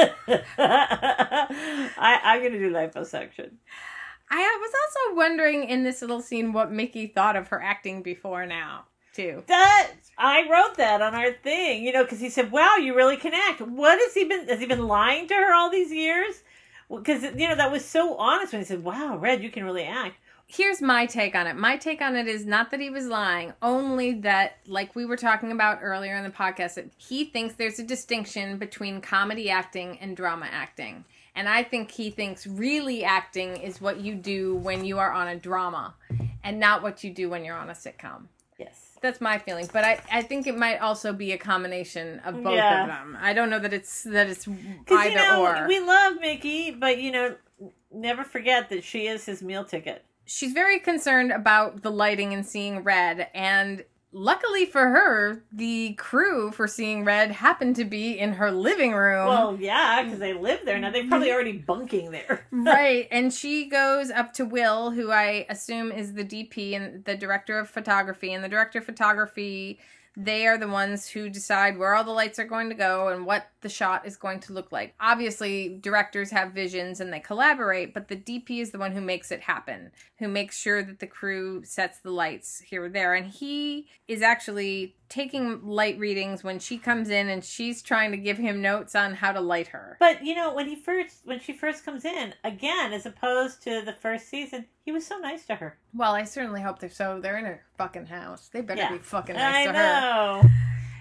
I, 0.58 1.88
I'm 1.98 2.42
gonna 2.42 2.58
do 2.58 2.70
liposuction. 2.70 3.52
I 4.28 4.58
was 4.60 4.72
also 4.74 5.16
wondering 5.16 5.68
in 5.68 5.84
this 5.84 6.00
little 6.00 6.20
scene 6.20 6.52
what 6.52 6.72
Mickey 6.72 7.06
thought 7.06 7.36
of 7.36 7.48
her 7.48 7.62
acting 7.62 8.02
before 8.02 8.44
now, 8.44 8.86
too. 9.14 9.44
That 9.46 9.92
I 10.18 10.48
wrote 10.50 10.76
that 10.78 11.00
on 11.00 11.14
our 11.14 11.32
thing, 11.32 11.84
you 11.84 11.92
know, 11.92 12.02
because 12.02 12.20
he 12.20 12.28
said, 12.28 12.50
"Wow, 12.50 12.76
you 12.76 12.94
really 12.94 13.16
can 13.16 13.34
act." 13.34 13.60
What 13.60 13.98
has 14.00 14.14
he 14.14 14.24
been? 14.24 14.48
Has 14.48 14.58
he 14.58 14.66
been 14.66 14.88
lying 14.88 15.28
to 15.28 15.34
her 15.34 15.54
all 15.54 15.70
these 15.70 15.92
years? 15.92 16.42
Because 16.90 17.22
you 17.22 17.48
know 17.48 17.54
that 17.54 17.70
was 17.70 17.84
so 17.84 18.16
honest 18.16 18.52
when 18.52 18.62
he 18.62 18.66
said, 18.66 18.82
"Wow, 18.82 19.16
Red, 19.16 19.42
you 19.42 19.50
can 19.50 19.64
really 19.64 19.84
act." 19.84 20.16
Here's 20.46 20.80
my 20.80 21.06
take 21.06 21.34
on 21.34 21.46
it. 21.46 21.56
My 21.56 21.76
take 21.76 22.00
on 22.00 22.16
it 22.16 22.26
is 22.28 22.46
not 22.46 22.70
that 22.70 22.80
he 22.80 22.88
was 22.90 23.06
lying, 23.06 23.52
only 23.62 24.12
that, 24.20 24.58
like 24.66 24.94
we 24.94 25.04
were 25.04 25.16
talking 25.16 25.52
about 25.52 25.80
earlier 25.82 26.16
in 26.16 26.24
the 26.24 26.30
podcast, 26.30 26.74
that 26.74 26.90
he 26.96 27.24
thinks 27.24 27.54
there's 27.54 27.78
a 27.78 27.84
distinction 27.84 28.56
between 28.58 29.00
comedy 29.00 29.50
acting 29.50 29.98
and 30.00 30.16
drama 30.16 30.46
acting. 30.50 31.04
And 31.34 31.48
I 31.48 31.64
think 31.64 31.90
he 31.90 32.10
thinks 32.10 32.46
really 32.46 33.04
acting 33.04 33.58
is 33.58 33.80
what 33.80 34.00
you 34.00 34.14
do 34.14 34.56
when 34.56 34.84
you 34.84 34.98
are 34.98 35.12
on 35.12 35.28
a 35.28 35.36
drama 35.36 35.94
and 36.42 36.58
not 36.58 36.82
what 36.82 37.04
you 37.04 37.10
do 37.12 37.28
when 37.28 37.44
you're 37.44 37.56
on 37.56 37.68
a 37.68 37.74
sitcom. 37.74 38.28
Yes. 38.58 38.96
That's 39.02 39.20
my 39.20 39.36
feeling, 39.38 39.68
but 39.70 39.84
I, 39.84 40.00
I 40.10 40.22
think 40.22 40.46
it 40.46 40.56
might 40.56 40.78
also 40.78 41.12
be 41.12 41.32
a 41.32 41.38
combination 41.38 42.20
of 42.20 42.42
both 42.42 42.54
Yeah. 42.54 42.82
of 42.82 42.88
them. 42.88 43.18
I 43.20 43.34
don't 43.34 43.50
know 43.50 43.58
that 43.58 43.74
it's 43.74 44.04
that 44.04 44.28
it's 44.30 44.48
either 44.48 45.10
you 45.10 45.14
know 45.14 45.44
or. 45.44 45.68
we 45.68 45.78
love 45.80 46.14
Mickey, 46.22 46.70
but 46.70 46.98
you 46.98 47.12
know, 47.12 47.34
never 47.92 48.24
forget 48.24 48.70
that 48.70 48.82
she 48.82 49.06
is 49.06 49.26
his 49.26 49.42
meal 49.42 49.64
ticket. 49.64 50.04
She's 50.26 50.52
very 50.52 50.78
concerned 50.78 51.32
about 51.32 51.82
the 51.82 51.90
lighting 51.90 52.34
and 52.34 52.44
seeing 52.44 52.80
red 52.80 53.28
and 53.34 53.84
luckily 54.12 54.64
for 54.64 54.88
her 54.88 55.42
the 55.52 55.92
crew 55.94 56.50
for 56.50 56.66
seeing 56.66 57.04
red 57.04 57.30
happened 57.30 57.76
to 57.76 57.84
be 57.84 58.18
in 58.18 58.32
her 58.32 58.50
living 58.50 58.92
room 58.92 59.26
Well, 59.26 59.56
yeah, 59.60 60.02
because 60.02 60.18
they 60.18 60.32
live 60.32 60.60
there 60.64 60.78
now. 60.78 60.90
They're 60.90 61.06
probably 61.06 61.30
already 61.30 61.52
bunking 61.52 62.10
there. 62.10 62.46
right 62.50 63.08
and 63.10 63.32
she 63.32 63.68
goes 63.68 64.10
up 64.10 64.32
to 64.34 64.44
will 64.44 64.90
who 64.90 65.10
i 65.10 65.46
assume 65.48 65.92
is 65.92 66.14
the 66.14 66.24
dp 66.24 66.74
and 66.74 67.04
the 67.04 67.16
director 67.16 67.58
of 67.58 67.68
photography 67.68 68.32
and 68.32 68.42
the 68.42 68.48
director 68.48 68.78
of 68.78 68.84
photography 68.84 69.78
they 70.16 70.46
are 70.46 70.56
the 70.56 70.68
ones 70.68 71.08
who 71.08 71.28
decide 71.28 71.76
where 71.76 71.94
all 71.94 72.04
the 72.04 72.10
lights 72.10 72.38
are 72.38 72.44
going 72.44 72.70
to 72.70 72.74
go 72.74 73.08
and 73.08 73.26
what 73.26 73.48
the 73.66 73.72
shot 73.72 74.06
is 74.06 74.16
going 74.16 74.38
to 74.38 74.52
look 74.52 74.70
like. 74.70 74.94
Obviously, 75.00 75.76
directors 75.80 76.30
have 76.30 76.52
visions 76.52 77.00
and 77.00 77.12
they 77.12 77.18
collaborate, 77.18 77.92
but 77.92 78.06
the 78.06 78.14
DP 78.14 78.60
is 78.60 78.70
the 78.70 78.78
one 78.78 78.92
who 78.92 79.00
makes 79.00 79.32
it 79.32 79.40
happen, 79.40 79.90
who 80.20 80.28
makes 80.28 80.56
sure 80.56 80.84
that 80.84 81.00
the 81.00 81.06
crew 81.08 81.64
sets 81.64 81.98
the 81.98 82.12
lights 82.12 82.60
here 82.60 82.84
or 82.84 82.88
there. 82.88 83.14
And 83.14 83.26
he 83.26 83.88
is 84.06 84.22
actually 84.22 84.94
taking 85.08 85.66
light 85.66 85.98
readings 85.98 86.44
when 86.44 86.60
she 86.60 86.78
comes 86.78 87.10
in 87.10 87.28
and 87.28 87.44
she's 87.44 87.82
trying 87.82 88.12
to 88.12 88.16
give 88.16 88.38
him 88.38 88.62
notes 88.62 88.94
on 88.94 89.14
how 89.14 89.32
to 89.32 89.40
light 89.40 89.66
her. 89.66 89.96
But 89.98 90.24
you 90.24 90.36
know, 90.36 90.54
when 90.54 90.68
he 90.68 90.76
first 90.76 91.22
when 91.24 91.40
she 91.40 91.52
first 91.52 91.84
comes 91.84 92.04
in, 92.04 92.34
again, 92.44 92.92
as 92.92 93.04
opposed 93.04 93.64
to 93.64 93.82
the 93.84 93.94
first 93.94 94.28
season, 94.28 94.66
he 94.84 94.92
was 94.92 95.04
so 95.04 95.18
nice 95.18 95.44
to 95.46 95.56
her. 95.56 95.76
Well, 95.92 96.12
I 96.12 96.22
certainly 96.22 96.62
hope 96.62 96.78
they're 96.78 96.88
so. 96.88 97.18
They're 97.20 97.38
in 97.38 97.46
her 97.46 97.64
fucking 97.78 98.06
house. 98.06 98.48
They 98.52 98.60
better 98.60 98.82
Yeah. 98.82 98.92
be 98.92 98.98
fucking 98.98 99.34
nice 99.34 99.66
I 99.68 99.72
to 99.72 99.78
her. 99.78 100.50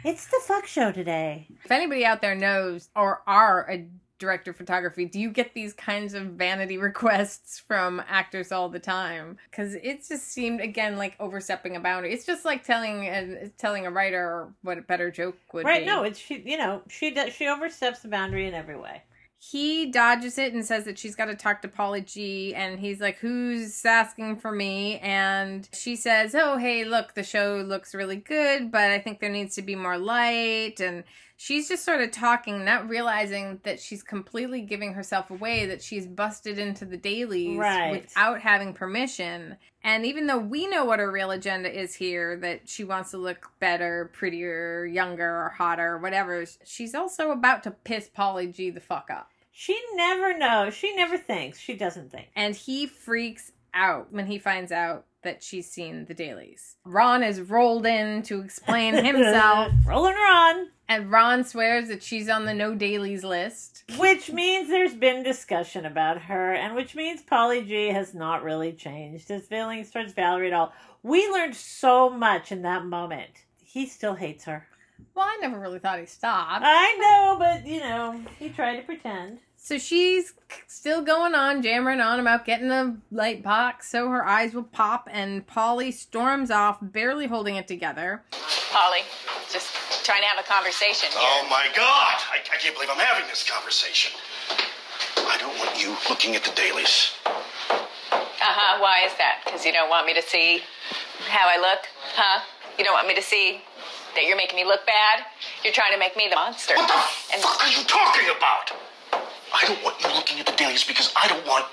It's 0.06 0.28
the 0.28 0.40
fuck 0.44 0.68
show 0.68 0.92
today. 0.92 1.48
If 1.64 1.72
anybody 1.72 2.06
out 2.06 2.22
there 2.22 2.36
knows 2.36 2.90
or 2.96 3.24
are 3.26 3.68
a 3.68 3.88
director 4.20 4.52
of 4.52 4.58
photography, 4.58 5.06
do 5.06 5.20
you 5.20 5.32
get 5.32 5.56
these 5.56 5.74
kinds 5.74 6.14
of 6.14 6.28
vanity 6.34 6.78
requests 6.78 7.58
from 7.60 8.00
actors 8.08 8.52
all 8.52 8.70
the 8.70 8.78
time? 8.78 9.38
Because 9.50 9.74
it 9.74 10.08
just 10.08 10.28
seemed 10.32 10.62
again 10.62 10.98
like 10.98 11.16
overstepping 11.20 11.76
a 11.76 11.80
boundary. 11.80 12.14
It's 12.14 12.24
just 12.24 12.46
like 12.46 12.64
telling 12.64 13.06
a, 13.08 13.50
telling 13.58 13.88
a 13.88 13.90
writer 13.90 14.48
what 14.62 14.78
a 14.78 14.82
better 14.82 15.10
joke 15.10 15.38
would 15.54 15.66
Right? 15.66 15.82
be. 15.82 15.88
No, 15.88 16.04
it's 16.04 16.20
she. 16.20 16.40
You 16.46 16.60
know, 16.60 16.84
she 16.88 17.10
does. 17.10 17.34
She 17.34 17.48
oversteps 17.48 18.02
the 18.02 18.08
boundary 18.08 18.48
in 18.48 18.54
every 18.54 18.78
way. 18.78 19.02
He 19.38 19.92
dodges 19.92 20.38
it 20.38 20.54
and 20.54 20.66
says 20.66 20.86
that 20.86 20.98
she's 20.98 21.16
got 21.16 21.26
to 21.26 21.36
talk 21.36 21.62
to 21.62 21.68
Paulie 21.68 22.06
G. 22.06 22.56
And 22.56 22.80
he's 22.80 23.00
like, 23.00 23.18
Who's 23.20 23.86
asking 23.86 24.38
for 24.38 24.52
me? 24.52 24.98
And 25.00 25.68
she 25.74 25.96
says, 25.96 26.34
Oh, 26.34 26.58
hey, 26.58 26.84
look, 26.84 27.14
the 27.14 27.24
show 27.24 27.58
looks 27.68 27.94
really 27.94 28.16
good, 28.16 28.72
but 28.72 28.92
I 28.92 29.00
think 29.00 29.20
there 29.20 29.30
needs 29.30 29.56
to 29.56 29.62
be 29.62 29.76
more 29.76 29.98
light. 29.98 30.80
And 30.80 31.04
she's 31.38 31.68
just 31.68 31.84
sort 31.86 32.02
of 32.02 32.12
talking, 32.12 32.66
not 32.66 32.90
realizing 32.90 33.60
that 33.64 33.80
she's 33.80 34.02
completely 34.02 34.62
giving 34.62 34.94
herself 34.94 35.30
away, 35.30 35.66
that 35.68 35.84
she's 35.84 36.08
busted 36.08 36.58
into 36.58 36.86
the 36.86 36.98
dailies 36.98 37.60
Right. 37.60 37.92
without 37.92 38.42
having 38.42 38.74
permission. 38.74 39.58
And 39.84 40.06
even 40.08 40.26
though 40.26 40.40
we 40.40 40.66
know 40.66 40.86
what 40.86 40.98
her 41.00 41.12
real 41.12 41.30
agenda 41.30 41.72
is 41.72 41.94
here, 41.94 42.38
that 42.38 42.68
she 42.68 42.84
wants 42.84 43.12
to 43.12 43.18
look 43.18 43.52
better, 43.60 44.10
prettier, 44.14 44.86
younger, 44.86 45.30
or 45.44 45.50
hotter, 45.50 45.94
or 45.94 45.98
whatever, 46.00 46.46
she's 46.64 46.96
also 46.96 47.30
about 47.30 47.62
to 47.64 47.72
piss 47.72 48.10
Paulie 48.10 48.52
G 48.52 48.72
the 48.72 48.80
fuck 48.80 49.10
up. 49.12 49.30
She 49.58 49.82
never 49.94 50.38
knows. 50.38 50.74
She 50.74 50.94
never 50.98 51.18
thinks. 51.18 51.60
She 51.60 51.76
doesn't 51.76 52.12
think. 52.12 52.28
And 52.36 52.54
he 52.54 52.86
freaks 52.86 53.54
out 53.74 54.12
when 54.12 54.26
he 54.28 54.38
finds 54.38 54.70
out 54.70 55.06
that 55.24 55.42
she's 55.42 55.72
seen 55.72 56.04
the 56.06 56.14
dailies. 56.14 56.76
Ron 56.84 57.24
is 57.24 57.40
rolled 57.40 57.86
in 57.86 58.22
to 58.24 58.42
explain 58.42 58.94
himself, 59.06 59.72
Rolling 59.86 60.14
Ron. 60.16 60.68
and 60.90 61.10
Ron 61.10 61.46
swears 61.46 61.88
that 61.88 62.04
she's 62.04 62.28
on 62.28 62.44
the 62.46 62.54
no 62.54 62.76
dailies 62.76 63.24
list. 63.24 63.86
Which 63.98 64.30
means 64.30 64.68
there's 64.68 64.94
been 64.94 65.24
discussion 65.24 65.86
about 65.86 66.24
her, 66.24 66.52
and 66.54 66.76
which 66.76 66.94
means 66.94 67.24
Paulie 67.24 67.66
G 67.66 67.88
has 67.88 68.14
not 68.14 68.44
really 68.44 68.74
changed 68.74 69.30
his 69.30 69.48
feelings 69.48 69.90
towards 69.90 70.12
Valerie 70.12 70.48
at 70.48 70.54
all. 70.54 70.74
We 71.02 71.30
learned 71.30 71.56
so 71.56 72.10
much 72.10 72.52
in 72.52 72.62
that 72.64 72.86
moment. 72.86 73.32
He 73.64 73.86
still 73.88 74.16
hates 74.16 74.44
her. 74.44 74.68
Well, 75.14 75.26
I 75.26 75.38
never 75.42 75.60
really 75.60 75.80
thought 75.80 76.00
he 76.00 76.06
stopped. 76.06 76.64
I 76.66 76.94
know, 76.98 77.36
but 77.40 77.66
you 77.66 77.80
know, 77.80 78.22
he 78.38 78.50
tried 78.50 78.78
to 78.78 78.84
pretend. 78.84 79.40
So 79.58 79.80
she's 79.80 80.34
still 80.68 81.02
going 81.02 81.34
on, 81.34 81.64
jammering 81.64 82.00
on 82.00 82.20
about 82.20 82.46
getting 82.46 82.68
the 82.68 82.98
light 83.12 83.42
box 83.42 83.90
so 83.90 84.10
her 84.10 84.24
eyes 84.24 84.54
will 84.54 84.64
pop, 84.64 85.10
and 85.12 85.48
Paulie 85.48 85.92
storms 85.92 86.52
off, 86.52 86.78
barely 86.82 87.26
holding 87.26 87.56
it 87.56 87.68
together. 87.68 88.22
Paulie, 88.32 89.02
just 89.52 89.74
trying 90.06 90.22
to 90.22 90.28
have 90.28 90.38
a 90.38 90.48
conversation 90.48 91.10
here. 91.10 91.20
Oh 91.20 91.48
my 91.50 91.68
God! 91.76 92.16
I, 92.32 92.38
I 92.54 92.58
can't 92.58 92.76
believe 92.76 92.90
I'm 92.92 93.00
having 93.00 93.28
this 93.28 93.50
conversation. 93.50 94.12
I 95.18 95.38
don't 95.40 95.58
want 95.58 95.82
you 95.82 95.96
looking 96.10 96.36
at 96.36 96.44
the 96.44 96.52
dailies. 96.52 97.14
Uh 98.12 98.54
huh. 98.54 98.80
Why 98.80 99.06
is 99.06 99.14
that? 99.18 99.42
Because 99.46 99.66
you 99.66 99.72
don't 99.72 99.90
want 99.90 100.06
me 100.06 100.14
to 100.14 100.22
see 100.22 100.62
how 101.28 101.48
I 101.48 101.58
look, 101.58 101.88
huh? 102.14 102.42
You 102.78 102.84
don't 102.84 102.94
want 102.94 103.08
me 103.08 103.16
to 103.16 103.22
see 103.24 103.62
that 104.16 104.26
you're 104.26 104.38
making 104.38 104.58
me 104.58 104.66
look 104.66 104.86
bad. 104.86 105.26
You're 105.64 105.74
trying 105.74 105.94
to 105.94 106.00
make 106.00 106.16
me 106.16 106.28
the 106.30 106.36
monster. 106.36 106.76
What 106.76 106.88
the 106.88 107.34
And 107.34 107.42
fuck 107.42 107.62
are 107.62 107.72
you 107.72 107.84
talking 107.86 108.28
about? 108.36 108.72
I 109.54 109.62
don't 109.68 109.82
want 109.84 110.02
you 110.02 110.10
looking 110.16 110.40
at 110.40 110.46
the 110.46 110.56
dailies 110.58 110.84
because 110.84 111.14
I 111.16 111.28
don't 111.28 111.46
want 111.48 111.66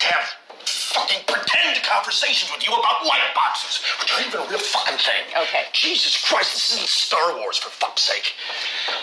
to 0.00 0.06
have 0.06 0.26
fucking 0.64 1.22
pretend 1.26 1.82
conversations 1.84 2.50
with 2.52 2.66
you 2.66 2.72
about 2.74 3.06
light 3.06 3.30
boxes, 3.34 3.80
which 4.00 4.12
aren't 4.12 4.26
even 4.26 4.40
a 4.40 4.48
real 4.50 4.58
fucking 4.58 4.98
thing. 4.98 5.24
Okay. 5.36 5.64
Jesus 5.72 6.18
Christ, 6.22 6.54
this 6.54 6.74
isn't 6.74 6.88
Star 6.88 7.36
Wars 7.38 7.56
for 7.58 7.70
fuck's 7.70 8.02
sake. 8.02 8.34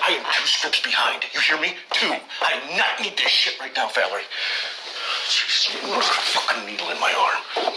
I 0.06 0.11
am 0.11 0.24
two 0.34 0.48
scripts 0.48 0.82
behind. 0.82 1.24
You 1.34 1.40
hear 1.40 1.60
me? 1.60 1.76
Two. 1.91 2.14
I 2.41 2.60
do 2.60 2.78
not 2.78 3.02
need 3.02 3.18
this 3.18 3.32
shit 3.32 3.60
right 3.60 3.72
now, 3.76 3.90
Valerie. 3.90 4.28
Jesus, 5.30 5.76
what 5.84 5.99
a 5.99 6.02
fucking 6.03 6.65
needle 6.65 6.90
in 6.90 6.99
my 6.99 7.14
arm. 7.14 7.74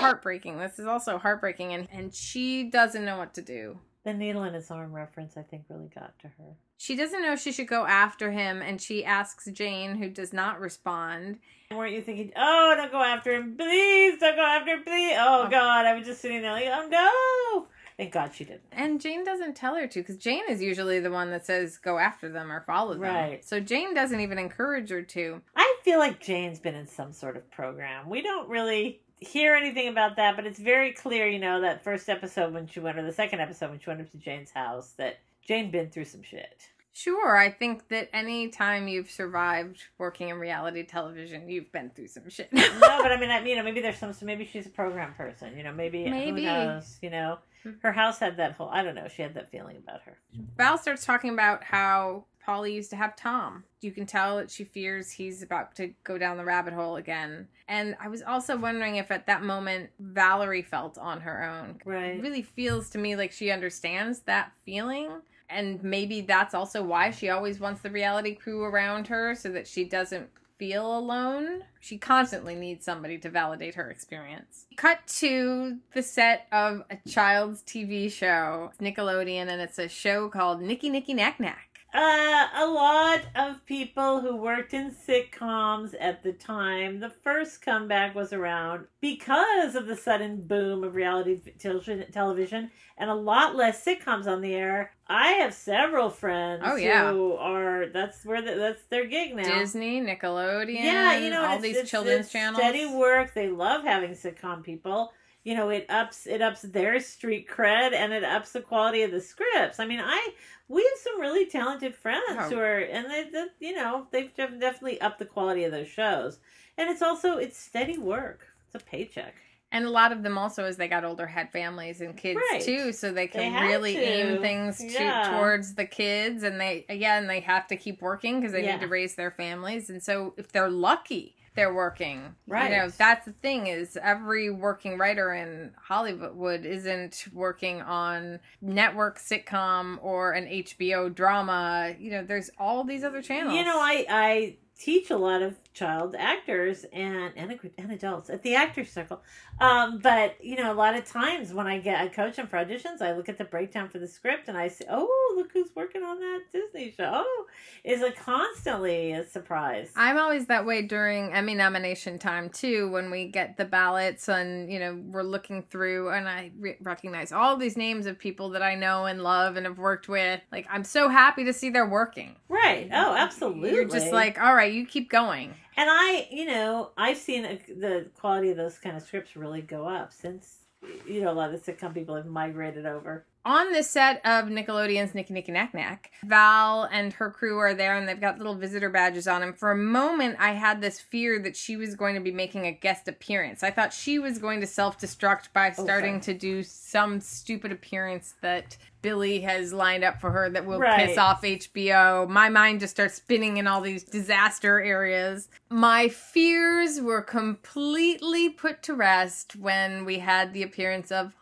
Heartbreaking. 0.00 0.58
This 0.58 0.78
is 0.78 0.86
also 0.86 1.18
heartbreaking, 1.18 1.72
and, 1.72 1.88
and 1.92 2.14
she 2.14 2.64
doesn't 2.64 3.04
know 3.04 3.18
what 3.18 3.34
to 3.34 3.42
do. 3.42 3.78
The 4.04 4.12
needle 4.12 4.42
in 4.44 4.54
his 4.54 4.70
arm 4.70 4.92
reference, 4.92 5.36
I 5.36 5.42
think, 5.42 5.64
really 5.68 5.88
got 5.94 6.18
to 6.20 6.26
her. 6.26 6.56
She 6.76 6.96
doesn't 6.96 7.22
know 7.22 7.36
she 7.36 7.52
should 7.52 7.68
go 7.68 7.86
after 7.86 8.32
him, 8.32 8.60
and 8.60 8.80
she 8.80 9.04
asks 9.04 9.48
Jane, 9.52 9.94
who 9.96 10.08
does 10.08 10.32
not 10.32 10.58
respond. 10.58 11.38
Weren't 11.70 11.92
you 11.94 12.02
thinking, 12.02 12.32
oh, 12.36 12.74
don't 12.76 12.90
go 12.90 13.00
after 13.02 13.32
him, 13.32 13.54
please, 13.56 14.18
don't 14.18 14.34
go 14.34 14.42
after 14.44 14.72
him, 14.72 14.82
please? 14.84 15.14
Oh, 15.16 15.44
Oh. 15.46 15.48
God, 15.48 15.86
I 15.86 15.94
was 15.96 16.06
just 16.06 16.20
sitting 16.20 16.42
there 16.42 16.50
like, 16.52 16.66
oh, 16.66 16.88
no. 16.90 17.66
Thank 17.96 18.12
God 18.14 18.32
she 18.34 18.44
didn't. 18.44 18.62
And 18.72 19.00
Jane 19.00 19.22
doesn't 19.24 19.54
tell 19.54 19.76
her 19.76 19.86
to 19.86 20.00
because 20.00 20.16
Jane 20.16 20.42
is 20.48 20.60
usually 20.60 20.98
the 20.98 21.10
one 21.10 21.30
that 21.30 21.46
says 21.46 21.78
go 21.78 21.98
after 21.98 22.28
them 22.28 22.50
or 22.50 22.62
follow 22.62 22.94
them. 22.94 23.02
Right. 23.02 23.44
So 23.44 23.60
Jane 23.60 23.94
doesn't 23.94 24.18
even 24.18 24.38
encourage 24.38 24.90
her 24.90 25.02
to. 25.02 25.40
I 25.54 25.76
feel 25.84 25.98
like 25.98 26.18
Jane's 26.20 26.58
been 26.58 26.74
in 26.74 26.86
some 26.88 27.12
sort 27.12 27.36
of 27.36 27.48
program. 27.50 28.08
We 28.08 28.22
don't 28.22 28.48
really 28.48 29.02
hear 29.22 29.54
anything 29.54 29.88
about 29.88 30.16
that, 30.16 30.36
but 30.36 30.46
it's 30.46 30.58
very 30.58 30.92
clear, 30.92 31.28
you 31.28 31.38
know, 31.38 31.60
that 31.60 31.82
first 31.84 32.08
episode 32.08 32.52
when 32.52 32.66
she 32.66 32.80
went, 32.80 32.98
or 32.98 33.02
the 33.02 33.12
second 33.12 33.40
episode 33.40 33.70
when 33.70 33.80
she 33.80 33.88
went 33.88 34.00
up 34.00 34.10
to 34.10 34.18
Jane's 34.18 34.50
house, 34.50 34.92
that 34.98 35.20
Jane 35.46 35.70
been 35.70 35.90
through 35.90 36.04
some 36.04 36.22
shit. 36.22 36.68
Sure, 36.94 37.38
I 37.38 37.50
think 37.50 37.88
that 37.88 38.10
any 38.12 38.48
time 38.48 38.86
you've 38.86 39.10
survived 39.10 39.84
working 39.96 40.28
in 40.28 40.38
reality 40.38 40.82
television, 40.82 41.48
you've 41.48 41.72
been 41.72 41.90
through 41.90 42.08
some 42.08 42.28
shit. 42.28 42.52
no, 42.52 42.62
but 42.80 43.10
I 43.10 43.18
mean, 43.18 43.30
I, 43.30 43.42
you 43.44 43.56
know, 43.56 43.62
maybe 43.62 43.80
there's 43.80 43.96
some, 43.96 44.12
so 44.12 44.26
maybe 44.26 44.44
she's 44.44 44.66
a 44.66 44.70
program 44.70 45.14
person. 45.14 45.56
You 45.56 45.62
know, 45.62 45.72
maybe, 45.72 46.08
Maybe. 46.08 46.42
who 46.42 46.48
knows? 46.48 46.98
You 47.00 47.08
know, 47.08 47.38
hmm. 47.62 47.70
her 47.82 47.92
house 47.92 48.18
had 48.18 48.36
that 48.36 48.52
whole. 48.52 48.68
I 48.68 48.82
don't 48.82 48.94
know. 48.94 49.08
She 49.08 49.22
had 49.22 49.32
that 49.34 49.50
feeling 49.50 49.78
about 49.78 50.02
her. 50.02 50.18
Val 50.58 50.76
starts 50.76 51.06
talking 51.06 51.30
about 51.30 51.64
how 51.64 52.26
Paulie 52.46 52.74
used 52.74 52.90
to 52.90 52.96
have 52.96 53.16
Tom. 53.16 53.64
You 53.80 53.92
can 53.92 54.06
tell 54.06 54.38
that 54.38 54.50
she 54.50 54.64
fears 54.64 55.10
he's 55.10 55.42
about 55.42 55.74
to 55.76 55.92
go 56.04 56.18
down 56.18 56.36
the 56.36 56.44
rabbit 56.44 56.74
hole 56.74 56.96
again. 56.96 57.48
And 57.68 57.96
I 58.00 58.08
was 58.08 58.22
also 58.22 58.56
wondering 58.56 58.96
if 58.96 59.10
at 59.10 59.26
that 59.26 59.42
moment 59.42 59.90
Valerie 60.00 60.62
felt 60.62 60.98
on 60.98 61.20
her 61.20 61.44
own. 61.44 61.80
Right. 61.84 62.16
It 62.16 62.22
really 62.22 62.42
feels 62.42 62.90
to 62.90 62.98
me 62.98 63.16
like 63.16 63.32
she 63.32 63.50
understands 63.50 64.20
that 64.20 64.52
feeling. 64.64 65.10
And 65.48 65.82
maybe 65.84 66.22
that's 66.22 66.54
also 66.54 66.82
why 66.82 67.10
she 67.10 67.28
always 67.28 67.60
wants 67.60 67.82
the 67.82 67.90
reality 67.90 68.34
crew 68.34 68.62
around 68.62 69.06
her 69.08 69.34
so 69.34 69.50
that 69.50 69.66
she 69.66 69.84
doesn't 69.84 70.30
feel 70.58 70.96
alone. 70.96 71.64
She 71.80 71.98
constantly 71.98 72.54
needs 72.54 72.84
somebody 72.84 73.18
to 73.18 73.28
validate 73.28 73.74
her 73.74 73.90
experience. 73.90 74.66
Cut 74.76 75.00
to 75.18 75.78
the 75.92 76.02
set 76.02 76.46
of 76.52 76.84
a 76.88 76.98
child's 77.08 77.62
TV 77.62 78.10
show, 78.10 78.70
Nickelodeon, 78.80 79.48
and 79.48 79.60
it's 79.60 79.78
a 79.78 79.88
show 79.88 80.28
called 80.28 80.62
Nicky 80.62 80.88
Nicky 80.88 81.14
Knack 81.14 81.40
Knack. 81.40 81.71
Uh, 81.94 82.48
a 82.54 82.66
lot 82.66 83.20
of 83.34 83.64
people 83.66 84.20
who 84.22 84.34
worked 84.34 84.72
in 84.72 84.90
sitcoms 84.90 85.94
at 86.00 86.22
the 86.22 86.32
time, 86.32 87.00
the 87.00 87.10
first 87.10 87.60
comeback 87.60 88.14
was 88.14 88.32
around 88.32 88.86
because 89.02 89.74
of 89.74 89.86
the 89.86 89.94
sudden 89.94 90.40
boom 90.40 90.84
of 90.84 90.94
reality 90.94 91.38
television, 91.58 92.70
and 92.96 93.10
a 93.10 93.14
lot 93.14 93.54
less 93.56 93.84
sitcoms 93.84 94.26
on 94.26 94.40
the 94.40 94.54
air. 94.54 94.92
I 95.06 95.32
have 95.32 95.52
several 95.52 96.08
friends 96.08 96.62
Oh, 96.64 96.76
yeah. 96.76 97.10
who 97.12 97.34
are 97.34 97.86
that's 97.92 98.24
where 98.24 98.40
the, 98.40 98.54
that's 98.54 98.84
their 98.84 99.06
gig 99.06 99.34
now. 99.36 99.42
Disney, 99.58 100.00
Nickelodeon, 100.00 100.82
yeah, 100.82 101.18
you 101.18 101.28
know, 101.28 101.40
all 101.40 101.44
it's- 101.56 101.62
these 101.62 101.72
it's- 101.76 101.90
children's 101.90 102.24
it's 102.26 102.32
channels. 102.32 102.56
Steady 102.62 102.86
work. 102.86 103.34
They 103.34 103.48
love 103.50 103.84
having 103.84 104.12
sitcom 104.12 104.62
people. 104.62 105.12
You 105.44 105.56
know, 105.56 105.70
it 105.70 105.86
ups 105.90 106.26
it 106.28 106.40
ups 106.40 106.62
their 106.62 107.00
street 107.00 107.48
cred 107.48 107.92
and 107.92 108.12
it 108.12 108.22
ups 108.22 108.52
the 108.52 108.60
quality 108.60 109.02
of 109.02 109.10
the 109.10 109.20
scripts. 109.20 109.80
I 109.80 109.86
mean, 109.86 109.98
I 110.00 110.28
we 110.72 110.82
have 110.82 110.98
some 111.02 111.20
really 111.20 111.46
talented 111.46 111.94
friends 111.94 112.24
Oh. 112.30 112.48
who 112.50 112.58
are 112.58 112.78
and 112.78 113.10
they, 113.10 113.24
they 113.30 113.46
you 113.60 113.74
know 113.74 114.06
they've 114.10 114.34
definitely 114.34 115.00
upped 115.00 115.18
the 115.18 115.26
quality 115.26 115.64
of 115.64 115.72
those 115.72 115.88
shows. 115.88 116.38
And 116.78 116.88
it's 116.90 117.02
also 117.02 117.36
it's 117.36 117.58
steady 117.58 117.98
work. 117.98 118.46
It's 118.66 118.82
a 118.82 118.86
paycheck. 118.86 119.34
And 119.74 119.86
a 119.86 119.90
lot 119.90 120.12
of 120.12 120.22
them 120.22 120.36
also, 120.36 120.64
as 120.64 120.76
they 120.76 120.86
got 120.86 121.02
older, 121.04 121.26
had 121.26 121.50
families 121.50 122.02
and 122.02 122.14
kids 122.14 122.40
Right. 122.52 122.62
too, 122.62 122.92
so 122.92 123.08
they 123.08 123.22
They 123.26 123.28
can 123.28 123.52
had 123.52 123.68
really 123.68 123.94
to. 123.94 124.00
aim 124.02 124.40
things 124.42 124.76
to, 124.78 124.84
Yeah. 124.92 125.30
towards 125.30 125.74
the 125.76 125.86
kids. 125.86 126.42
And 126.42 126.60
they, 126.60 126.84
again, 126.90 127.26
they 127.26 127.40
have 127.40 127.66
to 127.68 127.76
keep 127.76 128.02
working 128.02 128.38
because 128.40 128.52
they 128.52 128.62
Yeah. 128.62 128.72
need 128.72 128.80
to 128.82 128.88
raise 128.88 129.14
their 129.14 129.30
families. 129.30 129.88
And 129.88 130.02
so, 130.02 130.34
if 130.36 130.52
they're 130.52 130.68
lucky, 130.68 131.36
they're 131.54 131.74
working. 131.74 132.34
Right. 132.46 132.70
You 132.70 132.76
know, 132.76 132.88
that's 132.88 133.26
the 133.26 133.32
thing 133.32 133.66
is 133.66 133.98
every 134.00 134.50
working 134.50 134.98
writer 134.98 135.32
in 135.32 135.72
Hollywood 135.76 136.64
isn't 136.64 137.26
working 137.32 137.82
on 137.82 138.40
network 138.60 139.18
sitcom 139.18 139.98
or 140.02 140.32
an 140.32 140.46
HBO 140.46 141.14
drama. 141.14 141.94
You 141.98 142.12
know, 142.12 142.24
there's 142.24 142.50
all 142.58 142.84
these 142.84 143.04
other 143.04 143.22
channels. 143.22 143.56
You 143.56 143.64
know, 143.64 143.78
I 143.78 144.06
I 144.08 144.56
teach 144.78 145.10
a 145.10 145.16
lot 145.16 145.42
of 145.42 145.61
child 145.74 146.14
actors 146.18 146.84
and 146.92 147.32
and, 147.36 147.58
and 147.78 147.92
adults 147.92 148.28
at 148.30 148.42
the 148.42 148.54
actors 148.54 148.90
circle. 148.90 149.22
Um, 149.60 149.98
but 149.98 150.36
you 150.44 150.56
know, 150.56 150.72
a 150.72 150.74
lot 150.74 150.94
of 150.96 151.04
times 151.04 151.52
when 151.52 151.66
I 151.66 151.78
get 151.78 152.06
a 152.06 152.10
coach 152.10 152.36
them 152.36 152.46
for 152.46 152.56
auditions, 152.58 153.00
I 153.00 153.12
look 153.12 153.28
at 153.28 153.38
the 153.38 153.44
breakdown 153.44 153.88
for 153.88 153.98
the 153.98 154.06
script 154.08 154.48
and 154.48 154.56
I 154.58 154.68
say, 154.68 154.84
"Oh, 154.90 155.34
look 155.36 155.52
who's 155.52 155.70
working 155.74 156.02
on 156.02 156.18
that 156.20 156.40
Disney 156.52 156.92
show!" 156.96 157.10
Oh, 157.24 157.46
is 157.84 158.00
like 158.00 158.16
constantly 158.16 159.12
a 159.12 159.26
surprise. 159.26 159.90
I'm 159.96 160.18
always 160.18 160.46
that 160.46 160.66
way 160.66 160.82
during 160.82 161.32
Emmy 161.32 161.54
nomination 161.54 162.18
time 162.18 162.48
too, 162.50 162.90
when 162.90 163.10
we 163.10 163.28
get 163.28 163.56
the 163.56 163.64
ballots 163.64 164.28
and 164.28 164.70
you 164.72 164.78
know 164.78 165.00
we're 165.06 165.22
looking 165.22 165.62
through, 165.62 166.10
and 166.10 166.28
I 166.28 166.50
re- 166.58 166.76
recognize 166.80 167.32
all 167.32 167.56
these 167.56 167.76
names 167.76 168.06
of 168.06 168.18
people 168.18 168.50
that 168.50 168.62
I 168.62 168.74
know 168.74 169.06
and 169.06 169.22
love 169.22 169.56
and 169.56 169.66
have 169.66 169.78
worked 169.78 170.08
with. 170.08 170.40
Like 170.50 170.66
I'm 170.70 170.84
so 170.84 171.08
happy 171.08 171.44
to 171.44 171.52
see 171.52 171.70
they're 171.70 171.86
working. 171.88 172.36
right? 172.48 172.88
Oh, 172.92 173.14
absolutely. 173.14 173.72
You're 173.72 173.84
just 173.88 174.12
like, 174.12 174.40
all 174.40 174.54
right, 174.54 174.72
you 174.72 174.86
keep 174.86 175.10
going. 175.10 175.54
And 175.76 175.88
I, 175.90 176.28
you 176.30 176.44
know, 176.44 176.90
I've 176.96 177.16
seen 177.16 177.42
the 177.42 178.06
quality 178.18 178.50
of 178.50 178.56
those 178.56 178.78
kind 178.78 178.96
of 178.96 179.02
scripts 179.02 179.36
really 179.36 179.62
go 179.62 179.86
up 179.86 180.12
since, 180.12 180.58
you 181.06 181.22
know, 181.22 181.30
a 181.30 181.34
lot 181.34 181.52
of 181.52 181.64
the 181.64 181.72
sitcom 181.72 181.94
people 181.94 182.14
have 182.14 182.26
migrated 182.26 182.86
over. 182.86 183.24
On 183.44 183.72
the 183.72 183.82
set 183.82 184.24
of 184.24 184.44
Nickelodeon's 184.46 185.14
Nicky 185.16 185.34
Nicky 185.34 185.50
Knack 185.50 185.74
Knack, 185.74 186.12
Val 186.24 186.84
and 186.92 187.12
her 187.14 187.28
crew 187.30 187.58
are 187.58 187.74
there 187.74 187.96
and 187.96 188.08
they've 188.08 188.20
got 188.20 188.38
little 188.38 188.54
visitor 188.54 188.88
badges 188.88 189.26
on. 189.26 189.40
them. 189.40 189.52
for 189.52 189.72
a 189.72 189.76
moment, 189.76 190.36
I 190.38 190.52
had 190.52 190.80
this 190.80 191.00
fear 191.00 191.40
that 191.40 191.56
she 191.56 191.76
was 191.76 191.96
going 191.96 192.14
to 192.14 192.20
be 192.20 192.30
making 192.30 192.66
a 192.66 192.72
guest 192.72 193.08
appearance. 193.08 193.64
I 193.64 193.72
thought 193.72 193.92
she 193.92 194.20
was 194.20 194.38
going 194.38 194.60
to 194.60 194.66
self 194.66 194.98
destruct 195.00 195.52
by 195.52 195.72
starting 195.72 196.20
to 196.20 196.34
do 196.34 196.62
some 196.62 197.18
stupid 197.20 197.72
appearance 197.72 198.34
that 198.42 198.76
Billy 199.02 199.40
has 199.40 199.72
lined 199.72 200.04
up 200.04 200.20
for 200.20 200.30
her 200.30 200.48
that 200.50 200.64
will 200.64 200.78
Right. 200.78 201.08
piss 201.08 201.18
off 201.18 201.42
HBO. 201.42 202.28
My 202.28 202.48
mind 202.48 202.78
just 202.78 202.94
starts 202.94 203.14
spinning 203.14 203.56
in 203.56 203.66
all 203.66 203.80
these 203.80 204.04
disaster 204.04 204.80
areas. 204.80 205.48
My 205.68 206.08
fears 206.08 207.00
were 207.00 207.22
completely 207.22 208.48
put 208.50 208.82
to 208.84 208.94
rest 208.94 209.56
when 209.56 210.04
we 210.04 210.20
had 210.20 210.52
the 210.52 210.62
appearance 210.62 211.10
of 211.10 211.34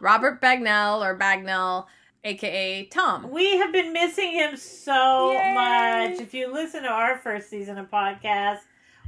Robert 0.00 0.40
Bagnell 0.40 1.00
or 1.04 1.18
Bagnell, 1.18 1.86
aka 2.24 2.84
Tom. 2.86 3.30
We 3.30 3.56
have 3.58 3.72
been 3.72 3.92
missing 3.92 4.32
him 4.32 4.56
so 4.56 5.32
Yay. 5.32 5.54
much. 5.54 6.20
If 6.20 6.34
you 6.34 6.52
listen 6.52 6.82
to 6.82 6.88
our 6.88 7.18
first 7.18 7.48
season 7.50 7.78
of 7.78 7.90
podcast, 7.90 8.60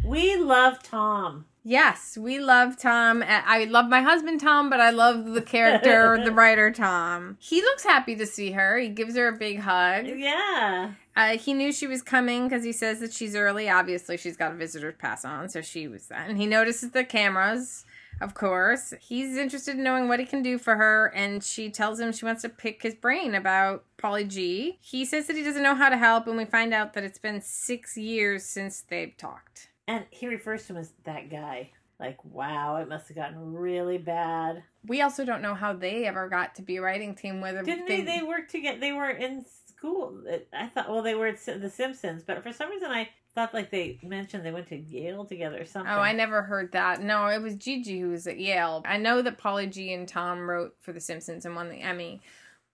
we 0.04 0.36
love 0.36 0.82
Tom. 0.82 1.46
Yes, 1.64 2.16
we 2.16 2.38
love 2.38 2.78
Tom. 2.78 3.22
I 3.26 3.64
love 3.64 3.88
my 3.88 4.00
husband 4.00 4.40
Tom, 4.40 4.70
but 4.70 4.80
I 4.80 4.88
love 4.88 5.26
the 5.26 5.42
character, 5.42 6.18
the 6.24 6.32
writer 6.32 6.70
Tom. 6.70 7.36
He 7.40 7.60
looks 7.60 7.84
happy 7.84 8.16
to 8.16 8.24
see 8.24 8.52
her. 8.52 8.78
He 8.78 8.88
gives 8.88 9.16
her 9.16 9.28
a 9.28 9.36
big 9.36 9.58
hug. 9.58 10.06
Yeah. 10.06 10.92
Uh, 11.14 11.36
he 11.36 11.52
knew 11.52 11.72
she 11.72 11.86
was 11.86 12.00
coming 12.00 12.44
because 12.48 12.64
he 12.64 12.72
says 12.72 13.00
that 13.00 13.12
she's 13.12 13.34
early. 13.34 13.68
Obviously, 13.68 14.16
she's 14.16 14.36
got 14.36 14.52
a 14.52 14.54
visitor's 14.54 14.94
pass 14.96 15.26
on, 15.26 15.50
so 15.50 15.60
she 15.60 15.88
was 15.88 16.06
that. 16.06 16.30
And 16.30 16.38
he 16.38 16.46
notices 16.46 16.92
the 16.92 17.04
cameras, 17.04 17.84
of 18.20 18.34
course. 18.34 18.94
He's 19.00 19.36
interested 19.36 19.76
in 19.76 19.82
knowing 19.82 20.08
what 20.08 20.20
he 20.20 20.26
can 20.26 20.42
do 20.42 20.58
for 20.58 20.76
her, 20.76 21.12
and 21.14 21.42
she 21.42 21.70
tells 21.70 22.00
him 22.00 22.12
she 22.12 22.24
wants 22.24 22.42
to 22.42 22.48
pick 22.48 22.82
his 22.82 22.94
brain 22.94 23.34
about 23.34 23.84
Paulie 23.96 24.28
G. 24.28 24.78
He 24.80 25.04
says 25.04 25.26
that 25.26 25.36
he 25.36 25.42
doesn't 25.42 25.62
know 25.62 25.74
how 25.74 25.88
to 25.88 25.96
help, 25.96 26.26
and 26.26 26.36
we 26.36 26.44
find 26.44 26.74
out 26.74 26.94
that 26.94 27.04
it's 27.04 27.18
been 27.18 27.40
six 27.40 27.96
years 27.96 28.44
since 28.44 28.82
they've 28.82 29.16
talked. 29.16 29.68
And 29.86 30.04
he 30.10 30.26
refers 30.26 30.66
to 30.66 30.74
him 30.74 30.78
as 30.78 30.92
that 31.04 31.30
guy. 31.30 31.70
Like, 31.98 32.24
wow, 32.24 32.76
it 32.76 32.88
must 32.88 33.08
have 33.08 33.16
gotten 33.16 33.54
really 33.54 33.98
bad. 33.98 34.62
We 34.86 35.02
also 35.02 35.24
don't 35.24 35.42
know 35.42 35.54
how 35.54 35.72
they 35.72 36.06
ever 36.06 36.28
got 36.28 36.54
to 36.56 36.62
be 36.62 36.76
a 36.76 36.82
writing 36.82 37.14
team. 37.14 37.40
Whether 37.40 37.62
Didn't 37.62 37.86
they? 37.86 38.02
They 38.02 38.22
worked 38.22 38.52
together. 38.52 38.78
They 38.78 38.92
were 38.92 39.10
in 39.10 39.44
school. 39.66 40.22
I 40.52 40.66
thought. 40.68 40.88
Well, 40.88 41.02
they 41.02 41.16
were 41.16 41.26
at 41.26 41.44
The 41.44 41.68
Simpsons, 41.68 42.22
but 42.24 42.40
for 42.42 42.52
some 42.52 42.70
reason, 42.70 42.90
I 42.90 43.08
thought 43.34 43.54
like 43.54 43.70
they 43.70 43.98
mentioned 44.02 44.44
they 44.44 44.50
went 44.50 44.68
to 44.68 44.76
Yale 44.76 45.24
together 45.24 45.62
or 45.62 45.64
something. 45.64 45.92
Oh, 45.92 45.98
I 45.98 46.12
never 46.12 46.42
heard 46.42 46.72
that. 46.72 47.02
No, 47.02 47.26
it 47.26 47.40
was 47.40 47.54
Gigi 47.54 48.00
who 48.00 48.10
was 48.10 48.26
at 48.26 48.38
Yale. 48.38 48.82
I 48.84 48.96
know 48.96 49.22
that 49.22 49.38
Paulie 49.38 49.70
G 49.70 49.92
and 49.92 50.08
Tom 50.08 50.48
wrote 50.48 50.74
for 50.80 50.92
The 50.92 51.00
Simpsons 51.00 51.44
and 51.44 51.54
won 51.54 51.68
the 51.68 51.80
Emmy, 51.80 52.20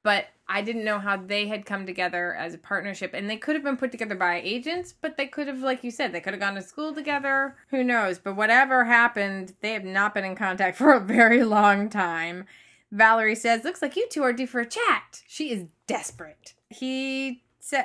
but 0.03 0.27
I 0.49 0.63
didn't 0.63 0.85
know 0.85 0.99
how 0.99 1.17
they 1.17 1.49
had 1.49 1.65
come 1.65 1.87
together 1.87 2.35
as 2.35 2.55
a 2.55 2.59
partnership. 2.59 3.13
And 3.15 3.29
they 3.29 3.37
could 3.37 3.55
have 3.55 3.65
been 3.65 3.77
put 3.77 3.91
together 3.91 4.15
by 4.15 4.41
agents, 4.43 4.93
but 4.93 5.17
they 5.17 5.27
could 5.27 5.49
have, 5.49 5.61
like 5.61 5.83
you 5.83 5.91
said, 5.91 6.13
they 6.13 6.21
could 6.21 6.35
have 6.35 6.41
gone 6.41 6.55
to 6.57 6.63
school 6.63 6.95
together. 6.95 7.57
Who 7.69 7.83
knows? 7.83 8.19
But 8.19 8.37
whatever 8.37 8.85
happened, 8.85 9.55
they 9.61 9.73
have 9.73 9.85
not 9.85 10.15
been 10.15 10.25
in 10.25 10.37
contact 10.37 10.77
for 10.79 10.93
a 10.93 11.01
very 11.01 11.45
long 11.45 11.89
time. 11.89 12.45
Valerie 12.93 13.35
says, 13.35 13.65
Looks 13.65 13.83
like 13.83 13.97
you 13.97 14.07
two 14.11 14.23
are 14.23 14.33
due 14.33 14.47
for 14.47 14.61
a 14.61 14.67
chat. 14.67 15.23
She 15.27 15.51
is 15.51 15.67
desperate. 15.87 16.55
He 16.69 17.44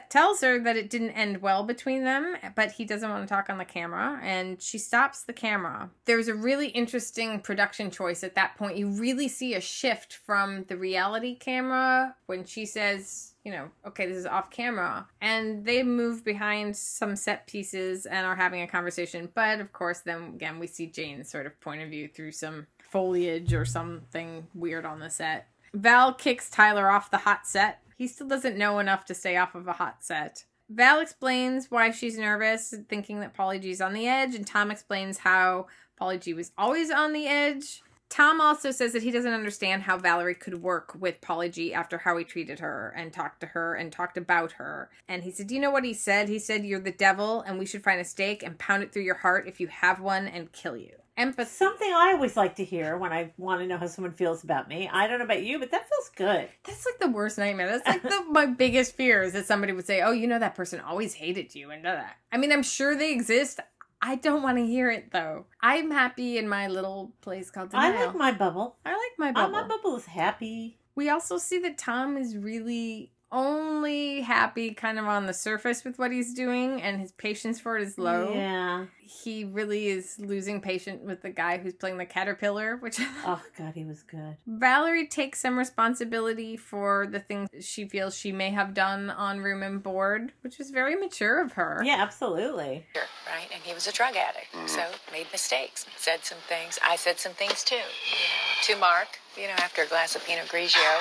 tells 0.10 0.42
her 0.42 0.60
that 0.60 0.78
it 0.78 0.90
didn't 0.90 1.12
end 1.12 1.42
well 1.42 1.64
between 1.64 2.04
them, 2.04 2.36
but 2.56 2.72
he 2.74 2.86
doesn't 2.86 3.10
want 3.10 3.28
to 3.28 3.34
talk 3.34 3.50
on 3.50 3.58
the 3.58 3.66
camera, 3.66 4.20
and 4.24 4.62
she 4.62 4.78
stops 4.78 5.24
the 5.24 5.34
camera. 5.34 5.90
There's 6.06 6.28
a 6.28 6.34
really 6.34 6.68
interesting 6.70 7.40
production 7.40 7.92
choice 7.92 8.24
at 8.24 8.36
that 8.36 8.58
point. 8.58 8.78
You 8.78 8.90
really 8.90 9.28
see 9.28 9.54
a 9.54 9.62
shift 9.62 10.14
from 10.14 10.66
the 10.66 10.78
reality 10.78 11.36
camera 11.36 12.16
when 12.26 12.46
she 12.46 12.66
says, 12.66 13.34
you 13.44 13.52
know, 13.52 13.70
okay, 13.88 14.06
this 14.06 14.18
is 14.18 14.26
off 14.26 14.52
camera, 14.52 15.08
and 15.22 15.66
they 15.66 15.84
move 15.84 16.26
behind 16.26 16.76
some 16.76 17.16
set 17.16 17.48
pieces 17.48 18.06
and 18.06 18.26
are 18.26 18.36
having 18.36 18.62
a 18.62 18.68
conversation. 18.68 19.30
But 19.34 19.60
of 19.60 19.72
course, 19.72 20.00
then 20.00 20.34
again, 20.36 20.60
we 20.60 20.68
see 20.68 20.88
Jane's 20.88 21.30
sort 21.30 21.46
of 21.46 21.60
point 21.62 21.82
of 21.82 21.90
view 21.90 22.08
through 22.08 22.34
some 22.34 22.68
foliage 22.80 23.54
or 23.54 23.66
something 23.66 24.48
weird 24.54 24.86
on 24.86 25.00
the 25.00 25.10
set. 25.10 25.48
Val 25.74 26.14
kicks 26.14 26.50
Tyler 26.50 26.90
off 26.90 27.12
the 27.12 27.18
hot 27.18 27.48
set. 27.48 27.82
He 28.00 28.08
still 28.08 28.30
doesn't 28.30 28.58
know 28.58 28.80
enough 28.80 29.04
to 29.06 29.14
stay 29.14 29.36
off 29.36 29.56
of 29.56 29.68
a 29.68 29.74
hot 29.74 30.06
set. 30.06 30.46
Val 30.70 31.02
explains 31.02 31.70
why 31.70 31.92
she's 31.92 32.18
nervous, 32.18 32.74
thinking 32.88 33.20
that 33.20 33.36
Paulie 33.36 33.62
G's 33.62 33.82
on 33.82 33.92
the 33.92 34.08
edge, 34.08 34.36
and 34.36 34.48
Tom 34.48 34.72
explains 34.72 35.18
how 35.18 35.68
Paulie 36.00 36.22
G 36.22 36.34
was 36.34 36.54
always 36.58 36.90
on 36.92 37.12
the 37.12 37.28
edge. 37.28 37.84
Tom 38.08 38.40
also 38.40 38.72
says 38.72 38.94
that 38.94 39.04
he 39.04 39.12
doesn't 39.12 39.34
understand 39.34 39.84
how 39.84 39.98
Valerie 39.98 40.34
could 40.34 40.64
work 40.64 40.96
with 40.98 41.20
Paulie 41.20 41.52
G 41.52 41.74
after 41.74 41.98
how 41.98 42.16
he 42.16 42.24
treated 42.24 42.60
her 42.60 42.94
and 42.96 43.12
talked 43.12 43.42
to 43.42 43.48
her 43.48 43.76
and 43.76 43.92
talked 43.92 44.16
about 44.16 44.54
her. 44.54 44.90
And 45.10 45.24
he 45.24 45.32
said, 45.32 45.48
Do 45.48 45.56
you 45.56 45.60
know 45.60 45.70
what 45.70 45.84
he 45.84 45.94
said? 45.94 46.30
He 46.30 46.40
said, 46.40 46.64
You're 46.64 46.80
the 46.80 46.94
devil, 46.94 47.42
and 47.42 47.60
we 47.60 47.66
should 47.66 47.84
find 47.84 48.00
a 48.00 48.06
stake 48.06 48.44
and 48.44 48.58
pound 48.58 48.82
it 48.82 48.94
through 48.94 49.04
your 49.04 49.16
heart 49.16 49.46
if 49.46 49.60
you 49.60 49.68
have 49.68 50.00
one 50.00 50.26
and 50.26 50.54
kill 50.54 50.78
you. 50.78 50.96
Empathy. 51.20 51.50
Something 51.50 51.92
I 51.94 52.14
always 52.14 52.36
like 52.38 52.56
to 52.56 52.64
hear 52.64 52.98
when 52.98 53.12
I 53.12 53.32
want 53.38 53.62
to 53.62 53.68
know 53.68 53.78
how 53.78 53.88
someone 53.88 54.14
feels 54.14 54.44
about 54.44 54.68
me. 54.70 54.90
I 54.92 55.06
don't 55.08 55.20
know 55.20 55.26
about 55.26 55.44
you, 55.44 55.60
but 55.60 55.70
that 55.72 55.88
feels 55.90 56.10
good. 56.16 56.50
That's 56.64 56.86
like 56.86 57.00
the 57.00 57.10
worst 57.10 57.38
nightmare. 57.38 57.68
That's 57.68 57.86
like 57.88 58.02
the, 58.04 58.24
my 58.30 58.46
biggest 58.48 58.96
fear 58.96 59.22
is 59.22 59.34
that 59.34 59.46
somebody 59.46 59.74
would 59.74 59.86
say, 59.86 60.02
"Oh, 60.02 60.12
you 60.12 60.28
know 60.28 60.40
that 60.40 60.56
person 60.56 60.80
always 60.80 61.14
hated 61.14 61.54
you," 61.54 61.72
and 61.72 61.84
that. 61.86 62.16
I 62.32 62.38
mean, 62.38 62.52
I'm 62.52 62.64
sure 62.64 62.96
they 62.96 63.12
exist. 63.12 63.60
I 64.02 64.16
don't 64.16 64.42
want 64.42 64.58
to 64.60 64.66
hear 64.66 64.90
it 64.90 65.12
though. 65.12 65.46
I'm 65.62 65.92
happy 65.92 66.38
in 66.38 66.48
my 66.48 66.68
little 66.68 67.12
place 67.22 67.52
called 67.52 67.72
denial. 67.72 67.98
I 68.02 68.06
like 68.06 68.16
my 68.16 68.32
bubble. 68.32 68.78
I 68.86 68.92
like 68.92 69.18
my 69.18 69.30
Uh, 69.30 69.34
bubble. 69.34 69.52
my 69.52 69.68
bubble 69.68 69.98
is 69.98 70.06
happy. 70.06 70.78
We 70.96 71.10
also 71.10 71.38
see 71.38 71.60
that 71.60 71.78
Tom 71.78 72.16
is 72.18 72.38
really 72.38 73.12
only 73.32 74.22
happy 74.22 74.74
kind 74.74 74.98
of 74.98 75.06
on 75.06 75.26
the 75.26 75.34
surface 75.34 75.84
with 75.84 76.00
what 76.00 76.12
he's 76.12 76.34
doing 76.34 76.82
and 76.82 77.00
his 77.00 77.12
patience 77.12 77.60
for 77.60 77.78
it 77.78 77.84
is 77.84 77.98
low. 77.98 78.34
Yeah. 78.34 78.86
He 79.02 79.44
really 79.44 79.88
is 79.88 80.18
losing 80.20 80.62
patience 80.62 81.02
with 81.04 81.22
the 81.22 81.30
guy 81.30 81.58
who's 81.58 81.74
playing 81.74 81.98
the 81.98 82.06
caterpillar, 82.06 82.78
which 82.78 83.00
Oh 83.26 83.42
God, 83.58 83.74
he 83.74 83.86
was 83.86 84.04
good. 84.04 84.38
Valerie 84.46 85.08
takes 85.08 85.40
some 85.40 85.58
responsibility 85.58 86.58
for 86.58 87.08
the 87.08 87.20
things 87.20 87.50
she 87.62 87.88
feels 87.88 88.16
she 88.16 88.32
may 88.32 88.52
have 88.52 88.74
done 88.74 89.10
on 89.10 89.40
room 89.40 89.64
and 89.64 89.82
board, 89.82 90.34
which 90.42 90.60
is 90.60 90.70
very 90.70 90.96
mature 90.96 91.42
of 91.42 91.54
her. 91.54 91.82
Yeah, 91.84 91.98
absolutely. 92.00 92.86
right? 92.96 93.48
And 93.54 93.64
he 93.64 93.74
was 93.74 93.88
a 93.88 93.92
drug 93.92 94.16
addict, 94.16 94.54
mm. 94.54 94.70
so 94.70 94.84
made 95.12 95.28
mistakes, 95.32 95.86
said 95.98 96.24
some 96.24 96.40
things. 96.48 96.78
I 96.88 96.96
said 96.96 97.20
some 97.20 97.34
things 97.34 97.64
too, 97.64 97.76
you 97.76 97.82
know, 97.82 98.76
to 98.76 98.76
Mark, 98.80 99.20
you 99.40 99.48
know, 99.48 99.54
after 99.58 99.84
a 99.84 99.88
glass 99.88 100.16
of 100.16 100.26
Pinot 100.26 100.48
Grigio. 100.48 101.00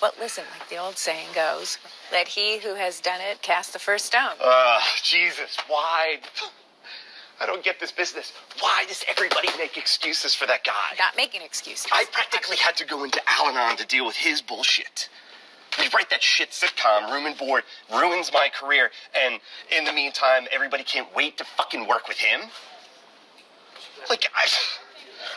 But 0.00 0.18
listen, 0.18 0.44
like 0.58 0.68
the 0.68 0.76
old 0.76 0.98
saying 0.98 1.28
goes, 1.34 1.78
let 2.12 2.28
he 2.28 2.58
who 2.58 2.74
has 2.74 3.00
done 3.00 3.20
it 3.20 3.40
cast 3.42 3.72
the 3.72 3.78
first 3.78 4.06
stone. 4.06 4.34
Ugh, 4.42 4.82
Jesus, 5.02 5.56
why? 5.68 6.18
I 7.40 7.46
don't 7.46 7.62
get 7.62 7.78
this 7.80 7.92
business. 7.92 8.32
Why 8.60 8.84
does 8.88 9.04
everybody 9.08 9.48
make 9.58 9.76
excuses 9.76 10.34
for 10.34 10.46
that 10.46 10.64
guy? 10.64 10.96
Not 10.98 11.16
making 11.16 11.42
excuses. 11.42 11.86
I 11.92 12.04
practically 12.10 12.56
had 12.56 12.76
to 12.76 12.86
go 12.86 13.04
into 13.04 13.20
Al 13.28 13.48
Anon 13.48 13.76
to 13.76 13.86
deal 13.86 14.06
with 14.06 14.16
his 14.16 14.40
bullshit. 14.42 15.08
You 15.78 15.90
write 15.94 16.08
that 16.10 16.22
shit 16.22 16.50
sitcom, 16.50 17.12
Room 17.12 17.26
and 17.26 17.36
Board, 17.36 17.64
ruins 17.92 18.30
my 18.32 18.48
career, 18.48 18.90
and 19.14 19.38
in 19.76 19.84
the 19.84 19.92
meantime, 19.92 20.46
everybody 20.50 20.82
can't 20.82 21.14
wait 21.14 21.36
to 21.36 21.44
fucking 21.44 21.86
work 21.86 22.08
with 22.08 22.16
him? 22.16 22.40
Like, 24.08 24.24
I. 24.34 24.48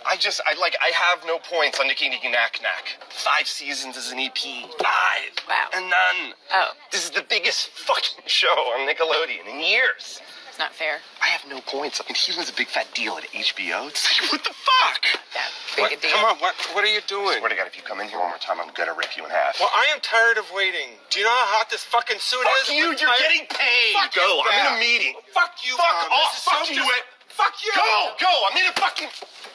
I 0.07 0.15
just, 0.17 0.41
I 0.45 0.59
like, 0.59 0.75
I 0.81 0.91
have 0.93 1.25
no 1.25 1.39
points 1.39 1.79
on 1.79 1.87
Nicky 1.87 2.09
Nicky 2.09 2.29
Knack 2.29 2.59
Knack. 2.61 2.97
Five 3.09 3.47
seasons 3.47 3.97
as 3.97 4.11
an 4.11 4.19
EP. 4.19 4.37
Five. 4.37 5.31
Wow. 5.47 5.67
And 5.75 5.85
none. 5.89 6.33
Oh. 6.53 6.71
This 6.91 7.03
is 7.05 7.11
the 7.11 7.23
biggest 7.29 7.69
fucking 7.69 8.23
show 8.27 8.47
on 8.47 8.87
Nickelodeon 8.87 9.47
in 9.51 9.59
years. 9.59 10.21
It's 10.49 10.57
not 10.59 10.73
fair. 10.73 10.97
I 11.21 11.27
have 11.27 11.47
no 11.49 11.61
points. 11.61 12.01
I 12.01 12.09
mean, 12.09 12.15
he 12.15 12.35
was 12.37 12.49
a 12.49 12.53
big 12.53 12.67
fat 12.67 12.87
deal 12.93 13.15
at 13.17 13.23
HBO. 13.31 13.87
It's 13.87 14.03
like, 14.21 14.31
what 14.31 14.43
the 14.43 14.51
fuck? 14.53 15.01
That 15.33 15.51
big 15.75 15.83
What, 15.83 15.93
a 15.93 15.97
deal. 16.01 16.11
come 16.11 16.25
on, 16.25 16.37
what, 16.41 16.55
what 16.73 16.83
are 16.83 16.91
you 16.91 16.99
doing? 17.07 17.37
Swear 17.39 17.49
to 17.49 17.55
God, 17.55 17.67
if 17.67 17.77
you 17.77 17.83
come 17.83 18.01
in 18.01 18.09
here 18.09 18.19
one 18.19 18.29
more 18.29 18.41
time, 18.43 18.59
I'm 18.59 18.73
gonna 18.75 18.93
rip 18.97 19.15
you 19.15 19.23
in 19.23 19.29
half. 19.31 19.55
Well, 19.59 19.69
I 19.71 19.87
am 19.93 20.01
tired 20.01 20.37
of 20.37 20.49
waiting. 20.51 20.97
Do 21.11 21.19
you 21.19 21.25
know 21.25 21.31
how 21.31 21.61
hot 21.61 21.69
this 21.69 21.83
fucking 21.85 22.17
suit 22.19 22.43
Fuck 22.43 22.67
is? 22.67 22.75
you, 22.75 22.91
you're 22.97 23.07
I- 23.13 23.19
getting 23.23 23.45
paid. 23.47 23.93
Fuck 23.93 24.15
Go, 24.15 24.25
you, 24.25 24.43
I'm 24.43 24.59
in 24.59 24.65
a 24.65 24.69
Val. 24.75 24.79
meeting. 24.79 25.13
Fuck 25.31 25.53
you, 25.63 25.77
Fuck 25.77 25.95
Mom. 26.09 26.11
off, 26.11 26.31
This 26.33 26.39
is 26.39 26.43
fuck 26.43 26.65
so 26.65 26.73
you. 26.73 26.83
dis- 26.83 27.07
Fuck 27.39 27.55
you. 27.63 27.71
Go, 27.73 28.11
go, 28.19 28.31
I'm 28.51 28.57
in 28.59 28.67
a 28.67 28.73
fucking. 28.75 29.07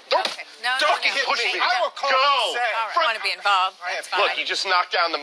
Don't, 0.09 0.25
Okay. 0.27 0.43
No, 0.63 0.71
no, 0.81 0.81
don't 0.81 1.05
no, 1.05 1.11
no. 1.13 1.25
push 1.29 1.45
me. 1.45 1.61
I 1.61 1.81
will 1.83 1.91
call 1.91 2.11
Go. 2.11 2.17
the 2.17 2.59
set. 2.59 2.73
All 2.81 2.89
right, 2.89 2.97
I 2.97 3.05
want 3.05 3.19
to 3.19 3.23
be 3.23 3.33
involved. 3.37 3.77
That's 3.95 4.09
fine. 4.09 4.21
Look, 4.21 4.39
you 4.39 4.45
just 4.47 4.65
knocked 4.65 4.93
down 4.93 5.13
the. 5.13 5.19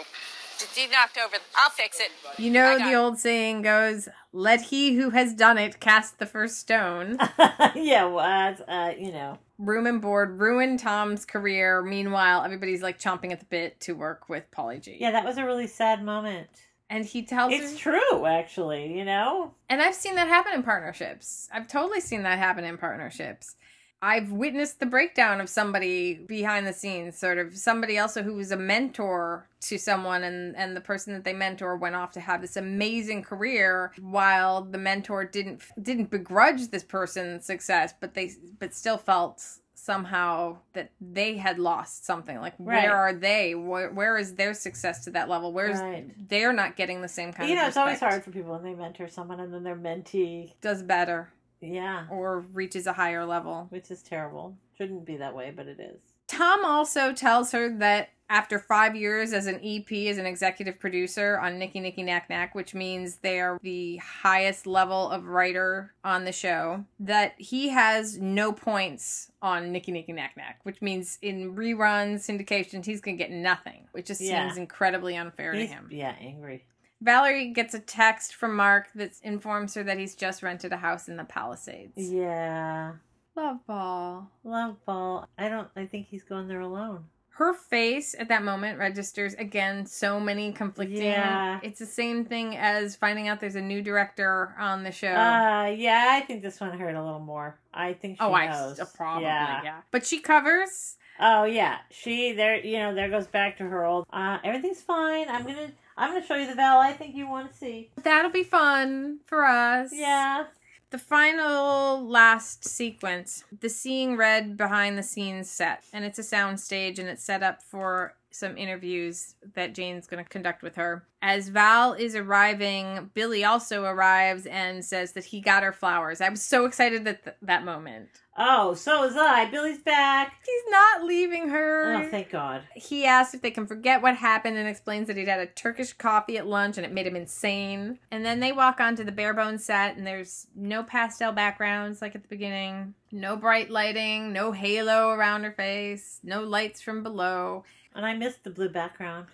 You 0.76 0.90
knocked 0.92 1.18
over. 1.18 1.38
I'll 1.56 1.72
fix 1.72 2.00
it. 2.00 2.12
You 2.38 2.52
know 2.52 2.78
the 2.78 2.92
it. 2.92 2.96
old 2.96 3.18
saying 3.18 3.64
goes, 3.64 4.08
"Let 4.32 4.62
he 4.62 4.94
who 4.94 5.10
has 5.10 5.34
done 5.34 5.58
it 5.58 5.80
cast 5.80 6.20
the 6.20 6.28
first 6.28 6.60
stone." 6.60 7.18
yeah, 7.76 8.06
well, 8.06 8.56
uh, 8.68 8.92
you 8.96 9.12
know. 9.12 9.40
Room 9.58 9.88
and 9.88 10.00
board 10.02 10.40
ruined 10.40 10.80
Tom's 10.80 11.26
career. 11.26 11.82
Meanwhile, 11.82 12.44
everybody's 12.44 12.84
like 12.84 13.00
chomping 13.00 13.32
at 13.32 13.40
the 13.40 13.46
bit 13.46 13.80
to 13.82 13.94
work 13.94 14.30
with 14.30 14.52
Paulie 14.52 14.82
G. 14.82 14.98
Yeah, 15.00 15.12
that 15.12 15.26
was 15.26 15.38
a 15.38 15.46
really 15.46 15.68
sad 15.68 16.04
moment. 16.04 16.48
And 16.92 17.06
he 17.06 17.24
tells 17.24 17.54
It's 17.54 17.80
her, 17.80 17.98
true, 17.98 18.26
actually. 18.26 18.96
You 18.98 19.06
know. 19.06 19.54
and 19.70 19.82
I've 19.82 19.96
seen 19.96 20.16
that 20.16 20.28
happen 20.28 20.54
in 20.54 20.62
partnerships. 20.62 21.50
I've 21.52 21.68
totally 21.68 22.02
seen 22.02 22.24
that 22.24 22.38
happen 22.38 22.66
in 22.66 22.78
partnerships. 22.78 23.56
I've 24.04 24.32
witnessed 24.32 24.80
the 24.80 24.88
breakdown 24.88 25.40
of 25.40 25.48
somebody 25.48 26.16
behind 26.16 26.66
the 26.66 26.74
scenes, 26.74 27.18
sort 27.18 27.38
of 27.38 27.56
somebody 27.56 28.00
also 28.00 28.24
who 28.24 28.34
was 28.34 28.52
a 28.52 28.58
mentor 28.58 29.48
to 29.62 29.78
someone 29.78 30.24
and 30.24 30.56
and 30.58 30.76
the 30.76 30.82
person 30.82 31.14
that 31.14 31.24
they 31.24 31.34
mentor 31.34 31.78
went 31.78 31.96
off 31.96 32.12
to 32.14 32.20
have 32.20 32.42
this 32.42 32.58
amazing 32.58 33.22
career 33.22 33.94
while 34.02 34.64
the 34.64 34.80
mentor 34.80 35.24
didn't 35.24 35.62
didn't 35.82 36.10
begrudge 36.10 36.70
this 36.72 36.84
person's 36.84 37.46
success, 37.46 37.94
but 38.02 38.16
they 38.16 38.32
but 38.60 38.74
still 38.74 38.98
felt 38.98 39.44
somehow 39.86 40.58
that 40.74 40.92
they 41.02 41.38
had 41.38 41.58
lost 41.60 42.06
something 42.06 42.40
like 42.40 42.54
Right. 42.60 42.84
where 42.84 42.96
are 42.96 43.14
they 43.14 43.56
where, 43.56 43.90
where 43.90 44.18
is 44.18 44.36
their 44.36 44.54
success 44.54 45.04
to 45.06 45.12
that 45.12 45.28
level 45.28 45.52
where's 45.54 45.80
Right. 45.80 46.06
they're 46.30 46.54
not 46.54 46.76
getting 46.76 47.02
the 47.02 47.08
same 47.08 47.34
kind 47.34 47.50
you 47.50 47.56
of 47.56 47.62
know, 47.62 47.68
it's 47.68 47.78
always 47.78 48.00
hard 48.00 48.24
for 48.24 48.32
people 48.32 48.52
when 48.52 48.64
they 48.64 48.74
mentor 48.74 49.08
someone 49.08 49.40
and 49.40 49.54
then 49.54 49.64
their 49.64 49.76
mentee. 49.76 50.54
does 50.62 50.84
better 50.84 51.30
Yeah, 51.60 52.06
or 52.10 52.40
reaches 52.54 52.86
a 52.88 52.94
higher 52.94 53.26
level. 53.26 53.68
which 53.70 53.90
is 53.92 54.02
terrible. 54.04 54.56
Shouldn't 54.78 55.06
be 55.06 55.18
that 55.18 55.36
way, 55.36 55.52
but 55.56 55.68
it 55.68 55.80
is. 55.80 56.00
Tom 56.28 56.64
also 56.64 57.12
tells 57.14 57.52
her 57.52 57.70
that 57.78 58.10
after 58.32 58.58
five 58.58 58.96
years 58.96 59.34
as 59.34 59.46
an 59.46 59.60
EP, 59.64 59.92
as 60.08 60.18
an 60.18 60.26
executive 60.26 60.80
producer 60.80 61.38
on 61.38 61.60
Nicky 61.60 61.82
Nicky 61.82 62.02
Knack 62.02 62.30
Knack, 62.30 62.56
which 62.56 62.74
means 62.74 63.18
they 63.18 63.42
are 63.42 63.60
the 63.62 63.98
highest 63.98 64.66
level 64.66 65.10
of 65.12 65.26
writer 65.26 65.94
on 66.06 66.24
the 66.24 66.32
show, 66.32 66.86
that 67.00 67.34
he 67.38 67.68
has 67.70 68.18
no 68.18 68.54
points 68.54 69.32
on 69.42 69.74
Nicky 69.74 69.92
Nicky 69.92 70.14
Knack 70.14 70.38
Knack, 70.38 70.62
which 70.64 70.82
means 70.82 71.20
in 71.22 71.56
reruns, 71.56 72.20
syndications, 72.26 72.86
he's 72.86 73.02
going 73.02 73.18
to 73.18 73.22
get 73.24 73.32
nothing, 73.32 73.88
which 73.92 74.06
just 74.08 74.22
Yeah. 74.22 74.48
seems 74.48 74.58
incredibly 74.58 75.18
unfair 75.18 75.54
He's, 75.54 75.68
to 75.70 75.76
him. 75.76 75.90
yeah, 75.92 76.16
angry. 76.20 76.64
Valerie 77.02 77.50
gets 77.52 77.74
a 77.74 77.80
text 77.80 78.34
from 78.36 78.56
Mark 78.56 78.88
that 78.96 79.12
informs 79.24 79.74
her 79.74 79.84
that 79.84 79.98
he's 79.98 80.16
just 80.16 80.42
rented 80.42 80.72
a 80.72 80.78
house 80.78 81.10
in 81.10 81.18
the 81.18 81.26
Palisades. 81.26 81.94
Yeah, 81.98 82.94
Love 83.36 83.66
ball. 83.68 84.30
love 84.44 84.78
ball. 84.86 85.28
I 85.38 85.50
don't. 85.50 85.68
I 85.76 85.86
think 85.86 86.08
he's 86.08 86.24
going 86.24 86.48
there 86.48 86.60
alone. 86.60 87.06
Her 87.42 87.54
face 87.56 88.14
at 88.20 88.28
that 88.28 88.44
moment 88.44 88.78
registers 88.78 89.34
again 89.34 89.84
so 89.86 90.20
many 90.20 90.52
conflicting 90.54 91.02
Yeah. 91.02 91.60
it's 91.64 91.80
the 91.80 91.88
same 91.88 92.24
thing 92.24 92.56
as 92.56 92.96
finding 92.96 93.28
out 93.28 93.40
there's 93.40 93.56
a 93.56 93.62
new 93.62 93.82
director 93.82 94.54
on 94.60 94.84
the 94.84 94.92
show 94.92 95.08
Uh, 95.12 95.74
yeah, 95.76 96.10
I 96.12 96.22
think 96.22 96.44
this 96.44 96.60
one 96.62 96.78
hurt 96.78 96.94
a 96.94 97.04
little 97.04 97.20
more. 97.20 97.58
I 97.74 97.94
think 97.94 98.18
she 98.18 98.24
oh 98.24 98.34
i 98.34 98.46
knows. 98.48 98.80
uh, 98.80 98.86
probably 98.96 99.24
yeah. 99.26 99.82
but 99.90 100.06
she 100.06 100.20
covers 100.20 100.98
Oh 101.20 101.44
yeah, 101.44 101.78
she 101.92 102.32
there. 102.34 102.56
You 102.66 102.80
know, 102.80 102.96
there 102.96 103.10
goes 103.10 103.28
back 103.28 103.58
to 103.58 103.64
her 103.64 103.86
old. 103.86 104.06
Uh, 104.12 104.40
everything's 104.44 104.82
fine. 104.82 105.30
I'm 105.30 105.44
gonna. 105.46 105.72
I'm 105.96 106.14
gonna 106.14 106.26
show 106.26 106.34
you 106.36 106.48
the 106.48 106.56
Val 106.56 106.80
I 106.80 106.94
think 106.94 107.16
you 107.16 107.28
want 107.28 107.52
to 107.52 107.58
see. 107.58 107.92
that'll 108.02 108.32
be 108.32 108.44
fun 108.44 109.20
for 109.28 109.46
us 109.46 109.92
Yeah. 109.94 110.46
The 110.92 110.98
final 110.98 112.06
last 112.06 112.66
sequence 112.66 113.44
the 113.62 113.70
seeing 113.70 114.18
red 114.18 114.58
behind 114.58 114.98
the 114.98 115.04
scenes 115.04 115.50
set 115.50 115.84
and 115.94 116.06
it's 116.06 116.20
a 116.20 116.24
sound 116.24 116.60
stage 116.60 117.00
and 117.00 117.10
it's 117.10 117.24
set 117.24 117.42
up 117.42 117.64
for 117.64 118.14
some 118.30 118.58
interviews 118.58 119.36
that 119.56 119.74
jane's 119.74 120.08
going 120.08 120.24
to 120.24 120.30
conduct 120.30 120.62
with 120.62 120.76
her. 120.76 121.06
As 121.22 121.50
val 121.50 121.94
is 121.94 122.16
arriving 122.16 123.10
billy 123.14 123.44
also 123.44 123.86
arrives 123.86 124.46
and 124.46 124.84
says 124.84 125.14
that 125.14 125.26
he 125.26 125.42
got 125.42 125.64
her 125.64 125.74
flowers. 125.74 126.22
I 126.22 126.30
was 126.30 126.42
so 126.42 126.66
excited 126.66 127.08
at 127.08 127.24
th- 127.24 127.36
that 127.42 127.66
moment 127.66 128.10
Oh, 128.44 128.74
so 128.74 129.04
is 129.04 129.16
I. 129.16 129.46
Billy's 129.52 129.78
back. 129.78 130.34
He's 130.44 130.72
not 130.72 131.04
leaving 131.04 131.50
her. 131.50 131.94
Oh, 131.94 132.10
thank 132.10 132.32
God. 132.32 132.64
he 132.76 133.06
asks 133.06 133.36
if 133.36 133.42
they 133.44 133.52
can 133.52 133.68
forget 133.68 134.02
what 134.02 134.16
happened 134.16 134.58
and 134.58 134.68
explains 134.68 135.06
that 135.08 135.18
he'd 135.18 135.28
had 135.28 135.40
a 135.40 135.46
Turkish 135.46 135.94
coffee 135.94 136.40
at 136.40 136.48
lunch 136.48 136.78
and 136.78 136.86
it 136.86 136.92
made 136.92 137.06
him 137.06 137.16
insane. 137.16 138.00
And 138.10 138.26
then 138.26 138.40
they 138.40 138.52
walk 138.52 138.80
onto 138.80 139.04
the 139.04 139.12
bare 139.12 139.36
bones 139.36 139.64
set 139.64 139.96
and 139.96 140.08
there's 140.08 140.48
no 140.56 140.82
pastel 140.82 141.32
backgrounds 141.32 142.02
like 142.02 142.16
at 142.16 142.24
the 142.24 142.28
beginning, 142.28 142.96
no 143.12 143.36
bright 143.38 143.70
lighting, 143.70 144.34
no 144.34 144.54
halo 144.54 145.10
around 145.10 145.44
her 145.44 145.52
face, 145.52 146.20
no 146.24 146.42
lights 146.42 146.82
from 146.82 147.04
below. 147.04 147.64
And 147.94 148.08
I 148.08 148.16
missed 148.16 148.44
the 148.44 148.50
blue 148.50 148.70
background. 148.70 149.28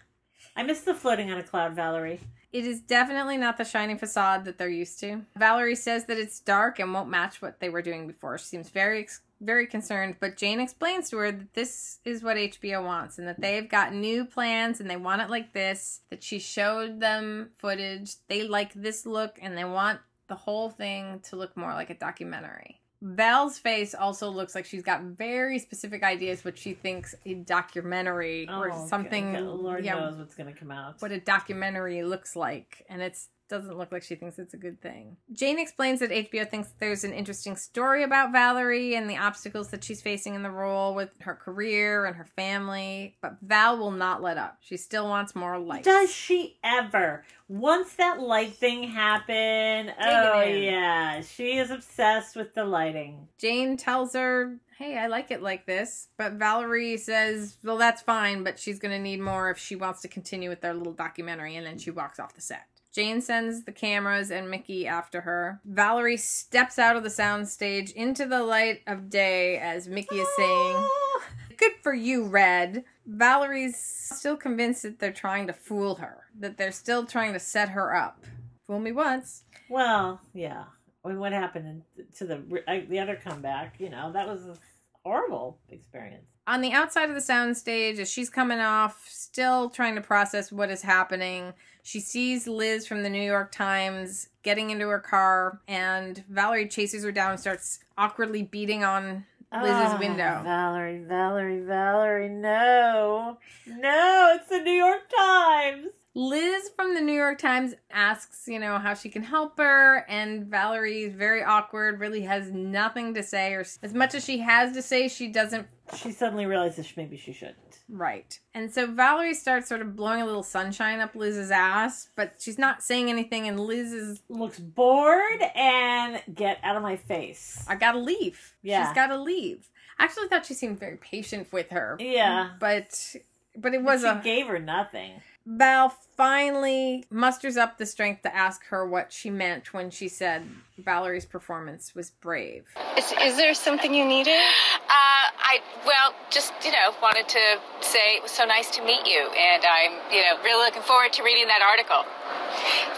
I 0.53 0.63
missed 0.63 0.83
the 0.83 0.93
floating 0.93 1.31
on 1.31 1.37
a 1.37 1.43
cloud, 1.43 1.75
Valerie. 1.75 2.19
It 2.53 2.65
is 2.65 2.81
definitely 2.81 3.37
not 3.37 3.57
the 3.57 3.65
shiny 3.65 3.97
facade 3.97 4.45
that 4.45 4.57
they're 4.57 4.69
used 4.69 4.99
to. 5.01 5.23
Valerie 5.35 5.75
says 5.75 6.05
that 6.05 6.17
it's 6.17 6.39
dark 6.39 6.79
and 6.79 6.93
won't 6.93 7.09
match 7.09 7.41
what 7.41 7.59
they 7.59 7.69
were 7.69 7.81
doing 7.81 8.07
before. 8.07 8.37
She 8.37 8.45
seems 8.45 8.69
very 8.69 9.07
very 9.39 9.67
concerned, 9.67 10.15
but 10.19 10.37
Jane 10.37 10.59
explains 10.59 11.09
to 11.09 11.17
her 11.17 11.31
that 11.31 11.53
this 11.53 11.99
is 12.03 12.23
what 12.23 12.37
HBO 12.37 12.83
wants 12.83 13.19
and 13.19 13.27
that 13.27 13.39
they've 13.39 13.69
got 13.69 13.93
new 13.93 14.25
plans 14.25 14.79
and 14.79 14.89
they 14.89 14.97
want 14.97 15.21
it 15.21 15.29
like 15.29 15.53
this, 15.53 16.01
that 16.09 16.23
she 16.23 16.39
showed 16.39 16.99
them 16.99 17.51
footage. 17.57 18.15
They 18.27 18.47
like 18.47 18.73
this 18.73 19.05
look 19.05 19.37
and 19.41 19.57
they 19.57 19.65
want 19.65 19.99
the 20.27 20.35
whole 20.35 20.69
thing 20.69 21.21
to 21.29 21.35
look 21.35 21.55
more 21.55 21.73
like 21.73 21.89
a 21.89 21.95
documentary. 21.95 22.81
Val's 23.01 23.59
face 23.59 23.93
also 23.93 24.29
looks 24.29 24.55
like 24.55 24.65
she's 24.65 24.81
got 24.81 25.01
very 25.03 25.59
specific 25.59 26.01
ideas 26.03 26.43
what 26.43 26.57
she 26.57 26.73
thinks 26.73 27.13
a 27.25 27.35
documentary 27.35 28.47
or 28.49 28.71
Oh, 28.71 28.87
something 28.87 29.33
God, 29.33 29.43
Lord 29.43 29.85
yeah, 29.85 29.95
knows 29.95 30.17
what's 30.17 30.33
going 30.35 30.51
to 30.51 30.59
come 30.59 30.71
out. 30.71 30.95
what 30.99 31.11
a 31.11 31.19
documentary 31.19 32.03
looks 32.03 32.35
like 32.35 32.83
and 32.89 33.01
it's 33.01 33.29
doesn't 33.49 33.77
look 33.77 33.91
like 33.91 34.03
she 34.03 34.15
thinks 34.15 34.39
it's 34.39 34.53
a 34.53 34.57
good 34.57 34.81
thing. 34.81 35.17
Jane 35.31 35.59
explains 35.59 35.99
that 35.99 36.11
HBO 36.11 36.49
thinks 36.49 36.69
there's 36.79 37.03
an 37.03 37.13
interesting 37.13 37.55
story 37.55 38.03
about 38.03 38.31
Valerie 38.31 38.95
and 38.95 39.09
the 39.09 39.17
obstacles 39.17 39.69
that 39.69 39.83
she's 39.83 40.01
facing 40.01 40.35
in 40.35 40.43
the 40.43 40.51
role 40.51 40.93
with 40.93 41.09
her 41.21 41.35
career 41.35 42.05
and 42.05 42.15
her 42.15 42.25
family, 42.25 43.17
but 43.21 43.37
Val 43.41 43.77
will 43.77 43.91
not 43.91 44.21
let 44.21 44.37
up. 44.37 44.57
She 44.61 44.77
still 44.77 45.07
wants 45.07 45.35
more 45.35 45.57
light. 45.57 45.83
Does 45.83 46.11
she 46.11 46.59
ever? 46.63 47.23
Once 47.49 47.93
that 47.95 48.19
light 48.19 48.53
thing 48.55 48.83
happened, 48.83 49.93
oh 50.01 50.41
yeah, 50.41 51.21
she 51.21 51.57
is 51.57 51.71
obsessed 51.71 52.35
with 52.35 52.53
the 52.53 52.65
lighting. 52.65 53.27
Jane 53.37 53.77
tells 53.77 54.13
her, 54.13 54.57
"Hey, 54.77 54.97
I 54.97 55.07
like 55.07 55.31
it 55.31 55.41
like 55.41 55.65
this." 55.65 56.09
But 56.17 56.33
Valerie 56.33 56.97
says, 56.97 57.57
"Well, 57.63 57.77
that's 57.77 58.01
fine, 58.01 58.43
but 58.43 58.59
she's 58.59 58.79
going 58.79 58.91
to 58.91 58.99
need 58.99 59.21
more 59.21 59.49
if 59.49 59.57
she 59.57 59.77
wants 59.77 60.01
to 60.01 60.09
continue 60.09 60.49
with 60.49 60.59
their 60.59 60.73
little 60.73 60.91
documentary." 60.93 61.55
And 61.55 61.65
then 61.65 61.77
she 61.77 61.89
walks 61.89 62.19
off 62.19 62.33
the 62.35 62.41
set. 62.41 62.65
Jane 62.97 63.21
sends 63.21 63.63
the 63.63 63.71
cameras 63.71 64.31
and 64.31 64.49
Mickey 64.49 64.87
after 64.87 65.21
her. 65.21 65.61
Valerie 65.63 66.17
steps 66.17 66.79
out 66.79 66.95
of 66.95 67.03
the 67.03 67.09
soundstage 67.09 67.91
into 67.91 68.25
the 68.25 68.41
light 68.41 68.81
of 68.87 69.11
day 69.11 69.59
as 69.59 69.87
Mickey 69.87 70.15
is 70.15 70.27
saying, 70.35 70.75
ah. 70.75 71.21
Good 71.57 71.73
for 71.83 71.93
you, 71.93 72.23
Red. 72.23 72.85
Valerie's 73.05 73.77
still 73.77 74.35
convinced 74.35 74.81
that 74.81 74.97
they're 74.97 75.13
trying 75.13 75.45
to 75.45 75.53
fool 75.53 75.93
her, 75.97 76.23
that 76.39 76.57
they're 76.57 76.71
still 76.71 77.05
trying 77.05 77.33
to 77.33 77.39
set 77.39 77.69
her 77.69 77.95
up. 77.95 78.25
Fool 78.65 78.79
me 78.79 78.91
once. 78.91 79.43
Well, 79.69 80.19
yeah. 80.33 80.63
I 81.05 81.09
mean, 81.09 81.19
what 81.19 81.33
happened 81.33 81.83
in, 81.97 82.05
to 82.15 82.25
the 82.25 82.87
the 82.89 82.99
other 82.99 83.15
comeback? 83.15 83.75
You 83.77 83.91
know, 83.91 84.11
that 84.11 84.27
was 84.27 84.47
a 84.47 84.55
horrible 85.03 85.59
experience. 85.69 86.25
On 86.47 86.61
the 86.61 86.71
outside 86.71 87.09
of 87.09 87.15
the 87.15 87.21
soundstage 87.21 87.99
as 87.99 88.09
she's 88.09 88.29
coming 88.29 88.59
off, 88.59 89.05
still 89.09 89.69
trying 89.69 89.95
to 89.95 90.01
process 90.01 90.51
what 90.51 90.71
is 90.71 90.81
happening. 90.81 91.53
She 91.83 91.99
sees 91.99 92.47
Liz 92.47 92.87
from 92.87 93.03
the 93.03 93.09
New 93.09 93.21
York 93.21 93.51
Times 93.51 94.29
getting 94.43 94.69
into 94.69 94.87
her 94.87 94.99
car, 94.99 95.59
and 95.67 96.23
Valerie 96.29 96.67
chases 96.67 97.03
her 97.03 97.11
down 97.11 97.31
and 97.31 97.39
starts 97.39 97.79
awkwardly 97.97 98.43
beating 98.43 98.83
on 98.83 99.25
Liz's 99.53 99.93
Ah, 99.93 99.97
window. 99.99 100.41
Valerie, 100.43 101.03
Valerie, 101.03 101.61
Valerie, 101.61 102.29
no, 102.29 103.37
no, 103.65 104.33
it's 104.35 104.49
the 104.49 104.59
New 104.59 104.71
York 104.71 105.03
Times. 105.15 105.87
Liz 106.17 106.71
from 106.75 106.95
the 106.95 107.01
New 107.01 107.13
York 107.13 107.37
Times 107.37 107.75
asks, 107.91 108.47
you 108.47 108.57
know, 108.57 108.79
how 108.79 108.95
she 108.95 109.07
can 109.07 109.21
help 109.21 109.59
her, 109.59 110.03
and 110.09 110.47
Valerie 110.47 111.03
is 111.03 111.13
very 111.13 111.43
awkward, 111.43 111.99
really 111.99 112.21
has 112.21 112.49
nothing 112.49 113.13
to 113.13 113.21
say, 113.21 113.53
or 113.53 113.63
as 113.83 113.93
much 113.93 114.15
as 114.15 114.25
she 114.25 114.39
has 114.39 114.73
to 114.73 114.81
say, 114.81 115.09
she 115.09 115.27
doesn't 115.27 115.67
She 115.95 116.11
suddenly 116.11 116.47
realizes 116.47 116.91
maybe 116.97 117.17
she 117.17 117.33
shouldn't. 117.33 117.81
Right. 117.87 118.39
And 118.55 118.73
so 118.73 118.87
Valerie 118.87 119.35
starts 119.35 119.69
sort 119.69 119.81
of 119.81 119.95
blowing 119.95 120.23
a 120.23 120.25
little 120.25 120.41
sunshine 120.41 121.01
up 121.01 121.15
Liz's 121.15 121.51
ass, 121.51 122.09
but 122.15 122.33
she's 122.39 122.57
not 122.57 122.81
saying 122.81 123.11
anything, 123.11 123.47
and 123.47 123.59
Liz 123.59 123.93
is, 123.93 124.23
Looks 124.27 124.57
bored 124.57 125.43
and 125.55 126.19
get 126.33 126.57
out 126.63 126.75
of 126.75 126.81
my 126.81 126.95
face. 126.95 127.63
I 127.67 127.75
gotta 127.75 127.99
leave. 127.99 128.55
Yeah. 128.63 128.87
She's 128.87 128.95
gotta 128.95 129.17
leave. 129.17 129.69
I 129.99 130.05
actually 130.05 130.29
thought 130.29 130.47
she 130.47 130.55
seemed 130.55 130.79
very 130.79 130.97
patient 130.97 131.53
with 131.53 131.69
her. 131.69 131.95
Yeah. 131.99 132.53
But 132.59 133.15
but 133.55 133.73
it 133.73 133.83
But 133.83 133.93
was 133.93 134.01
she 134.01 134.07
a 134.07 134.21
gave 134.23 134.47
her 134.47 134.59
nothing. 134.59 135.21
Val 135.47 135.87
finally 136.17 137.05
musters 137.09 137.55
up 137.55 137.77
the 137.77 137.85
strength 137.85 138.21
to 138.23 138.35
ask 138.35 138.65
her 138.65 138.85
what 138.85 139.13
she 139.13 139.29
meant 139.29 139.73
when 139.73 139.89
she 139.89 140.09
said 140.09 140.43
Valerie's 140.77 141.25
performance 141.25 141.95
was 141.95 142.11
brave. 142.11 142.65
Is, 142.97 143.13
is 143.23 143.37
there 143.37 143.53
something 143.53 143.93
you 143.93 144.03
needed? 144.03 144.35
Uh, 144.35 145.25
I 145.39 145.59
well, 145.85 146.13
just 146.29 146.51
you 146.65 146.71
know, 146.71 146.91
wanted 147.01 147.29
to 147.29 147.39
say 147.79 148.17
it 148.17 148.23
was 148.23 148.31
so 148.31 148.43
nice 148.43 148.69
to 148.71 148.83
meet 148.83 149.07
you, 149.07 149.23
and 149.31 149.63
I'm 149.63 149.93
you 150.11 150.19
know 150.19 150.43
really 150.43 150.65
looking 150.65 150.81
forward 150.81 151.13
to 151.13 151.23
reading 151.23 151.47
that 151.47 151.63
article. 151.63 152.03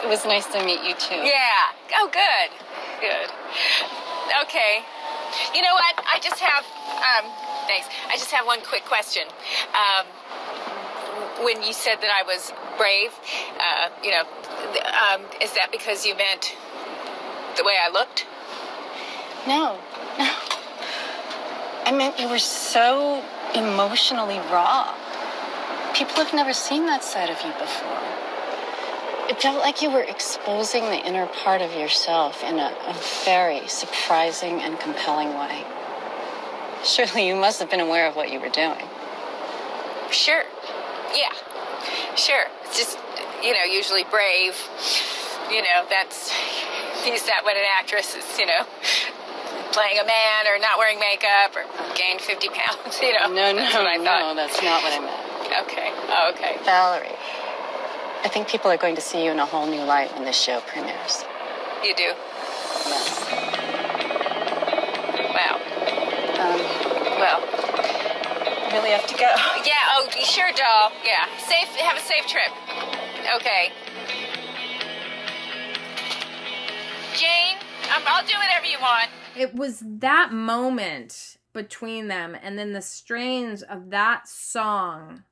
It 0.03 0.09
was 0.09 0.25
nice 0.25 0.47
to 0.47 0.65
meet 0.65 0.81
you 0.81 0.95
too. 0.95 1.21
Yeah. 1.21 2.01
Oh, 2.01 2.09
good. 2.09 2.49
Good. 2.97 3.29
Okay. 4.41 4.81
You 5.53 5.61
know 5.61 5.75
what? 5.77 6.01
I 6.01 6.17
just 6.17 6.39
have 6.41 6.65
um, 6.97 7.29
thanks. 7.69 7.85
I 8.09 8.17
just 8.17 8.31
have 8.31 8.47
one 8.47 8.61
quick 8.65 8.85
question. 8.85 9.29
Um, 9.77 10.09
when 11.43 11.63
you 11.63 11.73
said 11.73 11.95
that 12.01 12.11
I 12.11 12.23
was 12.23 12.51
brave, 12.77 13.11
uh, 13.59 13.89
you 14.03 14.11
know, 14.11 14.21
um, 14.21 15.21
is 15.41 15.53
that 15.53 15.71
because 15.71 16.05
you 16.05 16.15
meant 16.15 16.55
the 17.57 17.63
way 17.63 17.77
I 17.81 17.89
looked? 17.89 18.25
No, 19.47 19.79
no. 20.17 20.33
I 21.85 21.91
meant 21.91 22.19
you 22.19 22.29
were 22.29 22.39
so 22.39 23.23
emotionally 23.55 24.37
raw. 24.51 24.95
People 25.93 26.15
have 26.23 26.33
never 26.33 26.53
seen 26.53 26.85
that 26.85 27.03
side 27.03 27.29
of 27.29 27.41
you 27.41 27.51
before. 27.53 27.97
It 29.29 29.41
felt 29.41 29.59
like 29.59 29.81
you 29.81 29.91
were 29.91 30.03
exposing 30.03 30.83
the 30.85 31.05
inner 31.05 31.27
part 31.27 31.61
of 31.61 31.73
yourself 31.73 32.43
in 32.43 32.59
a, 32.59 32.75
a 32.87 32.93
very 33.25 33.67
surprising 33.67 34.61
and 34.61 34.79
compelling 34.79 35.29
way. 35.29 35.63
Surely 36.83 37.27
you 37.27 37.35
must 37.35 37.59
have 37.59 37.69
been 37.69 37.79
aware 37.79 38.07
of 38.07 38.15
what 38.15 38.31
you 38.31 38.39
were 38.39 38.49
doing. 38.49 38.85
Sure. 40.11 40.43
Yeah. 41.15 41.33
Sure. 42.15 42.45
It's 42.65 42.77
just, 42.77 42.97
you 43.43 43.53
know, 43.53 43.63
usually 43.63 44.03
brave. 44.11 44.55
You 45.51 45.61
know, 45.63 45.85
that's 45.89 46.31
use 47.05 47.23
that 47.23 47.41
when 47.45 47.55
an 47.57 47.63
actress 47.77 48.15
is, 48.15 48.25
you 48.37 48.45
know, 48.45 48.63
playing 49.71 49.97
a 49.99 50.05
man 50.05 50.45
or 50.47 50.59
not 50.59 50.77
wearing 50.77 50.99
makeup 50.99 51.55
or 51.55 51.63
gained 51.95 52.21
50 52.21 52.49
pounds, 52.49 52.99
you 53.01 53.13
know. 53.17 53.27
No, 53.33 53.51
no, 53.53 53.55
that's 53.57 53.73
what 53.73 53.87
I 53.87 53.95
no, 53.97 54.03
thought. 54.05 54.35
that's 54.35 54.61
not 54.61 54.83
what 54.83 54.93
I 54.93 54.99
meant. 54.99 55.25
Okay. 55.65 55.89
Oh, 56.09 56.31
okay. 56.35 56.57
Valerie, 56.63 57.15
I 58.23 58.27
think 58.29 58.47
people 58.47 58.69
are 58.69 58.77
going 58.77 58.95
to 58.95 59.01
see 59.01 59.23
you 59.25 59.31
in 59.31 59.39
a 59.39 59.45
whole 59.45 59.65
new 59.65 59.81
light 59.83 60.13
when 60.13 60.25
this 60.25 60.39
show 60.39 60.61
premieres. 60.67 61.23
You 61.83 61.95
do. 61.95 62.13
Yes. 62.85 63.25
Wow. 65.33 65.55
Um, 66.37 66.59
Well, 67.17 67.41
I 67.41 67.58
really 68.73 68.91
have 68.91 69.07
to 69.07 69.15
go. 69.15 69.21
yeah. 69.65 69.93
Oh, 69.93 70.07
be 70.13 70.23
sure, 70.23 70.51
doll. 70.55 70.91
Yeah. 71.03 71.25
Safe. 71.37 71.67
Have 71.79 71.97
a 71.97 72.01
safe 72.01 72.27
trip. 72.27 72.51
Okay. 73.35 73.71
Jane, 77.15 77.57
um, 77.95 78.03
I'll 78.07 78.25
do 78.25 78.35
whatever 78.37 78.65
you 78.65 78.77
want. 78.81 79.09
it 79.35 79.53
was 79.53 79.83
that 79.85 80.31
moment 80.31 81.37
between 81.53 82.07
them 82.07 82.35
and 82.41 82.57
then 82.57 82.73
the 82.73 82.81
strains 82.81 83.61
of 83.63 83.89
that 83.89 84.27
song 84.27 85.23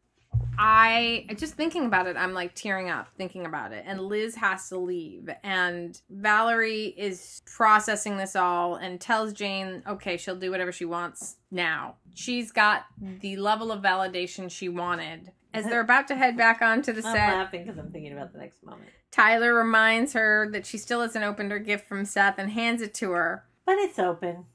i 0.58 1.26
just 1.38 1.54
thinking 1.54 1.86
about 1.86 2.08
it 2.08 2.16
i'm 2.18 2.34
like 2.34 2.54
tearing 2.54 2.90
up 2.90 3.08
thinking 3.18 3.46
about 3.46 3.72
it 3.72 3.84
and 3.88 4.02
liz 4.02 4.36
has 4.36 4.68
to 4.70 4.78
leave 4.78 5.30
and 5.44 6.02
valerie 6.10 6.94
is 6.98 7.42
processing 7.46 8.18
this 8.18 8.36
all 8.36 8.76
and 8.76 9.00
tells 9.00 9.34
jane 9.34 9.84
okay 9.88 10.18
she'll 10.18 10.36
do 10.36 10.52
whatever 10.52 10.72
she 10.72 10.86
wants 10.86 11.38
now 11.52 11.96
she's 12.14 12.52
got 12.52 12.86
the 13.22 13.38
level 13.38 13.72
of 13.72 13.82
validation 13.82 14.50
she 14.50 14.70
wanted 14.70 15.32
as 15.54 15.66
they're 15.66 15.82
about 15.82 16.08
to 16.10 16.16
head 16.16 16.38
back 16.38 16.62
onto 16.62 16.94
the 16.94 17.02
set, 17.02 17.16
I'm 17.16 17.40
laughing 17.40 17.64
because 17.64 17.80
I'm 17.80 17.92
thinking 17.92 18.14
about 18.14 18.32
the 18.32 18.40
next 18.40 18.64
moment. 18.64 18.90
tyler 19.12 19.54
reminds 19.54 20.14
her 20.14 20.50
that 20.52 20.66
she 20.66 20.78
still 20.78 21.02
hasn't 21.02 21.24
opened 21.26 21.52
her 21.52 21.60
gift 21.60 21.88
from 21.88 22.06
seth 22.06 22.36
and 22.38 22.52
hands 22.52 22.82
it 22.82 22.94
to 22.96 23.12
her 23.12 23.46
But 23.66 23.78
it's 23.80 24.00
open. 24.00 24.46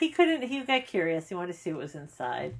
He 0.00 0.10
couldn't. 0.10 0.42
He 0.42 0.60
got 0.62 0.86
curious. 0.86 1.28
He 1.28 1.34
wanted 1.34 1.52
to 1.52 1.58
see 1.58 1.72
what 1.72 1.82
was 1.82 1.94
inside. 1.94 2.56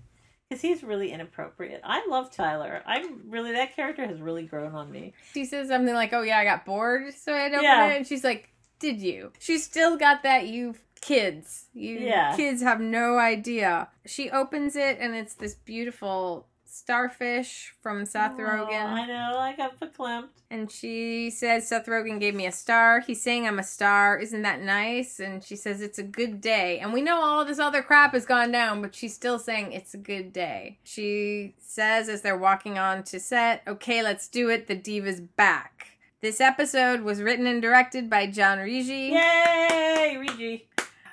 Because 0.48 0.60
he's 0.62 0.82
really 0.82 1.10
inappropriate. 1.10 1.80
I 1.84 2.06
love 2.08 2.30
Tyler. 2.30 2.82
I'm 2.86 3.30
really 3.30 3.52
that 3.52 3.74
character 3.74 4.06
has 4.06 4.20
really 4.20 4.42
grown 4.44 4.74
on 4.74 4.90
me. 4.90 5.14
she 5.32 5.44
says 5.44 5.68
something 5.68 5.94
like, 5.94 6.12
"Oh 6.12 6.22
yeah, 6.22 6.38
I 6.38 6.44
got 6.44 6.64
bored, 6.66 7.14
so 7.14 7.32
I 7.34 7.38
had 7.38 7.48
to 7.50 7.54
open 7.56 7.64
Yeah. 7.64 7.86
it." 7.92 7.96
And 7.98 8.06
she's 8.06 8.24
like, 8.24 8.50
did 8.78 9.00
you? 9.00 9.32
She's 9.38 9.64
still 9.64 9.96
got 9.96 10.22
that 10.24 10.46
you 10.48 10.74
kids. 11.00 11.66
You 11.72 11.98
Yeah. 11.98 12.36
kids 12.36 12.60
have 12.62 12.80
no 12.80 13.18
idea. 13.18 13.88
She 14.04 14.30
opens 14.30 14.76
it 14.76 14.98
and 15.00 15.14
it's 15.14 15.34
this 15.34 15.54
beautiful 15.54 16.46
starfish 16.74 17.72
from 17.80 18.04
Seth 18.04 18.32
Rogen. 18.32 18.60
Oh, 18.60 18.66
Rogen. 18.66 18.86
I 18.86 19.06
know, 19.06 19.38
I 19.38 19.54
got 19.54 19.78
verklempt. 19.78 20.28
And 20.50 20.70
she 20.70 21.30
says, 21.30 21.68
Seth 21.68 21.86
Rogen 21.86 22.18
gave 22.18 22.34
me 22.34 22.46
a 22.46 22.52
star. 22.52 23.00
He's 23.00 23.22
saying 23.22 23.46
I'm 23.46 23.58
a 23.58 23.64
star. 23.64 24.18
Isn't 24.18 24.42
that 24.42 24.60
nice? 24.60 25.20
And 25.20 25.42
she 25.42 25.56
says, 25.56 25.80
it's 25.80 25.98
a 25.98 26.02
good 26.02 26.40
day. 26.40 26.80
And 26.80 26.92
we 26.92 27.00
know 27.00 27.20
all 27.20 27.44
this 27.44 27.58
other 27.58 27.82
crap 27.82 28.12
has 28.12 28.26
gone 28.26 28.50
down, 28.50 28.82
but 28.82 28.94
she's 28.94 29.14
still 29.14 29.38
saying 29.38 29.72
it's 29.72 29.94
a 29.94 29.98
good 29.98 30.32
day. 30.32 30.78
She 30.82 31.54
says, 31.58 32.08
as 32.08 32.22
they're 32.22 32.36
walking 32.36 32.78
on 32.78 33.04
to 33.04 33.20
set, 33.20 33.62
okay, 33.66 34.02
let's 34.02 34.28
do 34.28 34.48
it. 34.48 34.66
The 34.66 34.74
diva's 34.74 35.20
back. 35.20 35.86
This 36.20 36.40
episode 36.40 37.02
was 37.02 37.22
written 37.22 37.46
and 37.46 37.62
directed 37.62 38.10
by 38.10 38.26
John 38.26 38.58
Riggi. 38.58 39.10
Yay, 39.10 40.16
Riggi. 40.18 40.62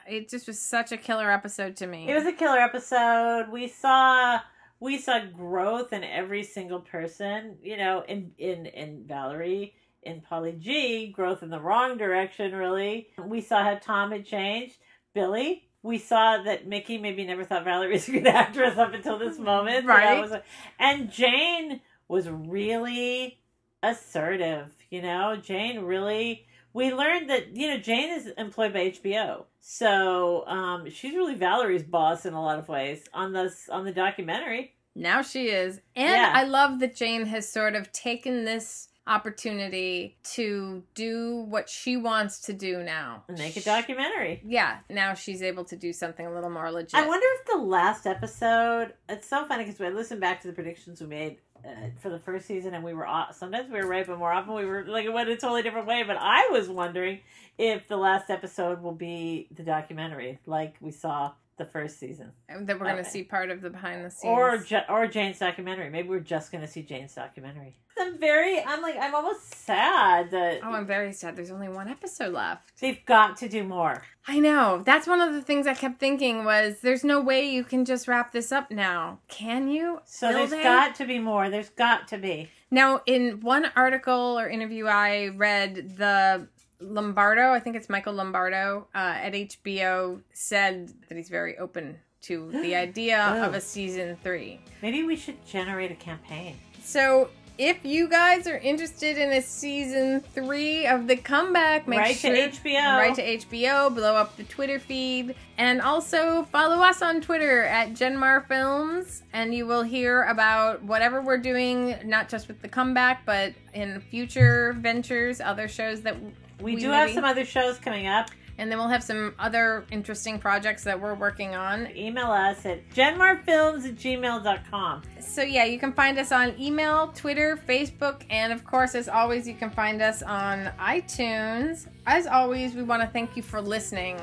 It 0.07 0.27
just 0.27 0.47
was 0.47 0.59
such 0.59 0.91
a 0.91 0.97
killer 0.97 1.31
episode 1.31 1.75
to 1.77 1.87
me. 1.87 2.09
It 2.09 2.15
was 2.15 2.25
a 2.25 2.33
killer 2.33 2.59
episode. 2.59 3.49
We 3.49 3.67
saw 3.67 4.39
we 4.81 4.97
saw 4.97 5.23
growth 5.25 5.93
in 5.93 6.03
every 6.03 6.43
single 6.43 6.81
person. 6.81 7.55
You 7.63 7.77
know, 7.77 8.03
in 8.07 8.31
in 8.37 8.65
in 8.65 9.05
Valerie, 9.07 9.73
in 10.03 10.21
Paulie 10.21 10.59
G, 10.59 11.07
growth 11.07 11.41
in 11.43 11.49
the 11.49 11.59
wrong 11.61 11.97
direction. 11.97 12.53
Really, 12.53 13.07
we 13.23 13.39
saw 13.39 13.63
how 13.63 13.75
Tom 13.75 14.11
had 14.11 14.25
changed. 14.25 14.75
Billy. 15.13 15.67
We 15.83 15.97
saw 15.97 16.43
that 16.43 16.67
Mickey 16.67 16.99
maybe 16.99 17.25
never 17.25 17.43
thought 17.43 17.63
Valerie 17.63 17.93
was 17.93 18.07
a 18.07 18.11
good 18.11 18.27
actress 18.43 18.77
up 18.77 18.93
until 18.93 19.17
this 19.17 19.39
moment. 19.39 19.83
So 19.85 19.87
Right. 19.87 20.21
was 20.21 20.31
a- 20.31 20.43
and 20.79 21.11
Jane 21.11 21.81
was 22.07 22.29
really 22.29 23.39
assertive. 23.81 24.73
You 24.89 25.01
know, 25.01 25.35
Jane 25.37 25.79
really. 25.81 26.45
We 26.73 26.93
learned 26.93 27.29
that 27.29 27.55
you 27.55 27.67
know 27.67 27.77
Jane 27.77 28.11
is 28.11 28.27
employed 28.37 28.73
by 28.73 28.91
HBO, 28.91 29.45
so 29.59 30.45
um, 30.47 30.89
she's 30.89 31.13
really 31.13 31.35
Valerie's 31.35 31.83
boss 31.83 32.25
in 32.25 32.33
a 32.33 32.41
lot 32.41 32.59
of 32.59 32.67
ways 32.69 33.03
on 33.13 33.33
this 33.33 33.67
on 33.69 33.85
the 33.85 33.91
documentary. 33.91 34.73
Now 34.95 35.21
she 35.21 35.47
is. 35.47 35.79
And 35.95 36.09
Yeah. 36.09 36.31
I 36.35 36.43
love 36.43 36.79
that 36.79 36.95
Jane 36.95 37.25
has 37.27 37.47
sort 37.47 37.75
of 37.75 37.91
taken 37.93 38.43
this 38.43 38.89
opportunity 39.07 40.17
to 40.23 40.83
do 40.95 41.45
what 41.49 41.69
she 41.69 41.97
wants 41.97 42.39
to 42.41 42.53
do 42.53 42.83
now. 42.83 43.23
Make 43.29 43.57
a 43.57 43.61
documentary. 43.61 44.41
Yeah, 44.45 44.79
now 44.89 45.13
she's 45.13 45.41
able 45.41 45.63
to 45.65 45.75
do 45.75 45.93
something 45.93 46.25
a 46.25 46.33
little 46.33 46.49
more 46.49 46.71
legit. 46.71 46.93
I 46.93 47.07
wonder 47.07 47.25
if 47.39 47.45
the 47.45 47.57
last 47.57 48.05
episode. 48.05 48.93
It's 49.09 49.27
so 49.27 49.45
funny 49.45 49.63
because 49.63 49.79
we 49.79 49.89
listened 49.89 50.21
back 50.21 50.41
to 50.41 50.47
the 50.47 50.53
predictions 50.53 51.01
we 51.01 51.07
made 51.07 51.37
uh, 51.65 51.89
for 51.99 52.09
the 52.09 52.19
first 52.19 52.45
season, 52.45 52.73
and 52.73 52.83
we 52.83 52.93
were 52.93 53.07
off, 53.07 53.35
sometimes 53.35 53.71
we 53.71 53.79
were 53.79 53.87
right, 53.87 54.05
but 54.05 54.17
more 54.17 54.31
often 54.31 54.53
we 54.53 54.65
were 54.65 54.85
like 54.85 55.05
it 55.05 55.13
went 55.13 55.29
a 55.29 55.37
totally 55.37 55.61
different 55.61 55.87
way. 55.87 56.03
But 56.03 56.17
I 56.19 56.49
was 56.51 56.69
wondering 56.69 57.19
if 57.57 57.87
the 57.87 57.97
last 57.97 58.29
episode 58.29 58.81
will 58.81 58.93
be 58.93 59.47
the 59.55 59.63
documentary, 59.63 60.39
like 60.45 60.75
we 60.81 60.91
saw 60.91 61.31
the 61.63 61.69
first 61.71 61.99
season, 61.99 62.31
that 62.49 62.79
we're 62.79 62.85
going 62.85 62.95
to 62.95 63.01
uh, 63.01 63.05
see 63.05 63.23
part 63.23 63.51
of 63.51 63.61
the 63.61 63.69
behind 63.69 64.03
the 64.03 64.09
scenes. 64.09 64.31
or 64.31 64.55
Ja- 64.67 64.83
or 64.89 65.07
Jane's 65.07 65.39
documentary. 65.39 65.89
Maybe 65.89 66.09
we're 66.09 66.19
just 66.19 66.51
going 66.51 66.61
to 66.63 66.67
see 66.67 66.81
Jane's 66.81 67.13
documentary. 67.13 67.75
I'm 67.99 68.17
very. 68.17 68.63
I'm 68.63 68.81
like. 68.81 68.95
I'm 68.99 69.13
almost 69.13 69.53
sad 69.53 70.31
that 70.31 70.61
Oh, 70.63 70.71
I'm 70.73 70.87
very 70.87 71.13
sad. 71.13 71.35
There's 71.35 71.51
only 71.51 71.69
one 71.69 71.87
episode 71.87 72.33
left. 72.33 72.79
they've 72.79 73.05
got 73.05 73.37
to 73.37 73.49
do 73.49 73.63
more. 73.63 74.01
I 74.27 74.39
know. 74.39 74.81
That's 74.85 75.07
one 75.07 75.19
of 75.21 75.33
the 75.33 75.41
things 75.41 75.67
I 75.67 75.73
kept 75.73 75.99
thinking 75.99 76.43
was 76.45 76.79
there's 76.81 77.03
no 77.03 77.21
way 77.21 77.49
you 77.49 77.63
can 77.63 77.85
just 77.85 78.07
wrap 78.07 78.31
this 78.31 78.51
up 78.51 78.71
now. 78.71 79.19
Can 79.27 79.67
you? 79.67 79.99
So 80.05 80.27
Will 80.27 80.33
there's 80.35 80.49
they? 80.51 80.63
got 80.63 80.95
to 80.95 81.05
be 81.05 81.19
more. 81.19 81.49
There's 81.49 81.69
got 81.69 82.07
to 82.09 82.17
be. 82.17 82.49
Now, 82.71 83.01
in 83.05 83.41
one 83.41 83.65
article 83.75 84.39
or 84.39 84.47
interview 84.49 84.85
I 84.87 85.27
read, 85.35 85.97
the 85.97 86.47
Lombardo, 86.81 87.51
I 87.51 87.59
think 87.59 87.75
it's 87.75 87.89
Michael 87.89 88.13
Lombardo 88.13 88.87
uh, 88.95 88.97
at 88.97 89.33
HBO, 89.33 90.21
said 90.33 90.91
that 91.07 91.15
he's 91.17 91.29
very 91.29 91.57
open 91.57 91.97
to 92.23 92.51
the 92.51 92.75
idea 92.87 93.19
of 93.45 93.53
Oh. 93.53 93.57
a 93.57 93.61
season 93.61 94.17
three. 94.23 94.59
Maybe 94.81 95.03
we 95.03 95.15
should 95.15 95.43
generate 95.45 95.91
a 95.91 95.95
campaign. 95.95 96.55
So, 96.83 97.29
if 97.57 97.83
you 97.85 98.07
guys 98.07 98.47
are 98.47 98.57
interested 98.57 99.17
in 99.19 99.29
a 99.33 99.41
season 99.41 100.21
three 100.33 100.87
of 100.87 101.05
the 101.07 101.15
comeback, 101.15 101.87
make 101.87 102.07
to 102.07 102.13
sure 102.13 102.31
HBO. 102.35 102.97
Write 102.97 103.15
to 103.15 103.37
HBO. 103.37 103.93
Blow 103.93 104.15
up 104.15 104.35
the 104.37 104.43
Twitter 104.45 104.79
feed, 104.79 105.35
and 105.59 105.79
also 105.81 106.43
follow 106.51 106.77
us 106.81 107.03
on 107.03 107.21
Twitter 107.21 107.61
at 107.63 107.89
Genmar 107.93 108.47
Films, 108.47 109.21
and 109.33 109.53
you 109.53 109.67
will 109.67 109.83
hear 109.83 110.23
about 110.23 110.81
whatever 110.81 111.21
we're 111.21 111.37
doing, 111.37 111.95
not 112.05 112.29
just 112.29 112.47
with 112.47 112.61
the 112.63 112.69
comeback, 112.69 113.25
but 113.27 113.53
in 113.75 113.99
future 114.09 114.73
ventures, 114.79 115.39
other 115.39 115.67
shows 115.67 116.01
that 116.01 116.15
We, 116.61 116.75
We 116.75 116.81
do 116.81 116.89
have 116.91 117.07
maybe- 117.07 117.15
some 117.15 117.23
other 117.25 117.45
shows 117.45 117.77
coming 117.79 118.07
up. 118.07 118.29
and 118.57 118.69
then 118.71 118.77
we'll 118.77 118.89
have 118.89 119.03
some 119.03 119.33
other 119.39 119.85
interesting 119.91 120.37
projects 120.37 120.83
that 120.83 120.99
we're 120.99 121.15
working 121.15 121.55
on. 121.55 121.87
Email 121.95 122.31
us 122.31 122.63
at 122.65 122.87
genmarfilms 122.91 123.85
at 123.87 123.95
gmail.com. 123.95 125.01
So 125.19 125.41
yeah, 125.41 125.63
you 125.65 125.79
can 125.79 125.93
find 125.93 126.19
us 126.19 126.31
on 126.31 126.53
email, 126.59 127.07
Twitter, 127.15 127.57
Facebook, 127.67 128.23
and 128.29 128.53
of 128.53 128.63
course, 128.65 128.93
as 128.93 129.07
always, 129.09 129.47
you 129.47 129.55
can 129.55 129.71
find 129.71 130.01
us 130.01 130.21
on 130.21 130.65
iTunes. 130.79 131.87
As 132.05 132.27
always, 132.27 132.75
we 132.75 132.83
want 132.83 133.01
to 133.01 133.07
thank 133.07 133.35
you 133.35 133.41
for 133.41 133.61
listening 133.61 134.19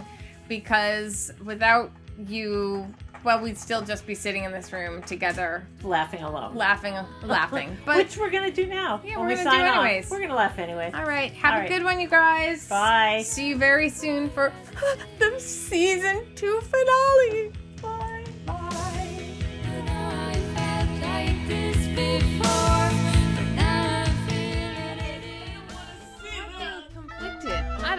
because 0.48 1.32
without 1.44 1.90
you, 2.26 2.86
well, 3.24 3.40
we'd 3.40 3.58
still 3.58 3.82
just 3.82 4.06
be 4.06 4.14
sitting 4.14 4.44
in 4.44 4.52
this 4.52 4.72
room 4.72 5.02
together, 5.02 5.66
Laughing 5.82 6.22
alone. 6.22 6.54
laughing, 6.54 6.94
laughing. 7.22 7.76
But 7.84 7.96
Which 7.96 8.16
we're 8.16 8.30
to 8.50 8.50
do 8.50 8.66
now. 8.66 9.00
Yeah, 9.04 9.18
we're 9.18 9.28
we 9.28 9.34
gonna 9.36 9.50
do 9.50 9.56
off. 9.62 9.84
anyways. 9.84 10.10
We're 10.10 10.18
to 10.30 10.34
laugh 10.36 10.58
anyway. 10.58 10.90
all 10.94 11.04
right, 11.04 11.32
have 11.32 11.52
All 11.54 11.58
a 11.58 11.62
right. 11.62 11.68
good 11.68 11.84
one, 11.84 12.00
you 12.00 12.08
guys. 12.08 12.68
Bye. 12.68 13.22
See 13.24 13.48
you 13.48 13.56
very 13.56 13.88
soon 13.88 14.30
for 14.30 14.52
the 15.18 15.38
season 15.38 16.24
two 16.34 16.60
finale. 16.62 17.52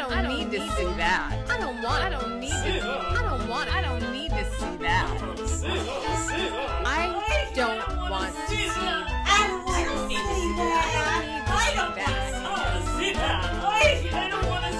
don't, 0.10 0.18
I 0.18 0.22
don't 0.24 0.38
need, 0.38 0.50
need 0.50 0.60
to 0.60 0.68
see 0.76 0.86
that. 0.98 1.32
I 1.50 1.58
don't 1.60 1.82
want. 1.84 2.04
I 2.04 2.10
don't 2.10 2.40
need 2.40 2.50
to. 2.50 2.56
I 2.58 2.60
don't 3.22 3.48
want. 3.48 3.70
I 3.74 3.82
don't 3.82 4.12
need 4.12 4.32
to 4.32 4.44
see 4.58 4.76
that. 4.78 5.06
I 5.06 5.08
don't 5.20 5.28
want 5.28 5.38
to 5.38 5.48
see 5.48 5.68
that. 5.68 6.86
I 6.86 7.06
don't 7.06 7.16
want 7.16 7.28
to 7.30 7.70
see 7.70 7.70
that. 7.70 7.86
I 7.86 7.88
don't 7.88 8.10
want 8.10 8.26
to 8.26 8.32
see 8.42 8.58
that. 8.58 9.30
I 9.30 9.32
don't 9.40 9.60
want 9.60 9.72
to 11.70 11.78
see 12.98 13.14
that. 13.14 13.20
I 13.20 14.24
don't 14.24 14.30
want 14.30 14.30
to 14.50 14.50
see 14.50 14.50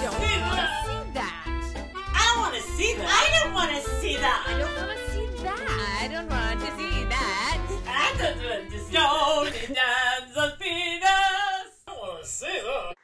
I 2.32 2.32
don't 2.32 2.34
want 2.34 2.54
to 2.54 2.60
see 2.60 2.70
that. 2.70 3.00
I 3.00 3.02
don't 3.38 3.54
want 3.54 3.70
to 3.70 3.80
see 4.00 4.16
that. 4.16 4.40
I 4.40 4.42
don't 4.58 4.66
want 4.80 4.88
to 4.90 4.96
see 5.10 5.30
that. 5.30 5.90
I 5.90 5.92
don't 6.10 6.30
want 6.30 6.60
to 6.60 6.66
see 8.78 8.80
that. 8.80 8.92
Don't 8.92 9.52
dance 9.74 10.36
a 10.36 10.38
penis. 10.58 11.70
I 11.86 11.88
want 11.92 12.22
to 12.22 12.28
see 12.28 12.46
that. 12.46 12.99